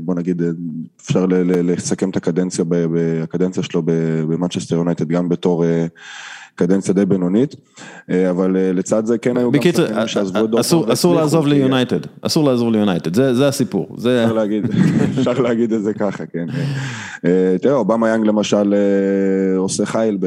בוא 0.00 0.14
נגיד 0.14 0.42
אפשר 1.00 1.26
לסכם 1.46 2.10
את 2.10 2.16
הקדנציה, 2.16 2.64
הקדנציה 3.22 3.62
שלו 3.62 3.82
במנצ'סטר 3.84 4.76
יונייטד 4.76 5.08
גם 5.08 5.28
בתור 5.28 5.64
קדנציה 6.58 6.94
די 6.94 7.04
בינונית, 7.04 7.54
אבל 8.30 8.56
לצד 8.74 9.06
זה 9.06 9.18
כן 9.18 9.36
היו 9.36 9.52
גם 9.52 9.62
שחקנים 9.62 10.08
שעזבו 10.08 10.44
את 10.44 10.50
דורטמונד. 10.50 10.90
אסור 10.90 11.14
לעזוב 11.14 11.46
ליונייטד, 11.46 12.00
אסור 12.22 12.44
לעזוב 12.44 12.72
ליונייטד, 12.72 13.14
זה 13.14 13.48
הסיפור. 13.48 13.96
אפשר 13.96 14.32
להגיד, 14.32 14.64
אפשר 15.18 15.32
להגיד 15.32 15.72
את 15.72 15.82
זה 15.82 15.94
ככה, 15.94 16.26
כן. 16.26 16.46
תראה, 17.62 17.74
אובמיאנג 17.74 18.26
למשל 18.26 18.74
עושה 19.56 19.86
חיל 19.86 20.18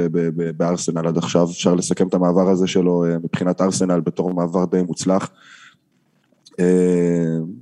בארסנל 0.58 1.08
עד 1.08 1.18
עכשיו, 1.18 1.48
אפשר 1.52 1.76
לסכם 1.76 2.08
את 2.08 2.14
המעבר 2.14 2.50
הזה 2.50 2.68
שלו 2.68 3.06
מבחינת 3.24 3.62
ארסנל 3.62 4.00
בתור 4.00 4.34
מעבר 4.34 4.66
די 4.66 4.82
מוצלח. 4.82 5.30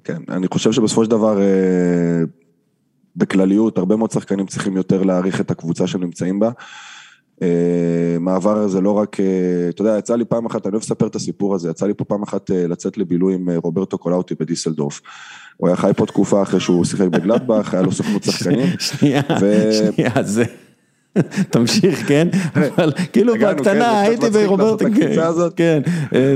כן, 0.03 0.21
אני 0.29 0.47
חושב 0.47 0.71
שבסופו 0.71 1.03
של 1.03 1.09
דבר, 1.09 1.39
בכלליות, 3.15 3.77
הרבה 3.77 3.95
מאוד 3.95 4.11
שחקנים 4.11 4.45
צריכים 4.45 4.77
יותר 4.77 5.03
להעריך 5.03 5.41
את 5.41 5.51
הקבוצה 5.51 5.87
שהם 5.87 6.03
נמצאים 6.03 6.39
בה. 6.39 6.49
מעבר 8.19 8.57
הזה 8.57 8.81
לא 8.81 8.91
רק, 8.91 9.17
אתה 9.69 9.81
יודע, 9.81 9.97
יצא 9.97 10.15
לי 10.15 10.25
פעם 10.25 10.45
אחת, 10.45 10.65
אני 10.65 10.73
אוהב 10.73 10.83
לספר 10.83 11.07
את 11.07 11.15
הסיפור 11.15 11.55
הזה, 11.55 11.69
יצא 11.69 11.87
לי 11.87 11.93
פה 11.93 12.05
פעם 12.05 12.23
אחת 12.23 12.49
לצאת 12.49 12.97
לבילוי 12.97 13.33
עם 13.33 13.49
רוברטו 13.63 13.97
קולאוטי 13.97 14.35
בדיסלדורף. 14.39 15.01
הוא 15.57 15.67
היה 15.67 15.77
חי 15.77 15.91
פה 15.97 16.05
תקופה 16.05 16.41
אחרי 16.41 16.59
שהוא 16.59 16.85
שיחק 16.85 17.07
בגלדבך, 17.07 17.73
היה 17.73 17.83
לו 17.83 17.91
סוכנות 17.91 18.23
שחקנים. 18.31 18.67
שנייה, 18.79 19.21
שנייה, 19.71 20.23
זה... 20.23 20.43
תמשיך, 21.51 22.07
כן? 22.07 22.27
אבל 22.55 22.91
כאילו 23.13 23.33
בקטנה 23.33 24.01
הייתי 24.01 24.29
ברוברטו, 24.29 24.85
כן, 25.55 25.81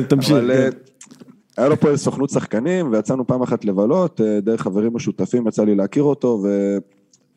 תמשיך. 0.08 0.38
היה 1.58 1.68
לו 1.68 1.80
פה 1.80 1.98
סוכנות 1.98 2.30
שחקנים, 2.30 2.92
ויצאנו 2.92 3.28
פעם 3.28 3.42
אחת 3.42 3.66
לבלות, 3.66 4.22
דרך 4.42 4.62
חברים 4.62 4.94
משותפים 4.94 5.48
יצא 5.48 5.64
לי 5.64 5.76
להכיר 5.76 6.04
אותו, 6.04 6.44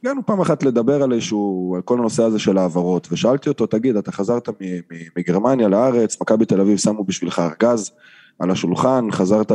והגענו 0.03 0.27
פעם 0.27 0.41
אחת 0.41 0.63
לדבר 0.63 1.03
על 1.03 1.13
איזשהו, 1.13 1.73
על 1.77 1.83
כל 1.83 1.99
הנושא 1.99 2.23
הזה 2.23 2.39
של 2.39 2.59
העברות, 2.59 3.09
ושאלתי 3.11 3.49
אותו, 3.49 3.67
תגיד, 3.67 3.97
אתה 3.97 4.13
חזרת 4.13 4.49
מגרמניה 5.17 5.69
לארץ, 5.69 6.21
מכבי 6.21 6.45
תל 6.45 6.61
אביב 6.61 6.79
שמו 6.79 7.05
בשבילך 7.05 7.39
ארגז 7.39 7.91
על 8.39 8.51
השולחן, 8.51 9.09
חזרת 9.11 9.53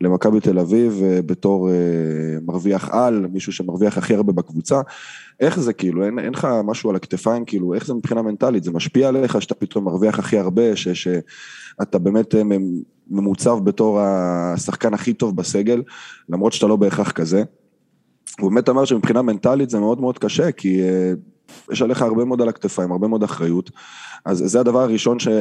למכבי 0.00 0.40
תל 0.40 0.58
אביב 0.58 1.02
בתור 1.26 1.68
מרוויח 2.42 2.88
על, 2.90 3.26
מישהו 3.32 3.52
שמרוויח 3.52 3.98
הכי 3.98 4.14
הרבה 4.14 4.32
בקבוצה, 4.32 4.80
איך 5.40 5.60
זה 5.60 5.72
כאילו, 5.72 6.04
אין, 6.04 6.18
אין 6.18 6.32
לך 6.32 6.48
משהו 6.64 6.90
על 6.90 6.96
הכתפיים, 6.96 7.44
כאילו, 7.44 7.74
איך 7.74 7.86
זה 7.86 7.94
מבחינה 7.94 8.22
מנטלית, 8.22 8.64
זה 8.64 8.70
משפיע 8.70 9.08
עליך 9.08 9.42
שאתה 9.42 9.54
פתאום 9.54 9.84
מרוויח 9.84 10.18
הכי 10.18 10.38
הרבה, 10.38 10.76
ש, 10.76 10.88
שאתה 10.88 11.98
באמת 11.98 12.34
ממוצב 13.10 13.58
בתור 13.64 14.00
השחקן 14.00 14.94
הכי 14.94 15.12
טוב 15.12 15.36
בסגל, 15.36 15.82
למרות 16.28 16.52
שאתה 16.52 16.66
לא 16.66 16.76
בהכרח 16.76 17.10
כזה. 17.10 17.44
הוא 18.40 18.50
באמת 18.50 18.68
אמר 18.68 18.84
שמבחינה 18.84 19.22
מנטלית 19.22 19.70
זה 19.70 19.78
מאוד 19.78 20.00
מאוד 20.00 20.18
קשה, 20.18 20.52
כי 20.52 20.80
יש 21.72 21.82
עליך 21.82 22.02
הרבה 22.02 22.24
מאוד 22.24 22.42
על 22.42 22.48
הכתפיים, 22.48 22.92
הרבה 22.92 23.08
מאוד 23.08 23.22
אחריות. 23.22 23.70
אז 24.24 24.42
זה 24.46 24.60
הדבר 24.60 24.82
הראשון 24.82 25.18
שאני 25.18 25.34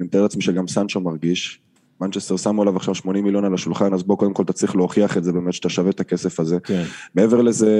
מתאר 0.00 0.22
לעצמי 0.22 0.42
שגם 0.42 0.68
סנצ'ו 0.68 1.00
מרגיש. 1.00 1.60
מנצ'סטר 2.00 2.36
שמו 2.36 2.62
עליו 2.62 2.76
עכשיו 2.76 2.94
80 2.94 3.24
מיליון 3.24 3.44
על 3.44 3.54
השולחן, 3.54 3.94
אז 3.94 4.02
בוא 4.02 4.16
קודם 4.16 4.32
כל 4.34 4.42
אתה 4.42 4.52
צריך 4.52 4.76
להוכיח 4.76 5.16
את 5.16 5.24
זה 5.24 5.32
באמת, 5.32 5.52
שאתה 5.52 5.68
שווה 5.68 5.90
את 5.90 6.00
הכסף 6.00 6.40
הזה. 6.40 6.58
כן. 6.60 6.82
מעבר 7.14 7.42
לזה, 7.42 7.70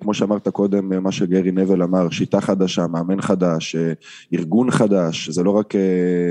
כמו 0.00 0.14
שאמרת 0.14 0.48
קודם, 0.48 1.02
מה 1.02 1.12
שגרי 1.12 1.52
נבל 1.52 1.82
אמר, 1.82 2.10
שיטה 2.10 2.40
חדשה, 2.40 2.86
מאמן 2.86 3.20
חדש, 3.20 3.76
ארגון 4.34 4.70
חדש, 4.70 5.30
זה 5.30 5.42
לא 5.42 5.50
רק 5.50 5.74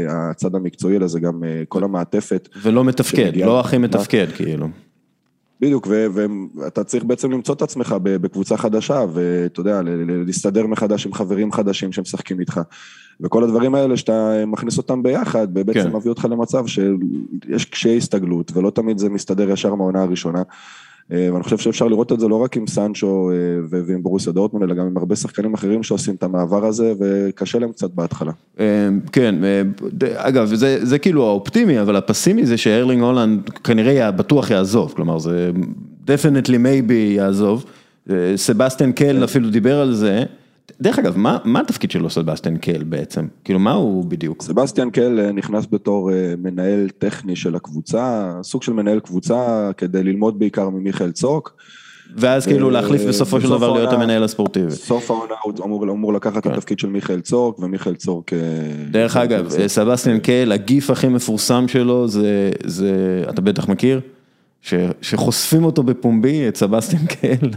הצד 0.10 0.56
המקצועי, 0.56 0.98
אלא 0.98 1.08
זה 1.08 1.20
גם 1.20 1.44
כל 1.68 1.84
המעטפת. 1.84 2.50
ולא 2.62 2.84
מתפקד, 2.84 3.32
לא 3.36 3.60
הכי 3.60 3.78
מתפקד, 3.78 4.28
כאילו. 4.36 4.68
בדיוק, 5.62 5.88
ואתה 6.56 6.84
צריך 6.84 7.04
בעצם 7.04 7.32
למצוא 7.32 7.56
את 7.56 7.62
עצמך 7.62 7.96
בקבוצה 8.04 8.58
חדשה, 8.58 9.06
ואתה 9.14 9.60
יודע, 9.60 9.82
להסתדר 10.26 10.68
מחדש 10.68 11.06
עם 11.06 11.14
חברים 11.14 11.52
חדשים 11.52 11.92
שמשחקים 11.92 12.40
איתך. 12.40 12.62
וכל 13.22 13.44
הדברים 13.44 13.76
האלה 13.76 13.98
שאתה 13.98 14.46
מכניס 14.48 14.78
אותם 14.78 15.04
ביחד, 15.04 15.54
בעצם 15.54 15.96
מביא 15.96 16.10
אותך 16.10 16.28
למצב 16.32 16.68
שיש 16.68 17.66
קשיי 17.66 17.98
הסתגלות, 17.98 18.52
ולא 18.56 18.70
תמיד 18.70 18.98
זה 18.98 19.10
מסתדר 19.10 19.50
ישר 19.50 19.76
מהעונה 19.76 20.02
הראשונה. 20.02 20.44
ואני 21.12 21.44
חושב 21.44 21.58
שאפשר 21.58 21.88
לראות 21.88 22.12
את 22.12 22.20
זה 22.20 22.28
לא 22.28 22.36
רק 22.36 22.58
עם 22.58 22.68
סנצ'ו 22.68 23.32
ועם 23.70 24.04
ברוסיה 24.04 24.34
דורטמונד, 24.34 24.64
אלא 24.64 24.74
גם 24.74 24.86
עם 24.86 24.98
הרבה 24.98 25.16
שחקנים 25.16 25.54
אחרים 25.54 25.84
שעושים 25.84 26.16
את 26.16 26.24
המעבר 26.24 26.66
הזה, 26.66 26.94
וקשה 27.00 27.60
להם 27.60 27.72
קצת 27.72 27.90
בהתחלה. 27.92 28.32
כן, 29.12 29.36
אגב, 30.16 30.52
זה 30.82 31.00
כאילו 31.00 31.28
האופטימי, 31.28 31.82
אבל 31.82 31.96
הפסימי 31.96 32.46
זה 32.46 32.58
שארלינג 32.58 33.02
הולנד 33.02 33.50
כנראה 33.50 34.12
בטוח 34.12 34.52
יעזוב, 34.52 34.94
כלומר 34.96 35.20
זה 35.20 35.52
definitely 36.08 36.50
maybe 36.64 36.94
יעזוב. 36.94 37.66
סבסטיאן 38.36 38.92
קל 38.92 39.24
אפילו 39.24 39.50
דיבר 39.50 39.82
על 39.82 39.94
זה. 39.94 40.24
דרך 40.82 41.00
אגב, 41.00 41.18
מה 41.44 41.60
התפקיד 41.60 41.92
שלו 41.92 42.10
סבסטיאן 42.10 42.58
קל 42.58 42.84
בעצם? 42.84 43.28
כאילו, 43.44 43.60
מה 43.60 43.72
הוא 43.72 44.06
בדיוק? 44.06 44.42
סבסטיאן 44.42 44.90
קל 44.90 45.32
נכנס 45.32 45.66
בתור 45.72 46.12
מנהל 46.38 46.90
טכני 46.98 47.36
של 47.36 47.56
הקבוצה, 47.56 48.34
סוג 48.44 48.64
של 48.64 48.74
מנהל 48.74 49.00
קבוצה 49.00 49.72
כדי 49.78 50.04
ללמוד 50.04 50.40
בעיקר 50.40 50.70
ממיכאל 50.70 51.12
צורק. 51.12 51.56
ואז 52.16 52.46
כאילו 52.46 52.70
להחליף 52.70 53.02
בסופו 53.02 53.42
של 53.42 53.50
דבר 53.50 53.74
להיות 53.74 53.94
המנהל 53.94 54.24
הספורטיבי. 54.24 54.72
סוף 54.72 55.12
העונה 55.12 55.34
הוא 55.44 55.84
אמור 55.92 56.14
לקחת 56.14 56.48
את 56.48 56.52
התפקיד 56.52 56.80
של 56.80 56.90
מיכאל 56.90 57.22
צורק, 57.22 57.60
ומיכאל 57.60 57.96
צורק... 57.96 58.34
דרך 58.92 59.18
אגב, 59.18 59.50
סבסטיאן 59.68 60.20
קל, 60.20 60.52
הגיף 60.52 60.90
הכי 60.90 61.08
מפורסם 61.08 61.68
שלו 61.68 62.08
זה, 62.08 63.24
אתה 63.30 63.42
בטח 63.42 63.70
מכיר? 63.70 64.02
שחושפים 65.02 65.64
אותו 65.64 65.84
בפומבי, 65.84 66.48
את 66.48 66.58
סבסטיאן 66.58 67.06
קל. 67.06 67.50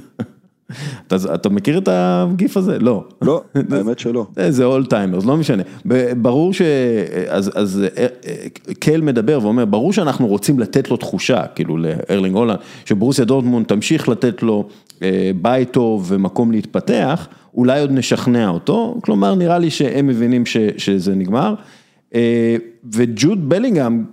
אתה 1.34 1.48
מכיר 1.48 1.78
את 1.78 1.88
הגיף 1.92 2.56
הזה? 2.56 2.78
לא. 2.78 3.04
לא, 3.22 3.42
האמת 3.70 3.98
שלא. 3.98 4.26
זה 4.48 4.64
old 4.64 4.86
timers, 4.86 5.24
לא 5.24 5.36
משנה. 5.36 5.62
ברור 6.16 6.52
ש... 6.52 6.62
אז 7.28 7.84
קל 8.78 9.00
מדבר 9.00 9.38
ואומר, 9.42 9.64
ברור 9.64 9.92
שאנחנו 9.92 10.26
רוצים 10.26 10.58
לתת 10.58 10.90
לו 10.90 10.96
תחושה, 10.96 11.46
כאילו 11.54 11.76
לארלינג 11.76 12.36
הולנד, 12.36 12.58
שברוסיה 12.84 13.24
דורטמונד 13.24 13.66
תמשיך 13.66 14.08
לתת 14.08 14.42
לו 14.42 14.68
בית 15.42 15.70
טוב 15.70 16.06
ומקום 16.08 16.52
להתפתח, 16.52 17.28
אולי 17.54 17.80
עוד 17.80 17.90
נשכנע 17.90 18.48
אותו, 18.48 18.98
כלומר 19.02 19.34
נראה 19.34 19.58
לי 19.58 19.70
שהם 19.70 20.06
מבינים 20.06 20.46
שזה 20.76 21.14
נגמר. 21.14 21.54
וג'וד 22.92 23.48
בלינגהם 23.48 24.04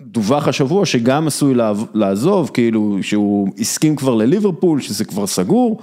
דווח 0.00 0.48
השבוע 0.48 0.86
שגם 0.86 1.26
עשוי 1.26 1.54
לעזוב, 1.94 2.50
כאילו 2.54 2.98
שהוא 3.02 3.48
הסכים 3.58 3.96
כבר 3.96 4.14
לליברפול, 4.14 4.80
שזה 4.80 5.04
כבר 5.04 5.26
סגור. 5.26 5.80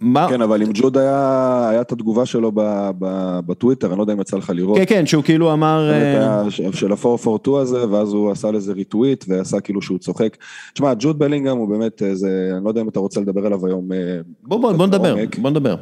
מה... 0.00 0.26
כן, 0.28 0.42
אבל 0.42 0.62
עם 0.62 0.70
ג'וד 0.74 0.98
היה, 0.98 1.68
היה 1.70 1.80
את 1.80 1.92
התגובה 1.92 2.26
שלו 2.26 2.52
ב, 2.54 2.90
ב, 2.98 3.38
בטוויטר, 3.46 3.88
אני 3.88 3.98
לא 3.98 4.02
יודע 4.02 4.12
אם 4.12 4.20
יצא 4.20 4.36
לך 4.36 4.52
לראות. 4.54 4.78
כן, 4.78 4.84
כן, 4.86 5.06
שהוא 5.06 5.24
כאילו 5.24 5.52
אמר... 5.52 5.90
אה, 5.92 6.50
של 6.50 6.92
ה-442 6.92 7.50
הזה, 7.50 7.88
ואז 7.90 8.12
הוא 8.12 8.30
עשה 8.30 8.50
לזה 8.50 8.72
ריטוויט, 8.72 9.24
ועשה 9.28 9.60
כאילו 9.60 9.82
שהוא 9.82 9.98
צוחק. 9.98 10.36
תשמע, 10.72 10.92
ג'וד 10.98 11.18
בלינגהם 11.18 11.56
הוא 11.56 11.68
באמת, 11.68 12.02
איזה, 12.02 12.50
אני 12.56 12.64
לא 12.64 12.70
יודע 12.70 12.80
אם 12.80 12.88
אתה 12.88 13.00
רוצה 13.00 13.20
לדבר 13.20 13.46
עליו 13.46 13.66
היום, 13.66 13.92
אה, 13.92 14.20
בוא, 14.42 14.60
בוא, 14.60 14.72
בוא 14.72 14.86
נדבר. 14.86 15.14
בוא 15.38 15.50
נדבר. 15.50 15.76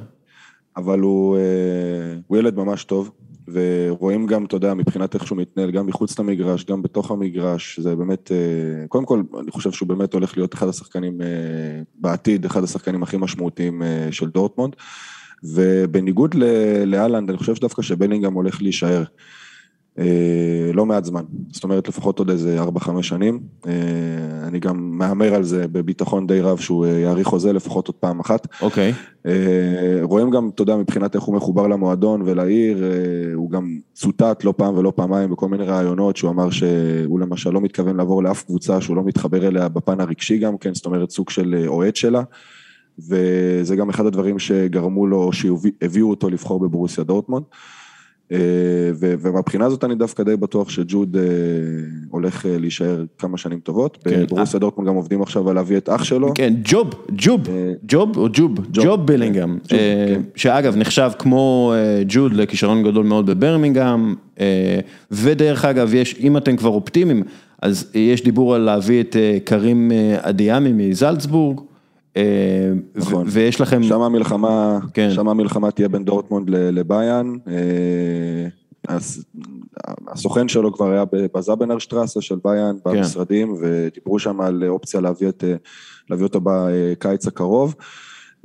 אבל 0.76 1.00
הוא, 1.00 1.36
אה, 1.36 1.42
הוא 2.26 2.38
ילד 2.38 2.56
ממש 2.56 2.84
טוב, 2.84 3.10
ורואים 3.52 4.26
גם, 4.26 4.44
אתה 4.44 4.56
יודע, 4.56 4.74
מבחינת 4.74 5.14
איך 5.14 5.26
שהוא 5.26 5.38
מתנהל, 5.38 5.70
גם 5.70 5.86
מחוץ 5.86 6.18
למגרש, 6.18 6.64
גם 6.64 6.82
בתוך 6.82 7.10
המגרש, 7.10 7.80
זה 7.80 7.96
באמת, 7.96 8.32
אה, 8.32 8.86
קודם 8.88 9.04
כל, 9.04 9.22
אני 9.40 9.50
חושב 9.50 9.72
שהוא 9.72 9.88
באמת 9.88 10.14
הולך 10.14 10.36
להיות 10.36 10.54
אחד 10.54 10.68
השחקנים, 10.68 11.22
אה, 11.22 11.26
בעתיד, 11.94 12.44
אחד 12.44 12.64
השחקנים 12.64 13.02
הכי 13.02 13.16
משמעותיים 13.16 13.82
אה, 13.82 14.08
של 14.10 14.28
דורטמונד, 14.28 14.76
ובניגוד 15.44 16.34
לאלנד, 16.86 17.28
אני 17.28 17.38
חושב 17.38 17.54
שדווקא 17.54 17.82
שבלינגהם 17.82 18.34
הולך 18.34 18.62
להישאר. 18.62 19.04
אה, 19.98 20.70
לא 20.74 20.86
מעט 20.86 21.04
זמן, 21.04 21.22
זאת 21.52 21.64
אומרת 21.64 21.88
לפחות 21.88 22.18
עוד 22.18 22.30
איזה 22.30 22.58
4-5 22.76 23.02
שנים, 23.02 23.40
אה, 23.66 23.72
אני 24.46 24.58
גם 24.58 24.98
מהמר 24.98 25.34
על 25.34 25.42
זה 25.44 25.68
בביטחון 25.68 26.26
די 26.26 26.40
רב 26.40 26.58
שהוא 26.58 26.86
אה, 26.86 26.90
יאריך 26.90 27.26
חוזה 27.26 27.52
לפחות 27.52 27.88
עוד 27.88 27.96
פעם 27.96 28.20
אחת. 28.20 28.46
אוקיי. 28.62 28.92
אה, 29.26 29.98
רואים 30.02 30.30
גם, 30.30 30.50
אתה 30.54 30.62
יודע, 30.62 30.76
מבחינת 30.76 31.14
איך 31.14 31.22
הוא 31.22 31.34
מחובר 31.34 31.66
למועדון 31.66 32.22
ולעיר, 32.24 32.84
הוא 33.34 33.50
גם 33.50 33.78
צוטט 33.94 34.44
לא 34.44 34.54
פעם 34.56 34.78
ולא 34.78 34.92
פעמיים 34.96 35.30
בכל 35.30 35.48
מיני 35.48 35.64
ראיונות, 35.64 36.16
שהוא 36.16 36.30
אמר 36.30 36.50
שהוא 36.50 37.20
למשל 37.20 37.50
לא 37.50 37.60
מתכוון 37.60 37.96
לעבור 37.96 38.22
לאף 38.22 38.42
קבוצה, 38.42 38.80
שהוא 38.80 38.96
לא 38.96 39.02
מתחבר 39.04 39.48
אליה 39.48 39.68
בפן 39.68 40.00
הרגשי 40.00 40.38
גם 40.38 40.58
כן, 40.58 40.74
זאת 40.74 40.86
אומרת 40.86 41.10
סוג 41.10 41.30
של 41.30 41.64
אוהד 41.66 41.96
שלה, 41.96 42.22
וזה 42.98 43.76
גם 43.76 43.88
אחד 43.88 44.06
הדברים 44.06 44.38
שגרמו 44.38 45.06
לו, 45.06 45.32
שהביאו 45.32 46.10
אותו 46.10 46.30
לבחור 46.30 46.60
בברוסיה 46.60 47.04
דורטמונד. 47.04 47.44
אה, 48.32 48.38
ומהבחינה 49.00 49.66
הזאת 49.66 49.84
אני 49.84 49.94
דווקא 49.94 50.22
די 50.22 50.36
בטוח 50.36 50.68
שג'וד 50.68 51.16
אה, 51.16 51.22
הולך 52.10 52.46
אה, 52.46 52.58
להישאר 52.58 53.04
כמה 53.18 53.38
שנים 53.38 53.60
טובות. 53.60 53.98
כן. 54.04 54.22
בברוסיה 54.22 54.60
דורטמונד 54.60 54.88
גם 54.88 54.94
עובדים 54.94 55.22
עכשיו 55.22 55.48
על 55.48 55.54
להביא 55.54 55.76
את 55.76 55.88
אח 55.88 56.04
שלו. 56.04 56.34
כן, 56.34 56.54
ג'וב, 56.64 56.94
ג'וב, 57.16 57.40
ג'וב 57.88 58.16
או 58.16 58.28
ג'וב, 58.32 58.66
ג'וב 58.72 59.06
בילינגהם, 59.06 59.58
אה, 59.72 59.78
כן. 60.08 60.20
שאגב 60.34 60.76
נחשב 60.76 61.10
כמו 61.18 61.74
ג'וד 62.08 62.32
לכישרון 62.32 62.82
גדול 62.82 63.06
מאוד 63.06 63.26
בברמינגהם, 63.26 64.14
ודרך 65.10 65.64
אגב, 65.64 65.94
יש, 65.94 66.16
אם 66.20 66.36
אתם 66.36 66.56
כבר 66.56 66.70
אופטימיים, 66.70 67.22
אז 67.62 67.90
יש 67.94 68.24
דיבור 68.24 68.54
על 68.54 68.60
להביא 68.60 69.00
את 69.00 69.16
קרים 69.44 69.92
אדיאמי 70.22 70.72
מזלצבורג, 70.72 71.60
נכון. 72.94 73.26
ויש 73.30 73.60
לכם, 73.60 73.82
שם 73.82 74.00
המלחמה, 74.00 74.78
כן. 74.94 75.10
שם 75.10 75.28
המלחמה 75.28 75.70
תהיה 75.70 75.88
בין 75.88 76.04
דורטמונד 76.04 76.50
לביאן. 76.50 77.34
אה, 77.48 78.48
אז 78.88 79.24
הסוכן 80.08 80.48
שלו 80.48 80.72
כבר 80.72 80.90
היה 80.90 81.04
בזאבנר 81.34 81.78
שטראסה 81.78 82.20
של 82.20 82.36
ביאן 82.44 82.76
כן. 82.84 82.90
במשרדים, 82.90 83.54
ודיברו 83.60 84.18
שם 84.18 84.40
על 84.40 84.64
אופציה 84.68 85.00
להביא, 85.00 85.28
את, 85.28 85.44
אה, 85.44 85.54
להביא 86.10 86.24
אותו 86.24 86.40
בקיץ 86.44 87.26
הקרוב. 87.26 87.74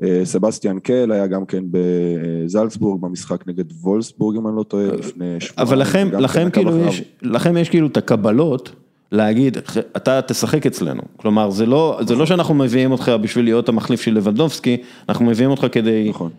אה, 0.04 0.22
סבסטיאן 0.24 0.80
קל 0.80 1.12
היה 1.12 1.28
גם 1.28 1.46
כן 1.46 1.64
בזלצבורג 1.72 3.02
במשחק 3.02 3.48
נגד 3.48 3.72
וולסבורג, 3.72 4.38
אם 4.38 4.48
אני 4.48 4.56
לא 4.56 4.64
טועה, 4.64 4.86
לפני 4.86 5.40
שבועיים. 5.40 5.68
אבל 5.70 5.82
לכם, 5.82 6.10
לכם 6.12 6.50
כן 6.50 6.50
כאילו. 6.50 6.78
יש, 6.78 7.04
לכם 7.22 7.58
יש 7.58 7.70
כאילו 7.70 7.88
את 7.88 7.98
הקבלות 7.98 8.83
להגיד, 9.14 9.58
אתה 9.98 10.22
תשחק 10.22 10.66
אצלנו, 10.66 11.02
כלומר 11.18 11.50
זה 11.50 11.66
לא, 11.66 12.00
זה 12.08 12.16
לא 12.16 12.26
שאנחנו 12.26 12.54
מביאים 12.54 12.92
אותך 12.92 13.12
בשביל 13.22 13.46
להיות 13.46 13.70
המחליף 13.70 14.02
של 14.02 14.14
לבנדובסקי, 14.14 14.78
אנחנו 15.10 15.26
מביאים 15.26 15.52
אותך 15.52 15.68
כדי 15.72 16.10
נכון. 16.10 16.30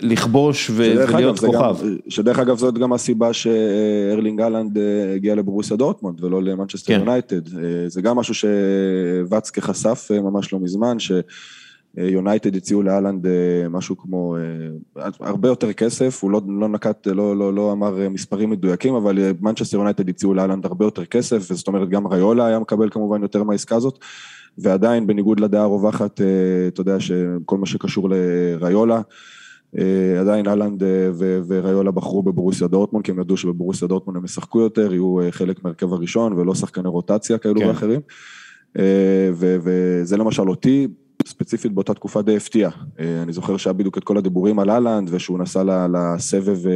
לכבוש 0.00 0.70
ולהיות 0.74 1.10
אגב, 1.14 1.36
זה 1.36 1.46
גם- 1.46 1.52
כוכב. 1.52 1.86
שדרך 2.08 2.38
אגב 2.38 2.58
זאת 2.58 2.78
גם 2.78 2.92
הסיבה 2.92 3.32
שארלינג 3.32 4.40
הולנד 4.40 4.78
אה, 4.78 4.82
הגיע 5.14 5.34
לברוסיה 5.34 5.76
דורטמונד 5.76 6.24
ולא 6.24 6.42
למנצ'סטר 6.42 6.92
כן. 6.94 7.00
יונייטד. 7.00 7.56
אה, 7.56 7.62
זה 7.88 8.02
גם 8.02 8.16
משהו 8.16 8.34
שוואצקה 8.34 9.60
חשף 9.60 10.08
אה, 10.14 10.20
ממש 10.20 10.52
לא 10.52 10.58
מזמן, 10.60 10.96
שיונייטד 12.00 12.56
הציעו 12.56 12.82
להולנד 12.82 13.26
אה, 13.26 13.68
משהו 13.70 13.96
כמו 13.98 14.36
אה, 14.96 15.08
הרבה 15.20 15.48
יותר 15.48 15.72
כסף, 15.72 16.22
הוא 16.22 16.30
לא, 16.30 16.40
לא 16.48 16.68
נקב, 16.68 17.06
לא, 17.06 17.36
לא, 17.36 17.54
לא 17.54 17.72
אמר 17.72 18.00
אה, 18.00 18.08
מספרים 18.08 18.50
מדויקים, 18.50 18.94
אבל 18.94 19.18
מנצ'סטר 19.40 19.76
יונייטד 19.76 20.08
הציעו 20.08 20.34
להולנד 20.34 20.66
הרבה 20.66 20.84
יותר 20.84 21.04
כסף, 21.04 21.50
וזאת 21.50 21.66
אומרת 21.66 21.88
גם 21.88 22.06
ראיולה 22.06 22.46
היה 22.46 22.58
מקבל 22.58 22.90
כמובן 22.90 23.22
יותר 23.22 23.42
מהעסקה 23.42 23.76
הזאת. 23.76 23.98
ועדיין 24.58 25.06
בניגוד 25.06 25.40
לדעה 25.40 25.62
הרווחת, 25.62 26.20
אתה 26.68 26.80
יודע 26.80 27.00
שכל 27.00 27.58
מה 27.58 27.66
שקשור 27.66 28.08
לריולה, 28.10 29.00
עדיין 30.20 30.48
אהלנד 30.48 30.82
אה, 30.82 31.10
וריולה 31.48 31.90
בחרו 31.90 32.22
בברוסיה 32.22 32.68
דורטמונד, 32.68 33.04
כי 33.04 33.10
הם 33.10 33.20
ידעו 33.20 33.36
שבברוסיה 33.36 33.88
דורטמונד 33.88 34.16
הם 34.16 34.24
ישחקו 34.24 34.60
יותר, 34.60 34.92
יהיו 34.92 35.18
חלק 35.30 35.64
מהרכב 35.64 35.92
הראשון 35.92 36.32
ולא 36.32 36.54
שחקני 36.54 36.88
רוטציה 36.88 37.38
כאלו 37.38 37.60
כן. 37.60 37.66
ואחרים. 37.66 38.00
וזה 39.32 40.16
למשל 40.16 40.48
אותי, 40.48 40.88
ספציפית 41.26 41.72
באותה 41.72 41.94
תקופה 41.94 42.22
די 42.22 42.36
הפתיע. 42.36 42.70
אה, 42.98 43.22
אני 43.22 43.32
זוכר 43.32 43.56
שהיה 43.56 43.74
בדיוק 43.74 43.98
את 43.98 44.04
כל 44.04 44.18
הדיבורים 44.18 44.58
על 44.58 44.70
אהלנד, 44.70 45.08
ושהוא 45.12 45.38
נסע 45.38 45.86
לסבב 45.92 46.66
אה, 46.66 46.72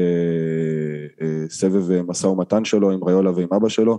אה, 1.21 1.45
סבב 1.49 2.03
משא 2.03 2.27
ומתן 2.27 2.65
שלו 2.65 2.91
עם 2.91 3.05
ריולה 3.05 3.31
ועם 3.31 3.49
אבא 3.57 3.69
שלו. 3.69 3.99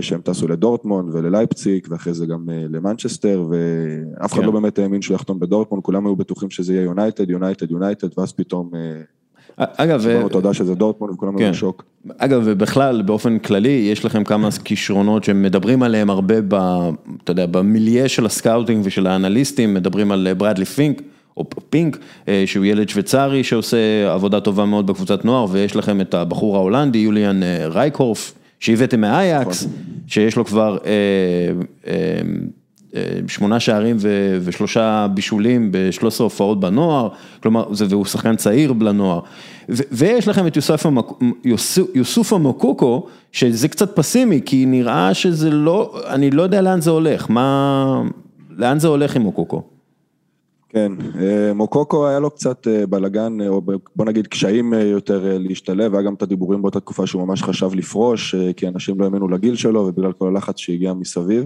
שהם 0.00 0.20
טסו 0.20 0.48
לדורטמונד 0.48 1.14
וללייפציג, 1.14 1.86
ואחרי 1.90 2.14
זה 2.14 2.26
גם 2.26 2.48
למנצ'סטר, 2.48 3.46
ואף 3.50 4.32
אחד 4.32 4.40
כן. 4.40 4.46
לא 4.46 4.52
באמת 4.52 4.78
האמין 4.78 5.02
שהוא 5.02 5.14
יחתום 5.14 5.38
בדורטמונד, 5.38 5.82
כולם 5.82 6.06
היו 6.06 6.16
בטוחים 6.16 6.50
שזה 6.50 6.72
יהיה 6.72 6.84
יונייטד, 6.84 7.30
יונייטד, 7.30 7.70
יונייטד, 7.70 8.18
ואז 8.18 8.32
פתאום 8.32 8.70
אגב, 9.56 10.06
תודה 10.30 10.54
שזה 10.54 10.74
דורטמונד, 10.74 11.12
וכולם 11.12 11.38
כן. 11.38 11.44
היו 11.44 11.52
בשוק. 11.52 11.84
אגב, 12.18 12.42
ובכלל, 12.44 13.02
באופן 13.02 13.38
כללי, 13.38 13.88
יש 13.92 14.04
לכם 14.04 14.24
כמה 14.24 14.48
כישרונות 14.64 15.24
שמדברים 15.24 15.82
עליהם 15.82 16.10
הרבה, 16.10 16.34
ב, 16.48 16.54
אתה 17.24 17.30
יודע, 17.32 17.46
במיליה 17.46 18.08
של 18.08 18.26
ה 18.26 18.32
scouting 18.32 18.82
ושל 18.84 19.06
האנליסטים, 19.06 19.74
מדברים 19.74 20.12
על 20.12 20.28
ברדלי 20.38 20.64
פינק, 20.64 21.02
או 21.36 21.44
פינק, 21.70 21.98
אה, 22.28 22.42
שהוא 22.46 22.64
ילד 22.64 22.88
שוויצרי 22.88 23.44
שעושה 23.44 24.12
עבודה 24.12 24.40
טובה 24.40 24.64
מאוד 24.64 24.86
בקבוצת 24.86 25.24
נוער, 25.24 25.46
ויש 25.50 25.76
לכם 25.76 26.00
את 26.00 26.14
הבחור 26.14 26.56
ההולנדי, 26.56 26.98
יוליאן 26.98 27.42
אה, 27.42 27.68
רייקהוף, 27.68 28.34
שהבאתם 28.60 29.00
מהאייקס, 29.00 29.62
נכון. 29.62 29.76
שיש 30.06 30.36
לו 30.36 30.44
כבר 30.44 30.78
אה, 30.86 30.90
אה, 31.86 32.20
שמונה 33.28 33.60
שערים 33.60 33.96
ושלושה 34.40 35.06
בישולים 35.14 35.72
ב-13 35.72 36.22
הופעות 36.22 36.60
בנוער, 36.60 37.08
כלומר, 37.42 37.66
והוא 37.88 38.04
שחקן 38.04 38.36
צעיר 38.36 38.72
לנוער. 38.80 39.20
ויש 39.68 40.28
לכם 40.28 40.46
את 40.46 40.56
יוסף, 40.56 40.86
המק... 40.86 41.06
יוסוף, 41.94 42.32
המוקוקו, 42.32 43.06
שזה 43.32 43.68
קצת 43.68 43.96
פסימי, 43.96 44.40
כי 44.44 44.66
נראה 44.66 45.14
שזה 45.14 45.50
לא, 45.50 46.00
אני 46.06 46.30
לא 46.30 46.42
יודע 46.42 46.62
לאן 46.62 46.80
זה 46.80 46.90
הולך, 46.90 47.30
מה, 47.30 48.02
לאן 48.50 48.78
זה 48.78 48.88
הולך 48.88 49.16
עם 49.16 49.22
מוקוקו? 49.22 49.62
כן, 50.68 50.92
אה, 51.20 51.54
מוקוקו 51.54 52.06
היה 52.08 52.18
לו 52.18 52.30
קצת 52.30 52.68
אה, 52.68 52.86
בלאגן, 52.86 53.40
אה, 53.40 53.48
או 53.48 53.62
בוא 53.96 54.04
נגיד 54.04 54.26
קשיים 54.26 54.74
אה, 54.74 54.80
יותר 54.80 55.26
אה, 55.26 55.38
להשתלב, 55.38 55.94
היה 55.94 56.02
גם 56.02 56.14
את 56.14 56.22
הדיבורים 56.22 56.62
באותה 56.62 56.80
תקופה 56.80 57.06
שהוא 57.06 57.26
ממש 57.26 57.42
חשב 57.42 57.74
לפרוש, 57.74 58.34
אה, 58.34 58.52
כי 58.52 58.68
אנשים 58.68 59.00
לא 59.00 59.04
האמינו 59.04 59.28
לגיל 59.28 59.56
שלו, 59.56 59.80
ובגלל 59.80 60.12
כל 60.12 60.28
הלחץ 60.28 60.58
שהגיע 60.58 60.92
מסביב. 60.94 61.44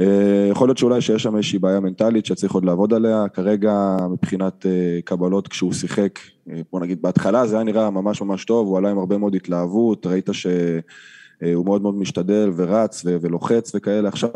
אה, 0.00 0.48
יכול 0.50 0.68
להיות 0.68 0.78
שאולי 0.78 1.00
שיש 1.00 1.22
שם 1.22 1.36
איזושהי 1.36 1.58
בעיה 1.58 1.80
מנטלית 1.80 2.26
שצריך 2.26 2.52
עוד 2.52 2.64
לעבוד 2.64 2.94
עליה, 2.94 3.24
כרגע 3.32 3.96
מבחינת 4.10 4.66
אה, 4.66 4.98
קבלות 5.04 5.48
כשהוא 5.48 5.72
שיחק, 5.72 6.18
אה, 6.50 6.60
בוא 6.72 6.80
נגיד 6.80 7.02
בהתחלה 7.02 7.46
זה 7.46 7.56
היה 7.56 7.64
נראה 7.64 7.90
ממש 7.90 8.22
ממש 8.22 8.44
טוב, 8.44 8.66
הוא 8.66 8.78
עלה 8.78 8.90
עם 8.90 8.98
הרבה 8.98 9.18
מאוד 9.18 9.34
התלהבות, 9.34 10.06
ראית 10.06 10.28
שהוא 10.32 11.64
מאוד 11.64 11.82
מאוד 11.82 11.94
משתדל 11.94 12.50
ורץ 12.56 13.02
ולוחץ 13.04 13.72
וכאלה, 13.74 14.08
עכשיו 14.08 14.32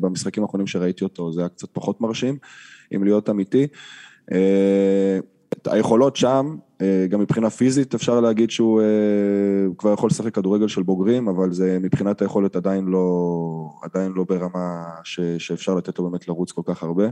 במשחקים 0.00 0.42
האחרונים 0.42 0.66
שראיתי 0.66 1.04
אותו 1.04 1.32
זה 1.32 1.40
היה 1.40 1.48
קצת 1.48 1.68
פחות 1.72 2.00
מרשים, 2.00 2.36
אם 2.94 3.04
להיות 3.04 3.30
אמיתי. 3.30 3.66
היכולות 5.66 6.16
שם, 6.16 6.56
גם 7.08 7.20
מבחינה 7.20 7.50
פיזית 7.50 7.94
אפשר 7.94 8.20
להגיד 8.20 8.50
שהוא 8.50 8.80
אה, 8.80 8.86
כבר 9.78 9.92
יכול 9.92 10.06
לשחק 10.10 10.34
כדורגל 10.34 10.68
של 10.68 10.82
בוגרים, 10.82 11.28
אבל 11.28 11.52
זה 11.52 11.78
מבחינת 11.80 12.22
היכולת 12.22 12.56
עדיין 12.56 12.84
לא, 12.84 13.70
עדיין 13.82 14.12
לא 14.12 14.24
ברמה 14.28 14.84
ש, 15.04 15.20
שאפשר 15.20 15.74
לתת 15.74 15.98
לו 15.98 16.10
באמת 16.10 16.28
לרוץ 16.28 16.52
כל 16.52 16.62
כך 16.64 16.82
הרבה. 16.82 17.04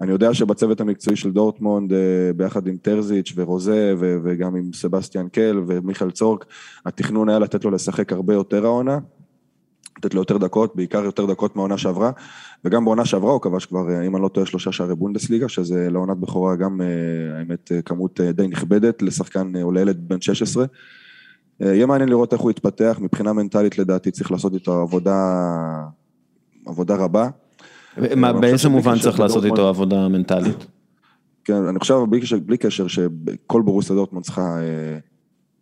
אני 0.00 0.12
יודע 0.12 0.34
שבצוות 0.34 0.80
המקצועי 0.80 1.16
של 1.16 1.32
דורטמונד, 1.32 1.92
אה, 1.92 1.98
ביחד 2.36 2.66
עם 2.66 2.76
טרזיץ' 2.76 3.32
ורוזה 3.36 3.94
וגם 3.98 4.56
עם 4.56 4.72
סבסטיאן 4.72 5.28
קל 5.28 5.62
ומיכאל 5.66 6.10
צורק, 6.10 6.44
התכנון 6.86 7.28
היה 7.28 7.38
לתת 7.38 7.64
לו 7.64 7.70
לשחק 7.70 8.12
הרבה 8.12 8.34
יותר 8.34 8.64
העונה, 8.64 8.98
לתת 10.04 10.14
לו 10.14 10.20
יותר 10.20 10.38
דקות, 10.38 10.76
בעיקר 10.76 11.04
יותר 11.04 11.26
דקות 11.26 11.56
מהעונה 11.56 11.78
שעברה, 11.78 12.10
וגם 12.64 12.84
בעונה 12.84 13.04
שעברה 13.04 13.32
הוא 13.32 13.40
כבש 13.40 13.66
כבר, 13.66 13.90
אה, 13.90 14.06
אם 14.06 14.16
אני 14.16 14.22
לא 14.22 14.28
טועה, 14.28 14.46
שלושה 14.46 14.72
שערי 14.72 14.94
בונדסליגה, 14.94 15.48
שזה 15.48 15.88
לעונת 15.90 16.16
בכורה 16.16 16.56
גם, 16.56 16.80
אה, 16.80 17.38
האמת, 17.38 17.72
אה, 17.72 17.82
כמות 17.82 18.20
די 18.20 18.46
נכבדת 18.46 19.02
לשחקן 19.02 19.52
או 19.62 19.72
לילד 19.72 20.08
בן 20.08 20.20
16. 20.20 20.64
אה, 21.62 21.74
יהיה 21.74 21.86
מעניין 21.86 22.08
לראות 22.08 22.32
איך 22.32 22.40
הוא 22.40 22.50
יתפתח, 22.50 22.96
מבחינה 23.00 23.32
מנטלית 23.32 23.78
לדעתי 23.78 24.10
צריך 24.10 24.30
לעשות 24.32 24.54
איתו 24.54 24.72
עבודה, 24.72 25.16
עבודה 26.66 26.96
רבה. 26.96 27.28
מה, 28.16 28.32
באיזה 28.32 28.68
מובן 28.68 28.98
צריך 28.98 29.20
לעשות 29.20 29.44
איתו 29.44 29.68
עבודה 29.68 30.08
מנטלית? 30.08 30.66
כן, 31.44 31.64
אני 31.68 31.78
חושב 31.78 31.94
בלי 32.08 32.20
קשר, 32.20 32.38
בלי 32.38 32.56
קשר 32.56 32.86
שכל 32.86 33.62
בורוסיה 33.62 33.96
דורטמונד 33.96 34.24
צריכה, 34.24 34.58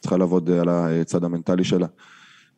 צריכה 0.01 0.16
לעבוד 0.16 0.51
על 0.51 0.69
הצד 0.69 1.24
המנטלי 1.24 1.64
שלה. 1.64 1.86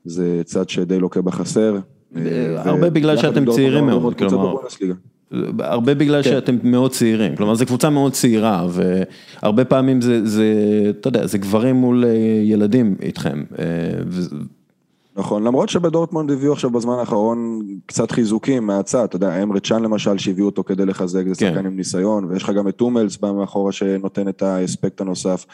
זה 0.04 0.42
צד 0.44 0.68
שדי 0.68 0.98
לוקה 0.98 1.22
בחסר. 1.22 1.78
אה, 2.16 2.70
הרבה 2.70 2.90
בגלל 2.90 3.16
שאתם 3.16 3.52
צעירים 3.52 3.86
מאוד, 3.86 4.14
כלומר. 4.18 4.54
הרבה 5.58 5.94
בגלל. 5.94 6.22
שאתם 6.22 6.56
מאוד 6.62 6.90
צעירים, 6.90 7.36
כלומר 7.36 7.54
זו 7.54 7.66
קבוצה 7.66 7.90
מאוד 7.90 8.12
צעירה 8.12 8.66
והרבה 8.70 9.64
פעמים 9.64 10.00
זה, 10.00 10.26
זה, 10.26 10.44
אתה 10.90 11.08
יודע, 11.08 11.26
זה 11.26 11.38
גברים 11.38 11.76
מול 11.76 12.04
אה, 12.04 12.10
ילדים 12.42 12.94
איתכם. 13.02 13.44
אה, 13.58 13.64
נכון, 15.16 15.44
למרות 15.44 15.68
שבדורטמונד 15.68 16.30
הביאו 16.30 16.52
עכשיו 16.52 16.70
בזמן 16.70 16.94
האחרון 16.98 17.62
קצת 17.86 18.10
חיזוקים 18.10 18.66
מהצד, 18.66 19.04
אתה 19.04 19.16
יודע, 19.16 19.42
אמרה 19.42 19.60
צ'אן 19.60 19.82
למשל 19.82 20.18
שהביאו 20.18 20.46
אותו 20.46 20.64
כדי 20.64 20.86
לחזק, 20.86 21.22
זה 21.26 21.34
כן. 21.34 21.50
שחקן 21.50 21.66
עם 21.66 21.76
ניסיון, 21.76 22.24
ויש 22.24 22.42
לך 22.42 22.50
גם 22.50 22.68
את 22.68 22.76
טומלס 22.76 23.16
בא 23.16 23.32
מאחורה 23.32 23.72
שנותן 23.72 24.28
את 24.28 24.42
האספקט 24.42 25.00
הנוסף. 25.00 25.46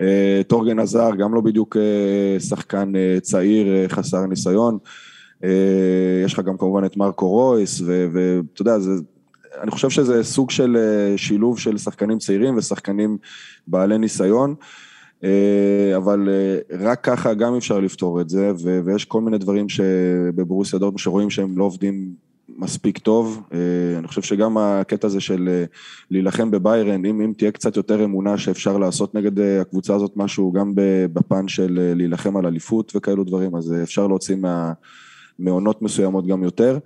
אה, 0.00 0.40
טורגן 0.46 0.78
עזר, 0.78 1.10
גם 1.18 1.34
לא 1.34 1.40
בדיוק 1.40 1.76
אה, 1.76 2.40
שחקן 2.40 2.96
אה, 2.96 3.20
צעיר, 3.20 3.72
אה, 3.72 3.88
חסר 3.88 4.26
ניסיון. 4.26 4.78
אה, 5.44 6.22
יש 6.24 6.32
לך 6.32 6.40
גם 6.40 6.56
כמובן 6.56 6.84
את 6.84 6.96
מרקו 6.96 7.28
רויס, 7.28 7.80
ואתה 7.86 8.62
יודע, 8.62 8.78
זה, 8.78 8.92
אני 9.60 9.70
חושב 9.70 9.90
שזה 9.90 10.24
סוג 10.24 10.50
של 10.50 10.76
אה, 10.76 11.18
שילוב 11.18 11.58
של 11.58 11.78
שחקנים 11.78 12.18
צעירים 12.18 12.56
ושחקנים 12.56 13.18
בעלי 13.66 13.98
ניסיון. 13.98 14.54
אה, 15.24 15.96
אבל 15.96 16.28
אה, 16.28 16.86
רק 16.86 17.04
ככה 17.04 17.34
גם 17.34 17.54
אפשר 17.54 17.80
לפתור 17.80 18.20
את 18.20 18.28
זה, 18.28 18.52
ויש 18.84 19.04
כל 19.04 19.20
מיני 19.20 19.38
דברים 19.38 19.68
שבברוסיה 19.68 20.78
דורטמונד 20.78 20.98
שרואים 20.98 21.30
שהם 21.30 21.58
לא 21.58 21.64
עובדים 21.64 22.14
מספיק 22.56 22.98
טוב. 22.98 23.42
אה, 23.52 23.58
אני 23.98 24.08
חושב 24.08 24.22
שגם 24.22 24.58
הקטע 24.58 25.06
הזה 25.06 25.20
של 25.20 25.48
אה, 25.48 25.64
להילחם 26.10 26.50
בביירן, 26.50 27.04
אם, 27.04 27.20
אם 27.20 27.32
תהיה 27.36 27.50
קצת 27.50 27.76
יותר 27.76 28.04
אמונה 28.04 28.38
שאפשר 28.38 28.78
לעשות 28.78 29.14
נגד 29.14 29.40
אה, 29.40 29.60
הקבוצה 29.60 29.94
הזאת 29.94 30.12
משהו, 30.16 30.52
גם 30.52 30.72
בפן 31.12 31.48
של 31.48 31.92
להילחם 31.96 32.36
על 32.36 32.46
אליפות 32.46 32.92
וכאלו 32.96 33.24
דברים, 33.24 33.56
אז 33.56 33.74
אפשר 33.82 34.06
להוציא 34.06 34.36
מה, 34.36 34.72
מעונות 35.38 35.82
מסוימות 35.82 36.26
גם 36.26 36.42
יותר. 36.42 36.78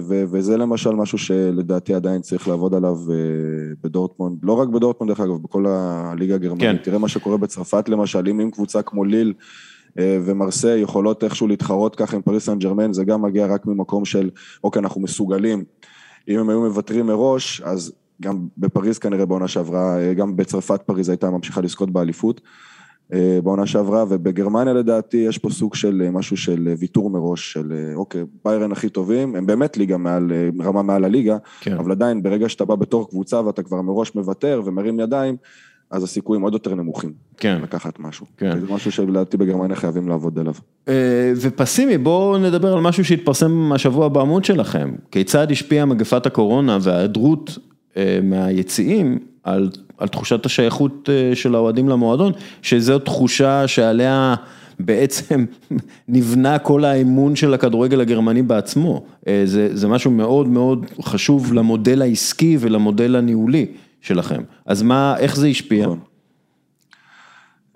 ו- 0.00 0.24
וזה 0.30 0.56
למשל 0.56 0.90
משהו 0.90 1.18
שלדעתי 1.18 1.94
עדיין 1.94 2.20
צריך 2.20 2.48
לעבוד 2.48 2.74
עליו 2.74 2.96
בדורטמונד, 3.84 4.38
לא 4.42 4.52
רק 4.52 4.68
בדורטמונד 4.68 5.10
דרך 5.12 5.20
אגב, 5.20 5.42
בכל 5.42 5.66
הליגה 5.68 6.34
הגרמנית, 6.34 6.60
כן. 6.60 6.76
תראה 6.82 6.98
מה 6.98 7.08
שקורה 7.08 7.36
בצרפת 7.36 7.88
למשל, 7.88 8.28
אם 8.30 8.40
עם 8.40 8.50
קבוצה 8.50 8.82
כמו 8.82 9.04
ליל 9.04 9.32
ומרסיי 9.98 10.80
יכולות 10.80 11.24
איכשהו 11.24 11.48
להתחרות 11.48 11.96
ככה 11.96 12.16
עם 12.16 12.22
פריס 12.22 12.46
סן 12.46 12.58
ג'רמן, 12.58 12.92
זה 12.92 13.04
גם 13.04 13.22
מגיע 13.22 13.46
רק 13.46 13.66
ממקום 13.66 14.04
של, 14.04 14.30
אוקיי, 14.64 14.80
אנחנו 14.80 15.00
מסוגלים, 15.00 15.64
אם 16.28 16.38
הם 16.38 16.50
היו 16.50 16.60
מוותרים 16.60 17.06
מראש, 17.06 17.60
אז 17.60 17.92
גם 18.22 18.46
בפריז 18.58 18.98
כנראה 18.98 19.26
בעונה 19.26 19.48
שעברה, 19.48 19.98
אה, 19.98 20.14
גם 20.14 20.36
בצרפת 20.36 20.82
פריז 20.86 21.08
הייתה 21.08 21.30
ממשיכה 21.30 21.60
לזכות 21.60 21.90
באליפות. 21.90 22.40
אה, 23.12 23.38
בעונה 23.44 23.66
שעברה, 23.66 24.04
ובגרמניה 24.08 24.72
לדעתי 24.72 25.16
יש 25.16 25.38
פה 25.38 25.50
סוג 25.50 25.74
של 25.74 26.02
אה, 26.04 26.10
משהו 26.10 26.36
של 26.36 26.68
אה, 26.68 26.74
ויתור 26.78 27.10
מראש, 27.10 27.52
של 27.52 27.72
אה, 27.72 27.94
אוקיי, 27.94 28.24
ביירן 28.44 28.72
הכי 28.72 28.88
טובים, 28.88 29.36
הם 29.36 29.46
באמת 29.46 29.76
ליגה 29.76 29.96
מעל, 29.96 30.32
אה, 30.32 30.64
רמה 30.64 30.82
מעל 30.82 31.04
הליגה, 31.04 31.36
כן. 31.60 31.76
אבל 31.76 31.90
עדיין 31.90 32.22
ברגע 32.22 32.48
שאתה 32.48 32.64
בא 32.64 32.74
בתור 32.74 33.08
קבוצה 33.08 33.46
ואתה 33.46 33.62
כבר 33.62 33.82
מראש 33.82 34.14
מוותר 34.14 34.62
ומרים 34.64 35.00
ידיים, 35.00 35.36
אז 35.90 36.04
הסיכויים 36.04 36.42
עוד 36.42 36.52
יותר 36.52 36.74
נמוכים. 36.74 37.12
כן. 37.36 37.58
לקחת 37.62 37.98
משהו. 37.98 38.26
כן. 38.36 38.60
זה 38.60 38.66
משהו 38.74 38.92
שלדעתי 38.92 39.36
בגרמניה 39.36 39.76
חייבים 39.76 40.08
לעבוד 40.08 40.38
עליו. 40.38 40.54
אה, 40.88 41.32
ופסימי, 41.36 41.98
בואו 41.98 42.38
נדבר 42.38 42.72
על 42.72 42.80
משהו 42.80 43.04
שהתפרסם 43.04 43.72
השבוע 43.72 44.08
בעמוד 44.08 44.44
שלכם. 44.44 44.92
כיצד 45.10 45.50
השפיעה 45.50 45.84
מגפת 45.84 46.26
הקורונה 46.26 46.78
וההיעדרות 46.80 47.58
אה, 47.96 48.18
מהיציעים 48.22 49.18
על, 49.42 49.70
על 49.98 50.08
תחושת 50.08 50.46
השייכות 50.46 51.08
אה, 51.12 51.34
של 51.36 51.54
האוהדים 51.54 51.88
למועדון, 51.88 52.32
שזו 52.62 52.98
תחושה 52.98 53.68
שעליה 53.68 54.34
בעצם 54.80 55.44
נבנה 56.08 56.58
כל 56.58 56.84
האמון 56.84 57.36
של 57.36 57.54
הכדורגל 57.54 58.00
הגרמני 58.00 58.42
בעצמו. 58.42 59.04
זה, 59.44 59.76
זה 59.76 59.88
משהו 59.88 60.10
מאוד 60.10 60.48
מאוד 60.48 60.86
חשוב 61.02 61.52
למודל 61.52 62.02
העסקי 62.02 62.56
ולמודל 62.60 63.16
הניהולי 63.16 63.66
שלכם. 64.04 64.42
אז 64.66 64.82
מה, 64.82 65.18
איך 65.18 65.36
זה 65.36 65.46
השפיע? 65.46 65.86
נכון. 65.86 65.98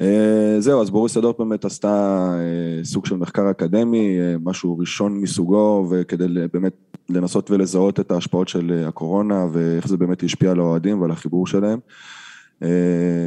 אה, 0.00 0.56
זהו, 0.58 0.82
אז 0.82 0.90
בוריסיה 0.90 1.22
דורטמונד 1.22 1.50
באמת 1.50 1.64
עשתה 1.64 2.18
אה, 2.38 2.84
סוג 2.84 3.06
של 3.06 3.16
מחקר 3.16 3.50
אקדמי, 3.50 4.18
אה, 4.20 4.34
משהו 4.44 4.78
ראשון 4.78 5.20
מסוגו, 5.20 5.88
וכדי 5.90 6.24
באמת 6.52 6.72
לנסות 7.10 7.50
ולזהות 7.50 8.00
את 8.00 8.10
ההשפעות 8.10 8.48
של 8.48 8.84
הקורונה, 8.88 9.46
ואיך 9.52 9.88
זה 9.88 9.96
באמת 9.96 10.22
השפיע 10.22 10.50
על 10.50 10.58
האוהדים 10.58 11.00
ועל 11.00 11.10
החיבור 11.10 11.46
שלהם. 11.46 11.78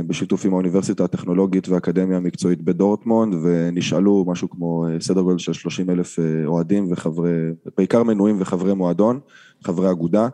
בשיתוף 0.07 0.45
עם 0.45 0.53
האוניברסיטה 0.53 1.03
הטכנולוגית 1.03 1.69
והאקדמיה 1.69 2.18
המקצועית 2.18 2.61
בדורטמונד, 2.61 3.36
ונשאלו 3.44 4.26
משהו 4.28 4.49
כמו 4.49 4.86
סדר 4.99 5.22
גודל 5.22 5.38
של 5.38 5.53
30 5.53 5.90
אלף 5.90 6.19
אוהדים 6.45 6.91
וחברי, 6.91 7.32
בעיקר 7.78 8.03
מנויים 8.03 8.38
וחברי 8.40 8.73
מועדון, 8.73 9.19
חברי 9.64 9.91
אגודה. 9.91 10.28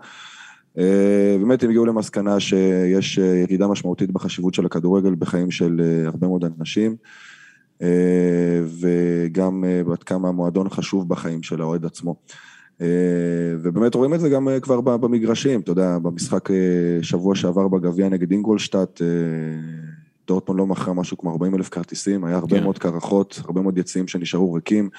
אה, 0.78 1.38
באמת 1.40 1.64
הם 1.64 1.70
הגיעו 1.70 1.86
למסקנה 1.86 2.40
שיש 2.40 3.20
אה, 3.20 3.26
ירידה 3.26 3.68
משמעותית 3.68 4.12
בחשיבות 4.12 4.54
של 4.54 4.66
הכדורגל 4.66 5.16
בחיים 5.16 5.52
של 5.52 5.82
אה, 5.84 6.08
הרבה 6.08 6.28
מאוד 6.28 6.46
אנשים, 6.60 6.96
וגם 8.82 9.64
עד 9.92 10.04
כמה 10.04 10.30
המועדון 10.30 10.70
חשוב 10.70 11.10
בחיים 11.10 11.44
של 11.44 11.62
האוהד 11.62 11.86
עצמו. 11.86 12.16
ובאמת 13.62 13.96
רואים 13.96 14.14
את 14.14 14.20
זה 14.20 14.30
גם 14.30 14.48
כבר 14.62 14.82
במגרשים, 14.82 15.60
אתה 15.60 15.72
יודע, 15.72 15.98
במשחק 15.98 16.50
שבוע 17.02 17.36
שעבר 17.36 17.68
בגביע 17.68 18.10
נגד 18.10 18.32
אינגולשטאט, 18.32 19.02
דורטמונד 20.28 20.60
לא 20.60 20.66
מכרה 20.66 20.94
משהו 20.94 21.18
כמו 21.18 21.32
40 21.32 21.56
אלף 21.56 21.70
כרטיסים, 21.70 22.26
היה 22.26 22.36
הרבה 22.36 22.58
כן. 22.58 22.64
מאוד 22.64 22.78
קרחות, 22.78 23.42
הרבה 23.46 23.62
מאוד 23.62 23.78
יציאים 23.78 24.08
שנשארו 24.08 24.54
ריקים. 24.54 24.90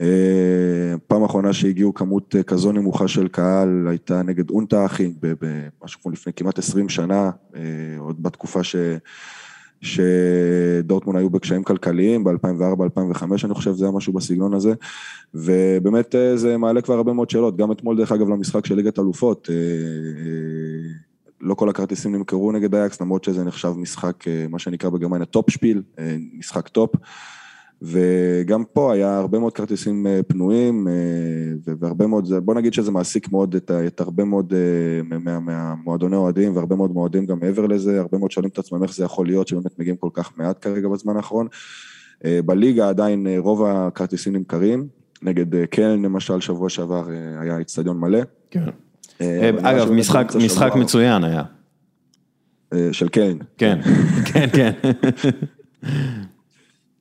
אה, 0.00 0.94
פעם 1.06 1.22
האחרונה 1.22 1.52
שהגיעו 1.52 1.94
כמות 1.94 2.36
אה, 2.36 2.42
כזו 2.42 2.72
נמוכה 2.72 3.08
של 3.08 3.28
קהל 3.28 3.86
הייתה 3.88 4.22
נגד 4.22 4.50
אונטה 4.50 4.86
אחים, 4.86 5.14
במשהו 5.20 6.00
כמו 6.02 6.12
לפני 6.12 6.32
כמעט 6.32 6.58
20 6.58 6.88
שנה, 6.88 7.30
אה, 7.56 7.60
עוד 7.98 8.22
בתקופה 8.22 8.64
ש... 8.64 8.76
שדורטמונד 9.80 11.16
היו 11.16 11.30
בקשיים 11.30 11.62
כלכליים, 11.62 12.24
ב-2004-2005 12.24 13.24
אני 13.44 13.54
חושב, 13.54 13.72
זה 13.72 13.84
היה 13.84 13.92
משהו 13.92 14.12
בסגנון 14.12 14.54
הזה, 14.54 14.72
ובאמת 15.34 16.14
זה 16.34 16.56
מעלה 16.56 16.80
כבר 16.80 16.94
הרבה 16.94 17.12
מאוד 17.12 17.30
שאלות, 17.30 17.56
גם 17.56 17.72
אתמול 17.72 17.96
דרך 17.96 18.12
אגב 18.12 18.28
למשחק 18.28 18.66
של 18.66 18.74
ליגת 18.74 18.98
אלופות, 18.98 19.48
לא 21.40 21.54
כל 21.54 21.68
הכרטיסים 21.68 22.14
נמכרו 22.14 22.52
נגד 22.52 22.74
אייאקס, 22.74 23.00
למרות 23.00 23.24
שזה 23.24 23.44
נחשב 23.44 23.72
משחק, 23.76 24.24
מה 24.48 24.58
שנקרא 24.58 24.90
בגרמניה 24.90 25.26
Topspiel, 25.26 25.82
משחק 26.38 26.68
טופ. 26.68 26.90
וגם 27.84 28.64
פה 28.72 28.92
היה 28.92 29.18
הרבה 29.18 29.38
מאוד 29.38 29.52
כרטיסים 29.52 30.06
אה, 30.06 30.20
פנויים, 30.28 30.88
אה, 30.88 30.92
והרבה 31.80 32.06
מאוד, 32.06 32.32
בוא 32.44 32.54
נגיד 32.54 32.74
שזה 32.74 32.90
מעסיק 32.90 33.32
מאוד 33.32 33.54
את, 33.54 33.70
את 33.86 34.00
הרבה 34.00 34.24
מאוד 34.24 34.52
אה, 34.54 35.18
מה- 35.18 35.40
מהמועדוני 35.40 36.16
אוהדים, 36.16 36.56
והרבה 36.56 36.76
מאוד 36.76 36.90
אוהדים 36.92 37.26
גם 37.26 37.38
מעבר 37.40 37.66
לזה, 37.66 38.00
הרבה 38.00 38.18
מאוד 38.18 38.30
שואלים 38.30 38.50
את 38.52 38.58
עצמם 38.58 38.82
איך 38.82 38.94
זה 38.94 39.04
יכול 39.04 39.26
להיות 39.26 39.48
שבאמת 39.48 39.78
מגיעים 39.78 39.96
כל 39.96 40.08
כך 40.12 40.32
מעט 40.36 40.64
כרגע 40.64 40.88
בזמן 40.88 41.16
האחרון. 41.16 41.46
בליגה 42.44 42.88
עדיין 42.88 43.26
רוב 43.38 43.64
הכרטיסים 43.64 44.36
נמכרים, 44.36 44.86
נגד 45.22 45.64
קלן 45.64 46.02
למשל, 46.02 46.40
שבוע 46.40 46.68
שעבר 46.68 47.08
היה 47.40 47.58
איצטדיון 47.58 47.98
מלא. 48.00 48.18
כן. 48.50 48.64
אגב, 49.62 49.92
משחק, 49.92 50.32
משחק 50.44 50.72
מצוין 50.76 51.24
היה. 51.24 51.42
של 52.92 53.08
קלן. 53.08 53.36
כן, 53.58 53.80
כן, 54.32 54.46
כן. 54.52 54.72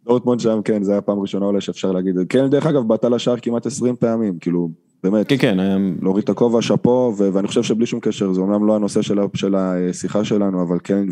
דורטמונד 0.06 0.40
שם, 0.40 0.60
כן, 0.66 0.84
זה 0.84 0.92
היה 0.92 1.02
פעם 1.02 1.20
ראשונה 1.20 1.46
אולי 1.46 1.62
שאפשר 1.62 1.92
להגיד. 1.92 2.16
קלן 2.28 2.50
דרך 2.50 2.66
אגב 2.66 2.88
בעטה 2.88 3.10
לשער 3.10 3.36
כמעט 3.42 3.66
20 3.66 3.96
פעמים, 3.96 4.40
כאילו, 4.40 4.70
באמת. 5.04 5.30
כן, 5.30 5.38
כן. 5.38 5.58
להוריד 6.02 6.24
את 6.24 6.30
הכובע, 6.30 6.62
שאפו, 6.62 7.14
ואני 7.18 7.48
חושב 7.48 7.64
שבלי 7.64 7.86
שום 7.86 8.00
קשר, 8.00 8.34
זה 8.34 8.42
אומנם 8.42 8.68
לא 8.68 8.76
הנושא 8.76 9.02
של, 9.02 9.20
של 9.34 9.56
השיחה 9.56 10.24
שלנו, 10.24 10.62
אבל 10.62 10.80
קלן 10.80 11.06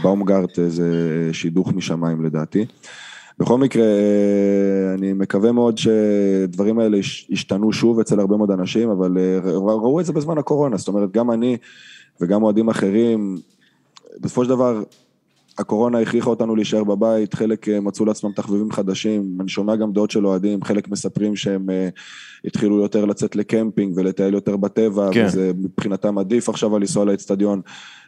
ובאומגרט 0.00 0.58
אה, 0.58 0.68
זה 0.68 0.90
שידוך 1.32 1.72
משמיים 1.72 2.24
לדעתי. 2.24 2.64
בכל 3.38 3.58
מקרה, 3.58 3.82
אה, 3.84 4.94
אני 4.94 5.12
מקווה 5.12 5.52
מאוד 5.52 5.78
שדברים 5.78 6.78
האלה 6.78 6.96
יש- 6.96 7.26
ישתנו 7.30 7.72
שוב 7.72 8.00
אצל 8.00 8.20
הרבה 8.20 8.36
מאוד 8.36 8.50
אנשים, 8.50 8.90
אבל 8.90 9.18
אה, 9.18 9.38
ראו 9.54 10.00
את 10.00 10.06
זה 10.06 10.12
בזמן 10.12 10.38
הקורונה, 10.38 10.76
זאת 10.76 10.88
אומרת, 10.88 11.12
גם 11.12 11.30
אני 11.30 11.56
וגם 12.20 12.42
אוהדים 12.42 12.68
אחרים, 12.68 13.36
בסופו 14.20 14.44
של 14.44 14.50
דבר, 14.50 14.82
הקורונה 15.58 15.98
הכריחה 15.98 16.30
אותנו 16.30 16.56
להישאר 16.56 16.84
בבית, 16.84 17.34
חלק 17.34 17.68
אה, 17.68 17.80
מצאו 17.80 18.04
לעצמם 18.04 18.32
תחביבים 18.32 18.72
חדשים, 18.72 19.38
אני 19.40 19.48
שומע 19.48 19.76
גם 19.76 19.92
דעות 19.92 20.10
של 20.10 20.26
אוהדים, 20.26 20.64
חלק 20.64 20.88
מספרים 20.88 21.36
שהם 21.36 21.70
אה, 21.70 21.88
התחילו 22.44 22.82
יותר 22.82 23.04
לצאת 23.04 23.36
לקמפינג 23.36 23.92
ולטייל 23.96 24.34
יותר 24.34 24.56
בטבע, 24.56 25.08
כן. 25.12 25.26
וזה 25.26 25.52
מבחינתם 25.58 26.18
עדיף 26.18 26.48
עכשיו 26.48 26.74
על 26.74 26.80
לנסוע 26.80 27.04
לאצטדיון. 27.04 27.60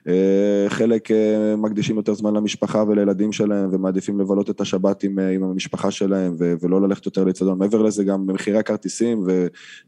אה, 0.09 0.69
חלק 0.69 1.11
אה, 1.11 1.57
מקדישים 1.57 1.97
יותר 1.97 2.15
זמן 2.15 2.35
למשפחה 2.35 2.85
ולילדים 2.89 3.33
שלהם 3.33 3.69
ומעדיפים 3.73 4.21
לבלות 4.21 4.51
את 4.51 4.61
השבת 4.61 5.03
עם, 5.03 5.19
עם 5.19 5.43
המשפחה 5.43 5.91
שלהם 5.91 6.35
ו- 6.39 6.55
ולא 6.63 6.83
ללכת 6.83 7.07
יותר 7.07 7.25
לאצטדיון. 7.25 7.59
מעבר 7.59 7.83
לזה 7.83 8.05
גם 8.05 8.27
מחירי 8.27 8.59
הכרטיסים 8.59 9.27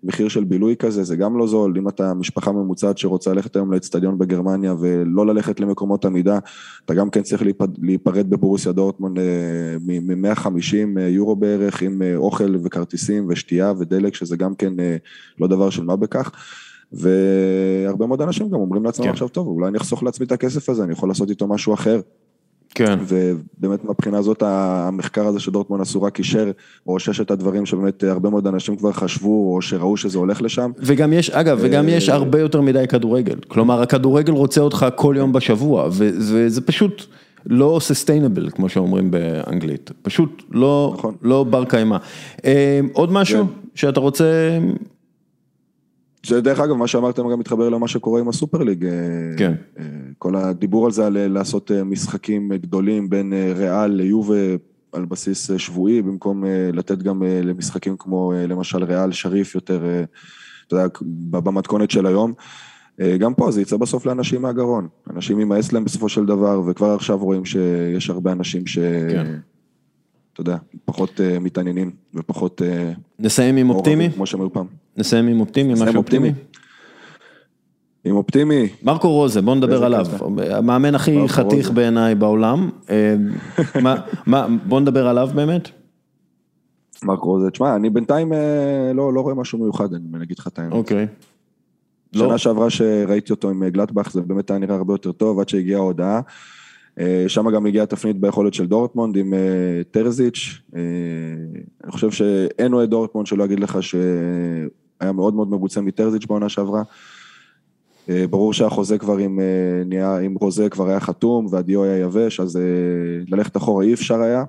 ומחיר 0.04 0.28
של 0.28 0.44
בילוי 0.44 0.76
כזה, 0.76 1.04
זה 1.04 1.16
גם 1.16 1.38
לא 1.38 1.46
זול. 1.46 1.74
אם 1.78 1.88
אתה 1.88 2.14
משפחה 2.14 2.52
ממוצעת 2.52 2.98
שרוצה 2.98 3.34
ללכת 3.34 3.56
היום 3.56 3.72
לאצטדיון 3.72 4.18
בגרמניה 4.18 4.74
ולא 4.80 5.26
ללכת 5.26 5.60
למקומות 5.60 6.04
עמידה, 6.04 6.38
אתה 6.84 6.94
גם 6.94 7.10
כן 7.10 7.22
צריך 7.22 7.42
להיפרד 7.82 8.30
בבורוסיה 8.30 8.72
דורטמונד 8.72 9.18
מ-150 9.86 11.00
יורו 11.00 11.36
בערך 11.36 11.82
עם 11.82 12.02
אוכל 12.16 12.56
וכרטיסים 12.64 13.26
ושתייה 13.28 13.72
ודלק, 13.78 14.14
שזה 14.14 14.36
גם 14.40 14.54
כן 14.54 14.72
לא 15.40 15.46
דבר 15.46 15.70
של 15.70 15.82
מה 15.82 15.96
בכך. 15.96 16.30
והרבה 16.92 18.06
מאוד 18.06 18.22
אנשים 18.22 18.48
גם 18.48 18.54
אומרים 18.54 18.84
לעצמם 18.84 19.04
כן. 19.04 19.10
עכשיו, 19.10 19.28
טוב, 19.28 19.46
אולי 19.46 19.68
אני 19.68 19.78
אחסוך 19.78 20.02
לעצמי 20.02 20.26
את 20.26 20.32
הכסף 20.32 20.68
הזה, 20.68 20.84
אני 20.84 20.92
יכול 20.92 21.08
לעשות 21.08 21.30
איתו 21.30 21.46
משהו 21.46 21.74
אחר. 21.74 22.00
כן. 22.74 22.98
ובאמת 23.08 23.84
מהבחינה 23.84 24.18
הזאת 24.18 24.42
המחקר 24.42 25.26
הזה 25.26 25.40
שדורטמון 25.40 25.80
עשו 25.80 26.02
רק 26.02 26.18
אישר, 26.18 26.50
או 26.86 26.98
ששת 26.98 27.30
הדברים 27.30 27.66
שבאמת 27.66 28.04
הרבה 28.04 28.30
מאוד 28.30 28.46
אנשים 28.46 28.76
כבר 28.76 28.92
חשבו, 28.92 29.54
או 29.54 29.62
שראו 29.62 29.96
שזה 29.96 30.18
הולך 30.18 30.42
לשם. 30.42 30.70
וגם 30.78 31.12
יש, 31.12 31.30
אגב, 31.30 31.58
וגם 31.60 31.88
יש 31.88 32.08
אה, 32.08 32.14
הרבה 32.14 32.40
יותר 32.40 32.60
מדי 32.60 32.84
כדורגל. 32.88 33.36
כלומר, 33.48 33.82
הכדורגל 33.82 34.32
רוצה 34.32 34.60
אותך 34.60 34.86
כל 34.94 35.14
יום 35.18 35.32
בשבוע, 35.32 35.88
וזה 35.90 36.60
פשוט 36.60 37.06
לא 37.46 37.78
סוסטיינבל, 37.82 38.50
כמו 38.50 38.68
שאומרים 38.68 39.10
באנגלית. 39.10 39.90
פשוט 40.02 40.42
לא, 40.50 40.94
נכון. 40.98 41.14
לא 41.22 41.44
בר 41.44 41.64
קיימא. 41.64 41.96
אה, 42.44 42.80
עוד 42.92 43.12
משהו 43.12 43.46
כן. 43.46 43.59
שאתה 43.74 44.00
רוצה 44.00 44.58
זה 46.26 46.40
דרך 46.40 46.60
אגב, 46.60 46.74
מה 46.74 46.86
שאמרתם 46.86 47.30
גם 47.30 47.38
מתחבר 47.38 47.68
למה 47.68 47.88
שקורה 47.88 48.20
עם 48.20 48.28
הסופר 48.28 48.58
ליג. 48.58 48.84
אה, 48.84 48.90
כן. 49.36 49.52
אה, 49.78 49.84
כל 50.18 50.36
הדיבור 50.36 50.86
על 50.86 50.92
זה, 50.92 51.06
על 51.06 51.26
לעשות 51.28 51.70
אה, 51.70 51.84
משחקים 51.84 52.52
גדולים 52.54 53.10
בין 53.10 53.32
ריאל 53.56 53.90
ליובה 53.90 54.34
על 54.92 55.04
בסיס 55.04 55.50
שבועי, 55.56 56.02
במקום 56.02 56.44
לתת 56.72 56.98
גם 56.98 57.22
למשחקים 57.22 57.96
כמו 57.98 58.32
למשל 58.48 58.84
ריאל 58.84 59.12
שריף 59.12 59.54
יותר, 59.54 59.84
אתה 60.66 60.76
יודע, 60.76 60.86
במתכונת 61.30 61.90
של 61.90 62.06
היום. 62.06 62.32
גם 63.18 63.34
פה 63.34 63.50
זה 63.50 63.62
יצא 63.62 63.76
בסוף 63.76 64.06
לאנשים 64.06 64.42
מהגרון. 64.42 64.88
אנשים 65.14 65.38
יימאס 65.38 65.72
להם 65.72 65.84
בסופו 65.84 66.08
של 66.08 66.26
דבר, 66.26 66.62
וכבר 66.66 66.94
עכשיו 66.94 67.18
רואים 67.18 67.44
שיש 67.44 68.10
הרבה 68.10 68.32
אנשים 68.32 68.66
ש... 68.66 68.78
כן. 69.10 69.36
אתה 70.32 70.40
יודע, 70.40 70.56
פחות 70.84 71.10
uh, 71.20 71.38
מתעניינים 71.40 71.90
ופחות... 72.14 72.60
Uh, 72.60 72.64
נסיים 73.18 73.56
עם 73.56 73.70
אופטימי? 73.70 74.10
כמו 74.10 74.26
שהם 74.26 74.40
היו 74.40 74.52
פעם. 74.52 74.66
נסיים 74.96 75.26
עם 75.26 75.40
אופטימי, 75.40 75.72
משהו 75.72 75.96
אופטימי? 75.96 76.32
עם 78.04 78.16
אופטימי. 78.16 78.68
מרקו 78.82 79.12
רוזה, 79.12 79.42
בוא 79.42 79.54
נדבר 79.54 79.84
עליו. 79.84 80.06
המאמן 80.50 80.94
הכי 80.94 81.28
חתיך 81.28 81.70
בעיניי 81.70 82.14
בעולם. 82.14 82.70
אה, 82.90 83.14
בוא 84.68 84.80
נדבר 84.80 85.06
עליו 85.06 85.30
באמת. 85.34 85.68
מרקו 87.04 87.26
רוזה, 87.26 87.50
תשמע, 87.50 87.76
אני 87.76 87.90
בינתיים 87.90 88.32
לא, 88.94 89.14
לא 89.14 89.20
רואה 89.20 89.34
משהו 89.34 89.58
מיוחד, 89.58 89.94
אני 89.94 90.24
אגיד 90.24 90.38
לך 90.38 90.46
את 90.46 90.58
האמת. 90.58 90.72
אוקיי. 90.72 91.06
שנה 92.14 92.28
לא. 92.28 92.38
שעברה 92.38 92.70
שראיתי 92.70 93.32
אותו 93.32 93.50
עם 93.50 93.68
גלטבך, 93.68 94.12
זה 94.12 94.20
באמת 94.20 94.50
היה 94.50 94.58
נראה 94.58 94.76
הרבה 94.76 94.94
יותר 94.94 95.12
טוב, 95.12 95.40
עד 95.40 95.48
שהגיעה 95.48 95.80
ההודעה. 95.80 96.20
אה, 97.00 97.24
שם 97.28 97.50
גם 97.50 97.66
הגיעה 97.66 97.86
תפנית 97.86 98.20
ביכולת 98.20 98.54
של 98.54 98.66
דורטמונד 98.66 99.16
עם 99.16 99.34
אה, 99.34 99.82
טרזיץ'. 99.90 100.60
אה, 100.76 100.80
אני 101.84 101.92
חושב 101.92 102.10
שאין 102.10 102.72
אוהד 102.72 102.90
דורטמונד 102.90 103.26
שלא 103.26 103.44
אגיד 103.44 103.60
לך 103.60 103.82
שהיה 103.82 105.12
מאוד 105.14 105.34
מאוד 105.34 105.50
מרוצה 105.50 105.80
מטרזיץ' 105.80 106.26
בעונה 106.26 106.48
שעברה. 106.48 106.82
ברור 108.30 108.52
שהחוזה 108.52 108.98
כבר 108.98 109.16
עם, 109.16 109.40
עם 110.22 110.34
רוזה 110.40 110.68
כבר 110.68 110.88
היה 110.88 111.00
חתום 111.00 111.46
והדיו 111.50 111.84
היה 111.84 111.98
יבש, 111.98 112.40
אז 112.40 112.58
ללכת 113.28 113.56
אחורה 113.56 113.84
אי 113.84 113.94
אפשר 113.94 114.20
היה. 114.20 114.44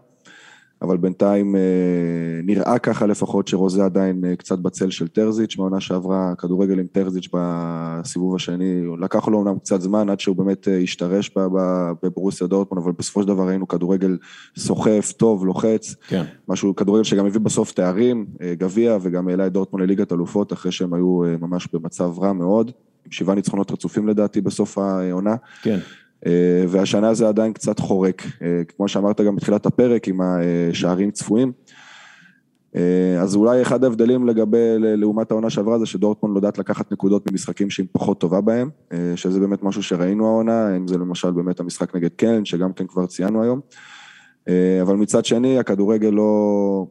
אבל 0.81 0.97
בינתיים 0.97 1.55
אה, 1.55 1.61
נראה 2.43 2.79
ככה 2.79 3.05
לפחות 3.05 3.47
שרוזה 3.47 3.85
עדיין 3.85 4.25
אה, 4.25 4.35
קצת 4.35 4.59
בצל 4.59 4.89
של 4.89 5.07
טרזיץ', 5.07 5.57
מהעונה 5.57 5.79
שעברה 5.79 6.33
כדורגל 6.37 6.79
עם 6.79 6.87
טרזיץ' 6.91 7.27
בסיבוב 7.33 8.35
השני, 8.35 8.81
לקח 8.99 9.27
לו 9.27 9.41
אמנם 9.41 9.59
קצת 9.59 9.81
זמן 9.81 10.09
עד 10.09 10.19
שהוא 10.19 10.35
באמת 10.35 10.67
אה, 10.67 10.77
השתרש 10.77 11.31
בברוסיה 12.03 12.47
דורטמון, 12.47 12.83
אבל 12.83 12.91
בסופו 12.91 13.21
של 13.21 13.27
דבר 13.27 13.47
ראינו 13.47 13.67
כדורגל 13.67 14.17
סוחף, 14.57 15.13
טוב, 15.17 15.45
לוחץ, 15.45 15.95
כן. 16.07 16.23
משהו, 16.47 16.75
כדורגל 16.75 17.03
שגם 17.03 17.25
הביא 17.25 17.39
בסוף 17.39 17.71
תארים, 17.71 18.25
גביע, 18.43 18.97
וגם 19.01 19.27
העלה 19.27 19.47
את 19.47 19.51
דורטמון 19.51 19.81
לליגת 19.81 20.11
אלופות, 20.11 20.53
אחרי 20.53 20.71
שהם 20.71 20.93
היו 20.93 21.21
ממש 21.41 21.67
במצב 21.73 22.19
רע 22.19 22.33
מאוד, 22.33 22.71
עם 23.05 23.11
שבעה 23.11 23.35
ניצחונות 23.35 23.71
רצופים 23.71 24.07
לדעתי 24.07 24.41
בסוף 24.41 24.77
העונה. 24.77 25.35
כן. 25.61 25.79
אה, 26.25 26.63
והשנה 26.67 27.13
זה 27.13 27.27
עדיין 27.27 27.53
קצת 27.53 27.79
חורק, 27.79 28.23
אה, 28.41 28.61
כמו 28.77 28.87
שאמרת 28.87 29.21
גם 29.21 29.35
בתחילת 29.35 29.65
הפרק 29.65 30.07
עם 30.07 30.21
השערים 30.21 31.11
צפויים. 31.11 31.51
אה, 32.75 33.21
אז 33.21 33.35
אולי 33.35 33.61
אחד 33.61 33.83
ההבדלים 33.83 34.27
לגבי, 34.27 34.57
לעומת 34.77 35.31
העונה 35.31 35.49
שעברה 35.49 35.79
זה 35.79 35.85
שדורטמונד 35.85 36.33
לא 36.33 36.37
יודעת 36.39 36.57
לקחת 36.57 36.91
נקודות 36.91 37.31
ממשחקים 37.31 37.69
שהיא 37.69 37.87
פחות 37.91 38.19
טובה 38.19 38.41
בהם, 38.41 38.69
שזה 39.15 39.39
באמת 39.39 39.63
משהו 39.63 39.83
שראינו 39.83 40.27
העונה, 40.27 40.77
אם 40.77 40.87
זה 40.87 40.97
למשל 40.97 41.31
באמת 41.31 41.59
המשחק 41.59 41.95
נגד 41.95 42.09
קלן, 42.15 42.45
שגם 42.45 42.73
כן 42.73 42.87
כבר 42.87 43.05
ציינו 43.05 43.43
היום. 43.43 43.59
אבל 44.81 44.95
מצד 44.95 45.25
שני, 45.25 45.59
הכדורגל 45.59 46.09
לא, 46.09 46.85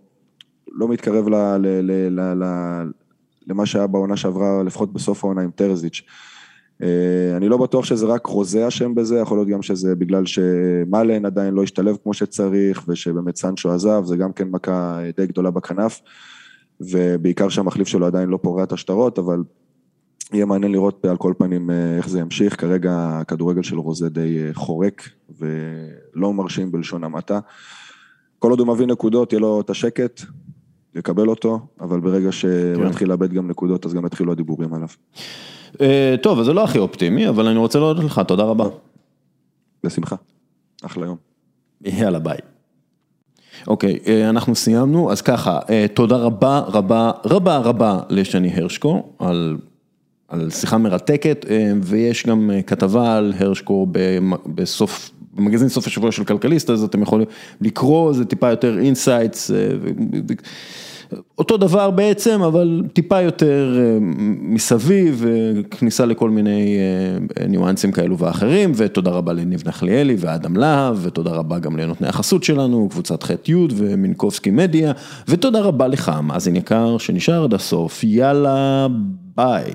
לא 0.72 0.88
מתקרב 0.88 1.28
ל, 1.28 1.34
ל, 1.34 1.66
ל, 1.66 2.20
ל, 2.20 2.44
ל, 2.44 2.44
למה 3.46 3.66
שהיה 3.66 3.86
בעונה 3.86 4.16
שעברה, 4.16 4.62
לפחות 4.62 4.92
בסוף 4.92 5.24
העונה 5.24 5.42
עם 5.42 5.50
טרזיץ'. 5.50 6.02
אה, 6.82 7.36
אני 7.36 7.48
לא 7.48 7.56
בטוח 7.56 7.84
שזה 7.84 8.06
רק 8.06 8.26
רוזה 8.26 8.68
אשם 8.68 8.94
בזה, 8.94 9.18
יכול 9.18 9.38
להיות 9.38 9.48
גם 9.48 9.62
שזה 9.62 9.94
בגלל 9.94 10.26
שמאלן 10.26 11.26
עדיין 11.26 11.54
לא 11.54 11.62
השתלב 11.62 11.96
כמו 12.02 12.14
שצריך, 12.14 12.84
ושבאמת 12.88 13.36
סנצ'ו 13.36 13.72
עזב, 13.72 14.02
זה 14.04 14.16
גם 14.16 14.32
כן 14.32 14.48
מכה 14.50 15.00
די 15.16 15.26
גדולה 15.26 15.50
בכנף, 15.50 16.00
ובעיקר 16.80 17.48
שהמחליף 17.48 17.88
שלו 17.88 18.06
עדיין 18.06 18.28
לא 18.28 18.38
פורע 18.42 18.62
את 18.62 18.72
השטרות, 18.72 19.18
אבל 19.18 19.42
יהיה 20.32 20.46
מעניין 20.46 20.72
לראות 20.72 21.04
על 21.04 21.16
כל 21.16 21.34
פנים 21.38 21.70
אה, 21.70 21.96
איך 21.96 22.08
זה 22.08 22.20
ימשיך, 22.20 22.60
כרגע 22.60 23.18
הכדורגל 23.20 23.62
של 23.62 23.78
רוזה 23.78 24.08
די 24.08 24.38
אה, 24.38 24.54
חורק, 24.54 25.08
ולא 25.38 26.32
מרשים 26.32 26.72
בלשון 26.72 27.04
המעטה. 27.04 27.40
כל 28.38 28.50
עוד 28.50 28.60
הוא 28.60 28.68
מביא 28.68 28.86
נקודות, 28.86 29.32
יהיה 29.32 29.40
לו 29.40 29.60
את 29.60 29.70
השקט, 29.70 30.20
יקבל 30.94 31.28
אותו, 31.28 31.60
אבל 31.80 32.00
ברגע 32.00 32.32
שהוא 32.32 32.82
כן. 32.82 32.86
יתחיל 32.86 33.08
לאבד 33.08 33.32
גם 33.32 33.48
נקודות, 33.48 33.86
אז 33.86 33.94
גם 33.94 34.06
יתחילו 34.06 34.32
הדיבורים 34.32 34.74
עליו. 34.74 34.88
אה, 35.80 36.14
טוב, 36.22 36.40
אז 36.40 36.46
זה 36.46 36.52
לא 36.52 36.64
הכי 36.64 36.78
אופטימי, 36.78 37.28
אבל 37.28 37.46
אני 37.46 37.58
רוצה 37.58 37.78
להודות 37.78 38.04
לך, 38.04 38.20
תודה 38.28 38.42
רבה. 38.42 38.64
בשמחה, 39.84 40.16
אחלה 40.82 41.06
יום. 41.06 41.16
יאללה, 41.84 42.18
ביי. 42.18 42.38
אוקיי, 43.66 43.98
אה, 44.06 44.28
אנחנו 44.28 44.54
סיימנו, 44.54 45.12
אז 45.12 45.22
ככה, 45.22 45.58
אה, 45.70 45.86
תודה 45.94 46.16
רבה 46.16 46.58
רבה 46.58 47.10
רבה 47.24 47.58
רבה 47.58 48.00
לשני 48.10 48.52
הרשקו 48.54 49.02
על, 49.18 49.56
על 50.28 50.50
שיחה 50.50 50.78
מרתקת, 50.78 51.46
ויש 51.82 52.26
גם 52.26 52.50
כתבה 52.66 53.16
על 53.16 53.32
הרשקו 53.38 53.86
בסוף, 54.46 55.10
במגזין 55.34 55.68
סוף 55.68 55.86
השבוע 55.86 56.12
של 56.12 56.24
כלכליסט, 56.24 56.70
אז 56.70 56.84
אתם 56.84 57.02
יכולים 57.02 57.26
לקרוא, 57.60 58.12
זה 58.12 58.24
טיפה 58.24 58.50
יותר 58.50 58.78
insights. 58.78 59.50
אותו 61.38 61.56
דבר 61.56 61.90
בעצם, 61.90 62.42
אבל 62.42 62.82
טיפה 62.92 63.20
יותר 63.20 63.76
אה, 63.78 63.98
מסביב, 64.40 65.24
אה, 65.28 65.62
כניסה 65.70 66.06
לכל 66.06 66.30
מיני 66.30 66.76
אה, 67.40 67.46
ניואנסים 67.46 67.92
כאלו 67.92 68.18
ואחרים, 68.18 68.72
ותודה 68.76 69.10
רבה 69.10 69.32
לניב 69.32 69.62
נחליאלי 69.66 70.16
ואדם 70.18 70.56
להב, 70.56 70.98
ותודה 71.02 71.30
רבה 71.30 71.58
גם 71.58 71.76
לנותני 71.76 72.08
החסות 72.08 72.44
שלנו, 72.44 72.88
קבוצת 72.90 73.22
ח'-י' 73.22 73.54
ומינקובסקי 73.76 74.50
מדיה, 74.50 74.92
ותודה 75.28 75.60
רבה 75.60 75.88
לך, 75.88 76.12
מאזין 76.22 76.56
יקר, 76.56 76.98
שנשאר 76.98 77.44
עד 77.44 77.54
הסוף, 77.54 78.04
יאללה, 78.04 78.86
ביי. 79.36 79.72